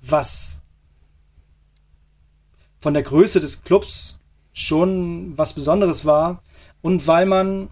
was 0.02 0.62
von 2.78 2.94
der 2.94 3.02
Größe 3.02 3.40
des 3.40 3.62
Clubs 3.62 4.20
schon 4.52 5.36
was 5.38 5.54
Besonderes 5.54 6.04
war. 6.04 6.42
Und 6.82 7.06
weil 7.06 7.26
man 7.26 7.70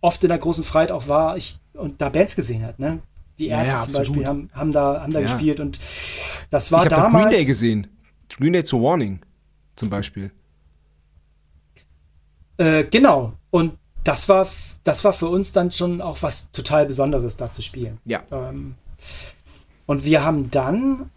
oft 0.00 0.22
in 0.22 0.28
der 0.28 0.38
großen 0.38 0.64
Freiheit 0.64 0.92
auch 0.92 1.08
war 1.08 1.36
ich, 1.36 1.58
und 1.74 2.00
da 2.00 2.08
Bands 2.08 2.36
gesehen 2.36 2.64
hat. 2.64 2.78
Ne? 2.78 3.00
Die 3.38 3.48
Ärzte 3.48 3.68
ja, 3.68 3.74
ja, 3.74 3.80
zum 3.80 3.92
Beispiel 3.94 4.26
haben, 4.26 4.50
haben 4.52 4.72
da, 4.72 5.02
haben 5.02 5.12
da 5.12 5.20
ja. 5.20 5.26
gespielt 5.26 5.60
und 5.60 5.80
das 6.50 6.72
war 6.72 6.84
ich 6.84 6.88
damals. 6.88 7.12
Da 7.12 7.20
Green 7.20 7.30
Day 7.30 7.44
gesehen. 7.44 7.86
Green 8.28 8.52
Day 8.52 8.64
zu 8.64 8.82
Warning 8.82 9.20
zum 9.76 9.90
Beispiel. 9.90 10.30
Äh, 12.58 12.84
genau. 12.84 13.32
Und 13.50 13.78
das 14.04 14.28
war, 14.28 14.46
das 14.84 15.04
war 15.04 15.12
für 15.12 15.28
uns 15.28 15.52
dann 15.52 15.72
schon 15.72 16.00
auch 16.00 16.18
was 16.22 16.50
total 16.52 16.86
Besonderes, 16.86 17.36
da 17.36 17.50
zu 17.50 17.62
spielen. 17.62 17.98
Ja. 18.04 18.22
Ähm, 18.30 18.74
und 19.90 20.04
wir 20.04 20.22
haben 20.22 20.52
dann 20.52 21.10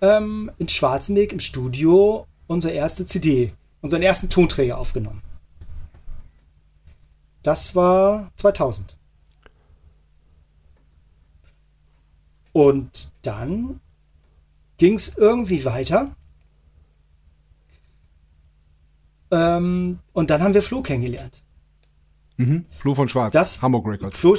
ähm, 0.00 0.50
in 0.58 0.68
Schwarzenberg 0.68 1.30
im 1.30 1.38
Studio 1.38 2.26
unsere 2.48 2.74
erste 2.74 3.06
CD, 3.06 3.52
unseren 3.82 4.02
ersten 4.02 4.28
Tonträger 4.28 4.78
aufgenommen. 4.78 5.22
Das 7.44 7.76
war 7.76 8.32
2000. 8.36 8.96
Und 12.50 13.12
dann 13.22 13.78
ging 14.78 14.94
es 14.94 15.16
irgendwie 15.16 15.64
weiter. 15.64 16.16
Ähm, 19.30 20.00
und 20.12 20.30
dann 20.30 20.42
haben 20.42 20.54
wir 20.54 20.64
Flo 20.64 20.82
kennengelernt. 20.82 21.44
Mhm. 22.38 22.64
Flo 22.70 22.96
von 22.96 23.08
Schwarz, 23.08 23.32
das, 23.32 23.62
Hamburg 23.62 23.86
Records. 23.86 24.18
Flo, 24.18 24.36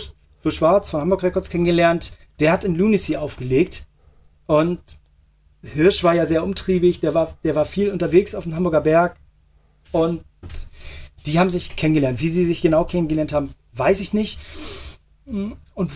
Flo 0.47 0.51
Schwarz 0.51 0.89
von 0.91 1.01
Hamburg 1.01 1.23
Records 1.23 1.49
kennengelernt. 1.49 2.17
Der 2.39 2.53
hat 2.53 2.63
in 2.63 2.75
Lunacy 2.75 3.17
aufgelegt. 3.17 3.85
Und 4.45 4.79
Hirsch 5.61 6.05
war 6.05 6.15
ja 6.15 6.25
sehr 6.25 6.41
umtriebig. 6.41 7.01
Der 7.01 7.13
war, 7.13 7.37
der 7.43 7.53
war 7.55 7.65
viel 7.65 7.91
unterwegs 7.91 8.33
auf 8.33 8.45
dem 8.45 8.55
Hamburger 8.55 8.79
Berg. 8.79 9.17
Und 9.91 10.23
die 11.25 11.37
haben 11.37 11.49
sich 11.49 11.75
kennengelernt. 11.75 12.21
Wie 12.21 12.29
sie 12.29 12.45
sich 12.45 12.61
genau 12.61 12.85
kennengelernt 12.85 13.33
haben, 13.33 13.53
weiß 13.73 13.99
ich 13.99 14.13
nicht. 14.13 14.39
Und 15.25 15.91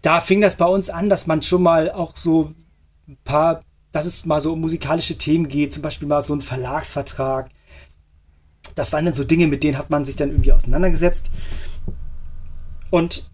da 0.00 0.20
fing 0.20 0.40
das 0.40 0.56
bei 0.56 0.64
uns 0.64 0.88
an, 0.88 1.10
dass 1.10 1.26
man 1.26 1.42
schon 1.42 1.62
mal 1.62 1.90
auch 1.90 2.16
so 2.16 2.54
ein 3.06 3.18
paar, 3.24 3.62
dass 3.92 4.06
es 4.06 4.24
mal 4.24 4.40
so 4.40 4.54
um 4.54 4.60
musikalische 4.62 5.18
Themen 5.18 5.48
geht, 5.48 5.74
zum 5.74 5.82
Beispiel 5.82 6.08
mal 6.08 6.22
so 6.22 6.34
ein 6.34 6.40
Verlagsvertrag. 6.40 7.50
Das 8.74 8.94
waren 8.94 9.04
dann 9.04 9.12
so 9.12 9.24
Dinge, 9.24 9.48
mit 9.48 9.64
denen 9.64 9.76
hat 9.76 9.90
man 9.90 10.06
sich 10.06 10.16
dann 10.16 10.30
irgendwie 10.30 10.52
auseinandergesetzt. 10.52 11.30
Und 12.90 13.30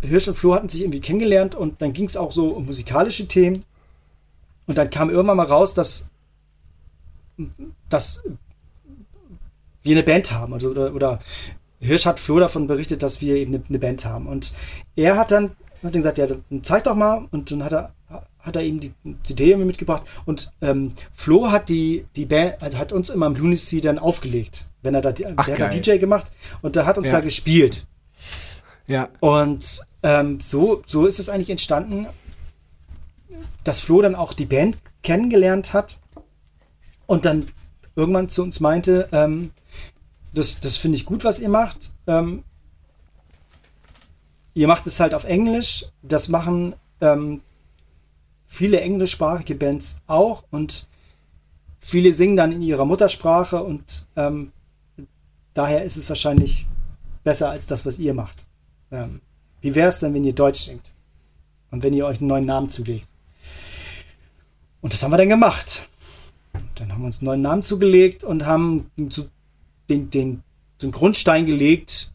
Hirsch 0.00 0.28
und 0.28 0.36
Flo 0.36 0.54
hatten 0.54 0.68
sich 0.68 0.82
irgendwie 0.82 1.00
kennengelernt 1.00 1.54
und 1.54 1.80
dann 1.82 1.92
ging 1.92 2.06
es 2.06 2.16
auch 2.16 2.32
so 2.32 2.48
um 2.48 2.66
musikalische 2.66 3.26
Themen. 3.26 3.64
Und 4.66 4.78
dann 4.78 4.90
kam 4.90 5.10
irgendwann 5.10 5.36
mal 5.36 5.46
raus, 5.46 5.74
dass, 5.74 6.10
dass 7.88 8.22
wir 9.82 9.96
eine 9.96 10.02
Band 10.02 10.32
haben. 10.32 10.54
Also, 10.54 10.70
oder, 10.70 10.94
oder 10.94 11.20
Hirsch 11.80 12.06
hat 12.06 12.18
Flo 12.18 12.38
davon 12.38 12.66
berichtet, 12.66 13.02
dass 13.02 13.20
wir 13.20 13.36
eben 13.36 13.54
eine, 13.54 13.64
eine 13.68 13.78
Band 13.78 14.04
haben. 14.04 14.26
Und 14.26 14.54
er 14.96 15.16
hat 15.16 15.30
dann, 15.30 15.52
hat 15.82 15.92
gesagt, 15.92 16.18
ja, 16.18 16.26
dann 16.26 16.42
zeig 16.62 16.84
doch 16.84 16.94
mal. 16.94 17.28
Und 17.30 17.50
dann 17.50 17.62
hat 17.62 17.72
er, 17.72 17.92
hat 18.38 18.56
er 18.56 18.62
ihm 18.62 18.80
die 18.80 18.92
CD 19.22 19.56
mitgebracht. 19.56 20.04
Und 20.24 20.50
ähm, 20.62 20.92
Flo 21.12 21.50
hat 21.50 21.68
die, 21.68 22.06
die 22.16 22.26
Band, 22.26 22.62
also 22.62 22.78
hat 22.78 22.92
uns 22.92 23.10
immer 23.10 23.26
im 23.26 23.36
Lunacy 23.36 23.80
dann 23.80 23.98
aufgelegt. 23.98 24.70
Wenn 24.84 24.94
er 24.94 25.00
da, 25.00 25.10
Ach, 25.36 25.46
der 25.46 25.54
hat 25.54 25.60
da 25.60 25.68
DJ 25.68 25.96
gemacht 25.96 26.30
und 26.62 26.76
da 26.76 26.86
hat 26.86 26.98
uns 26.98 27.08
ja. 27.08 27.18
da 27.18 27.20
gespielt. 27.20 27.86
Ja. 28.86 29.08
Und 29.20 29.80
ähm, 30.02 30.40
so, 30.40 30.82
so 30.86 31.06
ist 31.06 31.18
es 31.18 31.30
eigentlich 31.30 31.50
entstanden, 31.50 32.06
dass 33.64 33.80
Flo 33.80 34.02
dann 34.02 34.14
auch 34.14 34.34
die 34.34 34.44
Band 34.44 34.76
kennengelernt 35.02 35.72
hat 35.72 35.98
und 37.06 37.24
dann 37.24 37.48
irgendwann 37.96 38.28
zu 38.28 38.42
uns 38.42 38.60
meinte, 38.60 39.08
ähm, 39.10 39.52
das, 40.34 40.60
das 40.60 40.76
finde 40.76 40.96
ich 40.96 41.06
gut, 41.06 41.24
was 41.24 41.40
ihr 41.40 41.48
macht. 41.48 41.92
Ähm, 42.06 42.44
ihr 44.52 44.68
macht 44.68 44.86
es 44.86 45.00
halt 45.00 45.14
auf 45.14 45.24
Englisch. 45.24 45.86
Das 46.02 46.28
machen 46.28 46.74
ähm, 47.00 47.40
viele 48.46 48.80
englischsprachige 48.80 49.54
Bands 49.54 50.02
auch 50.06 50.44
und 50.50 50.88
viele 51.80 52.12
singen 52.12 52.36
dann 52.36 52.52
in 52.52 52.62
ihrer 52.62 52.84
Muttersprache 52.84 53.62
und 53.62 54.08
ähm, 54.16 54.52
daher 55.54 55.84
ist 55.84 55.96
es 55.96 56.08
wahrscheinlich 56.08 56.66
besser 57.22 57.50
als 57.50 57.66
das, 57.66 57.86
was 57.86 57.98
ihr 57.98 58.12
macht. 58.12 58.44
Ähm, 58.90 59.20
wie 59.60 59.74
wäre 59.74 59.88
es 59.88 60.00
denn, 60.00 60.12
wenn 60.12 60.24
ihr 60.24 60.34
Deutsch 60.34 60.60
singt 60.60 60.90
und 61.70 61.82
wenn 61.82 61.94
ihr 61.94 62.04
euch 62.04 62.18
einen 62.18 62.28
neuen 62.28 62.44
Namen 62.44 62.68
zulegt? 62.68 63.08
Und 64.82 64.92
das 64.92 65.02
haben 65.02 65.12
wir 65.12 65.16
dann 65.16 65.30
gemacht. 65.30 65.88
Dann 66.74 66.92
haben 66.92 67.00
wir 67.00 67.06
uns 67.06 67.20
einen 67.20 67.26
neuen 67.26 67.42
Namen 67.42 67.62
zugelegt 67.62 68.24
und 68.24 68.44
haben 68.44 68.90
den, 69.88 70.10
den, 70.10 70.42
den 70.82 70.92
Grundstein 70.92 71.46
gelegt, 71.46 72.12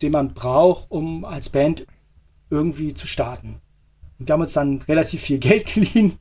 den 0.00 0.12
man 0.12 0.32
braucht, 0.32 0.90
um 0.90 1.24
als 1.24 1.50
Band 1.50 1.86
irgendwie 2.48 2.94
zu 2.94 3.06
starten. 3.06 3.60
Und 4.18 4.28
wir 4.28 4.32
haben 4.32 4.40
uns 4.40 4.54
dann 4.54 4.80
relativ 4.82 5.22
viel 5.22 5.38
Geld 5.38 5.66
geliehen 5.66 6.18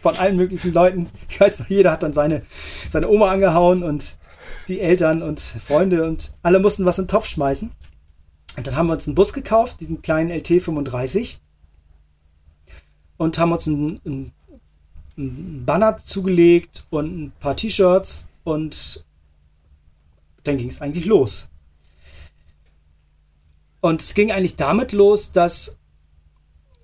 von 0.00 0.16
allen 0.16 0.36
möglichen 0.36 0.72
Leuten. 0.72 1.08
Ich 1.28 1.40
weiß 1.40 1.60
noch, 1.60 1.68
jeder 1.68 1.92
hat 1.92 2.02
dann 2.02 2.14
seine, 2.14 2.42
seine 2.90 3.08
Oma 3.08 3.30
angehauen 3.30 3.82
und 3.82 4.16
die 4.68 4.80
Eltern 4.80 5.22
und 5.22 5.40
Freunde 5.40 6.06
und 6.06 6.34
alle 6.42 6.60
mussten 6.60 6.84
was 6.84 6.98
in 6.98 7.04
den 7.04 7.10
Topf 7.10 7.26
schmeißen. 7.26 7.72
Und 8.56 8.66
dann 8.66 8.76
haben 8.76 8.88
wir 8.88 8.94
uns 8.94 9.06
einen 9.06 9.14
Bus 9.14 9.32
gekauft, 9.32 9.80
diesen 9.80 10.02
kleinen 10.02 10.30
LT35 10.30 11.38
und 13.16 13.38
haben 13.38 13.52
uns 13.52 13.66
einen, 13.66 14.00
einen, 14.04 14.32
Banner 15.64 15.98
zugelegt 15.98 16.86
und 16.90 17.24
ein 17.24 17.32
paar 17.40 17.56
T-Shirts 17.56 18.30
und 18.44 19.04
dann 20.44 20.58
ging 20.58 20.68
es 20.68 20.80
eigentlich 20.80 21.06
los. 21.06 21.50
Und 23.80 24.00
es 24.00 24.14
ging 24.14 24.30
eigentlich 24.30 24.54
damit 24.54 24.92
los, 24.92 25.32
dass 25.32 25.80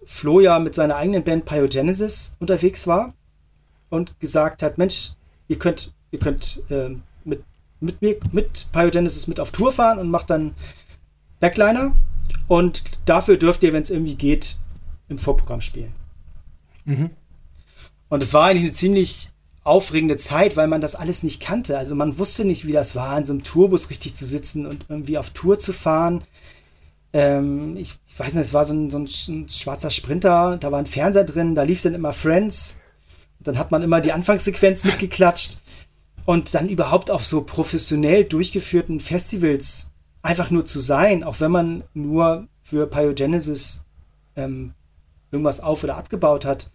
Flo 0.05 0.41
ja 0.41 0.59
mit 0.59 0.74
seiner 0.74 0.97
eigenen 0.97 1.22
Band 1.22 1.45
Pyogenesis 1.45 2.37
unterwegs 2.41 2.89
war 2.89 3.14
und 3.89 4.18
gesagt 4.18 4.62
hat, 4.62 4.78
Mensch, 4.78 5.12
ihr 5.47 5.59
könnt, 5.59 5.95
ihr 6.11 6.18
könnt 6.18 6.61
äh, 6.70 6.91
mit, 7.85 8.03
mir, 8.03 8.16
mit 8.32 8.66
Pyogenesis 8.72 9.26
mit 9.26 9.41
auf 9.41 9.51
Tour 9.51 9.72
fahren 9.72 9.99
und 9.99 10.11
macht 10.11 10.30
dann 10.30 10.55
Backliner 11.41 11.95
und 12.49 12.82
dafür 13.05 13.37
dürft 13.37 13.62
ihr, 13.62 13.72
wenn 13.72 13.82
es 13.82 13.91
irgendwie 13.91 14.14
geht, 14.14 14.57
im 15.09 15.18
Vorprogramm 15.18 15.61
spielen. 15.61 15.93
Mhm. 16.85 17.11
Und 18.09 18.22
es 18.22 18.35
war 18.35 18.47
eigentlich 18.47 18.64
eine 18.64 18.72
ziemlich 18.72 19.30
aufregende 19.64 20.18
Zeit, 20.18 20.57
weil 20.57 20.68
man 20.68 20.82
das 20.82 20.95
alles 20.95 21.22
nicht 21.22 21.43
kannte. 21.43 21.78
Also 21.78 21.95
man 21.95 22.18
wusste 22.18 22.45
nicht, 22.45 22.66
wie 22.66 22.72
das 22.72 22.95
war, 22.95 23.16
in 23.16 23.24
so 23.24 23.32
einem 23.32 23.43
Tourbus 23.43 23.91
richtig 23.91 24.14
zu 24.14 24.26
sitzen 24.26 24.66
und 24.66 24.85
irgendwie 24.89 25.18
auf 25.18 25.30
Tour 25.30 25.59
zu 25.59 25.72
fahren. 25.72 26.22
Ähm, 27.14 27.76
ich, 27.76 27.95
ich, 28.07 28.18
weiß 28.18 28.35
nicht, 28.35 28.47
es 28.47 28.53
war 28.53 28.64
so 28.64 28.74
ein, 28.74 28.91
so 28.91 28.99
ein, 28.99 29.49
schwarzer 29.49 29.91
Sprinter, 29.91 30.59
da 30.59 30.70
war 30.70 30.78
ein 30.78 30.87
Fernseher 30.87 31.24
drin, 31.24 31.55
da 31.55 31.62
lief 31.62 31.82
dann 31.82 31.95
immer 31.95 32.12
Friends. 32.12 32.82
Dann 33.41 33.59
hat 33.59 33.70
man 33.70 33.82
immer 33.82 34.01
die 34.01 34.12
Anfangssequenz 34.12 34.85
mitgeklatscht. 34.85 35.61
Und 36.27 36.55
dann 36.55 36.68
überhaupt 36.68 37.11
auf 37.11 37.25
so 37.25 37.43
professionell 37.43 38.25
durchgeführten 38.25 39.01
Festivals 39.01 39.93
einfach 40.22 40.51
nur 40.51 40.64
zu 40.64 40.81
sein, 40.81 41.22
auch 41.22 41.41
wenn 41.41 41.51
man 41.51 41.85
nur 41.93 42.49
für 42.62 42.87
Pyogenesis 42.87 43.85
ähm, 44.37 44.72
irgendwas 45.31 45.61
auf- 45.61 45.85
oder 45.85 45.97
abgebaut 45.97 46.45
hat, 46.45 46.70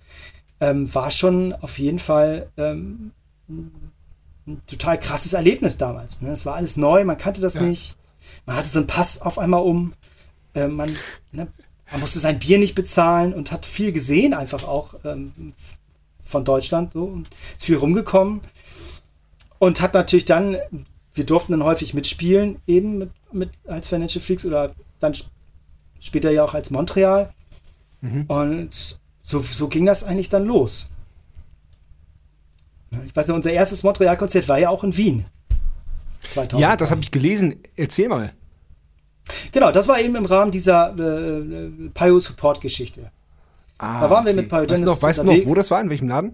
ähm, 0.60 0.94
war 0.94 1.10
schon 1.10 1.54
auf 1.54 1.80
jeden 1.80 2.00
Fall 2.00 2.50
ähm, 2.58 3.12
ein 3.48 4.62
total 4.68 5.00
krasses 5.00 5.34
Erlebnis 5.34 5.78
damals. 5.78 6.22
Ne? 6.22 6.30
Es 6.30 6.46
war 6.46 6.56
alles 6.56 6.78
neu, 6.78 7.04
man 7.06 7.18
kannte 7.18 7.42
das 7.42 7.56
ja. 7.56 7.62
nicht. 7.64 7.98
Man 8.46 8.56
hatte 8.56 8.68
so 8.68 8.80
einen 8.80 8.88
Pass 8.88 9.22
auf 9.22 9.40
einmal 9.40 9.62
um. 9.62 9.94
Äh, 10.54 10.68
man, 10.68 10.96
ne, 11.32 11.48
man 11.92 12.02
musste 12.02 12.20
sein 12.20 12.40
Bier 12.40 12.60
nicht 12.60 12.76
bezahlen 12.76 13.34
und 13.34 13.52
hat 13.52 13.66
viel 13.66 13.92
gesehen, 13.92 14.34
einfach 14.34 14.64
auch 14.64 14.94
ähm, 15.04 15.54
von 16.24 16.46
Deutschland. 16.46 16.94
So, 16.94 17.06
und 17.06 17.30
ist 17.58 17.66
viel 17.66 17.78
rumgekommen. 17.78 18.42
Und 19.60 19.82
hat 19.82 19.94
natürlich 19.94 20.26
dann, 20.26 20.58
wir 21.14 21.26
durften 21.26 21.52
dann 21.52 21.64
häufig 21.64 21.94
mitspielen, 21.94 22.58
eben 22.66 22.98
mit, 22.98 23.12
mit 23.32 23.50
als 23.68 23.88
Financial 23.90 24.24
Freaks 24.24 24.46
oder 24.46 24.72
dann 25.00 25.14
sp 25.14 25.30
später 26.02 26.32
ja 26.32 26.46
auch 26.46 26.54
als 26.54 26.72
Montreal. 26.72 27.34
Mhm. 28.00 28.24
Und 28.28 29.00
so, 29.22 29.40
so 29.40 29.68
ging 29.68 29.86
das 29.86 30.06
eigentlich 30.06 30.30
dann 30.30 30.46
los. 30.46 30.90
Ich 33.06 33.16
weiß 33.16 33.28
nicht, 33.28 33.36
unser 33.36 33.52
erstes 33.52 33.84
Montreal-Konzert 33.84 34.48
war 34.48 34.58
ja 34.58 34.70
auch 34.70 34.84
in 34.84 34.96
Wien. 34.96 35.26
2000. 36.30 36.62
Ja, 36.62 36.76
das 36.76 36.90
habe 36.92 37.02
ich 37.02 37.12
gelesen. 37.12 37.58
Erzähl 37.76 38.08
mal. 38.08 38.34
Genau, 39.52 39.72
das 39.72 39.88
war 39.88 40.00
eben 40.00 40.16
im 40.16 40.26
Rahmen 40.26 40.52
dieser 40.52 40.96
äh, 40.98 41.40
äh, 41.40 41.90
Pio-Support-Geschichte. 41.94 43.12
Ah, 43.78 44.02
Da 44.02 44.10
waren 44.10 44.26
wir 44.26 44.34
mit 44.34 44.50
Pio 44.50 44.70
weißt 44.70 44.82
du 44.82 44.86
noch, 44.86 45.02
weißt 45.02 45.20
du 45.20 45.24
noch, 45.24 45.30
unterwegs. 45.32 45.50
wo 45.50 45.56
das 45.56 45.70
war? 45.72 45.82
In 45.82 45.90
welchem 45.90 46.08
Laden? 46.08 46.34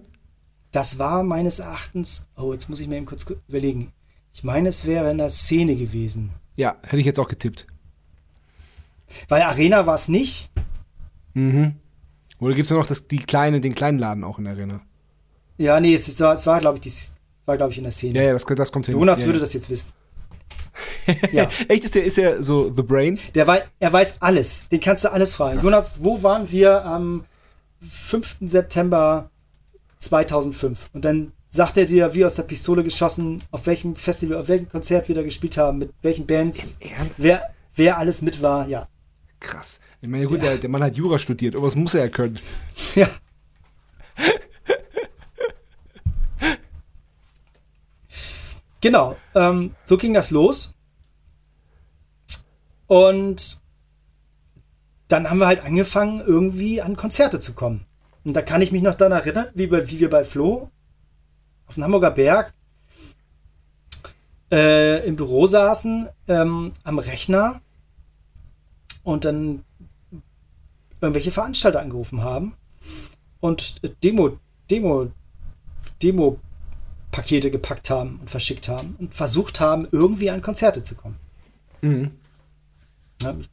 Das 0.72 0.98
war 0.98 1.22
meines 1.22 1.58
Erachtens, 1.58 2.28
oh, 2.36 2.52
jetzt 2.52 2.68
muss 2.68 2.80
ich 2.80 2.88
mir 2.88 2.96
eben 2.96 3.06
kurz 3.06 3.26
überlegen. 3.48 3.92
Ich 4.32 4.44
meine, 4.44 4.68
es 4.68 4.84
wäre 4.84 5.10
in 5.10 5.18
der 5.18 5.30
Szene 5.30 5.76
gewesen. 5.76 6.30
Ja, 6.56 6.76
hätte 6.82 6.98
ich 6.98 7.06
jetzt 7.06 7.18
auch 7.18 7.28
getippt. 7.28 7.66
Weil 9.28 9.42
Arena 9.42 9.86
war 9.86 9.94
es 9.94 10.08
nicht. 10.08 10.50
Mhm. 11.34 11.76
Oder 12.38 12.54
gibt 12.54 12.66
es 12.66 12.70
noch 12.70 12.86
das, 12.86 13.08
die 13.08 13.18
kleine, 13.18 13.60
den 13.60 13.74
kleinen 13.74 13.98
Laden 13.98 14.24
auch 14.24 14.38
in 14.38 14.44
der 14.44 14.52
Arena? 14.54 14.80
Ja, 15.56 15.80
nee, 15.80 15.94
es, 15.94 16.08
ist- 16.08 16.20
es 16.20 16.46
war, 16.46 16.60
glaube 16.60 16.78
ich, 16.78 16.82
die, 16.82 16.92
war, 17.46 17.56
glaube 17.56 17.72
ich, 17.72 17.78
in 17.78 17.84
der 17.84 17.92
Szene. 17.92 18.18
Ja, 18.18 18.24
ja, 18.26 18.32
das, 18.34 18.44
das 18.44 18.72
kommt 18.72 18.86
hin. 18.86 18.94
Jonas 18.94 19.20
ja, 19.20 19.26
würde 19.26 19.38
ja. 19.38 19.40
das 19.40 19.54
jetzt 19.54 19.70
wissen. 19.70 19.92
ja, 21.32 21.48
Echt, 21.68 21.84
ist 21.84 21.94
der, 21.94 22.04
ist 22.04 22.18
der 22.18 22.42
so 22.42 22.70
The 22.74 22.82
Brain? 22.82 23.18
der 23.34 23.46
wei 23.46 23.62
er 23.78 23.92
weiß 23.92 24.20
alles. 24.20 24.68
Den 24.68 24.80
kannst 24.80 25.04
du 25.04 25.12
alles 25.12 25.34
fragen. 25.34 25.62
Jonas, 25.62 25.96
wo 26.04 26.22
waren 26.22 26.50
wir 26.50 26.84
am 26.84 27.24
5. 27.80 28.38
September 28.42 29.30
2005? 29.98 30.90
Und 30.92 31.04
dann 31.04 31.32
sagt 31.48 31.78
er 31.78 31.84
dir, 31.86 32.14
wie 32.14 32.24
aus 32.24 32.34
der 32.36 32.42
Pistole 32.44 32.84
geschossen, 32.84 33.42
auf 33.50 33.66
welchem 33.66 33.96
Festival, 33.96 34.38
auf 34.38 34.48
welchem 34.48 34.68
Konzert 34.68 35.08
wir 35.08 35.14
da 35.14 35.22
gespielt 35.22 35.56
haben, 35.56 35.78
mit 35.78 35.92
welchen 36.02 36.26
Bands, 36.26 36.76
Im 36.80 36.90
Ernst? 36.90 37.22
wer, 37.22 37.54
wer 37.74 37.98
alles 37.98 38.22
mit 38.22 38.42
war. 38.42 38.68
Ja. 38.68 38.88
Krass. 39.40 39.80
Ich 40.00 40.08
meine, 40.08 40.26
gut, 40.26 40.42
der, 40.42 40.58
der 40.58 40.70
Mann 40.70 40.82
hat 40.82 40.96
Jura 40.96 41.18
studiert, 41.18 41.54
aber 41.56 41.66
was 41.66 41.74
muss 41.74 41.94
er 41.94 42.04
ja 42.04 42.08
können? 42.10 42.38
Ja. 42.94 43.08
genau, 48.80 49.16
ähm, 49.34 49.74
so 49.84 49.96
ging 49.96 50.14
das 50.14 50.30
los. 50.30 50.74
Und 52.86 53.60
dann 55.08 55.28
haben 55.28 55.38
wir 55.38 55.46
halt 55.46 55.64
angefangen, 55.64 56.20
irgendwie 56.20 56.80
an 56.80 56.96
Konzerte 56.96 57.40
zu 57.40 57.54
kommen. 57.54 57.84
Und 58.26 58.34
da 58.34 58.42
kann 58.42 58.60
ich 58.60 58.72
mich 58.72 58.82
noch 58.82 58.96
daran 58.96 59.12
erinnern, 59.12 59.46
wie, 59.54 59.68
bei, 59.68 59.88
wie 59.88 60.00
wir 60.00 60.10
bei 60.10 60.24
Flo 60.24 60.68
auf 61.68 61.74
dem 61.74 61.84
Hamburger 61.84 62.10
Berg 62.10 62.52
äh, 64.50 65.06
im 65.06 65.14
Büro 65.14 65.46
saßen, 65.46 66.08
ähm, 66.26 66.72
am 66.82 66.98
Rechner 66.98 67.60
und 69.04 69.24
dann 69.24 69.62
irgendwelche 71.00 71.30
Veranstalter 71.30 71.78
angerufen 71.80 72.24
haben 72.24 72.54
und 73.38 73.76
äh, 73.84 73.90
Demo, 74.02 74.40
Demo, 74.68 75.12
Demo-Pakete 76.02 77.52
gepackt 77.52 77.90
haben 77.90 78.18
und 78.20 78.28
verschickt 78.28 78.66
haben 78.66 78.96
und 78.98 79.14
versucht 79.14 79.60
haben, 79.60 79.86
irgendwie 79.92 80.30
an 80.30 80.42
Konzerte 80.42 80.82
zu 80.82 80.96
kommen. 80.96 81.16
Mhm. 81.80 82.10
Ja, 83.22 83.36
ich 83.38 83.48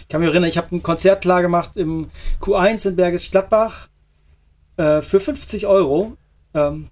ich 0.00 0.08
kann 0.08 0.20
mich 0.20 0.30
erinnern, 0.30 0.48
ich 0.48 0.58
habe 0.58 0.74
ein 0.74 0.82
Konzert 0.82 1.22
klar 1.22 1.42
gemacht 1.42 1.76
im 1.76 2.10
Q1 2.40 2.88
in 2.88 2.96
Bergisch 2.96 3.30
Gladbach 3.30 3.88
äh, 4.76 5.02
für 5.02 5.20
50 5.20 5.66
Euro. 5.66 6.16
Ähm, 6.54 6.88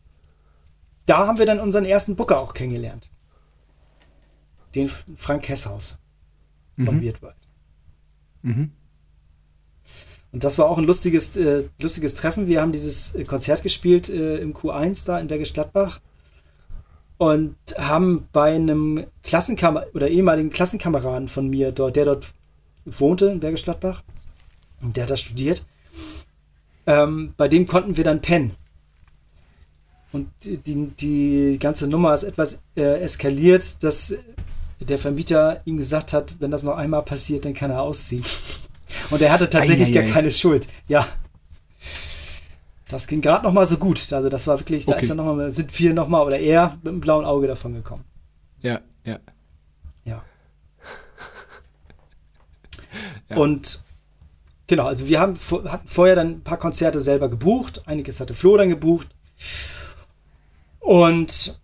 da 1.06 1.26
haben 1.26 1.38
wir 1.38 1.46
dann 1.46 1.60
unseren 1.60 1.84
ersten 1.84 2.16
Booker 2.16 2.40
auch 2.40 2.54
kennengelernt. 2.54 3.10
Den 4.74 4.90
Frank 5.16 5.48
Hesshaus 5.48 5.98
von 6.76 6.96
Mhm. 6.96 7.00
Beardwald. 7.00 7.36
Mhm. 8.42 8.70
Und 10.32 10.42
das 10.42 10.58
war 10.58 10.66
auch 10.68 10.78
ein 10.78 10.84
lustiges, 10.84 11.36
äh, 11.36 11.68
lustiges 11.78 12.16
Treffen. 12.16 12.48
Wir 12.48 12.60
haben 12.60 12.72
dieses 12.72 13.14
äh, 13.14 13.24
Konzert 13.24 13.62
gespielt 13.62 14.08
äh, 14.08 14.38
im 14.38 14.52
Q1 14.52 15.06
da 15.06 15.20
in 15.20 15.28
Bergisch 15.28 15.52
Gladbach 15.52 16.00
und 17.18 17.56
haben 17.78 18.26
bei 18.32 18.52
einem 18.54 19.04
Klassenkam 19.22 19.78
oder 19.92 20.08
ehemaligen 20.08 20.50
Klassenkameraden 20.50 21.28
von 21.28 21.48
mir 21.48 21.70
dort, 21.70 21.94
der 21.94 22.06
dort 22.06 22.32
wohnte 22.84 23.26
in 23.26 23.38
Bergisch 23.38 23.62
Gladbach 23.62 24.02
und 24.82 24.96
der 24.96 25.04
hat 25.04 25.10
da 25.10 25.16
studiert, 25.16 25.66
ähm, 26.86 27.34
bei 27.36 27.48
dem 27.48 27.66
konnten 27.66 27.96
wir 27.96 28.04
dann 28.04 28.20
pennen. 28.20 28.52
Und 30.12 30.28
die, 30.44 30.88
die, 30.88 31.58
ganze 31.58 31.88
Nummer 31.88 32.14
ist 32.14 32.22
etwas 32.22 32.62
äh, 32.76 33.00
eskaliert, 33.00 33.82
dass 33.82 34.16
der 34.78 34.98
Vermieter 34.98 35.60
ihm 35.64 35.76
gesagt 35.76 36.12
hat, 36.12 36.36
wenn 36.38 36.52
das 36.52 36.62
noch 36.62 36.76
einmal 36.76 37.02
passiert, 37.02 37.44
dann 37.44 37.54
kann 37.54 37.70
er 37.70 37.82
ausziehen. 37.82 38.24
Und 39.10 39.20
er 39.20 39.32
hatte 39.32 39.50
tatsächlich 39.50 39.88
Eieiei. 39.88 40.04
gar 40.04 40.12
keine 40.12 40.30
Schuld. 40.30 40.68
Ja. 40.86 41.06
Das 42.88 43.08
ging 43.08 43.20
gerade 43.22 43.44
noch 43.44 43.52
mal 43.52 43.66
so 43.66 43.76
gut. 43.76 44.12
Also 44.12 44.28
das 44.28 44.46
war 44.46 44.60
wirklich, 44.60 44.86
da 44.86 44.92
Okay. 44.92 45.00
ist 45.02 45.08
dann 45.08 45.16
noch 45.16 45.34
mal, 45.34 45.50
sind 45.50 45.76
wir 45.76 45.94
noch 45.94 46.06
mal 46.06 46.22
oder 46.24 46.38
er 46.38 46.78
mit 46.82 46.92
einem 46.92 47.00
blauen 47.00 47.24
Auge 47.24 47.48
davon 47.48 47.74
gekommen. 47.74 48.04
Ja, 48.60 48.80
ja. 49.04 49.18
Ja. 50.04 50.22
Ja. 53.30 53.36
Und 53.38 53.83
genau, 54.66 54.86
also 54.86 55.08
wir 55.08 55.20
haben 55.20 55.36
hatten 55.66 55.88
vorher 55.88 56.16
dann 56.16 56.28
ein 56.28 56.42
paar 56.42 56.58
Konzerte 56.58 57.00
selber 57.00 57.28
gebucht. 57.28 57.82
Einiges 57.86 58.20
hatte 58.20 58.34
Flo 58.34 58.56
dann 58.56 58.68
gebucht. 58.68 59.08
Und 60.80 61.60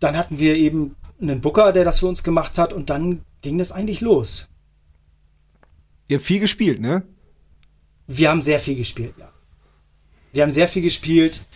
dann 0.00 0.16
hatten 0.16 0.38
wir 0.38 0.56
eben 0.56 0.96
einen 1.20 1.40
Booker, 1.40 1.72
der 1.72 1.84
das 1.84 2.00
für 2.00 2.06
uns 2.06 2.22
gemacht 2.22 2.58
hat. 2.58 2.72
Und 2.72 2.90
dann 2.90 3.24
ging 3.40 3.58
das 3.58 3.72
eigentlich 3.72 4.00
los. 4.00 4.48
Ihr 6.08 6.18
habt 6.18 6.26
viel 6.26 6.40
gespielt, 6.40 6.80
ne? 6.80 7.04
Wir 8.06 8.30
haben 8.30 8.42
sehr 8.42 8.58
viel 8.58 8.76
gespielt, 8.76 9.14
ja. 9.18 9.32
Wir 10.32 10.42
haben 10.42 10.50
sehr 10.50 10.68
viel 10.68 10.82
gespielt. 10.82 11.46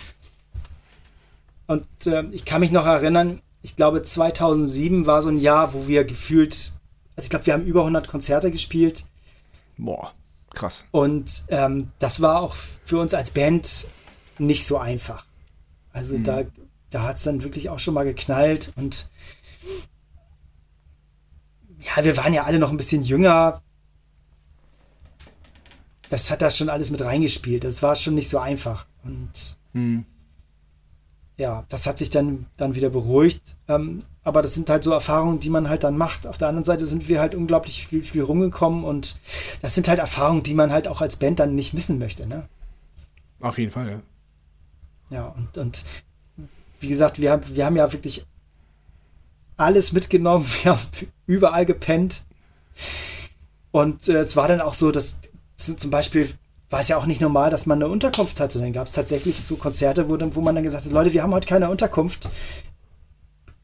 Und 1.67 1.87
äh, 2.07 2.25
ich 2.31 2.45
kann 2.45 2.61
mich 2.61 2.71
noch 2.71 2.87
erinnern, 2.87 3.43
ich 3.63 3.75
glaube 3.75 4.03
2007 4.03 5.07
war 5.07 5.23
so 5.23 5.29
ein 5.29 5.39
Jahr, 5.39 5.75
wo 5.75 5.89
wir 5.89 6.05
gefühlt, 6.05 6.73
also 7.17 7.27
ich 7.27 7.31
glaube, 7.31 7.47
wir 7.47 7.55
haben 7.55 7.65
über 7.65 7.81
100 7.81 8.07
Konzerte 8.07 8.51
gespielt. 8.51 9.07
Boah, 9.77 10.15
krass. 10.57 10.87
Und 10.91 11.45
ähm, 11.49 11.93
das 11.99 12.21
war 12.21 12.41
auch 12.41 12.57
für 12.85 12.99
uns 12.99 13.15
als 13.15 13.31
Band 13.31 13.89
nicht 14.39 14.67
so 14.67 14.79
einfach. 14.79 15.25
Also 15.93 16.19
da, 16.19 16.43
da 16.91 17.03
hat 17.05 17.17
es 17.17 17.23
dann 17.23 17.43
wirklich 17.43 17.71
auch 17.71 17.79
schon 17.79 17.95
mal 17.95 18.05
geknallt. 18.05 18.73
Und 18.77 19.09
ja, 21.81 22.05
wir 22.05 22.17
waren 22.17 22.35
ja 22.35 22.43
alle 22.45 22.59
noch 22.59 22.71
ein 22.71 22.77
bisschen 22.77 23.03
jünger. 23.03 23.63
Das 26.09 26.31
hat 26.31 26.43
da 26.43 26.51
schon 26.51 26.69
alles 26.69 26.91
mit 26.91 27.03
reingespielt. 27.03 27.65
Das 27.65 27.83
war 27.83 27.95
schon 27.95 28.15
nicht 28.15 28.29
so 28.29 28.39
einfach. 28.39 28.87
Und 29.05 29.57
Hm. 29.77 30.07
Ja, 31.37 31.65
das 31.69 31.87
hat 31.87 31.99
sich 31.99 32.11
dann, 32.11 32.47
dann 32.57 32.75
wieder 32.75 32.91
beruhigt. 32.91 33.43
Ähm, 33.69 34.01
aber 34.25 34.43
das 34.43 34.55
sind 34.55 34.71
halt 34.71 34.83
so 34.83 34.93
Erfahrungen, 34.93 35.39
die 35.39 35.51
man 35.51 35.69
halt 35.69 35.85
dann 35.85 35.97
macht. 35.97 36.27
Auf 36.27 36.39
der 36.39 36.49
anderen 36.49 36.65
Seite 36.65 36.87
sind 36.87 37.09
wir 37.09 37.21
halt 37.21 37.35
unglaublich 37.35 37.87
viel, 37.87 38.05
viel 38.05 38.23
rumgekommen 38.23 38.85
und 38.85 39.21
das 39.63 39.75
sind 39.75 39.89
halt 39.89 39.99
Erfahrungen, 39.99 40.43
die 40.43 40.55
man 40.55 40.73
halt 40.73 40.89
auch 40.89 41.01
als 41.01 41.17
Band 41.17 41.39
dann 41.39 41.55
nicht 41.55 41.75
missen 41.75 41.99
möchte. 41.99 42.27
Ne? 42.27 42.49
Auf 43.41 43.59
jeden 43.59 43.71
Fall, 43.71 43.89
ja. 43.91 44.01
Ja, 45.09 45.27
und, 45.29 45.57
und 45.59 45.85
wie 46.81 46.89
gesagt, 46.89 47.21
wir 47.21 47.31
haben, 47.31 47.43
wir 47.55 47.65
haben 47.65 47.77
ja 47.77 47.93
wirklich 47.93 48.27
alles 49.57 49.93
mitgenommen. 49.93 50.47
Wir 50.63 50.73
haben 50.73 50.81
überall 51.27 51.67
gepennt. 51.67 52.25
Und 53.71 54.09
äh, 54.09 54.21
es 54.21 54.37
war 54.37 54.49
dann 54.49 54.61
auch 54.61 54.75
so, 54.75 54.91
dass 54.91 55.21
zum 55.57 55.91
Beispiel 55.91 56.31
war 56.71 56.81
es 56.81 56.89
ja 56.89 56.97
auch 56.97 57.07
nicht 57.07 57.21
normal, 57.21 57.51
dass 57.51 57.67
man 57.67 57.83
eine 57.83 57.91
Unterkunft 57.91 58.41
hatte. 58.41 58.59
Dann 58.59 58.73
gab 58.73 58.87
es 58.87 58.93
tatsächlich 58.93 59.43
so 59.43 59.57
Konzerte, 59.57 60.09
wo, 60.09 60.17
dann, 60.17 60.35
wo 60.35 60.41
man 60.41 60.55
dann 60.55 60.65
gesagt 60.65 60.85
hat, 60.85 60.93
Leute, 60.93 61.13
wir 61.13 61.23
haben 61.23 61.33
heute 61.33 61.49
keine 61.49 61.71
Unterkunft. 61.71 62.29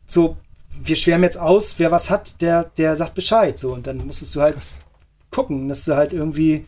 So, 0.07 0.37
wir 0.81 0.97
schwärmen 0.97 1.24
jetzt 1.24 1.39
aus, 1.39 1.79
wer 1.79 1.91
was 1.91 2.11
hat, 2.11 2.41
der, 2.43 2.65
der 2.77 2.97
sagt 2.97 3.15
Bescheid. 3.15 3.59
So, 3.59 3.73
und 3.73 3.87
dann 3.87 4.07
musstest 4.07 4.35
du 4.35 4.41
halt 4.41 4.61
gucken, 5.31 5.69
dass 5.69 5.85
du 5.85 5.97
halt 5.97 6.12
irgendwie 6.12 6.66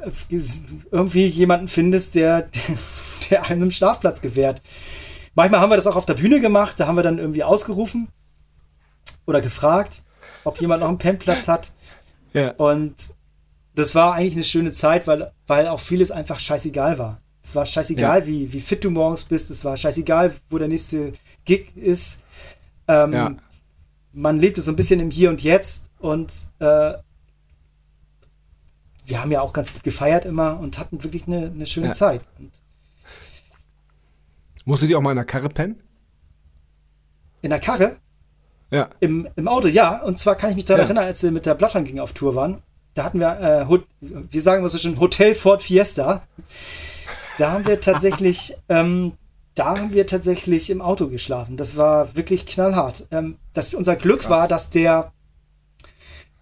äh, 0.00 0.40
irgendwie 0.90 1.26
jemanden 1.26 1.68
findest, 1.68 2.14
der, 2.14 2.48
der 3.30 3.44
einem 3.44 3.62
einen 3.62 3.70
Schlafplatz 3.70 4.20
gewährt. 4.20 4.62
Manchmal 5.34 5.60
haben 5.60 5.70
wir 5.70 5.76
das 5.76 5.86
auch 5.86 5.96
auf 5.96 6.06
der 6.06 6.14
Bühne 6.14 6.40
gemacht, 6.40 6.80
da 6.80 6.86
haben 6.86 6.96
wir 6.96 7.02
dann 7.02 7.18
irgendwie 7.18 7.44
ausgerufen 7.44 8.08
oder 9.26 9.40
gefragt, 9.40 10.02
ob 10.44 10.60
jemand 10.60 10.80
noch 10.80 10.88
einen 10.88 10.98
Pennplatz 10.98 11.46
hat. 11.46 11.72
Ja. 12.32 12.52
Und 12.52 12.94
das 13.80 13.94
war 13.94 14.14
eigentlich 14.14 14.34
eine 14.34 14.44
schöne 14.44 14.72
Zeit, 14.72 15.06
weil, 15.06 15.32
weil 15.46 15.66
auch 15.68 15.80
vieles 15.80 16.10
einfach 16.10 16.38
scheißegal 16.40 16.98
war. 16.98 17.20
Es 17.42 17.54
war 17.54 17.64
scheißegal, 17.66 18.26
wie, 18.26 18.52
wie 18.52 18.60
fit 18.60 18.84
du 18.84 18.90
morgens 18.90 19.24
bist. 19.24 19.50
Es 19.50 19.64
war 19.64 19.76
scheißegal, 19.76 20.34
wo 20.50 20.58
der 20.58 20.68
nächste 20.68 21.12
Gig 21.44 21.76
ist. 21.76 22.22
Ähm, 22.86 23.12
Ja. 23.12 23.34
Man 24.12 24.38
lebte 24.40 24.60
so 24.60 24.72
ein 24.72 24.76
bisschen 24.76 24.98
im 25.00 25.10
Hier 25.10 25.30
und 25.30 25.40
Jetzt 25.42 25.88
und 26.00 26.32
äh, 26.58 26.94
wir 29.06 29.20
haben 29.22 29.30
ja 29.30 29.40
auch 29.40 29.52
ganz 29.52 29.72
gut 29.72 29.82
gefeiert 29.84 30.24
immer 30.24 30.58
und 30.60 30.78
hatten 30.78 31.02
wirklich 31.04 31.26
eine, 31.26 31.46
eine 31.46 31.66
schöne 31.66 31.88
Ja. 31.88 31.92
Zeit. 31.92 32.20
Und 32.38 32.50
Musstet 34.64 34.90
ihr 34.90 34.98
auch 34.98 35.02
mal 35.02 35.10
in 35.12 35.16
der 35.16 35.24
Karre 35.24 35.48
pennen? 35.48 35.80
In 37.42 37.50
der 37.50 37.60
Karre? 37.60 37.96
Ja. 38.70 38.90
Im, 39.00 39.28
Im 39.36 39.48
Auto, 39.48 39.66
ja. 39.68 40.02
Und 40.02 40.18
zwar 40.18 40.34
kann 40.36 40.50
ich 40.50 40.56
mich 40.56 40.64
daran 40.64 40.80
Ja. 40.80 40.84
erinnern, 40.86 41.04
als 41.04 41.22
wir 41.22 41.30
mit 41.30 41.46
der 41.46 41.54
Bloodhound 41.54 41.86
Gang 41.88 41.98
auf 42.00 42.12
Tour 42.12 42.34
waren. 42.34 42.62
Da 42.94 43.04
hatten 43.04 43.20
wir, 43.20 43.40
äh, 43.40 43.78
wir 44.00 44.42
sagen 44.42 44.62
mal 44.62 44.68
so 44.68 44.78
schön, 44.78 44.98
Hotel 44.98 45.34
Ford 45.34 45.62
Fiesta. 45.62 46.22
Da 47.38 47.52
haben 47.52 47.66
wir 47.66 47.80
tatsächlich, 47.80 48.54
ähm, 48.68 49.12
da 49.54 49.78
haben 49.78 49.92
wir 49.92 50.06
tatsächlich 50.06 50.70
im 50.70 50.80
Auto 50.80 51.08
geschlafen. 51.08 51.56
Das 51.56 51.76
war 51.76 52.16
wirklich 52.16 52.46
knallhart. 52.46 53.06
Ähm, 53.10 53.36
das, 53.54 53.74
unser 53.74 53.96
Glück 53.96 54.20
Krass. 54.20 54.30
war, 54.30 54.48
dass 54.48 54.70
der, 54.70 55.12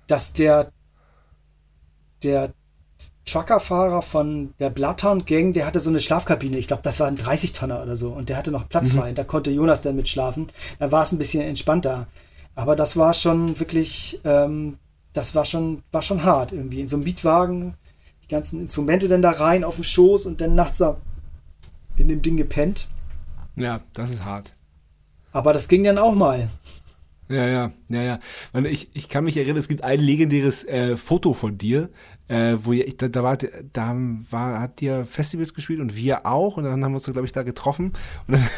dass 0.07 0.33
der, 0.33 0.73
der 2.23 2.53
Truckerfahrer 3.29 4.03
von 4.03 4.55
der 4.59 4.71
Bloodhound 4.71 5.27
Gang, 5.27 5.53
der 5.53 5.67
hatte 5.67 5.81
so 5.81 5.91
eine 5.91 6.01
Schlafkabine. 6.01 6.59
Ich 6.59 6.67
glaube, 6.67 6.83
das 6.83 6.99
war 6.99 7.07
ein 7.07 7.19
30-Tonner 7.19 7.83
oder 7.83 7.97
so. 7.97 8.11
Und 8.11 8.31
der 8.31 8.37
hatte 8.37 8.51
noch 8.51 8.69
Platz 8.69 8.93
frei. 8.93 9.13
Da 9.13 9.25
konnte 9.25 9.51
Jonas 9.51 9.83
dann 9.83 9.97
mitschlafen. 9.97 10.49
Da 10.79 10.91
war 10.91 11.03
es 11.03 11.13
ein 11.13 11.19
bisschen 11.19 11.43
entspannter. 11.43 12.07
Aber 12.55 12.75
das 12.75 12.97
war 12.97 13.15
schon 13.15 13.61
wirklich, 13.61 14.21
ähm, 14.25 14.79
das 15.19 15.35
war 15.35 15.45
schon, 15.45 15.83
war 15.91 16.03
schon 16.03 16.23
hart 16.23 16.53
irgendwie. 16.53 16.81
In 16.81 16.89
so 16.89 16.97
einem 16.97 17.05
Mietwagen, 17.05 17.75
die 18.23 18.29
ganzen 18.29 18.61
Instrumente 18.61 19.09
dann 19.09 19.21
da 19.21 19.33
rein 19.33 19.65
auf 19.65 19.75
den 19.75 19.85
Schoß 19.85 20.27
und 20.27 20.41
dann 20.41 20.55
nachts 20.55 20.83
in 21.97 22.09
dem 22.09 22.23
Ding 22.23 22.37
gepennt. 22.37 22.89
Ja, 23.57 23.81
das 23.93 24.11
ist 24.11 24.25
hart. 24.25 24.55
Aber 25.33 25.53
das 25.53 25.67
ging 25.67 25.83
dann 25.83 25.99
auch 25.99 26.15
mal. 26.15 26.49
Ja, 27.29 27.47
ja, 27.47 27.73
ja, 27.89 28.03
ja. 28.03 28.19
Ich, 28.65 28.89
ich 28.95 29.09
kann 29.09 29.25
mich 29.25 29.37
erinnern, 29.37 29.59
es 29.59 29.69
gibt 29.69 29.83
ein 29.83 30.01
legendäres 30.01 30.65
äh, 30.65 30.97
Foto 30.97 31.35
von 31.35 31.59
dir, 31.59 31.91
äh, 32.29 32.57
wo 32.63 32.73
ihr, 32.73 32.91
da, 32.97 33.09
da, 33.09 33.23
war, 33.23 33.37
da 33.37 33.97
war, 34.31 34.61
hat 34.61 34.81
ihr 34.81 35.05
Festivals 35.05 35.53
gespielt 35.53 35.81
und 35.81 35.97
wir 35.97 36.27
auch. 36.27 36.57
Und 36.57 36.65
dann 36.65 36.85
haben 36.85 36.93
wir 36.93 36.97
uns, 36.97 37.05
glaube 37.05 37.27
ich, 37.27 37.33
da 37.33 37.43
getroffen. 37.43 37.93
Und 38.29 38.35
dann 38.35 38.49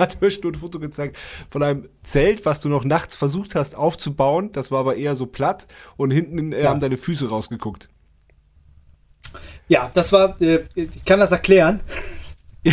hat 0.00 0.18
Hirsch 0.18 0.40
nur 0.42 0.50
ein 0.52 0.56
Foto 0.56 0.80
gezeigt 0.80 1.16
von 1.48 1.62
einem 1.62 1.88
Zelt, 2.02 2.44
was 2.44 2.60
du 2.60 2.68
noch 2.68 2.84
nachts 2.84 3.14
versucht 3.14 3.54
hast 3.54 3.76
aufzubauen. 3.76 4.50
Das 4.52 4.70
war 4.72 4.80
aber 4.80 4.96
eher 4.96 5.14
so 5.14 5.26
platt. 5.26 5.68
Und 5.96 6.10
hinten 6.10 6.52
äh, 6.52 6.64
Ja. 6.64 6.70
haben 6.70 6.80
deine 6.80 6.96
Füße 6.96 7.28
rausgeguckt. 7.28 7.88
Ja, 9.68 9.90
das 9.94 10.12
war, 10.12 10.40
äh, 10.42 10.64
ich 10.74 11.04
kann 11.04 11.20
das 11.20 11.30
erklären. 11.32 11.80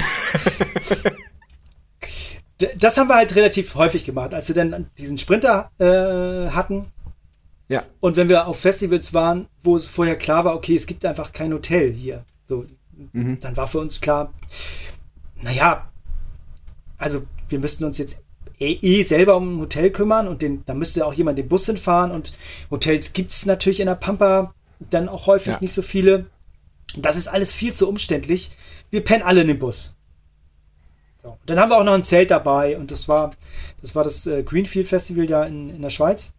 Das 2.79 2.97
haben 2.97 3.07
wir 3.07 3.15
halt 3.15 3.35
relativ 3.35 3.75
häufig 3.75 4.03
gemacht, 4.03 4.33
als 4.33 4.47
wir 4.47 4.55
dann 4.55 4.87
diesen 4.97 5.19
Sprinter 5.19 5.69
äh, 5.77 6.49
hatten. 6.49 6.87
Ja. 7.69 7.83
Und 7.99 8.15
wenn 8.15 8.29
wir 8.29 8.47
auf 8.47 8.59
Festivals 8.59 9.13
waren, 9.13 9.47
wo 9.63 9.75
es 9.75 9.85
vorher 9.85 10.15
klar 10.15 10.43
war, 10.43 10.55
okay, 10.55 10.75
es 10.75 10.87
gibt 10.87 11.05
einfach 11.05 11.33
kein 11.33 11.53
Hotel 11.53 11.91
hier. 11.91 12.25
So, 12.45 12.65
dann 13.13 13.55
war 13.55 13.67
für 13.67 13.79
uns 13.79 14.01
klar, 14.01 14.33
naja, 15.43 15.87
also 16.97 17.23
wir 17.49 17.59
müssten 17.59 17.83
uns 17.85 17.97
jetzt 17.97 18.23
eh, 18.59 18.73
eh 18.81 19.03
selber 19.03 19.37
um 19.37 19.57
ein 19.57 19.59
Hotel 19.59 19.91
kümmern 19.91 20.27
und 20.27 20.41
den, 20.41 20.63
da 20.65 20.73
müsste 20.73 21.05
auch 21.05 21.13
jemand 21.13 21.37
den 21.37 21.47
Bus 21.47 21.65
hinfahren 21.65 22.11
und 22.11 22.33
Hotels 22.71 23.13
gibt 23.13 23.31
es 23.31 23.45
natürlich 23.45 23.79
in 23.79 23.87
der 23.87 23.95
Pampa 23.95 24.53
dann 24.79 25.09
auch 25.09 25.27
häufig 25.27 25.53
Ja. 25.53 25.57
nicht 25.61 25.73
so 25.73 25.81
viele. 25.81 26.25
Das 26.95 27.15
ist 27.17 27.27
alles 27.27 27.53
viel 27.53 27.73
zu 27.73 27.87
umständlich. 27.89 28.51
Wir 28.89 29.03
pennen 29.03 29.23
alle 29.23 29.41
in 29.41 29.47
den 29.47 29.59
Bus. 29.59 29.97
So. 31.21 31.29
Und 31.29 31.39
Dann 31.45 31.59
haben 31.59 31.69
wir 31.69 31.77
auch 31.77 31.83
noch 31.83 31.93
ein 31.93 32.03
Zelt 32.03 32.31
dabei 32.31 32.77
und 32.77 32.91
das 32.91 33.07
war 33.07 33.31
das, 33.81 33.93
war 33.95 34.03
das 34.03 34.25
äh, 34.27 34.43
Greenfield 34.43 34.87
Festival 34.87 35.25
da 35.27 35.43
in, 35.45 35.69
in 35.69 35.81
der 35.81 35.89
Schweiz. 35.89 36.33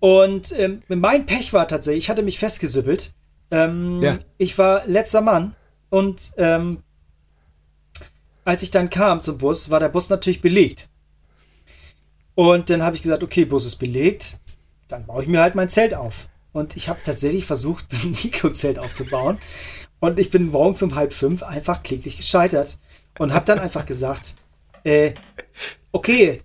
Und 0.00 0.52
ähm, 0.58 0.80
mein 0.88 1.26
Pech 1.26 1.52
war 1.52 1.68
tatsächlich, 1.68 2.04
ich 2.04 2.10
hatte 2.10 2.22
mich 2.22 2.38
festgesüppelt. 2.38 3.12
Ähm, 3.50 4.02
Ja. 4.02 4.18
Ich 4.38 4.56
war 4.58 4.86
letzter 4.86 5.20
Mann 5.20 5.54
und 5.90 6.32
ähm, 6.36 6.78
als 8.44 8.62
ich 8.62 8.70
dann 8.70 8.90
kam 8.90 9.20
zum 9.20 9.38
Bus, 9.38 9.70
war 9.70 9.80
der 9.80 9.88
Bus 9.88 10.10
natürlich 10.10 10.40
belegt. 10.40 10.88
Und 12.34 12.70
dann 12.70 12.82
habe 12.82 12.96
ich 12.96 13.02
gesagt, 13.02 13.22
okay, 13.22 13.44
Bus 13.44 13.64
ist 13.64 13.76
belegt, 13.76 14.38
dann 14.88 15.06
baue 15.06 15.22
ich 15.22 15.28
mir 15.28 15.40
halt 15.40 15.54
mein 15.54 15.68
Zelt 15.68 15.94
auf. 15.94 16.28
Und 16.52 16.76
ich 16.76 16.88
habe 16.88 17.00
tatsächlich 17.04 17.44
versucht, 17.46 17.86
ein 17.92 18.16
Nico-Zelt 18.22 18.78
aufzubauen. 18.78 19.38
Und 20.00 20.18
ich 20.18 20.30
bin 20.30 20.50
morgens 20.50 20.82
um 20.82 20.94
halb 20.94 21.12
fünf 21.12 21.42
einfach 21.42 21.82
kläglich 21.82 22.16
gescheitert. 22.16 22.78
Und 23.18 23.32
habe 23.32 23.44
dann 23.46 23.60
einfach 23.60 23.86
gesagt, 23.86 24.34
äh, 24.82 25.14
okay, 25.92 26.40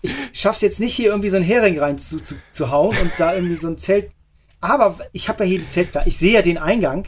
ich 0.00 0.12
schaff's 0.32 0.60
jetzt 0.60 0.78
nicht 0.80 0.94
hier 0.94 1.10
irgendwie 1.10 1.30
so 1.30 1.36
einen 1.36 1.44
Hering 1.44 1.78
rein 1.78 1.98
zu, 1.98 2.18
zu, 2.18 2.36
zu 2.52 2.70
hauen 2.70 2.96
und 2.96 3.12
da 3.18 3.34
irgendwie 3.34 3.56
so 3.56 3.68
ein 3.68 3.78
Zelt. 3.78 4.10
Aber 4.60 4.96
ich 5.12 5.28
habe 5.28 5.44
ja 5.44 5.50
hier 5.50 5.58
die 5.58 5.68
Zeltplan. 5.68 6.06
Ich 6.06 6.16
sehe 6.16 6.32
ja 6.32 6.42
den 6.42 6.56
Eingang. 6.56 7.06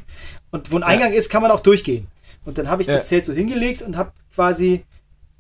Und 0.51 0.73
wo 0.73 0.77
ein 0.77 0.83
Eingang 0.83 1.13
ist, 1.13 1.31
kann 1.31 1.43
man 1.43 1.51
auch 1.51 1.61
durchgehen. 1.61 2.09
Und 2.45 2.59
dann 2.59 2.69
habe 2.69 2.83
ich 2.83 2.89
das 2.89 3.03
Ja. 3.03 3.09
Zelt 3.09 3.25
so 3.27 3.33
hingelegt 3.33 3.83
und 3.83 3.97
habe 3.97 4.13
quasi 4.37 4.85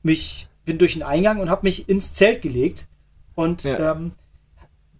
mich, 0.02 0.48
bin 0.64 0.78
durch 0.78 0.94
den 0.94 1.02
Eingang 1.04 1.38
und 1.38 1.50
habe 1.50 1.64
mich 1.66 1.88
ins 1.88 2.14
Zelt 2.14 2.42
gelegt. 2.42 2.86
Und 3.36 3.62
Ja. 3.64 3.92
ähm, 3.92 4.12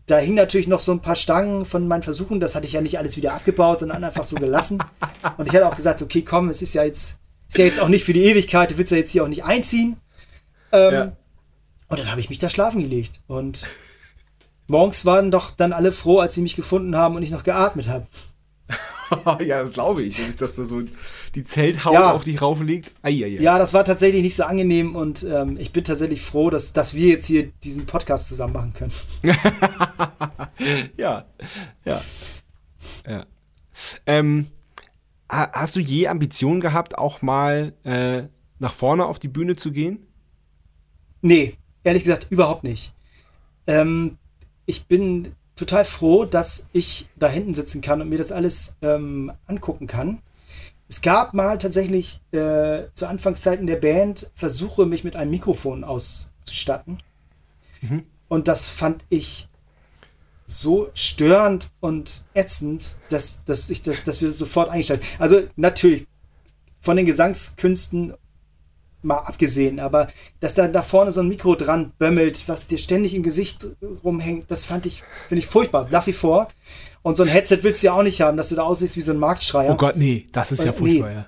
da 0.07 0.19
hing 0.19 0.35
natürlich 0.35 0.69
noch 0.69 0.79
so 0.79 0.93
ein 0.93 1.01
paar 1.01 1.17
Stangen 1.17 1.65
von 1.65 1.89
meinen 1.89 2.03
Versuchen. 2.05 2.39
Das 2.39 2.55
hatte 2.55 2.67
ich 2.67 2.75
ja 2.75 2.81
nicht 2.83 2.99
alles 2.99 3.17
wieder 3.17 3.33
abgebaut, 3.35 3.81
sondern 3.81 4.05
einfach 4.05 4.23
so 4.25 4.37
gelassen. 4.37 4.81
Und 5.39 5.49
ich 5.49 5.55
hatte 5.55 5.67
auch 5.67 5.75
gesagt, 5.75 6.03
okay, 6.03 6.23
komm, 6.23 6.49
es 6.51 6.63
ist 6.63 6.75
ja 6.75 6.85
jetzt, 6.85 7.19
ist 7.49 7.59
ja 7.59 7.65
jetzt 7.65 7.81
auch 7.81 7.89
nicht 7.89 8.05
für 8.05 8.13
die 8.13 8.23
Ewigkeit. 8.25 8.71
Du 8.71 8.79
willst 8.79 8.93
ja 8.93 8.99
jetzt 8.99 9.11
hier 9.11 9.25
auch 9.25 9.29
nicht 9.29 9.45
einziehen. 9.45 9.97
Ähm, 10.73 10.93
Ja. 10.95 11.13
Und 11.89 11.99
dann 12.01 12.11
habe 12.11 12.21
ich 12.21 12.29
mich 12.29 12.39
da 12.39 12.49
schlafen 12.49 12.83
gelegt. 12.83 13.21
Und 13.27 13.67
morgens 14.67 15.05
waren 15.07 15.31
doch 15.31 15.51
dann 15.53 15.73
alle 15.73 15.91
froh, 15.93 16.19
als 16.21 16.35
sie 16.35 16.43
mich 16.43 16.55
gefunden 16.57 16.95
haben 16.97 17.17
und 17.17 17.23
ich 17.23 17.31
noch 17.31 17.45
geatmet 17.45 17.89
habe. 17.89 18.07
ja, 19.41 19.61
das 19.61 19.73
glaube 19.73 20.03
ich. 20.03 20.37
Dass, 20.37 20.55
da 20.57 20.65
so 20.65 20.83
die 21.35 21.45
Zelthaut 21.45 21.95
Ja. 21.95 22.13
auf 22.13 22.25
dich 22.25 22.41
rauflegt. 22.43 22.93
Eieiei. 23.03 23.41
Ja, 23.41 23.59
das 23.59 23.73
war 23.75 23.85
tatsächlich 23.85 24.23
nicht 24.23 24.37
so 24.37 24.45
angenehm 24.45 24.95
und 24.97 25.23
ähm, 25.25 25.57
ich 25.59 25.73
bin 25.73 25.85
tatsächlich 25.85 26.23
froh, 26.23 26.51
dass, 26.51 26.73
dass 26.73 26.95
wir 26.95 27.09
jetzt 27.09 27.27
hier 27.27 27.51
diesen 27.65 27.87
Podcast 27.87 28.29
zusammen 28.29 28.53
machen 28.53 28.73
können. 28.75 28.93
Ja, 30.97 31.27
ja. 31.85 32.01
ja. 33.07 33.27
Ähm, 34.07 34.47
ha- 35.31 35.51
hast 35.53 35.77
du 35.77 35.81
je 35.81 36.09
Ambitionen 36.09 36.61
gehabt, 36.61 36.97
auch 36.99 37.21
mal 37.23 37.75
äh, 37.85 38.25
nach 38.59 38.73
vorne 38.73 39.05
auf 39.07 39.19
die 39.19 39.29
Bühne 39.29 39.57
zu 39.57 39.71
gehen? 39.71 40.07
Nee, 41.21 41.57
ehrlich 41.85 42.05
gesagt, 42.05 42.29
überhaupt 42.31 42.65
nicht. 42.65 42.95
Ähm, 43.67 44.17
ich 44.65 44.87
bin 44.87 45.35
total 45.57 45.85
froh, 45.85 46.25
dass 46.25 46.69
ich 46.73 47.09
da 47.17 47.29
hinten 47.29 47.55
sitzen 47.55 47.81
kann 47.81 48.01
und 48.01 48.09
mir 48.09 48.19
das 48.19 48.33
alles 48.33 48.77
ähm, 48.83 49.33
angucken 49.47 49.87
kann. 49.87 50.21
Es 50.89 51.01
gab 51.01 51.35
mal 51.35 51.59
tatsächlich 51.59 52.21
äh, 52.31 52.85
zu 52.95 53.09
Anfangszeiten 53.09 53.67
der 53.67 53.77
Band 53.77 54.31
Versuche, 54.35 54.87
mich 54.87 55.03
mit 55.03 55.17
einem 55.17 55.33
Mikrofon 55.33 55.83
auszustatten. 55.83 57.03
Und 58.29 58.49
das 58.49 58.69
fand 58.69 59.05
ich 59.09 59.49
so 60.45 60.91
störend 60.95 61.71
und 61.81 62.27
ätzend, 62.35 62.99
dass, 63.09 63.45
dass, 63.45 63.69
ich 63.69 63.83
das, 63.83 64.05
dass 64.05 64.21
wir 64.21 64.29
das 64.29 64.39
sofort 64.39 64.71
eingestellt 64.71 65.03
Also 65.19 65.43
natürlich 65.57 66.07
von 66.79 66.97
den 66.97 67.07
Gesangskünsten 67.07 68.15
mal 69.07 69.19
abgesehen, 69.19 69.81
aber 69.81 70.09
dass 70.41 70.55
da 70.55 70.69
da 70.69 70.83
vorne 70.83 71.13
so 71.13 71.21
ein 71.21 71.29
Mikro 71.29 71.55
dran 71.55 71.93
bömmelt, 71.99 72.49
was 72.49 72.67
dir 72.67 72.79
ständig 72.79 73.15
im 73.15 73.23
Gesicht 73.23 73.67
rumhängt, 74.05 74.51
das 74.51 74.65
fand 74.65 74.85
ich, 74.87 75.03
finde 75.29 75.41
ich 75.41 75.47
furchtbar, 75.47 75.89
nach 75.91 76.07
wie 76.07 76.13
vor. 76.13 76.49
Und 77.03 77.17
so 77.17 77.23
ein 77.23 77.29
Headset 77.29 77.59
willst 77.63 77.83
du 77.83 77.87
ja 77.87 77.93
auch 77.95 78.03
nicht 78.03 78.21
haben, 78.21 78.37
dass 78.37 78.49
du 78.49 78.57
da 78.57 78.65
aussiehst 78.65 78.97
wie 78.97 79.01
so 79.01 79.13
ein 79.13 79.19
Marktschreier. 79.19 79.73
Oh 79.73 79.77
Gott, 79.77 79.97
nee, 79.97 80.27
das 80.33 80.51
ist 80.53 80.65
ja 80.65 80.73
Äh, 80.73 80.75
furchtbar, 80.75 81.09
nee. 81.09 81.15
ja. 81.15 81.27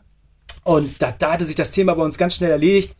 Und 0.65 1.01
da, 1.01 1.15
da 1.17 1.33
hatte 1.33 1.45
sich 1.45 1.55
das 1.57 1.71
Thema 1.71 1.95
bei 1.95 2.03
uns 2.03 2.19
ganz 2.19 2.35
schnell 2.35 2.51
erledigt. 2.51 2.95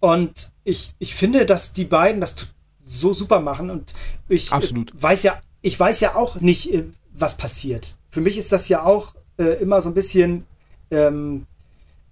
Und 0.00 0.52
ich, 0.64 0.92
ich 0.98 1.14
finde, 1.14 1.46
dass 1.46 1.72
die 1.72 1.84
beiden 1.84 2.20
das 2.20 2.36
so 2.84 3.12
super 3.12 3.40
machen. 3.40 3.70
Und 3.70 3.94
ich 4.28 4.52
Absolut. 4.52 4.90
äh, 4.90 5.02
weiß 5.02 5.22
ja, 5.22 5.40
ich 5.62 5.78
weiß 5.80 6.00
ja 6.00 6.14
auch 6.14 6.40
nicht, 6.40 6.72
äh, 6.74 6.84
was 7.12 7.36
passiert. 7.36 7.96
Für 8.10 8.20
mich 8.20 8.36
ist 8.38 8.52
das 8.52 8.68
ja 8.68 8.82
auch 8.84 9.14
äh, 9.38 9.60
immer 9.60 9.80
so 9.80 9.88
ein 9.88 9.94
bisschen 9.94 10.44
ähm, 10.90 11.46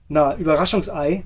na, 0.08 0.34
Überraschungsei. 0.36 1.24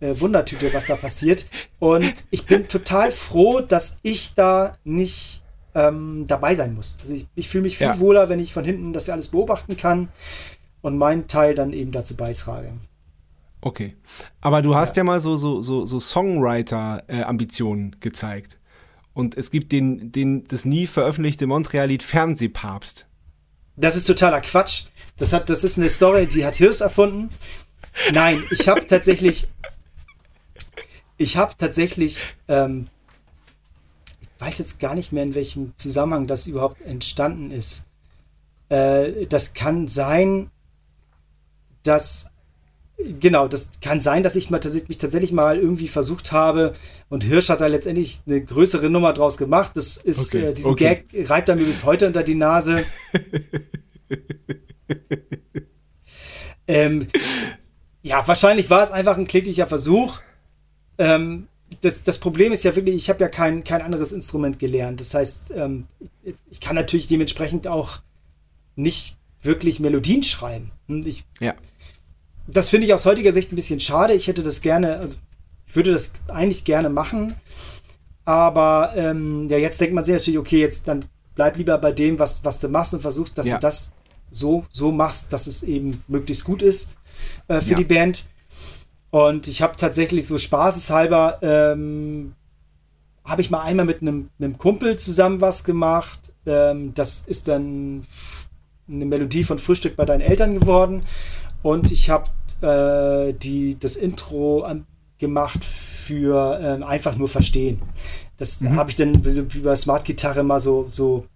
Äh, 0.00 0.18
Wundertüte, 0.20 0.72
was 0.72 0.86
da 0.86 0.96
passiert. 0.96 1.46
Und 1.78 2.14
ich 2.30 2.46
bin 2.46 2.68
total 2.68 3.10
froh, 3.10 3.60
dass 3.60 4.00
ich 4.02 4.34
da 4.34 4.76
nicht 4.84 5.42
ähm, 5.74 6.24
dabei 6.26 6.54
sein 6.54 6.74
muss. 6.74 6.98
Also 7.00 7.14
ich, 7.14 7.26
ich 7.34 7.48
fühle 7.48 7.62
mich 7.62 7.76
viel 7.78 7.86
Ja. 7.86 8.00
wohler, 8.00 8.28
wenn 8.28 8.40
ich 8.40 8.52
von 8.52 8.64
hinten 8.64 8.92
das 8.92 9.08
alles 9.10 9.28
beobachten 9.28 9.76
kann 9.76 10.08
und 10.80 10.96
meinen 10.98 11.28
Teil 11.28 11.54
dann 11.54 11.72
eben 11.72 11.92
dazu 11.92 12.16
beitrage. 12.16 12.72
Okay. 13.60 13.94
Aber 14.40 14.62
du 14.62 14.74
hast 14.74 14.96
ja, 14.96 15.04
mal 15.04 15.20
so, 15.20 15.36
so, 15.36 15.60
so, 15.60 15.84
so 15.84 16.00
Songwriter-Ambitionen 16.00 17.96
gezeigt. 18.00 18.58
Und 19.12 19.36
es 19.36 19.50
gibt 19.50 19.72
den, 19.72 20.12
den, 20.12 20.46
das 20.48 20.64
nie 20.64 20.86
veröffentlichte 20.86 21.46
Montreal-Lied 21.46 22.02
Fernsehpapst. 22.02 23.06
Das 23.76 23.96
ist 23.96 24.06
totaler 24.06 24.40
Quatsch. 24.40 24.84
Das, 25.18 25.32
hat, 25.32 25.50
das 25.50 25.64
ist 25.64 25.78
eine 25.78 25.90
Story, 25.90 26.26
die 26.26 26.44
hat 26.46 26.56
Hirst 26.56 26.80
erfunden. 26.80 27.28
Nein, 28.12 28.42
ich 28.50 28.68
habe 28.68 28.86
tatsächlich, 28.86 29.48
ich 31.20 31.36
habe 31.36 31.52
tatsächlich, 31.58 32.34
ähm, 32.48 32.88
ich 34.22 34.28
weiß 34.38 34.58
jetzt 34.58 34.80
gar 34.80 34.94
nicht 34.94 35.12
mehr, 35.12 35.22
in 35.22 35.34
welchem 35.34 35.74
Zusammenhang 35.76 36.26
das 36.26 36.46
überhaupt 36.46 36.80
entstanden 36.80 37.50
ist. 37.50 37.86
Äh, 38.70 39.26
das 39.26 39.52
kann 39.52 39.86
sein, 39.86 40.50
dass 41.82 42.30
Genau, 43.18 43.48
das 43.48 43.80
kann 43.80 44.02
sein, 44.02 44.22
dass 44.22 44.36
ich 44.36 44.50
mal, 44.50 44.58
dass 44.58 44.74
ich 44.74 44.90
mich 44.90 44.98
tatsächlich 44.98 45.32
mal 45.32 45.58
irgendwie 45.58 45.88
versucht 45.88 46.32
habe 46.32 46.74
und 47.08 47.24
Hirsch 47.24 47.48
hat 47.48 47.62
da 47.62 47.66
letztendlich 47.66 48.20
eine 48.26 48.44
größere 48.44 48.90
Nummer 48.90 49.14
draus 49.14 49.38
gemacht. 49.38 49.72
Das 49.74 49.96
ist, 49.96 50.34
Okay, 50.34 50.48
äh, 50.48 50.52
diesen 50.52 50.72
okay. 50.72 51.04
Gag 51.10 51.30
reibt 51.30 51.48
er 51.48 51.56
mir 51.56 51.64
bis 51.64 51.84
heute 51.84 52.06
unter 52.06 52.22
die 52.22 52.34
Nase. 52.34 52.84
ähm, 56.68 57.08
ja, 58.02 58.28
wahrscheinlich 58.28 58.68
war 58.68 58.82
es 58.82 58.90
einfach 58.90 59.16
ein 59.16 59.26
kläglicher 59.26 59.66
Versuch. 59.66 60.20
Ähm, 61.00 61.48
das, 61.80 62.02
das 62.04 62.18
Problem 62.18 62.52
ist 62.52 62.64
ja 62.64 62.74
wirklich, 62.76 62.94
ich 62.96 63.08
habe 63.08 63.20
ja 63.20 63.28
kein, 63.28 63.64
kein 63.64 63.80
anderes 63.82 64.12
Instrument 64.12 64.58
gelernt. 64.58 65.00
Das 65.00 65.14
heißt, 65.14 65.52
ähm, 65.56 65.86
ich 66.50 66.60
kann 66.60 66.74
natürlich 66.74 67.08
dementsprechend 67.08 67.66
auch 67.66 67.98
nicht 68.76 69.16
wirklich 69.42 69.80
Melodien 69.80 70.22
schreiben. 70.22 70.70
Hm, 70.88 71.06
Ich 71.06 71.24
Ja. 71.40 71.54
das 72.46 72.70
finde 72.70 72.86
ich 72.86 72.94
aus 72.94 73.06
heutiger 73.06 73.32
Sicht 73.32 73.52
ein 73.52 73.56
bisschen 73.56 73.80
schade. 73.80 74.14
Ich 74.14 74.26
hätte 74.26 74.42
das 74.42 74.60
gerne, 74.60 74.98
also 74.98 75.16
ich 75.66 75.76
würde 75.76 75.92
das 75.92 76.12
eigentlich 76.28 76.64
gerne 76.64 76.90
machen. 76.90 77.34
Aber 78.24 78.92
ähm, 78.96 79.48
ja, 79.48 79.56
jetzt 79.58 79.80
denkt 79.80 79.94
man 79.94 80.04
sich 80.04 80.14
natürlich, 80.14 80.38
okay, 80.38 80.60
jetzt 80.60 80.86
dann 80.88 81.04
bleib 81.34 81.56
lieber 81.56 81.78
bei 81.78 81.92
dem, 81.92 82.18
was, 82.18 82.44
was 82.44 82.60
du 82.60 82.68
machst 82.68 82.92
und 82.94 83.00
versuch, 83.00 83.28
dass 83.30 83.46
Ja. 83.46 83.54
du 83.54 83.60
das 83.60 83.92
so, 84.30 84.64
so 84.72 84.92
machst, 84.92 85.32
dass 85.32 85.46
es 85.46 85.62
eben 85.62 86.02
möglichst 86.08 86.44
gut 86.44 86.62
ist 86.62 86.90
äh, 87.48 87.60
für 87.60 87.72
Ja. 87.72 87.76
die 87.78 87.84
Band. 87.84 88.24
Und 89.10 89.48
ich 89.48 89.62
habe 89.62 89.76
tatsächlich 89.76 90.26
so 90.28 90.38
spaßeshalber, 90.38 91.38
ähm, 91.42 92.34
habe 93.24 93.42
ich 93.42 93.50
mal 93.50 93.62
einmal 93.62 93.84
mit 93.86 94.02
einem, 94.02 94.30
einem 94.38 94.56
Kumpel 94.58 94.98
zusammen 94.98 95.40
was 95.40 95.64
gemacht. 95.64 96.32
Ähm, 96.46 96.94
das 96.94 97.26
ist 97.26 97.48
dann 97.48 98.04
eine 98.88 99.04
Melodie 99.04 99.44
von 99.44 99.58
Frühstück 99.58 99.96
bei 99.96 100.04
deinen 100.04 100.20
Eltern 100.20 100.58
geworden. 100.58 101.02
Und 101.62 101.90
ich 101.92 102.08
habe 102.10 102.30
äh, 102.62 103.34
die, 103.34 103.76
das 103.78 103.96
Intro 103.96 104.62
an, 104.62 104.86
gemacht 105.18 105.64
für 105.64 106.58
ähm, 106.62 106.82
einfach 106.82 107.16
nur 107.16 107.28
verstehen. 107.28 107.82
Das 108.38 108.62
habe 108.62 108.90
ich 108.90 108.96
dann 108.96 109.14
über 109.54 109.76
Smart 109.76 110.04
Gitarre 110.06 110.42
mal 110.42 110.60
so, 110.60 110.86
so 110.88 111.26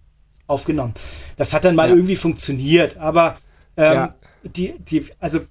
aufgenommen. 0.47 0.93
Das 1.37 1.53
hat 1.53 1.65
dann 1.65 1.75
mal 1.75 1.89
Ja. 1.89 1.95
irgendwie 1.95 2.15
funktioniert, 2.15 2.97
aber 2.97 3.35
ähm, 3.77 3.93
Ja. 3.93 4.15
die, 4.43 4.73
die, 4.79 5.05
also 5.19 5.41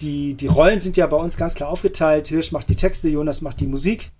die, 0.00 0.34
die 0.34 0.46
Rollen 0.46 0.80
sind 0.80 0.96
ja 0.96 1.06
bei 1.06 1.16
uns 1.16 1.36
ganz 1.36 1.54
klar 1.54 1.68
aufgeteilt. 1.68 2.28
Hirsch 2.28 2.52
macht 2.52 2.68
die 2.68 2.76
Texte, 2.76 3.08
Jonas 3.08 3.40
macht 3.40 3.60
die 3.60 3.66
Musik 3.66 4.10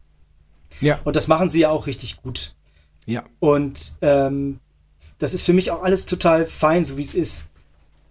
Ja. 0.81 0.99
und 1.05 1.17
das 1.17 1.29
machen 1.29 1.49
sie 1.51 1.61
ja 1.61 1.71
auch 1.71 1.87
richtig 1.87 2.23
gut. 2.23 2.55
Ja. 3.07 3.25
Und 3.41 3.95
ähm, 4.03 4.61
das 5.19 5.35
ist 5.35 5.45
für 5.45 5.53
mich 5.53 5.71
auch 5.71 5.83
alles 5.83 6.07
total 6.07 6.45
fein, 6.47 6.85
so 6.85 6.97
wie 6.97 7.03
es 7.03 7.15
ist. 7.15 7.51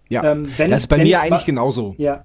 Ja. 0.08 0.22
Ähm, 0.24 0.48
wenn- 0.56 0.70
das 0.70 0.82
ist 0.82 0.88
bei 0.88 0.98
mir 0.98 1.04
ich 1.04 1.18
eigentlich 1.18 1.44
genauso. 1.46 1.94
Ja. 1.98 2.24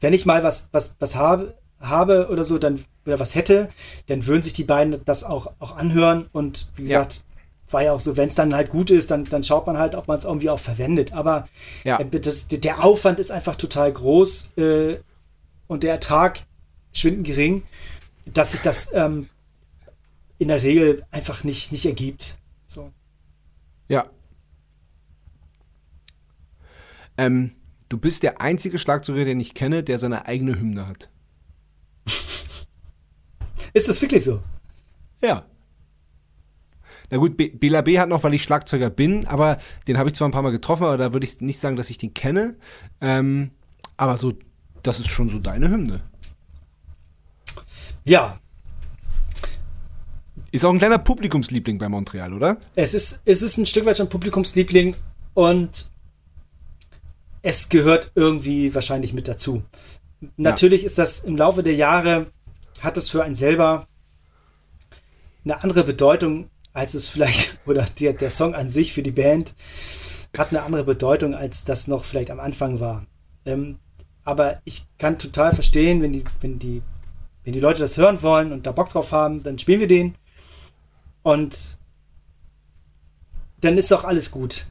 Wenn 0.00 0.12
ich 0.14 0.26
mal 0.26 0.42
was, 0.42 0.68
was, 0.72 0.96
was 0.98 1.14
habe, 1.16 1.54
habe 1.80 2.28
oder 2.30 2.44
so, 2.44 2.58
dann, 2.58 2.84
oder 3.06 3.20
was 3.20 3.34
hätte, 3.34 3.68
dann 4.06 4.26
würden 4.26 4.42
sich 4.42 4.52
die 4.52 4.64
beiden 4.64 5.04
das 5.04 5.24
auch, 5.24 5.52
auch 5.58 5.76
anhören. 5.76 6.26
Und 6.32 6.68
wie 6.76 6.84
Ja. 6.84 7.06
War 7.72 7.82
ja 7.82 7.92
auch 7.92 8.00
so, 8.00 8.16
wenn 8.16 8.28
es 8.28 8.34
dann 8.34 8.54
halt 8.54 8.70
gut 8.70 8.90
ist, 8.90 9.10
dann, 9.10 9.24
dann 9.24 9.42
schaut 9.42 9.66
man 9.66 9.78
halt, 9.78 9.94
ob 9.94 10.08
man 10.08 10.18
es 10.18 10.24
irgendwie 10.24 10.50
auch 10.50 10.58
verwendet. 10.58 11.12
Aber 11.12 11.48
Ja. 11.84 11.98
äh, 12.00 12.20
das, 12.20 12.48
der 12.48 12.84
Aufwand 12.84 13.18
ist 13.18 13.30
einfach 13.30 13.56
total 13.56 13.92
groß 13.92 14.56
äh, 14.58 14.98
und 15.66 15.82
der 15.82 15.92
Ertrag 15.92 16.40
schwindend 16.92 17.26
gering, 17.26 17.62
dass 18.26 18.52
sich 18.52 18.60
das 18.60 18.92
ähm, 18.92 19.28
in 20.38 20.48
der 20.48 20.62
Regel 20.62 21.04
einfach 21.10 21.44
nicht, 21.44 21.72
nicht 21.72 21.86
ergibt. 21.86 22.38
So. 22.66 22.90
Ja. 23.88 24.06
Ähm, 27.16 27.52
du 27.88 27.98
bist 27.98 28.22
der 28.22 28.40
einzige 28.40 28.78
Schlagzeuger, 28.78 29.24
den 29.24 29.40
ich 29.40 29.54
kenne, 29.54 29.82
der 29.82 29.98
seine 29.98 30.26
eigene 30.26 30.58
Hymne 30.58 30.86
hat. 30.86 31.08
Ist 33.74 33.88
das 33.88 34.00
wirklich 34.02 34.24
so? 34.24 34.42
Ja. 35.20 35.46
Na 37.12 37.18
gut, 37.18 37.36
Be- 37.36 37.50
Bela 37.50 37.82
B 37.82 37.98
hat 37.98 38.08
noch, 38.08 38.22
weil 38.24 38.32
ich 38.32 38.42
Schlagzeuger 38.42 38.88
bin, 38.88 39.26
aber 39.26 39.58
den 39.86 39.98
habe 39.98 40.08
ich 40.08 40.14
zwar 40.14 40.26
ein 40.26 40.32
paar 40.32 40.40
Mal 40.40 40.50
getroffen, 40.50 40.84
aber 40.84 40.96
da 40.96 41.12
würde 41.12 41.26
ich 41.26 41.42
nicht 41.42 41.58
sagen, 41.58 41.76
dass 41.76 41.90
ich 41.90 41.98
den 41.98 42.14
kenne. 42.14 42.56
Ähm, 43.02 43.50
aber 43.98 44.16
so, 44.16 44.32
das 44.82 44.98
ist 44.98 45.08
schon 45.10 45.28
so 45.28 45.38
deine 45.38 45.68
Hymne. 45.68 46.00
Ja, 48.06 48.38
Ist 50.52 50.64
auch 50.64 50.72
ein 50.72 50.78
kleiner 50.78 50.98
Publikumsliebling 50.98 51.78
bei 51.78 51.88
Montreal, 51.88 52.32
oder? 52.32 52.56
Es 52.74 52.94
ist, 52.94 53.22
es 53.26 53.42
ist 53.42 53.58
ein 53.58 53.66
Stück 53.66 53.84
weit 53.86 53.96
schon 53.98 54.08
Publikumsliebling 54.08 54.96
und 55.34 55.90
es 57.42 57.68
gehört 57.68 58.12
irgendwie 58.14 58.74
wahrscheinlich 58.74 59.12
mit 59.12 59.28
dazu. 59.28 59.62
Natürlich 60.36 60.84
ist 60.84 60.98
das 60.98 61.24
im 61.24 61.36
Laufe 61.36 61.62
der 61.62 61.74
Jahre, 61.74 62.30
hat 62.80 62.96
es 62.96 63.08
für 63.10 63.22
einen 63.22 63.34
selber 63.34 63.86
eine 65.44 65.62
andere 65.62 65.84
Bedeutung, 65.84 66.48
als 66.72 66.94
es 66.94 67.08
vielleicht, 67.08 67.58
oder 67.66 67.86
der, 68.00 68.12
der 68.12 68.30
Song 68.30 68.54
an 68.54 68.68
sich 68.68 68.92
für 68.92 69.02
die 69.02 69.10
Band 69.10 69.54
hat 70.36 70.50
eine 70.50 70.62
andere 70.62 70.84
Bedeutung, 70.84 71.34
als 71.34 71.64
das 71.64 71.88
noch 71.88 72.04
vielleicht 72.04 72.30
am 72.30 72.40
Anfang 72.40 72.80
war. 72.80 73.06
Ähm, 73.44 73.78
aber 74.24 74.60
ich 74.64 74.86
kann 74.98 75.18
total 75.18 75.52
verstehen, 75.54 76.00
wenn 76.00 76.12
die, 76.12 76.24
wenn 76.40 76.58
die, 76.58 76.82
wenn 77.44 77.52
die 77.52 77.60
Leute 77.60 77.80
das 77.80 77.98
hören 77.98 78.22
wollen 78.22 78.52
und 78.52 78.66
da 78.66 78.72
Bock 78.72 78.88
drauf 78.88 79.12
haben, 79.12 79.42
dann 79.42 79.58
spielen 79.58 79.80
wir 79.80 79.88
den. 79.88 80.14
Und 81.22 81.78
dann 83.60 83.76
ist 83.78 83.90
doch 83.90 84.04
alles 84.04 84.30
gut. 84.30 84.66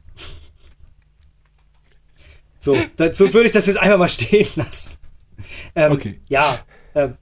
So, 2.58 2.76
dazu 2.96 3.32
würde 3.34 3.46
ich 3.46 3.52
das 3.52 3.66
jetzt 3.66 3.78
einfach 3.78 3.98
mal 3.98 4.08
stehen 4.08 4.48
lassen. 4.56 4.92
Ähm, 5.74 5.92
Okay. 5.92 6.20
Ja. 6.28 6.60
Ähm, 6.94 7.16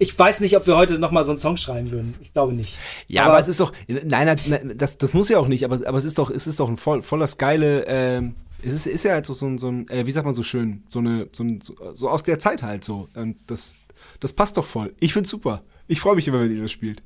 ich 0.00 0.18
weiß 0.18 0.40
nicht, 0.40 0.56
ob 0.56 0.66
wir 0.66 0.78
heute 0.78 0.98
noch 0.98 1.10
mal 1.10 1.24
so 1.24 1.30
einen 1.30 1.38
Song 1.38 1.58
schreiben 1.58 1.90
würden. 1.90 2.14
Ich 2.22 2.32
glaube 2.32 2.54
nicht. 2.54 2.78
Ja, 3.06 3.24
aber, 3.24 3.38
es 3.38 3.48
ist 3.48 3.60
doch, 3.60 3.70
nein, 3.86 4.34
nein, 4.46 4.72
das, 4.74 4.96
das 4.96 5.12
muss 5.12 5.28
ja 5.28 5.38
auch 5.38 5.46
nicht, 5.46 5.62
aber, 5.62 5.86
aber 5.86 5.98
es 5.98 6.04
ist 6.04 6.18
doch, 6.18 6.30
es 6.30 6.46
ist 6.46 6.58
doch 6.58 6.70
ein 6.70 6.78
voll, 6.78 7.02
voller 7.02 7.28
geile, 7.36 7.84
ähm, 7.86 8.34
es 8.62 8.72
ist, 8.72 8.86
ist 8.86 9.04
ja 9.04 9.12
halt 9.12 9.26
so, 9.26 9.34
so 9.34 9.46
ein, 9.46 9.58
so 9.58 9.68
ein 9.68 9.86
äh, 9.90 10.06
wie 10.06 10.12
sagt 10.12 10.24
man 10.24 10.34
so 10.34 10.42
schön, 10.42 10.84
so 10.88 11.00
eine, 11.00 11.28
so, 11.32 11.44
ein, 11.44 11.60
so, 11.60 11.74
so 11.92 12.08
aus 12.08 12.22
der 12.22 12.38
Zeit 12.38 12.62
halt 12.62 12.82
so. 12.82 13.08
Und 13.14 13.36
das, 13.46 13.76
das 14.20 14.32
passt 14.32 14.56
doch 14.56 14.64
voll. 14.64 14.94
Ich 15.00 15.12
find's 15.12 15.28
super. 15.28 15.62
Ich 15.86 16.00
freue 16.00 16.16
mich 16.16 16.26
immer, 16.26 16.40
wenn 16.40 16.56
ihr 16.56 16.62
das 16.62 16.72
spielt. 16.72 17.02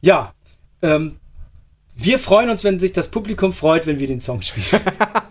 Ja. 0.00 0.32
Ähm, 0.80 1.16
wir 1.94 2.18
freuen 2.18 2.48
uns, 2.48 2.64
wenn 2.64 2.80
sich 2.80 2.94
das 2.94 3.10
Publikum 3.10 3.52
freut, 3.52 3.86
wenn 3.86 3.98
wir 3.98 4.06
den 4.06 4.20
Song 4.20 4.40
spielen. 4.40 4.66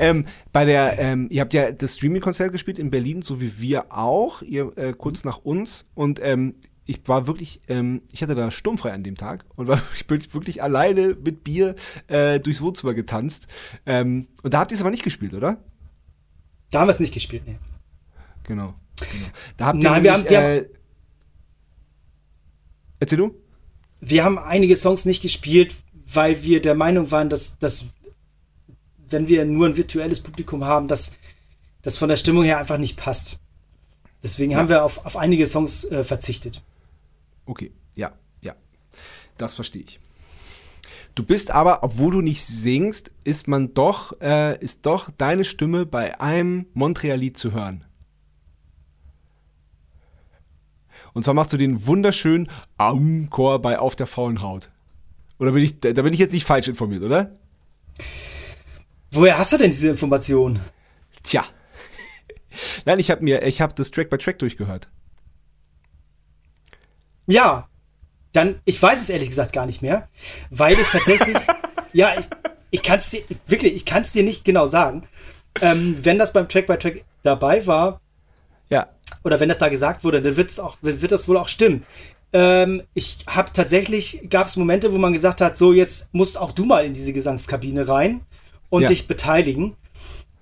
Ähm, 0.00 0.24
bei 0.52 0.64
der, 0.64 0.98
ähm, 0.98 1.28
ihr 1.30 1.40
habt 1.42 1.54
ja 1.54 1.70
das 1.70 1.94
Streaming-Konzert 1.94 2.50
gespielt 2.52 2.78
in 2.78 2.90
Berlin, 2.90 3.22
so 3.22 3.40
wie 3.40 3.58
wir 3.60 3.92
auch, 3.92 4.42
ihr 4.42 4.76
äh, 4.76 4.92
kurz 4.92 5.24
nach 5.24 5.38
uns. 5.38 5.86
Und 5.94 6.18
ähm, 6.22 6.54
ich 6.86 7.00
war 7.06 7.26
wirklich, 7.26 7.60
ähm, 7.68 8.02
ich 8.10 8.22
hatte 8.22 8.34
da 8.34 8.50
sturmfrei 8.50 8.92
an 8.92 9.04
dem 9.04 9.14
Tag 9.16 9.44
und 9.56 9.68
war 9.68 9.80
ich 9.94 10.06
bin 10.06 10.20
wirklich 10.32 10.62
alleine 10.62 11.16
mit 11.22 11.44
Bier 11.44 11.74
äh, 12.08 12.40
durchs 12.40 12.60
Wohnzimmer 12.60 12.94
getanzt. 12.94 13.46
Ähm, 13.86 14.26
und 14.42 14.54
da 14.54 14.58
habt 14.60 14.72
ihr 14.72 14.74
es 14.76 14.80
aber 14.80 14.90
nicht 14.90 15.04
gespielt, 15.04 15.34
oder? 15.34 15.58
Da 16.70 16.80
haben 16.80 16.88
wir 16.88 16.92
es 16.92 17.00
nicht 17.00 17.14
gespielt. 17.14 17.42
Nee. 17.46 17.58
Genau. 18.44 18.74
genau. 18.98 19.26
Da 19.56 19.66
habt 19.66 19.78
Nein, 19.78 20.02
ihr 20.04 20.04
wir 20.04 20.12
nämlich, 20.18 20.36
haben- 20.36 20.44
wir 20.44 20.62
äh, 20.62 20.68
Erzähl 23.00 23.18
du? 23.18 23.34
Wir 24.00 24.24
haben 24.24 24.38
einige 24.38 24.76
Songs 24.76 25.04
nicht 25.04 25.22
gespielt, 25.22 25.74
weil 26.12 26.42
wir 26.42 26.60
der 26.62 26.74
Meinung 26.74 27.10
waren, 27.10 27.28
dass, 27.28 27.58
dass 27.58 27.86
wenn 29.10 29.28
wir 29.28 29.44
nur 29.44 29.66
ein 29.66 29.76
virtuelles 29.76 30.20
Publikum 30.20 30.64
haben, 30.64 30.88
dass 30.88 31.18
das 31.82 31.96
von 31.96 32.08
der 32.08 32.16
Stimmung 32.16 32.44
her 32.44 32.58
einfach 32.58 32.78
nicht 32.78 32.96
passt. 32.96 33.38
Deswegen 34.22 34.56
haben 34.56 34.68
wir 34.68 34.84
auf, 34.84 35.04
auf 35.06 35.16
einige 35.16 35.46
Songs 35.46 35.84
äh, 35.84 36.02
verzichtet. 36.04 36.62
Okay, 37.46 37.72
ja, 37.94 38.12
ja. 38.42 38.54
Das 39.38 39.54
verstehe 39.54 39.82
ich. 39.82 39.98
Du 41.14 41.24
bist 41.24 41.50
aber, 41.50 41.82
obwohl 41.82 42.12
du 42.12 42.20
nicht 42.20 42.44
singst, 42.44 43.10
ist 43.24 43.48
man 43.48 43.74
doch, 43.74 44.20
äh, 44.20 44.58
ist 44.58 44.86
doch 44.86 45.10
deine 45.10 45.44
Stimme 45.44 45.86
bei 45.86 46.20
einem 46.20 46.66
Montreal-Lied 46.74 47.36
zu 47.36 47.52
hören. 47.52 47.84
Und 51.12 51.24
zwar 51.24 51.34
machst 51.34 51.52
du 51.52 51.56
den 51.56 51.86
wunderschönen 51.86 52.50
Aumchor 52.78 53.60
bei 53.60 53.78
Auf 53.78 53.96
der 53.96 54.06
faulen 54.06 54.42
Haut. 54.42 54.70
Oder 55.38 55.52
bin 55.52 55.64
ich, 55.64 55.80
da 55.80 56.02
bin 56.02 56.12
ich 56.12 56.20
jetzt 56.20 56.32
nicht 56.32 56.44
falsch 56.44 56.68
informiert, 56.68 57.02
oder? 57.02 57.36
Woher 59.12 59.38
hast 59.38 59.52
du 59.52 59.58
denn 59.58 59.70
diese 59.70 59.88
Information? 59.88 60.60
Tja. 61.22 61.44
Nein, 62.84 62.98
ich 62.98 63.10
habe 63.10 63.22
mir, 63.24 63.42
ich 63.42 63.60
habe 63.60 63.74
das 63.74 63.90
Track 63.90 64.10
by 64.10 64.18
Track 64.18 64.38
durchgehört. 64.38 64.88
Ja, 67.26 67.68
dann, 68.32 68.60
ich 68.64 68.80
weiß 68.80 69.00
es 69.00 69.10
ehrlich 69.10 69.28
gesagt 69.28 69.52
gar 69.52 69.66
nicht 69.66 69.82
mehr, 69.82 70.08
weil 70.50 70.78
ich 70.78 70.86
tatsächlich, 70.88 71.36
ja, 71.92 72.18
ich, 72.18 72.26
ich 72.70 72.82
kann 72.82 72.98
es 72.98 73.10
dir, 73.10 73.22
wirklich, 73.46 73.74
ich 73.74 73.84
kann 73.86 74.02
es 74.02 74.12
dir 74.12 74.22
nicht 74.22 74.44
genau 74.44 74.66
sagen. 74.66 75.06
Ähm, 75.60 75.98
wenn 76.02 76.18
das 76.18 76.32
beim 76.32 76.48
Track 76.48 76.66
by 76.66 76.76
Track 76.78 77.04
dabei 77.22 77.66
war, 77.66 78.00
Ja. 78.68 78.88
oder 79.24 79.40
wenn 79.40 79.48
das 79.48 79.58
da 79.58 79.68
gesagt 79.68 80.04
wurde, 80.04 80.22
dann 80.22 80.36
wird 80.36 80.50
es 80.50 80.60
auch, 80.60 80.76
wird 80.80 81.10
das 81.10 81.28
wohl 81.28 81.36
auch 81.36 81.48
stimmen. 81.48 81.84
Ähm, 82.32 82.82
ich 82.94 83.18
habe 83.26 83.50
tatsächlich, 83.52 84.28
gab 84.30 84.46
es 84.46 84.56
Momente, 84.56 84.92
wo 84.92 84.98
man 84.98 85.12
gesagt 85.12 85.40
hat, 85.40 85.56
so 85.58 85.72
jetzt 85.72 86.14
musst 86.14 86.38
auch 86.38 86.52
du 86.52 86.64
mal 86.64 86.84
in 86.84 86.94
diese 86.94 87.12
Gesangskabine 87.12 87.88
rein 87.88 88.20
und 88.70 88.82
Ja. 88.82 88.88
dich 88.88 89.06
beteiligen. 89.06 89.76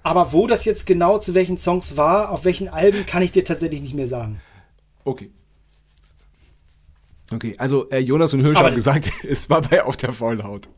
Aber 0.05 0.33
wo 0.33 0.47
das 0.47 0.65
jetzt 0.65 0.87
genau 0.87 1.19
zu 1.19 1.35
welchen 1.35 1.59
Songs 1.59 1.97
war, 1.97 2.31
auf 2.31 2.45
welchen 2.45 2.69
Alben, 2.69 3.05
kann 3.05 3.23
ich 3.23 3.33
dir 3.33 3.45
tatsächlich 3.45 3.83
nicht 3.83 3.95
mehr 3.95 4.09
sagen. 4.09 4.41
Okay. 5.05 5.31
Okay, 7.31 7.55
also 7.59 7.91
äh, 7.91 7.99
Jonas 7.99 8.33
und 8.33 8.41
Hirsch 8.41 8.59
haben 8.59 8.75
gesagt, 8.75 9.11
es 9.29 9.51
war 9.51 9.61
bei 9.63 9.83
Auf 9.83 9.97
der 9.97 10.13
faulen 10.13 10.45
Haut. 10.45 10.69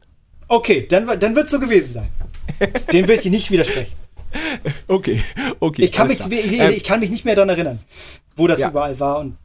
Okay, 0.48 0.86
dann, 0.88 1.06
dann 1.20 1.36
wird 1.36 1.44
es 1.44 1.50
so 1.52 1.60
gewesen 1.60 1.92
sein. 1.92 2.08
Dem 2.92 3.06
will 3.06 3.18
ich 3.18 3.24
nicht 3.26 3.50
widersprechen. 3.50 3.92
Okay, 4.86 5.20
okay. 5.58 5.82
Ich 5.82 5.90
kann, 5.92 6.06
mich, 6.06 6.18
klar. 6.18 6.30
ich, 6.30 6.52
Ähm, 6.60 6.72
ich 6.72 6.84
kann 6.84 7.00
mich 7.00 7.10
nicht 7.10 7.24
mehr 7.24 7.34
daran 7.34 7.48
erinnern, 7.48 7.80
wo 8.36 8.46
das 8.46 8.60
Ja. 8.60 8.68
überall 8.70 8.98
war. 9.00 9.18
Und 9.18 9.36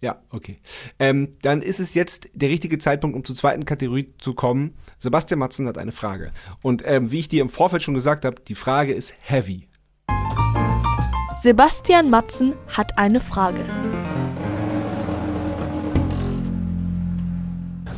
Ja, 0.00 0.22
okay. 0.30 0.58
Ähm, 1.00 1.32
dann 1.42 1.60
ist 1.60 1.80
es 1.80 1.94
jetzt 1.94 2.28
der 2.32 2.48
richtige 2.48 2.78
Zeitpunkt, 2.78 3.16
um 3.16 3.24
zur 3.24 3.34
zweiten 3.34 3.64
Kategorie 3.64 4.12
zu 4.18 4.32
kommen. 4.34 4.74
Sebastian 4.98 5.40
Matzen 5.40 5.66
hat 5.66 5.76
eine 5.76 5.92
Frage. 5.92 6.32
Und 6.62 6.82
ähm, 6.86 7.10
wie 7.10 7.18
ich 7.18 7.28
dir 7.28 7.42
im 7.42 7.48
Vorfeld 7.48 7.82
schon 7.82 7.94
gesagt 7.94 8.24
habe, 8.24 8.36
die 8.46 8.54
Frage 8.54 8.92
ist 8.92 9.12
heavy. 9.20 9.68
Sebastian 11.40 12.10
Matzen 12.10 12.54
hat 12.68 12.96
eine 12.98 13.20
Frage. 13.20 13.60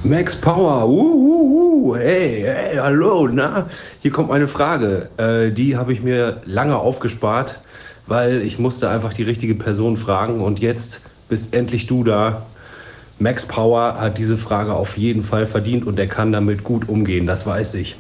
Max 0.03 0.41
Power, 0.41 0.89
uh, 0.89 0.93
uh, 0.93 1.91
uh, 1.91 1.97
hey, 1.97 2.41
hey, 2.43 2.77
hallo, 2.77 3.29
na, 3.29 3.69
hier 4.01 4.11
kommt 4.11 4.31
meine 4.31 4.49
Frage. 4.49 5.11
Äh, 5.19 5.53
die 5.53 5.77
habe 5.77 5.93
ich 5.93 6.03
mir 6.03 6.41
lange 6.47 6.79
aufgespart, 6.79 7.61
weil 8.07 8.41
ich 8.41 8.59
musste 8.59 8.89
einfach 8.89 9.13
die 9.13 9.23
richtige 9.23 9.55
Person 9.55 9.99
fragen 9.99 10.41
und 10.41 10.59
jetzt 10.59 11.11
bist 11.31 11.55
endlich 11.55 11.87
du 11.87 12.05
da. 12.05 12.47
Max 13.19 13.47
Power 13.47 13.99
hat 13.99 14.19
diese 14.19 14.37
Frage 14.37 14.75
auf 14.75 14.99
jeden 14.99 15.25
Fall 15.25 15.47
verdient 15.47 15.87
und 15.87 15.99
er 15.99 16.07
kann 16.07 16.33
damit 16.33 16.65
gut 16.65 16.89
umgehen, 16.89 17.27
das 17.27 17.47
weiß 17.47 17.75
ich. 17.75 17.97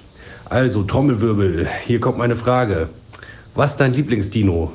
Also, 0.47 0.83
Trommelwirbel, 0.83 1.69
hier 1.87 2.01
kommt 2.01 2.19
meine 2.19 2.37
Frage. 2.37 2.89
Was 3.55 3.73
ist 3.73 3.81
dein 3.81 3.93
Lieblingsdino? 3.93 4.73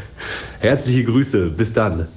Herzliche 0.60 1.04
Grüße, 1.04 1.50
bis 1.50 1.72
dann. 1.72 2.08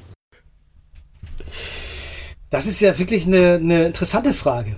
das 2.49 2.68
ist 2.68 2.80
ja 2.80 2.98
wirklich 2.98 3.28
eine, 3.28 3.56
eine 3.56 3.86
interessante 3.88 4.34
Frage. 4.34 4.78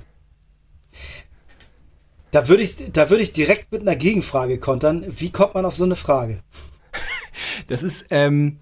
Da 2.31 2.49
würde 2.49 2.63
ich, 2.63 2.91
da 2.91 3.09
würde 3.09 3.23
ich 3.23 3.33
direkt 3.33 3.71
mit 3.71 3.81
einer 3.81 3.95
Gegenfrage 3.95 4.57
kontern. 4.57 5.05
Wie 5.07 5.31
kommt 5.31 5.53
man 5.53 5.65
auf 5.65 5.75
so 5.75 5.85
eine 5.85 5.95
Frage? 5.95 6.41
Das 7.67 7.81
ist, 7.81 8.07
ähm, 8.11 8.59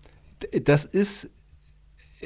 das 0.64 0.86
ist, 0.86 1.30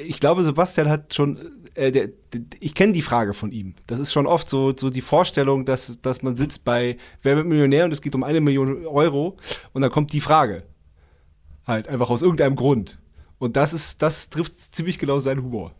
ich 0.06 0.20
glaube, 0.20 0.44
Sebastian 0.44 0.88
hat 0.88 1.14
schon, 1.14 1.38
äh, 1.74 1.90
der, 1.92 2.08
d- 2.08 2.42
ich 2.60 2.74
kenne 2.74 2.92
die 2.92 3.02
Frage 3.02 3.34
von 3.34 3.52
ihm. 3.52 3.74
Das 3.86 3.98
ist 3.98 4.12
schon 4.12 4.26
oft 4.26 4.48
so, 4.48 4.74
so 4.76 4.90
die 4.90 5.00
Vorstellung, 5.00 5.64
dass, 5.64 6.00
dass 6.02 6.22
man 6.22 6.36
sitzt 6.36 6.64
bei 6.64 6.96
Wer 7.22 7.36
wird 7.36 7.46
Millionär 7.46 7.84
und 7.84 7.92
es 7.92 8.02
geht 8.02 8.14
um 8.14 8.22
eine 8.24 8.40
Million 8.40 8.86
Euro 8.86 9.36
und 9.72 9.82
dann 9.82 9.90
kommt 9.90 10.12
die 10.12 10.20
Frage. 10.20 10.64
Halt, 11.66 11.88
einfach 11.88 12.10
aus 12.10 12.22
irgendeinem 12.22 12.56
Grund. 12.56 12.98
Und 13.38 13.56
das 13.56 13.72
ist, 13.72 14.02
das 14.02 14.30
trifft 14.30 14.56
ziemlich 14.74 14.98
genau 14.98 15.18
seinen 15.18 15.42
Humor. 15.42 15.72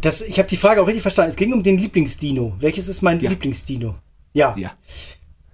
Das, 0.00 0.22
ich 0.22 0.38
habe 0.38 0.48
die 0.48 0.56
Frage 0.56 0.80
auch 0.82 0.86
richtig 0.86 1.02
verstanden. 1.02 1.30
Es 1.30 1.36
ging 1.36 1.52
um 1.52 1.62
den 1.62 1.76
Lieblingsdino. 1.76 2.54
Welches 2.58 2.88
ist 2.88 3.02
mein 3.02 3.20
Ja. 3.20 3.30
Lieblingsdino? 3.30 3.96
Ja. 4.32 4.54
Ja. 4.56 4.72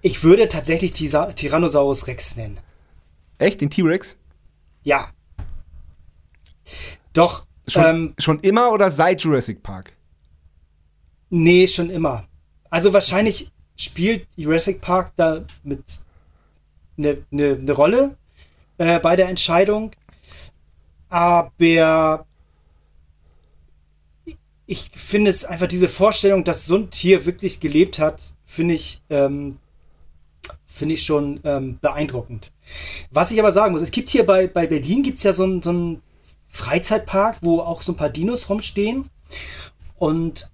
Ich 0.03 0.23
würde 0.23 0.49
tatsächlich 0.49 0.93
Tisa 0.93 1.33
Tyrannosaurus 1.33 2.07
Rex 2.07 2.37
nennen. 2.37 2.59
Echt? 3.41 3.61
Den 3.61 3.71
T-Rex? 3.71 4.19
Ja. 4.85 5.09
Doch, 7.13 7.47
Schon, 7.67 7.85
ähm, 7.85 8.15
schon 8.19 8.41
immer 8.41 8.71
oder 8.73 8.91
seit 8.91 9.23
Jurassic 9.23 9.63
Park? 9.63 9.93
nee, 11.31 11.67
schon 11.69 11.91
immer. 11.91 12.25
Also 12.71 12.93
wahrscheinlich 12.93 13.51
spielt 13.77 14.27
Jurassic 14.37 14.81
Park 14.81 15.13
da 15.17 15.45
mit 15.63 15.83
eine 16.99 17.25
ne, 17.31 17.57
ne 17.57 17.73
Rolle 17.73 18.17
äh, 18.79 18.99
bei 18.99 19.17
der 19.17 19.29
Entscheidung. 19.29 19.93
Aber 21.09 22.27
ich 24.67 24.91
finde 24.95 25.31
es 25.31 25.45
einfach 25.45 25.67
diese 25.69 25.89
Vorstellung, 25.89 26.45
dass 26.45 26.67
so 26.67 26.77
ein 26.77 26.91
Tier 26.91 27.27
wirklich 27.27 27.61
gelebt 27.61 27.99
hat, 27.99 28.23
finde 28.45 28.75
ich, 28.75 29.03
ähm, 29.09 29.59
finde 30.81 30.95
ich 30.97 31.05
schon 31.05 31.39
ähm, 31.45 31.79
beeindruckend. 31.81 32.51
Was 33.13 33.31
ich 33.31 33.39
aber 33.39 33.53
sagen 33.53 33.73
muss, 33.73 33.83
es 33.83 33.93
gibt 33.93 34.09
hier 34.09 34.27
bei, 34.27 34.49
bei 34.49 34.67
Berlin 34.67 35.03
gibt's 35.05 35.23
ja 35.23 35.33
so 35.33 35.45
einen 35.45 35.63
so 35.63 35.99
Freizeitpark, 36.49 37.37
wo 37.43 37.61
auch 37.61 37.83
so 37.83 37.93
ein 37.93 37.97
paar 37.97 38.09
Dinos 38.09 38.49
rumstehen. 38.49 39.09
Und 39.97 40.51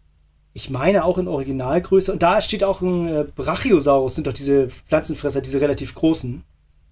ich 0.53 0.69
meine 0.69 1.05
auch 1.05 1.17
in 1.19 1.29
Originalgröße. 1.29 2.13
Und 2.13 2.23
da 2.23 2.41
steht 2.41 2.65
auch 2.65 2.83
ein 2.83 3.07
äh, 3.09 3.25
Brachiosaurus, 3.35 4.17
sind 4.17 4.27
doch 4.27 4.33
diese 4.33 4.69
Pflanzenfresser, 4.69 5.41
diese 5.41 5.61
relativ 5.61 5.95
großen. 5.95 6.43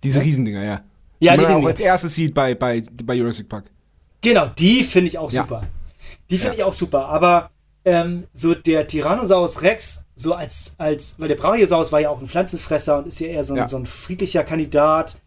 Diese 0.02 0.20
Riesendinger, 0.23 0.65
ja. 0.65 0.82
Ja, 1.20 1.32
die 1.32 1.39
die 1.40 1.44
man 1.44 1.62
auch 1.62 1.66
als 1.66 1.81
erstes 1.81 2.15
sieht 2.15 2.32
bei, 2.35 2.55
bei, 2.55 2.82
bei 3.05 3.15
Jurassic 3.15 3.48
Park. 3.48 3.65
Genau, 4.20 4.47
die 4.59 4.85
finde 4.85 5.09
ich 5.09 5.19
auch 5.19 5.31
Ja. 5.32 5.43
super. 5.43 5.66
Die 6.31 6.39
finde 6.39 6.56
Ja. 6.56 6.59
ich 6.61 6.65
auch 6.65 6.73
super. 6.73 7.09
Aber 7.09 7.51
ähm, 7.85 8.24
so 8.32 8.55
der 8.55 8.86
Tyrannosaurus 8.86 9.62
Rex, 9.62 10.06
so 10.16 10.35
als, 10.35 10.74
als, 10.78 11.20
weil 11.20 11.28
der 11.28 11.36
Brachiosaurus 11.36 11.93
war 11.93 12.01
ja 12.01 12.11
auch 12.11 12.20
ein 12.20 12.28
Pflanzenfresser 12.28 12.98
und 12.98 13.09
ist 13.09 13.20
ja 13.20 13.28
eher 13.28 13.44
so 13.44 13.55
ein, 13.55 13.59
Ja. 13.59 13.69
so 13.69 13.77
ein 13.77 13.86
friedlicher 13.86 14.43
Kandidat, 14.44 15.20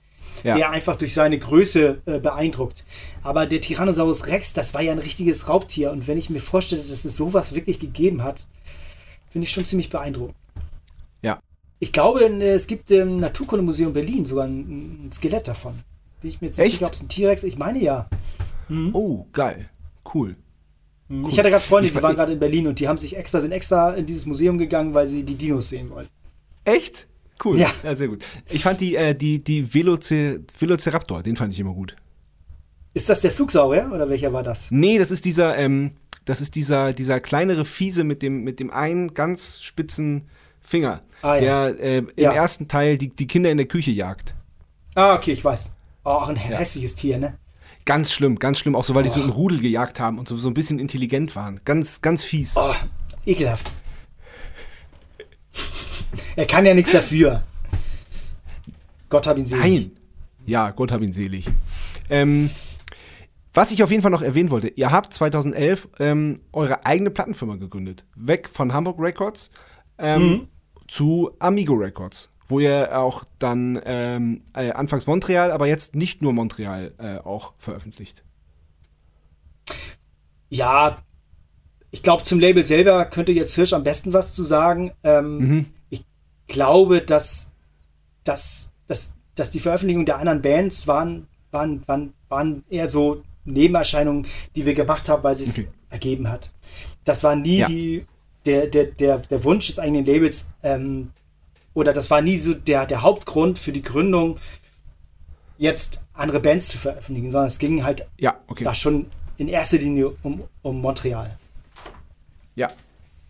Ja. 0.43 0.55
der 0.55 0.69
einfach 0.71 0.95
durch 0.95 1.13
seine 1.13 1.37
Größe 1.39 2.01
äh, 2.05 2.19
beeindruckt. 2.19 2.83
Aber 3.23 3.45
der 3.45 3.61
Tyrannosaurus 3.61 4.27
Rex, 4.27 4.53
das 4.53 4.73
war 4.73 4.81
ja 4.81 4.91
ein 4.91 4.99
richtiges 4.99 5.47
Raubtier. 5.49 5.91
Und 5.91 6.07
wenn 6.07 6.17
ich 6.17 6.29
mir 6.29 6.39
vorstelle, 6.39 6.81
dass 6.83 7.05
es 7.05 7.17
sowas 7.17 7.53
wirklich 7.53 7.79
gegeben 7.79 8.23
hat, 8.23 8.45
finde 9.29 9.45
ich 9.45 9.51
schon 9.51 9.65
ziemlich 9.65 9.89
beeindruckend. 9.89 10.35
Ja. 11.21 11.39
Ich 11.79 11.91
glaube, 11.91 12.21
äh, 12.25 12.53
es 12.53 12.65
gibt 12.67 12.89
im 12.91 13.19
Naturkundemuseum 13.19 13.93
Berlin 13.93 14.25
sogar 14.25 14.45
ein, 14.45 15.07
ein 15.07 15.11
Skelett 15.11 15.47
davon. 15.47 15.75
Bin 16.21 16.29
ich 16.31 16.41
mir 16.41 16.47
jetzt 16.47 16.57
nicht 16.57 16.71
sicher, 16.71 16.87
ob 16.87 16.93
es 16.93 17.01
ein 17.03 17.09
T-Rex 17.09 17.43
Ich 17.43 17.57
meine 17.57 17.79
ja. 17.79 18.07
Oh, 18.93 19.25
geil. 19.33 19.69
Cool. 20.13 20.35
Ich 21.09 21.39
hatte 21.39 21.49
gerade 21.49 21.63
Freunde, 21.63 21.89
die 21.89 21.95
war- 21.95 22.03
waren 22.03 22.15
gerade 22.15 22.33
in 22.33 22.39
Berlin 22.39 22.67
und 22.67 22.79
die 22.79 22.87
haben 22.87 22.97
sich 22.97 23.15
extra, 23.15 23.39
sind 23.39 23.51
extra 23.53 23.93
in 23.93 24.05
dieses 24.05 24.25
Museum 24.25 24.57
gegangen, 24.57 24.93
weil 24.93 25.07
sie 25.07 25.23
die 25.23 25.35
Dinos 25.35 25.69
sehen 25.69 25.89
wollten. 25.89 26.09
Echt? 26.65 27.07
Cool. 27.43 27.59
Ja. 27.59 27.69
sehr 27.95 28.07
gut. 28.09 28.23
Ich 28.49 28.63
fand 28.63 28.81
die, 28.81 28.95
äh, 28.95 29.13
die, 29.15 29.41
die 29.43 29.73
Veloci 29.73 30.39
Velociraptor, 30.59 31.23
den 31.23 31.35
fand 31.35 31.53
ich 31.53 31.59
immer 31.59 31.73
gut. 31.73 31.95
Ist 32.93 33.09
das 33.09 33.21
der 33.21 33.31
Flugsaurier 33.31 33.91
oder 33.93 34.09
welcher 34.09 34.33
war 34.33 34.43
das? 34.43 34.71
Nee, 34.71 34.97
das 34.97 35.11
ist 35.11 35.23
dieser, 35.23 35.55
ähm, 35.57 35.91
das 36.25 36.41
ist 36.41 36.55
dieser, 36.55 36.93
dieser 36.93 37.19
kleinere 37.19 37.63
Fiese 37.63 38.03
mit 38.03 38.21
dem, 38.21 38.43
mit 38.43 38.59
dem 38.59 38.71
einen 38.71 39.13
ganz 39.13 39.61
spitzen 39.61 40.23
Finger, 40.61 41.01
Ah, 41.21 41.35
ja. 41.37 41.69
der 41.71 41.79
äh, 41.79 41.97
im 41.99 42.11
Ja. 42.17 42.33
ersten 42.33 42.67
Teil 42.67 42.97
die, 42.97 43.09
die 43.09 43.27
Kinder 43.27 43.49
in 43.51 43.57
der 43.57 43.67
Küche 43.67 43.91
jagt. 43.91 44.35
Ah, 44.95 45.13
okay, 45.15 45.31
ich 45.31 45.45
weiß. 45.45 45.75
Oh, 46.03 46.09
auch 46.09 46.27
ein 46.27 46.35
hässliches 46.35 46.95
Tier, 46.95 47.17
ne? 47.19 47.37
Ganz 47.87 48.11
schlimm, 48.11 48.35
ganz 48.35 48.59
schlimm, 48.59 48.75
auch 48.75 48.83
so, 48.83 48.93
weil 48.95 49.03
die 49.03 49.09
so 49.09 49.21
im 49.21 49.29
Rudel 49.29 49.61
gejagt 49.61 50.01
haben 50.01 50.19
und 50.19 50.27
so, 50.27 50.35
so 50.37 50.49
ein 50.49 50.53
bisschen 50.53 50.77
intelligent 50.77 51.37
waren. 51.37 51.61
Ganz, 51.63 52.01
ganz 52.01 52.21
fies. 52.21 52.57
Oh, 52.57 52.73
ekelhaft. 53.25 53.71
er 56.35 56.45
kann 56.45 56.65
ja 56.65 56.73
nichts 56.73 56.91
dafür. 56.91 57.43
Gott 59.07 59.25
hab 59.25 59.37
ihn 59.37 59.45
selig. 59.45 59.63
Nein. 59.63 59.91
Ja, 60.45 60.71
Gott 60.71 60.91
hab 60.91 61.01
ihn 61.01 61.13
selig. 61.13 61.49
Ähm, 62.09 62.49
was 63.53 63.71
ich 63.71 63.81
auf 63.81 63.89
jeden 63.89 64.03
Fall 64.03 64.11
noch 64.11 64.21
erwähnen 64.21 64.49
wollte, 64.49 64.67
ihr 64.67 64.91
habt 64.91 65.13
2011 65.13 65.87
ähm, 65.99 66.41
eure 66.51 66.85
eigene 66.85 67.09
Plattenfirma 67.09 67.55
gegründet. 67.55 68.03
Weg 68.15 68.49
von 68.49 68.73
Hamburg 68.73 68.99
Records 68.99 69.49
ähm, 69.97 70.49
zu 70.89 71.31
Amigo 71.39 71.73
Records, 71.73 72.31
wo 72.47 72.59
ihr 72.59 72.97
auch 72.97 73.23
dann 73.39 73.79
ähm, 73.85 74.41
äh, 74.55 74.71
anfangs 74.71 75.05
Montreal, 75.07 75.51
aber 75.51 75.67
jetzt 75.67 75.95
nicht 75.95 76.21
nur 76.21 76.33
Montreal 76.33 76.93
äh, 76.97 77.17
auch 77.17 77.53
veröffentlicht. 77.57 78.23
Ja, 80.49 80.99
ich 81.91 82.03
glaube, 82.03 82.23
zum 82.23 82.39
Label 82.39 82.63
selber 82.63 83.05
könnte 83.05 83.31
jetzt 83.31 83.55
Hirsch 83.55 83.73
am 83.73 83.83
besten 83.83 84.13
was 84.13 84.33
zu 84.33 84.43
sagen. 84.43 84.91
Ähm, 85.03 85.37
Mhm. 85.37 85.65
Ich 85.89 86.05
glaube, 86.47 87.01
dass, 87.01 87.53
dass, 88.23 88.73
dass, 88.87 89.15
dass 89.35 89.51
die 89.51 89.59
Veröffentlichung 89.59 90.05
der 90.05 90.17
anderen 90.19 90.41
Bands 90.41 90.87
waren, 90.87 91.27
waren, 91.51 91.85
waren, 91.87 92.13
waren 92.29 92.63
eher 92.69 92.87
so 92.87 93.23
Nebenerscheinungen, 93.45 94.25
die 94.55 94.65
wir 94.65 94.73
gemacht 94.73 95.09
haben, 95.09 95.23
weil 95.23 95.33
es 95.33 95.39
sich 95.39 95.65
Okay. 95.65 95.67
ergeben 95.89 96.29
hat. 96.29 96.51
Das 97.05 97.23
war 97.23 97.35
nie 97.35 97.57
Ja. 97.59 97.67
die, 97.67 98.05
der, 98.45 98.67
der, 98.67 98.85
der, 98.85 99.17
der 99.19 99.43
Wunsch 99.43 99.67
des 99.67 99.79
eigenen 99.79 100.05
Labels 100.05 100.53
ähm, 100.63 101.11
oder 101.77 101.93
das 101.93 102.09
war 102.09 102.23
nie 102.23 102.37
so 102.37 102.55
der, 102.55 102.87
der 102.87 103.03
Hauptgrund 103.03 103.59
für 103.59 103.71
die 103.71 103.83
Gründung, 103.83 104.39
jetzt 105.59 106.07
andere 106.11 106.39
Bands 106.39 106.69
zu 106.69 106.79
veröffentlichen, 106.79 107.29
sondern 107.29 107.49
es 107.49 107.59
ging 107.59 107.83
halt 107.83 108.07
Ja, 108.17 108.39
okay. 108.47 108.63
da 108.63 108.73
schon 108.73 109.11
in 109.37 109.47
erster 109.47 109.77
Linie 109.77 110.09
um, 110.23 110.43
um 110.63 110.81
Montreal. 110.81 111.37
Ja. 112.55 112.71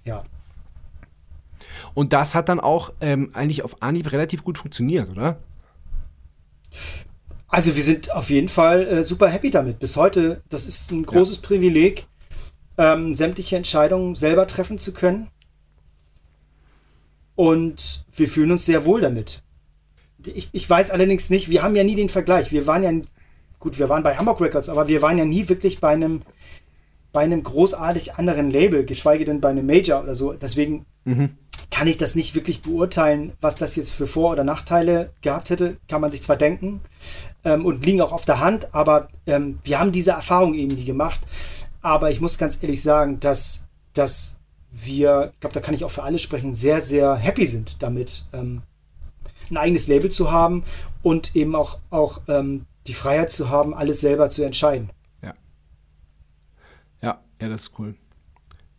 Ja. 0.05 0.23
Und 1.93 2.13
das 2.13 2.35
hat 2.35 2.47
dann 2.47 2.61
auch 2.61 2.93
ähm, 3.01 3.31
eigentlich 3.33 3.63
auf 3.63 3.81
Anhieb 3.81 4.09
relativ 4.13 4.45
gut 4.45 4.57
funktioniert, 4.57 5.09
oder? 5.09 5.39
Also 7.49 7.75
wir 7.75 7.83
sind 7.83 8.13
auf 8.13 8.29
jeden 8.29 8.47
Fall 8.47 8.87
äh, 8.87 9.03
super 9.03 9.27
happy 9.27 9.51
damit. 9.51 9.79
Bis 9.79 9.97
heute, 9.97 10.41
das 10.47 10.67
ist 10.67 10.89
ein 10.91 11.05
großes 11.05 11.39
Privileg, 11.39 12.07
ähm, 12.77 13.13
sämtliche 13.13 13.57
Entscheidungen 13.57 14.15
selber 14.15 14.47
treffen 14.47 14.77
zu 14.77 14.93
können. 14.93 15.27
Und 17.37 18.03
wir 18.15 18.27
fühlen 18.27 18.51
uns 18.51 18.65
sehr 18.65 18.83
wohl 18.83 18.99
damit. 18.99 19.43
Ich, 20.25 20.49
ich 20.51 20.67
weiß 20.67 20.89
allerdings 20.89 21.29
nicht, 21.29 21.51
wir 21.51 21.61
haben 21.61 21.75
ja 21.75 21.83
nie 21.83 21.93
den 21.93 22.09
Vergleich. 22.09 22.51
Wir 22.51 22.65
waren 22.65 22.81
ja, 22.83 22.91
gut, 23.59 23.77
wir 23.77 23.89
waren 23.89 24.01
bei 24.01 24.17
Hamburg 24.17 24.41
Records, 24.41 24.69
aber 24.69 24.87
wir 24.87 25.03
waren 25.03 25.19
ja 25.19 25.23
nie 25.23 25.47
wirklich 25.47 25.79
bei 25.79 25.89
einem, 25.89 26.23
bei 27.13 27.21
einem 27.21 27.43
großartig 27.43 28.15
anderen 28.15 28.49
Label, 28.49 28.85
geschweige 28.85 29.23
denn 29.23 29.39
bei 29.39 29.49
einem 29.49 29.67
Major 29.67 30.01
oder 30.01 30.15
so. 30.15 30.33
Deswegen 30.33 30.87
kann 31.69 31.87
ich 31.87 31.99
das 31.99 32.15
nicht 32.15 32.33
wirklich 32.33 32.63
beurteilen, 32.63 33.33
was 33.39 33.55
das 33.55 33.75
jetzt 33.75 33.91
für 33.91 34.07
Vor- 34.07 34.31
oder 34.31 34.43
Nachteile 34.43 35.11
gehabt 35.21 35.51
hätte. 35.51 35.77
Kann 35.87 36.01
man 36.01 36.09
sich 36.09 36.23
zwar 36.23 36.37
denken 36.37 36.81
ähm, 37.45 37.67
und 37.67 37.85
liegen 37.85 38.01
auch 38.01 38.13
auf 38.13 38.25
der 38.25 38.39
Hand, 38.39 38.73
aber 38.73 39.09
ähm, 39.27 39.59
wir 39.63 39.79
haben 39.79 39.91
diese 39.91 40.11
Erfahrung 40.11 40.55
eben 40.55 40.73
nie 40.73 40.85
gemacht. 40.85 41.19
Aber 41.83 42.09
ich 42.09 42.19
muss 42.19 42.39
ganz 42.39 42.63
ehrlich 42.63 42.81
sagen, 42.81 43.19
dass, 43.19 43.69
dass 43.93 44.41
wir, 44.71 45.31
ich 45.33 45.39
glaube, 45.39 45.53
da 45.53 45.59
kann 45.59 45.73
ich 45.73 45.83
auch 45.83 45.91
für 45.91 46.03
alle 46.03 46.19
sprechen, 46.19 46.53
sehr, 46.53 46.81
sehr 46.81 47.15
happy 47.15 47.47
sind 47.47 47.81
damit, 47.81 48.25
ähm, 48.33 48.61
ein 49.49 49.57
eigenes 49.57 49.87
Label 49.87 50.11
zu 50.11 50.31
haben 50.31 50.63
und 51.03 51.35
eben 51.35 51.55
auch, 51.55 51.79
auch 51.89 52.21
ähm, 52.27 52.65
die 52.85 52.93
Freiheit 52.93 53.31
zu 53.31 53.49
haben, 53.49 53.73
alles 53.73 54.01
selber 54.01 54.29
zu 54.29 54.43
entscheiden. 54.43 54.89
Ja. 55.23 55.33
Ja, 57.01 57.21
ja, 57.41 57.49
das 57.49 57.63
ist 57.63 57.79
cool. 57.79 57.95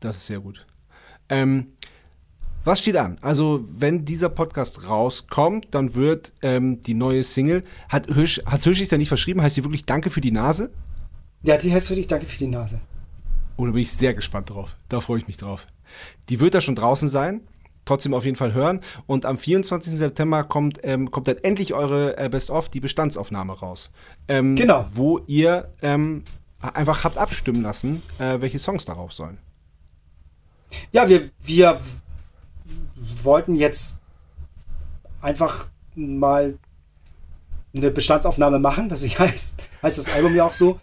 Das 0.01 0.16
ist 0.16 0.27
sehr 0.27 0.40
gut. 0.40 0.66
Ähm, 1.28 1.73
was 2.65 2.81
steht 2.81 2.97
an? 2.97 3.16
Also, 3.23 3.65
wenn 3.66 4.05
dieser 4.05 4.28
Podcast 4.28 4.89
rauskommt, 4.89 5.69
dann 5.70 5.94
wird 5.94 6.32
ähm, 6.43 6.81
die 6.81 6.94
neue 6.94 7.24
Single, 7.24 7.65
hat 7.89 8.06
Hirsch, 8.06 8.43
hat 8.44 8.62
Hirsch 8.62 8.86
da 8.89 8.98
nicht 8.98 9.09
verschrieben, 9.09 9.40
heißt 9.40 9.55
sie 9.55 9.65
wirklich 9.65 9.86
Danke 9.86 10.10
für 10.10 10.20
die 10.20 10.32
Nase? 10.32 10.70
Ja, 11.43 11.56
die 11.56 11.73
heißt 11.73 11.90
wirklich 11.90 12.09
Danke 12.09 12.27
für 12.27 12.39
die 12.39 12.47
Nase. 12.47 12.81
Oh, 13.56 13.65
da 13.65 13.73
bin 13.73 13.82
ich 13.82 13.90
sehr 13.90 14.15
gespannt 14.15 14.51
drauf. 14.51 14.77
Da 14.89 15.01
freue 15.01 15.19
ich 15.19 15.27
mich 15.27 15.36
drauf. 15.36 15.66
Die 16.28 16.40
wird 16.40 16.55
da 16.55 16.60
schon 16.60 16.74
draußen 16.74 17.09
sein. 17.09 17.43
Trotzdem 17.85 18.12
auf 18.12 18.24
jeden 18.24 18.36
Fall 18.36 18.52
hören. 18.52 18.81
Und 19.06 19.24
am 19.24 19.39
24. 19.39 19.94
September 19.94 20.44
kommt, 20.44 20.81
ähm, 20.82 21.10
kommt 21.10 21.27
dann 21.27 21.39
endlich 21.39 21.73
eure 21.73 22.19
äh, 22.19 22.28
Best-of, 22.28 22.69
die 22.69 22.81
Bestandsaufnahme 22.81 23.55
raus. 23.55 23.90
Ähm, 24.28 24.56
Genau. 24.56 24.85
Wo 24.93 25.20
ihr 25.27 25.73
ähm, 25.81 26.24
einfach 26.60 27.05
habt 27.05 27.16
abstimmen 27.16 27.62
lassen, 27.62 28.02
äh, 28.19 28.40
welche 28.40 28.59
Songs 28.59 28.85
darauf 28.85 29.12
sollen. 29.12 29.39
Ja, 30.93 31.09
wir, 31.09 31.31
wir 31.43 31.81
wollten 33.23 33.55
jetzt 33.55 34.01
einfach 35.23 35.69
mal 35.94 36.59
eine 37.74 37.90
Bestandsaufnahme 37.90 38.59
machen, 38.59 38.89
deswegen 38.89 39.19
heißt, 39.19 39.62
heißt 39.82 39.98
das 39.98 40.09
Album 40.10 40.35
ja 40.35 40.44
auch 40.44 40.52
so. 40.52 40.81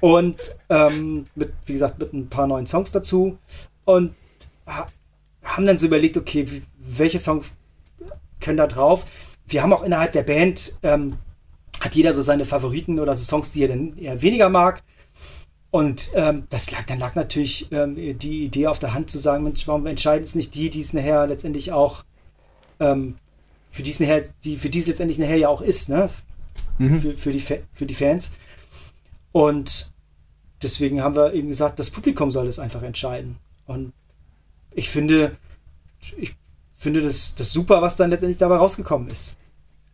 Und 0.00 0.36
ähm, 0.68 1.26
mit, 1.34 1.52
wie 1.66 1.74
gesagt, 1.74 1.98
mit 1.98 2.12
ein 2.12 2.28
paar 2.28 2.46
neuen 2.46 2.66
Songs 2.66 2.92
dazu. 2.92 3.38
Und 3.84 4.14
haben 4.66 5.66
dann 5.66 5.78
so 5.78 5.86
überlegt, 5.86 6.16
okay, 6.16 6.62
welche 6.78 7.18
Songs 7.18 7.58
können 8.40 8.56
da 8.56 8.66
drauf? 8.66 9.06
Wir 9.46 9.62
haben 9.62 9.72
auch 9.72 9.82
innerhalb 9.82 10.12
der 10.12 10.22
Band, 10.22 10.78
ähm, 10.82 11.16
hat 11.80 11.94
jeder 11.94 12.12
so 12.12 12.22
seine 12.22 12.44
Favoriten 12.44 12.98
oder 12.98 13.14
so 13.14 13.24
Songs, 13.24 13.52
die 13.52 13.62
er 13.62 13.68
dann 13.68 13.98
eher 13.98 14.22
weniger 14.22 14.48
mag. 14.48 14.82
Und 15.70 16.10
ähm, 16.14 16.46
das 16.50 16.70
lag, 16.70 16.84
dann 16.86 16.98
lag 17.00 17.14
natürlich 17.14 17.70
ähm, 17.72 17.96
die 17.96 18.44
Idee 18.44 18.68
auf 18.68 18.78
der 18.78 18.94
Hand 18.94 19.10
zu 19.10 19.18
sagen, 19.18 19.44
Mensch, 19.44 19.66
warum 19.66 19.86
entscheiden 19.86 20.24
es 20.24 20.36
nicht 20.36 20.54
die, 20.54 20.70
die 20.70 20.80
es 20.80 20.92
nachher 20.92 21.26
letztendlich 21.26 21.72
auch, 21.72 22.04
ähm, 22.80 23.16
für 23.72 23.82
die 23.82 23.90
es 23.90 23.98
nachher, 23.98 24.24
die, 24.44 24.56
für 24.56 24.70
die 24.70 24.78
es 24.78 24.86
letztendlich 24.86 25.18
nachher 25.18 25.36
ja 25.36 25.48
auch 25.48 25.60
ist, 25.60 25.88
ne? 25.88 26.08
Für, 26.78 27.12
für, 27.12 27.32
die, 27.32 27.40
Fa- 27.40 27.58
für 27.72 27.86
die 27.86 27.94
Fans. 27.94 28.32
Und 29.32 29.92
deswegen 30.62 31.02
haben 31.02 31.16
wir 31.16 31.32
eben 31.32 31.48
gesagt, 31.48 31.78
das 31.78 31.90
Publikum 31.90 32.30
soll 32.30 32.48
es 32.48 32.58
einfach 32.58 32.82
entscheiden. 32.82 33.36
Und 33.66 33.92
ich 34.74 34.88
finde, 34.90 35.36
ich 36.18 36.34
finde 36.76 37.00
das, 37.02 37.34
das 37.34 37.52
super, 37.52 37.80
was 37.82 37.96
dann 37.96 38.10
letztendlich 38.10 38.38
dabei 38.38 38.56
rausgekommen 38.56 39.08
ist. 39.08 39.36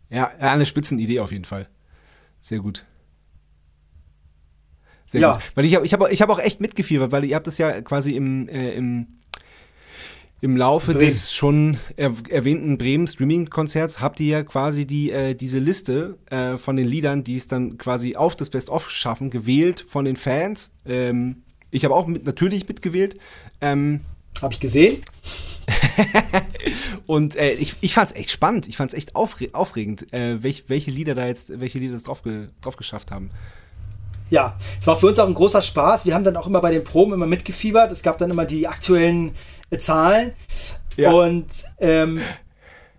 Ja, 0.09 0.27
eine 0.39 0.65
Spitzenidee 0.65 1.19
auf 1.19 1.31
jeden 1.31 1.45
Fall. 1.45 1.69
Sehr 2.41 2.59
gut. 2.59 2.85
Sehr 5.05 5.21
Ja. 5.21 5.33
gut. 5.33 5.41
Weil 5.55 5.65
ich 5.65 5.75
habe 5.75 5.85
ich 5.85 5.93
hab, 5.93 6.01
auch- 6.01 6.09
ich 6.09 6.21
hab 6.21 6.29
auch 6.29 6.39
echt 6.39 6.61
mitgefiebert, 6.61 7.11
weil 7.11 7.23
ihr 7.25 7.35
habt 7.35 7.47
das 7.47 7.57
ja 7.57 7.81
quasi 7.81 8.11
im, 8.15 8.47
äh, 8.49 8.71
im, 8.73 9.07
im 10.41 10.57
Laufe 10.57 10.93
Bremen. 10.93 11.05
des 11.05 11.33
schon 11.33 11.77
er, 11.97 12.13
erwähnten 12.29 12.77
Bremen 12.77 13.07
Streaming-Konzerts 13.07 13.99
habt 14.01 14.19
ihr 14.19 14.27
ja 14.27 14.43
quasi 14.43 14.85
die, 14.87 15.11
äh, 15.11 15.35
diese 15.35 15.59
Liste 15.59 16.17
äh, 16.29 16.57
von 16.57 16.75
den 16.75 16.87
Liedern, 16.87 17.23
die 17.23 17.35
es 17.35 17.47
dann 17.47 17.77
quasi 17.77 18.15
auf 18.15 18.35
das 18.35 18.49
Best-of 18.49 18.89
schaffen, 18.89 19.29
gewählt 19.29 19.85
von 19.87 20.05
den 20.05 20.15
Fans. 20.15 20.71
Ähm, 20.85 21.43
ich 21.69 21.85
habe 21.85 21.93
auch 21.95 22.07
mit, 22.07 22.25
natürlich 22.25 22.67
mitgewählt. 22.67 23.17
Ähm, 23.61 24.01
Habe 24.41 24.53
ich 24.53 24.59
gesehen? 24.59 25.03
und 27.07 27.35
äh, 27.35 27.51
ich, 27.53 27.75
ich 27.81 27.93
fand 27.93 28.09
es 28.11 28.15
echt 28.15 28.31
spannend. 28.31 28.67
Ich 28.67 28.77
fand 28.77 28.91
es 28.91 28.97
echt 28.97 29.15
aufre 29.15 29.49
aufregend, 29.53 30.11
äh, 30.13 30.41
welch, 30.41 30.65
welche 30.67 30.91
Lieder 30.91 31.15
da 31.15 31.27
jetzt, 31.27 31.59
welche 31.59 31.79
Lieder 31.79 31.93
das 31.93 32.03
drauf, 32.03 32.23
ge 32.23 32.47
drauf 32.61 32.75
geschafft 32.75 33.11
haben. 33.11 33.31
Ja, 34.29 34.57
es 34.79 34.87
war 34.87 34.97
für 34.97 35.07
uns 35.07 35.19
auch 35.19 35.27
ein 35.27 35.33
großer 35.33 35.61
Spaß. 35.61 36.05
Wir 36.05 36.13
haben 36.13 36.23
dann 36.23 36.37
auch 36.37 36.47
immer 36.47 36.61
bei 36.61 36.71
den 36.71 36.83
Proben 36.83 37.13
immer 37.13 37.27
mitgefiebert. 37.27 37.91
Es 37.91 38.01
gab 38.01 38.17
dann 38.17 38.31
immer 38.31 38.45
die 38.45 38.67
aktuellen 38.67 39.33
äh, 39.69 39.77
Zahlen. 39.77 40.33
Ja. 40.95 41.11
Und 41.11 41.49
ähm, 41.79 42.21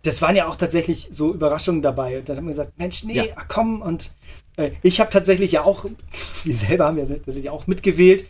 das 0.03 0.21
waren 0.21 0.37
ja 0.37 0.47
auch 0.47 0.57
tatsächlich 0.57 1.09
so 1.11 1.33
Überraschungen 1.33 1.81
dabei. 1.83 2.19
Und 2.19 2.29
dann 2.29 2.37
haben 2.37 2.45
wir 2.45 2.51
gesagt, 2.53 2.79
Mensch, 2.79 3.05
nee, 3.05 3.15
Ja. 3.15 3.25
ach 3.37 3.47
komm. 3.49 3.81
Und 3.81 4.15
äh, 4.57 4.73
ich 4.83 5.01
habe 5.01 5.11
tatsächlich 5.11 5.53
ja 5.53 5.63
auch, 5.65 5.87
wir 6.45 6.55
selber 6.55 6.87
haben 6.87 6.99
ja 6.99 7.07
tatsächlich 7.07 7.51
auch 7.51 7.67
mitgewählt. 7.67 8.29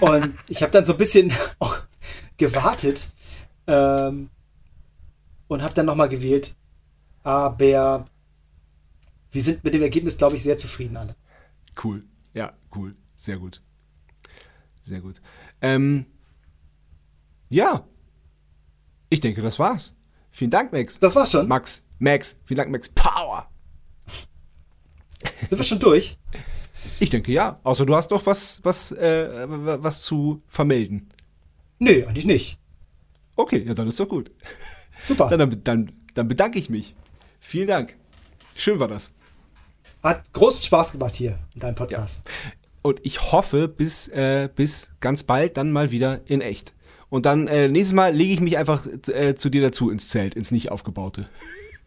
Und 0.00 0.34
ich 0.48 0.62
habe 0.62 0.70
dann 0.70 0.84
so 0.84 0.92
ein 0.92 0.98
bisschen 0.98 1.32
auch 1.58 1.78
gewartet 2.42 3.12
ähm, 3.66 4.30
und 5.48 5.62
habe 5.62 5.74
dann 5.74 5.86
nochmal 5.86 6.08
gewählt. 6.08 6.54
Aber 7.22 8.06
wir 9.30 9.42
sind 9.42 9.62
mit 9.64 9.74
dem 9.74 9.82
Ergebnis, 9.82 10.18
glaube 10.18 10.36
ich, 10.36 10.42
sehr 10.42 10.56
zufrieden 10.56 10.96
alle. 10.96 11.14
Cool. 11.82 12.04
Ja, 12.34 12.52
cool. 12.74 12.96
Sehr 13.14 13.38
gut. 13.38 13.62
Sehr 14.82 15.00
gut. 15.00 15.22
Ähm, 15.60 16.06
ja. 17.48 17.86
Ich 19.08 19.20
denke, 19.20 19.42
das 19.42 19.58
war's. 19.58 19.94
Vielen 20.30 20.50
Dank, 20.50 20.72
Max. 20.72 20.98
Das 20.98 21.14
war's 21.14 21.30
schon. 21.30 21.46
Max. 21.46 21.82
Max. 21.98 22.40
Vielen 22.44 22.56
Dank, 22.58 22.70
Max. 22.70 22.88
Power. 22.88 23.48
Sind 25.48 25.58
wir 25.58 25.64
schon 25.64 25.78
durch? 25.78 26.18
Ich 26.98 27.10
denke 27.10 27.30
ja. 27.30 27.60
Außer 27.62 27.86
du 27.86 27.94
hast 27.94 28.10
noch 28.10 28.26
was, 28.26 28.60
was, 28.64 28.90
äh, 28.92 29.46
was 29.48 30.02
zu 30.02 30.42
vermelden. 30.48 31.08
Nö, 31.82 32.06
eigentlich 32.06 32.26
nicht. 32.26 32.60
Okay, 33.34 33.64
ja, 33.66 33.74
dann 33.74 33.88
ist 33.88 33.98
doch 33.98 34.08
gut. 34.08 34.30
Super. 35.02 35.28
Dann, 35.28 35.64
dann, 35.64 35.90
dann, 36.14 36.28
bedanke 36.28 36.56
ich 36.56 36.70
mich. 36.70 36.94
Vielen 37.40 37.66
Dank. 37.66 37.96
Schön 38.54 38.78
war 38.78 38.86
das. 38.86 39.12
Hat 40.00 40.32
großen 40.32 40.62
Spaß 40.62 40.92
gemacht 40.92 41.16
hier 41.16 41.40
in 41.54 41.60
deinem 41.60 41.74
Podcast. 41.74 42.30
Und 42.82 43.00
ich 43.02 43.32
hoffe, 43.32 43.66
bis, 43.66 44.06
äh, 44.06 44.48
bis 44.54 44.92
ganz 45.00 45.24
bald 45.24 45.56
dann 45.56 45.72
mal 45.72 45.90
wieder 45.90 46.20
in 46.26 46.40
echt. 46.40 46.72
Und 47.08 47.26
dann 47.26 47.48
äh, 47.48 47.66
nächstes 47.66 47.96
Mal 47.96 48.14
lege 48.14 48.32
ich 48.32 48.40
mich 48.40 48.58
einfach 48.58 48.86
äh, 49.08 49.34
zu 49.34 49.50
dir 49.50 49.62
dazu 49.62 49.90
ins 49.90 50.08
Zelt, 50.08 50.36
ins 50.36 50.52
nicht 50.52 50.70
aufgebaute. 50.70 51.28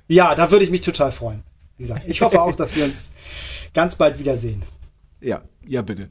Ja, 0.09 0.35
da 0.35 0.51
würde 0.51 0.65
ich 0.65 0.71
mich 0.71 0.81
total 0.81 1.13
freuen. 1.13 1.43
Wie 1.77 1.83
gesagt, 1.83 2.03
ich 2.05 2.21
hoffe 2.21 2.41
auch, 2.41 2.55
dass 2.55 2.75
wir 2.75 2.83
uns 2.83 3.13
ganz 3.73 3.95
bald 3.95 4.19
wiedersehen. 4.19 4.61
Ja, 5.21 5.41
ja, 5.65 5.81
bitte. 5.83 6.09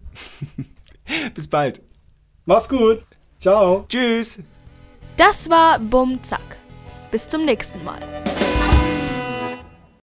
bis 1.34 1.48
bald. 1.48 1.82
Mach's 2.46 2.70
gut. 2.70 3.04
Ciao. 3.44 3.84
Tschüss. 3.90 4.38
Das 5.18 5.50
war 5.50 5.78
Bum 5.78 6.18
Zack. 6.22 6.56
Bis 7.10 7.28
zum 7.28 7.44
nächsten 7.44 7.84
Mal. 7.84 8.00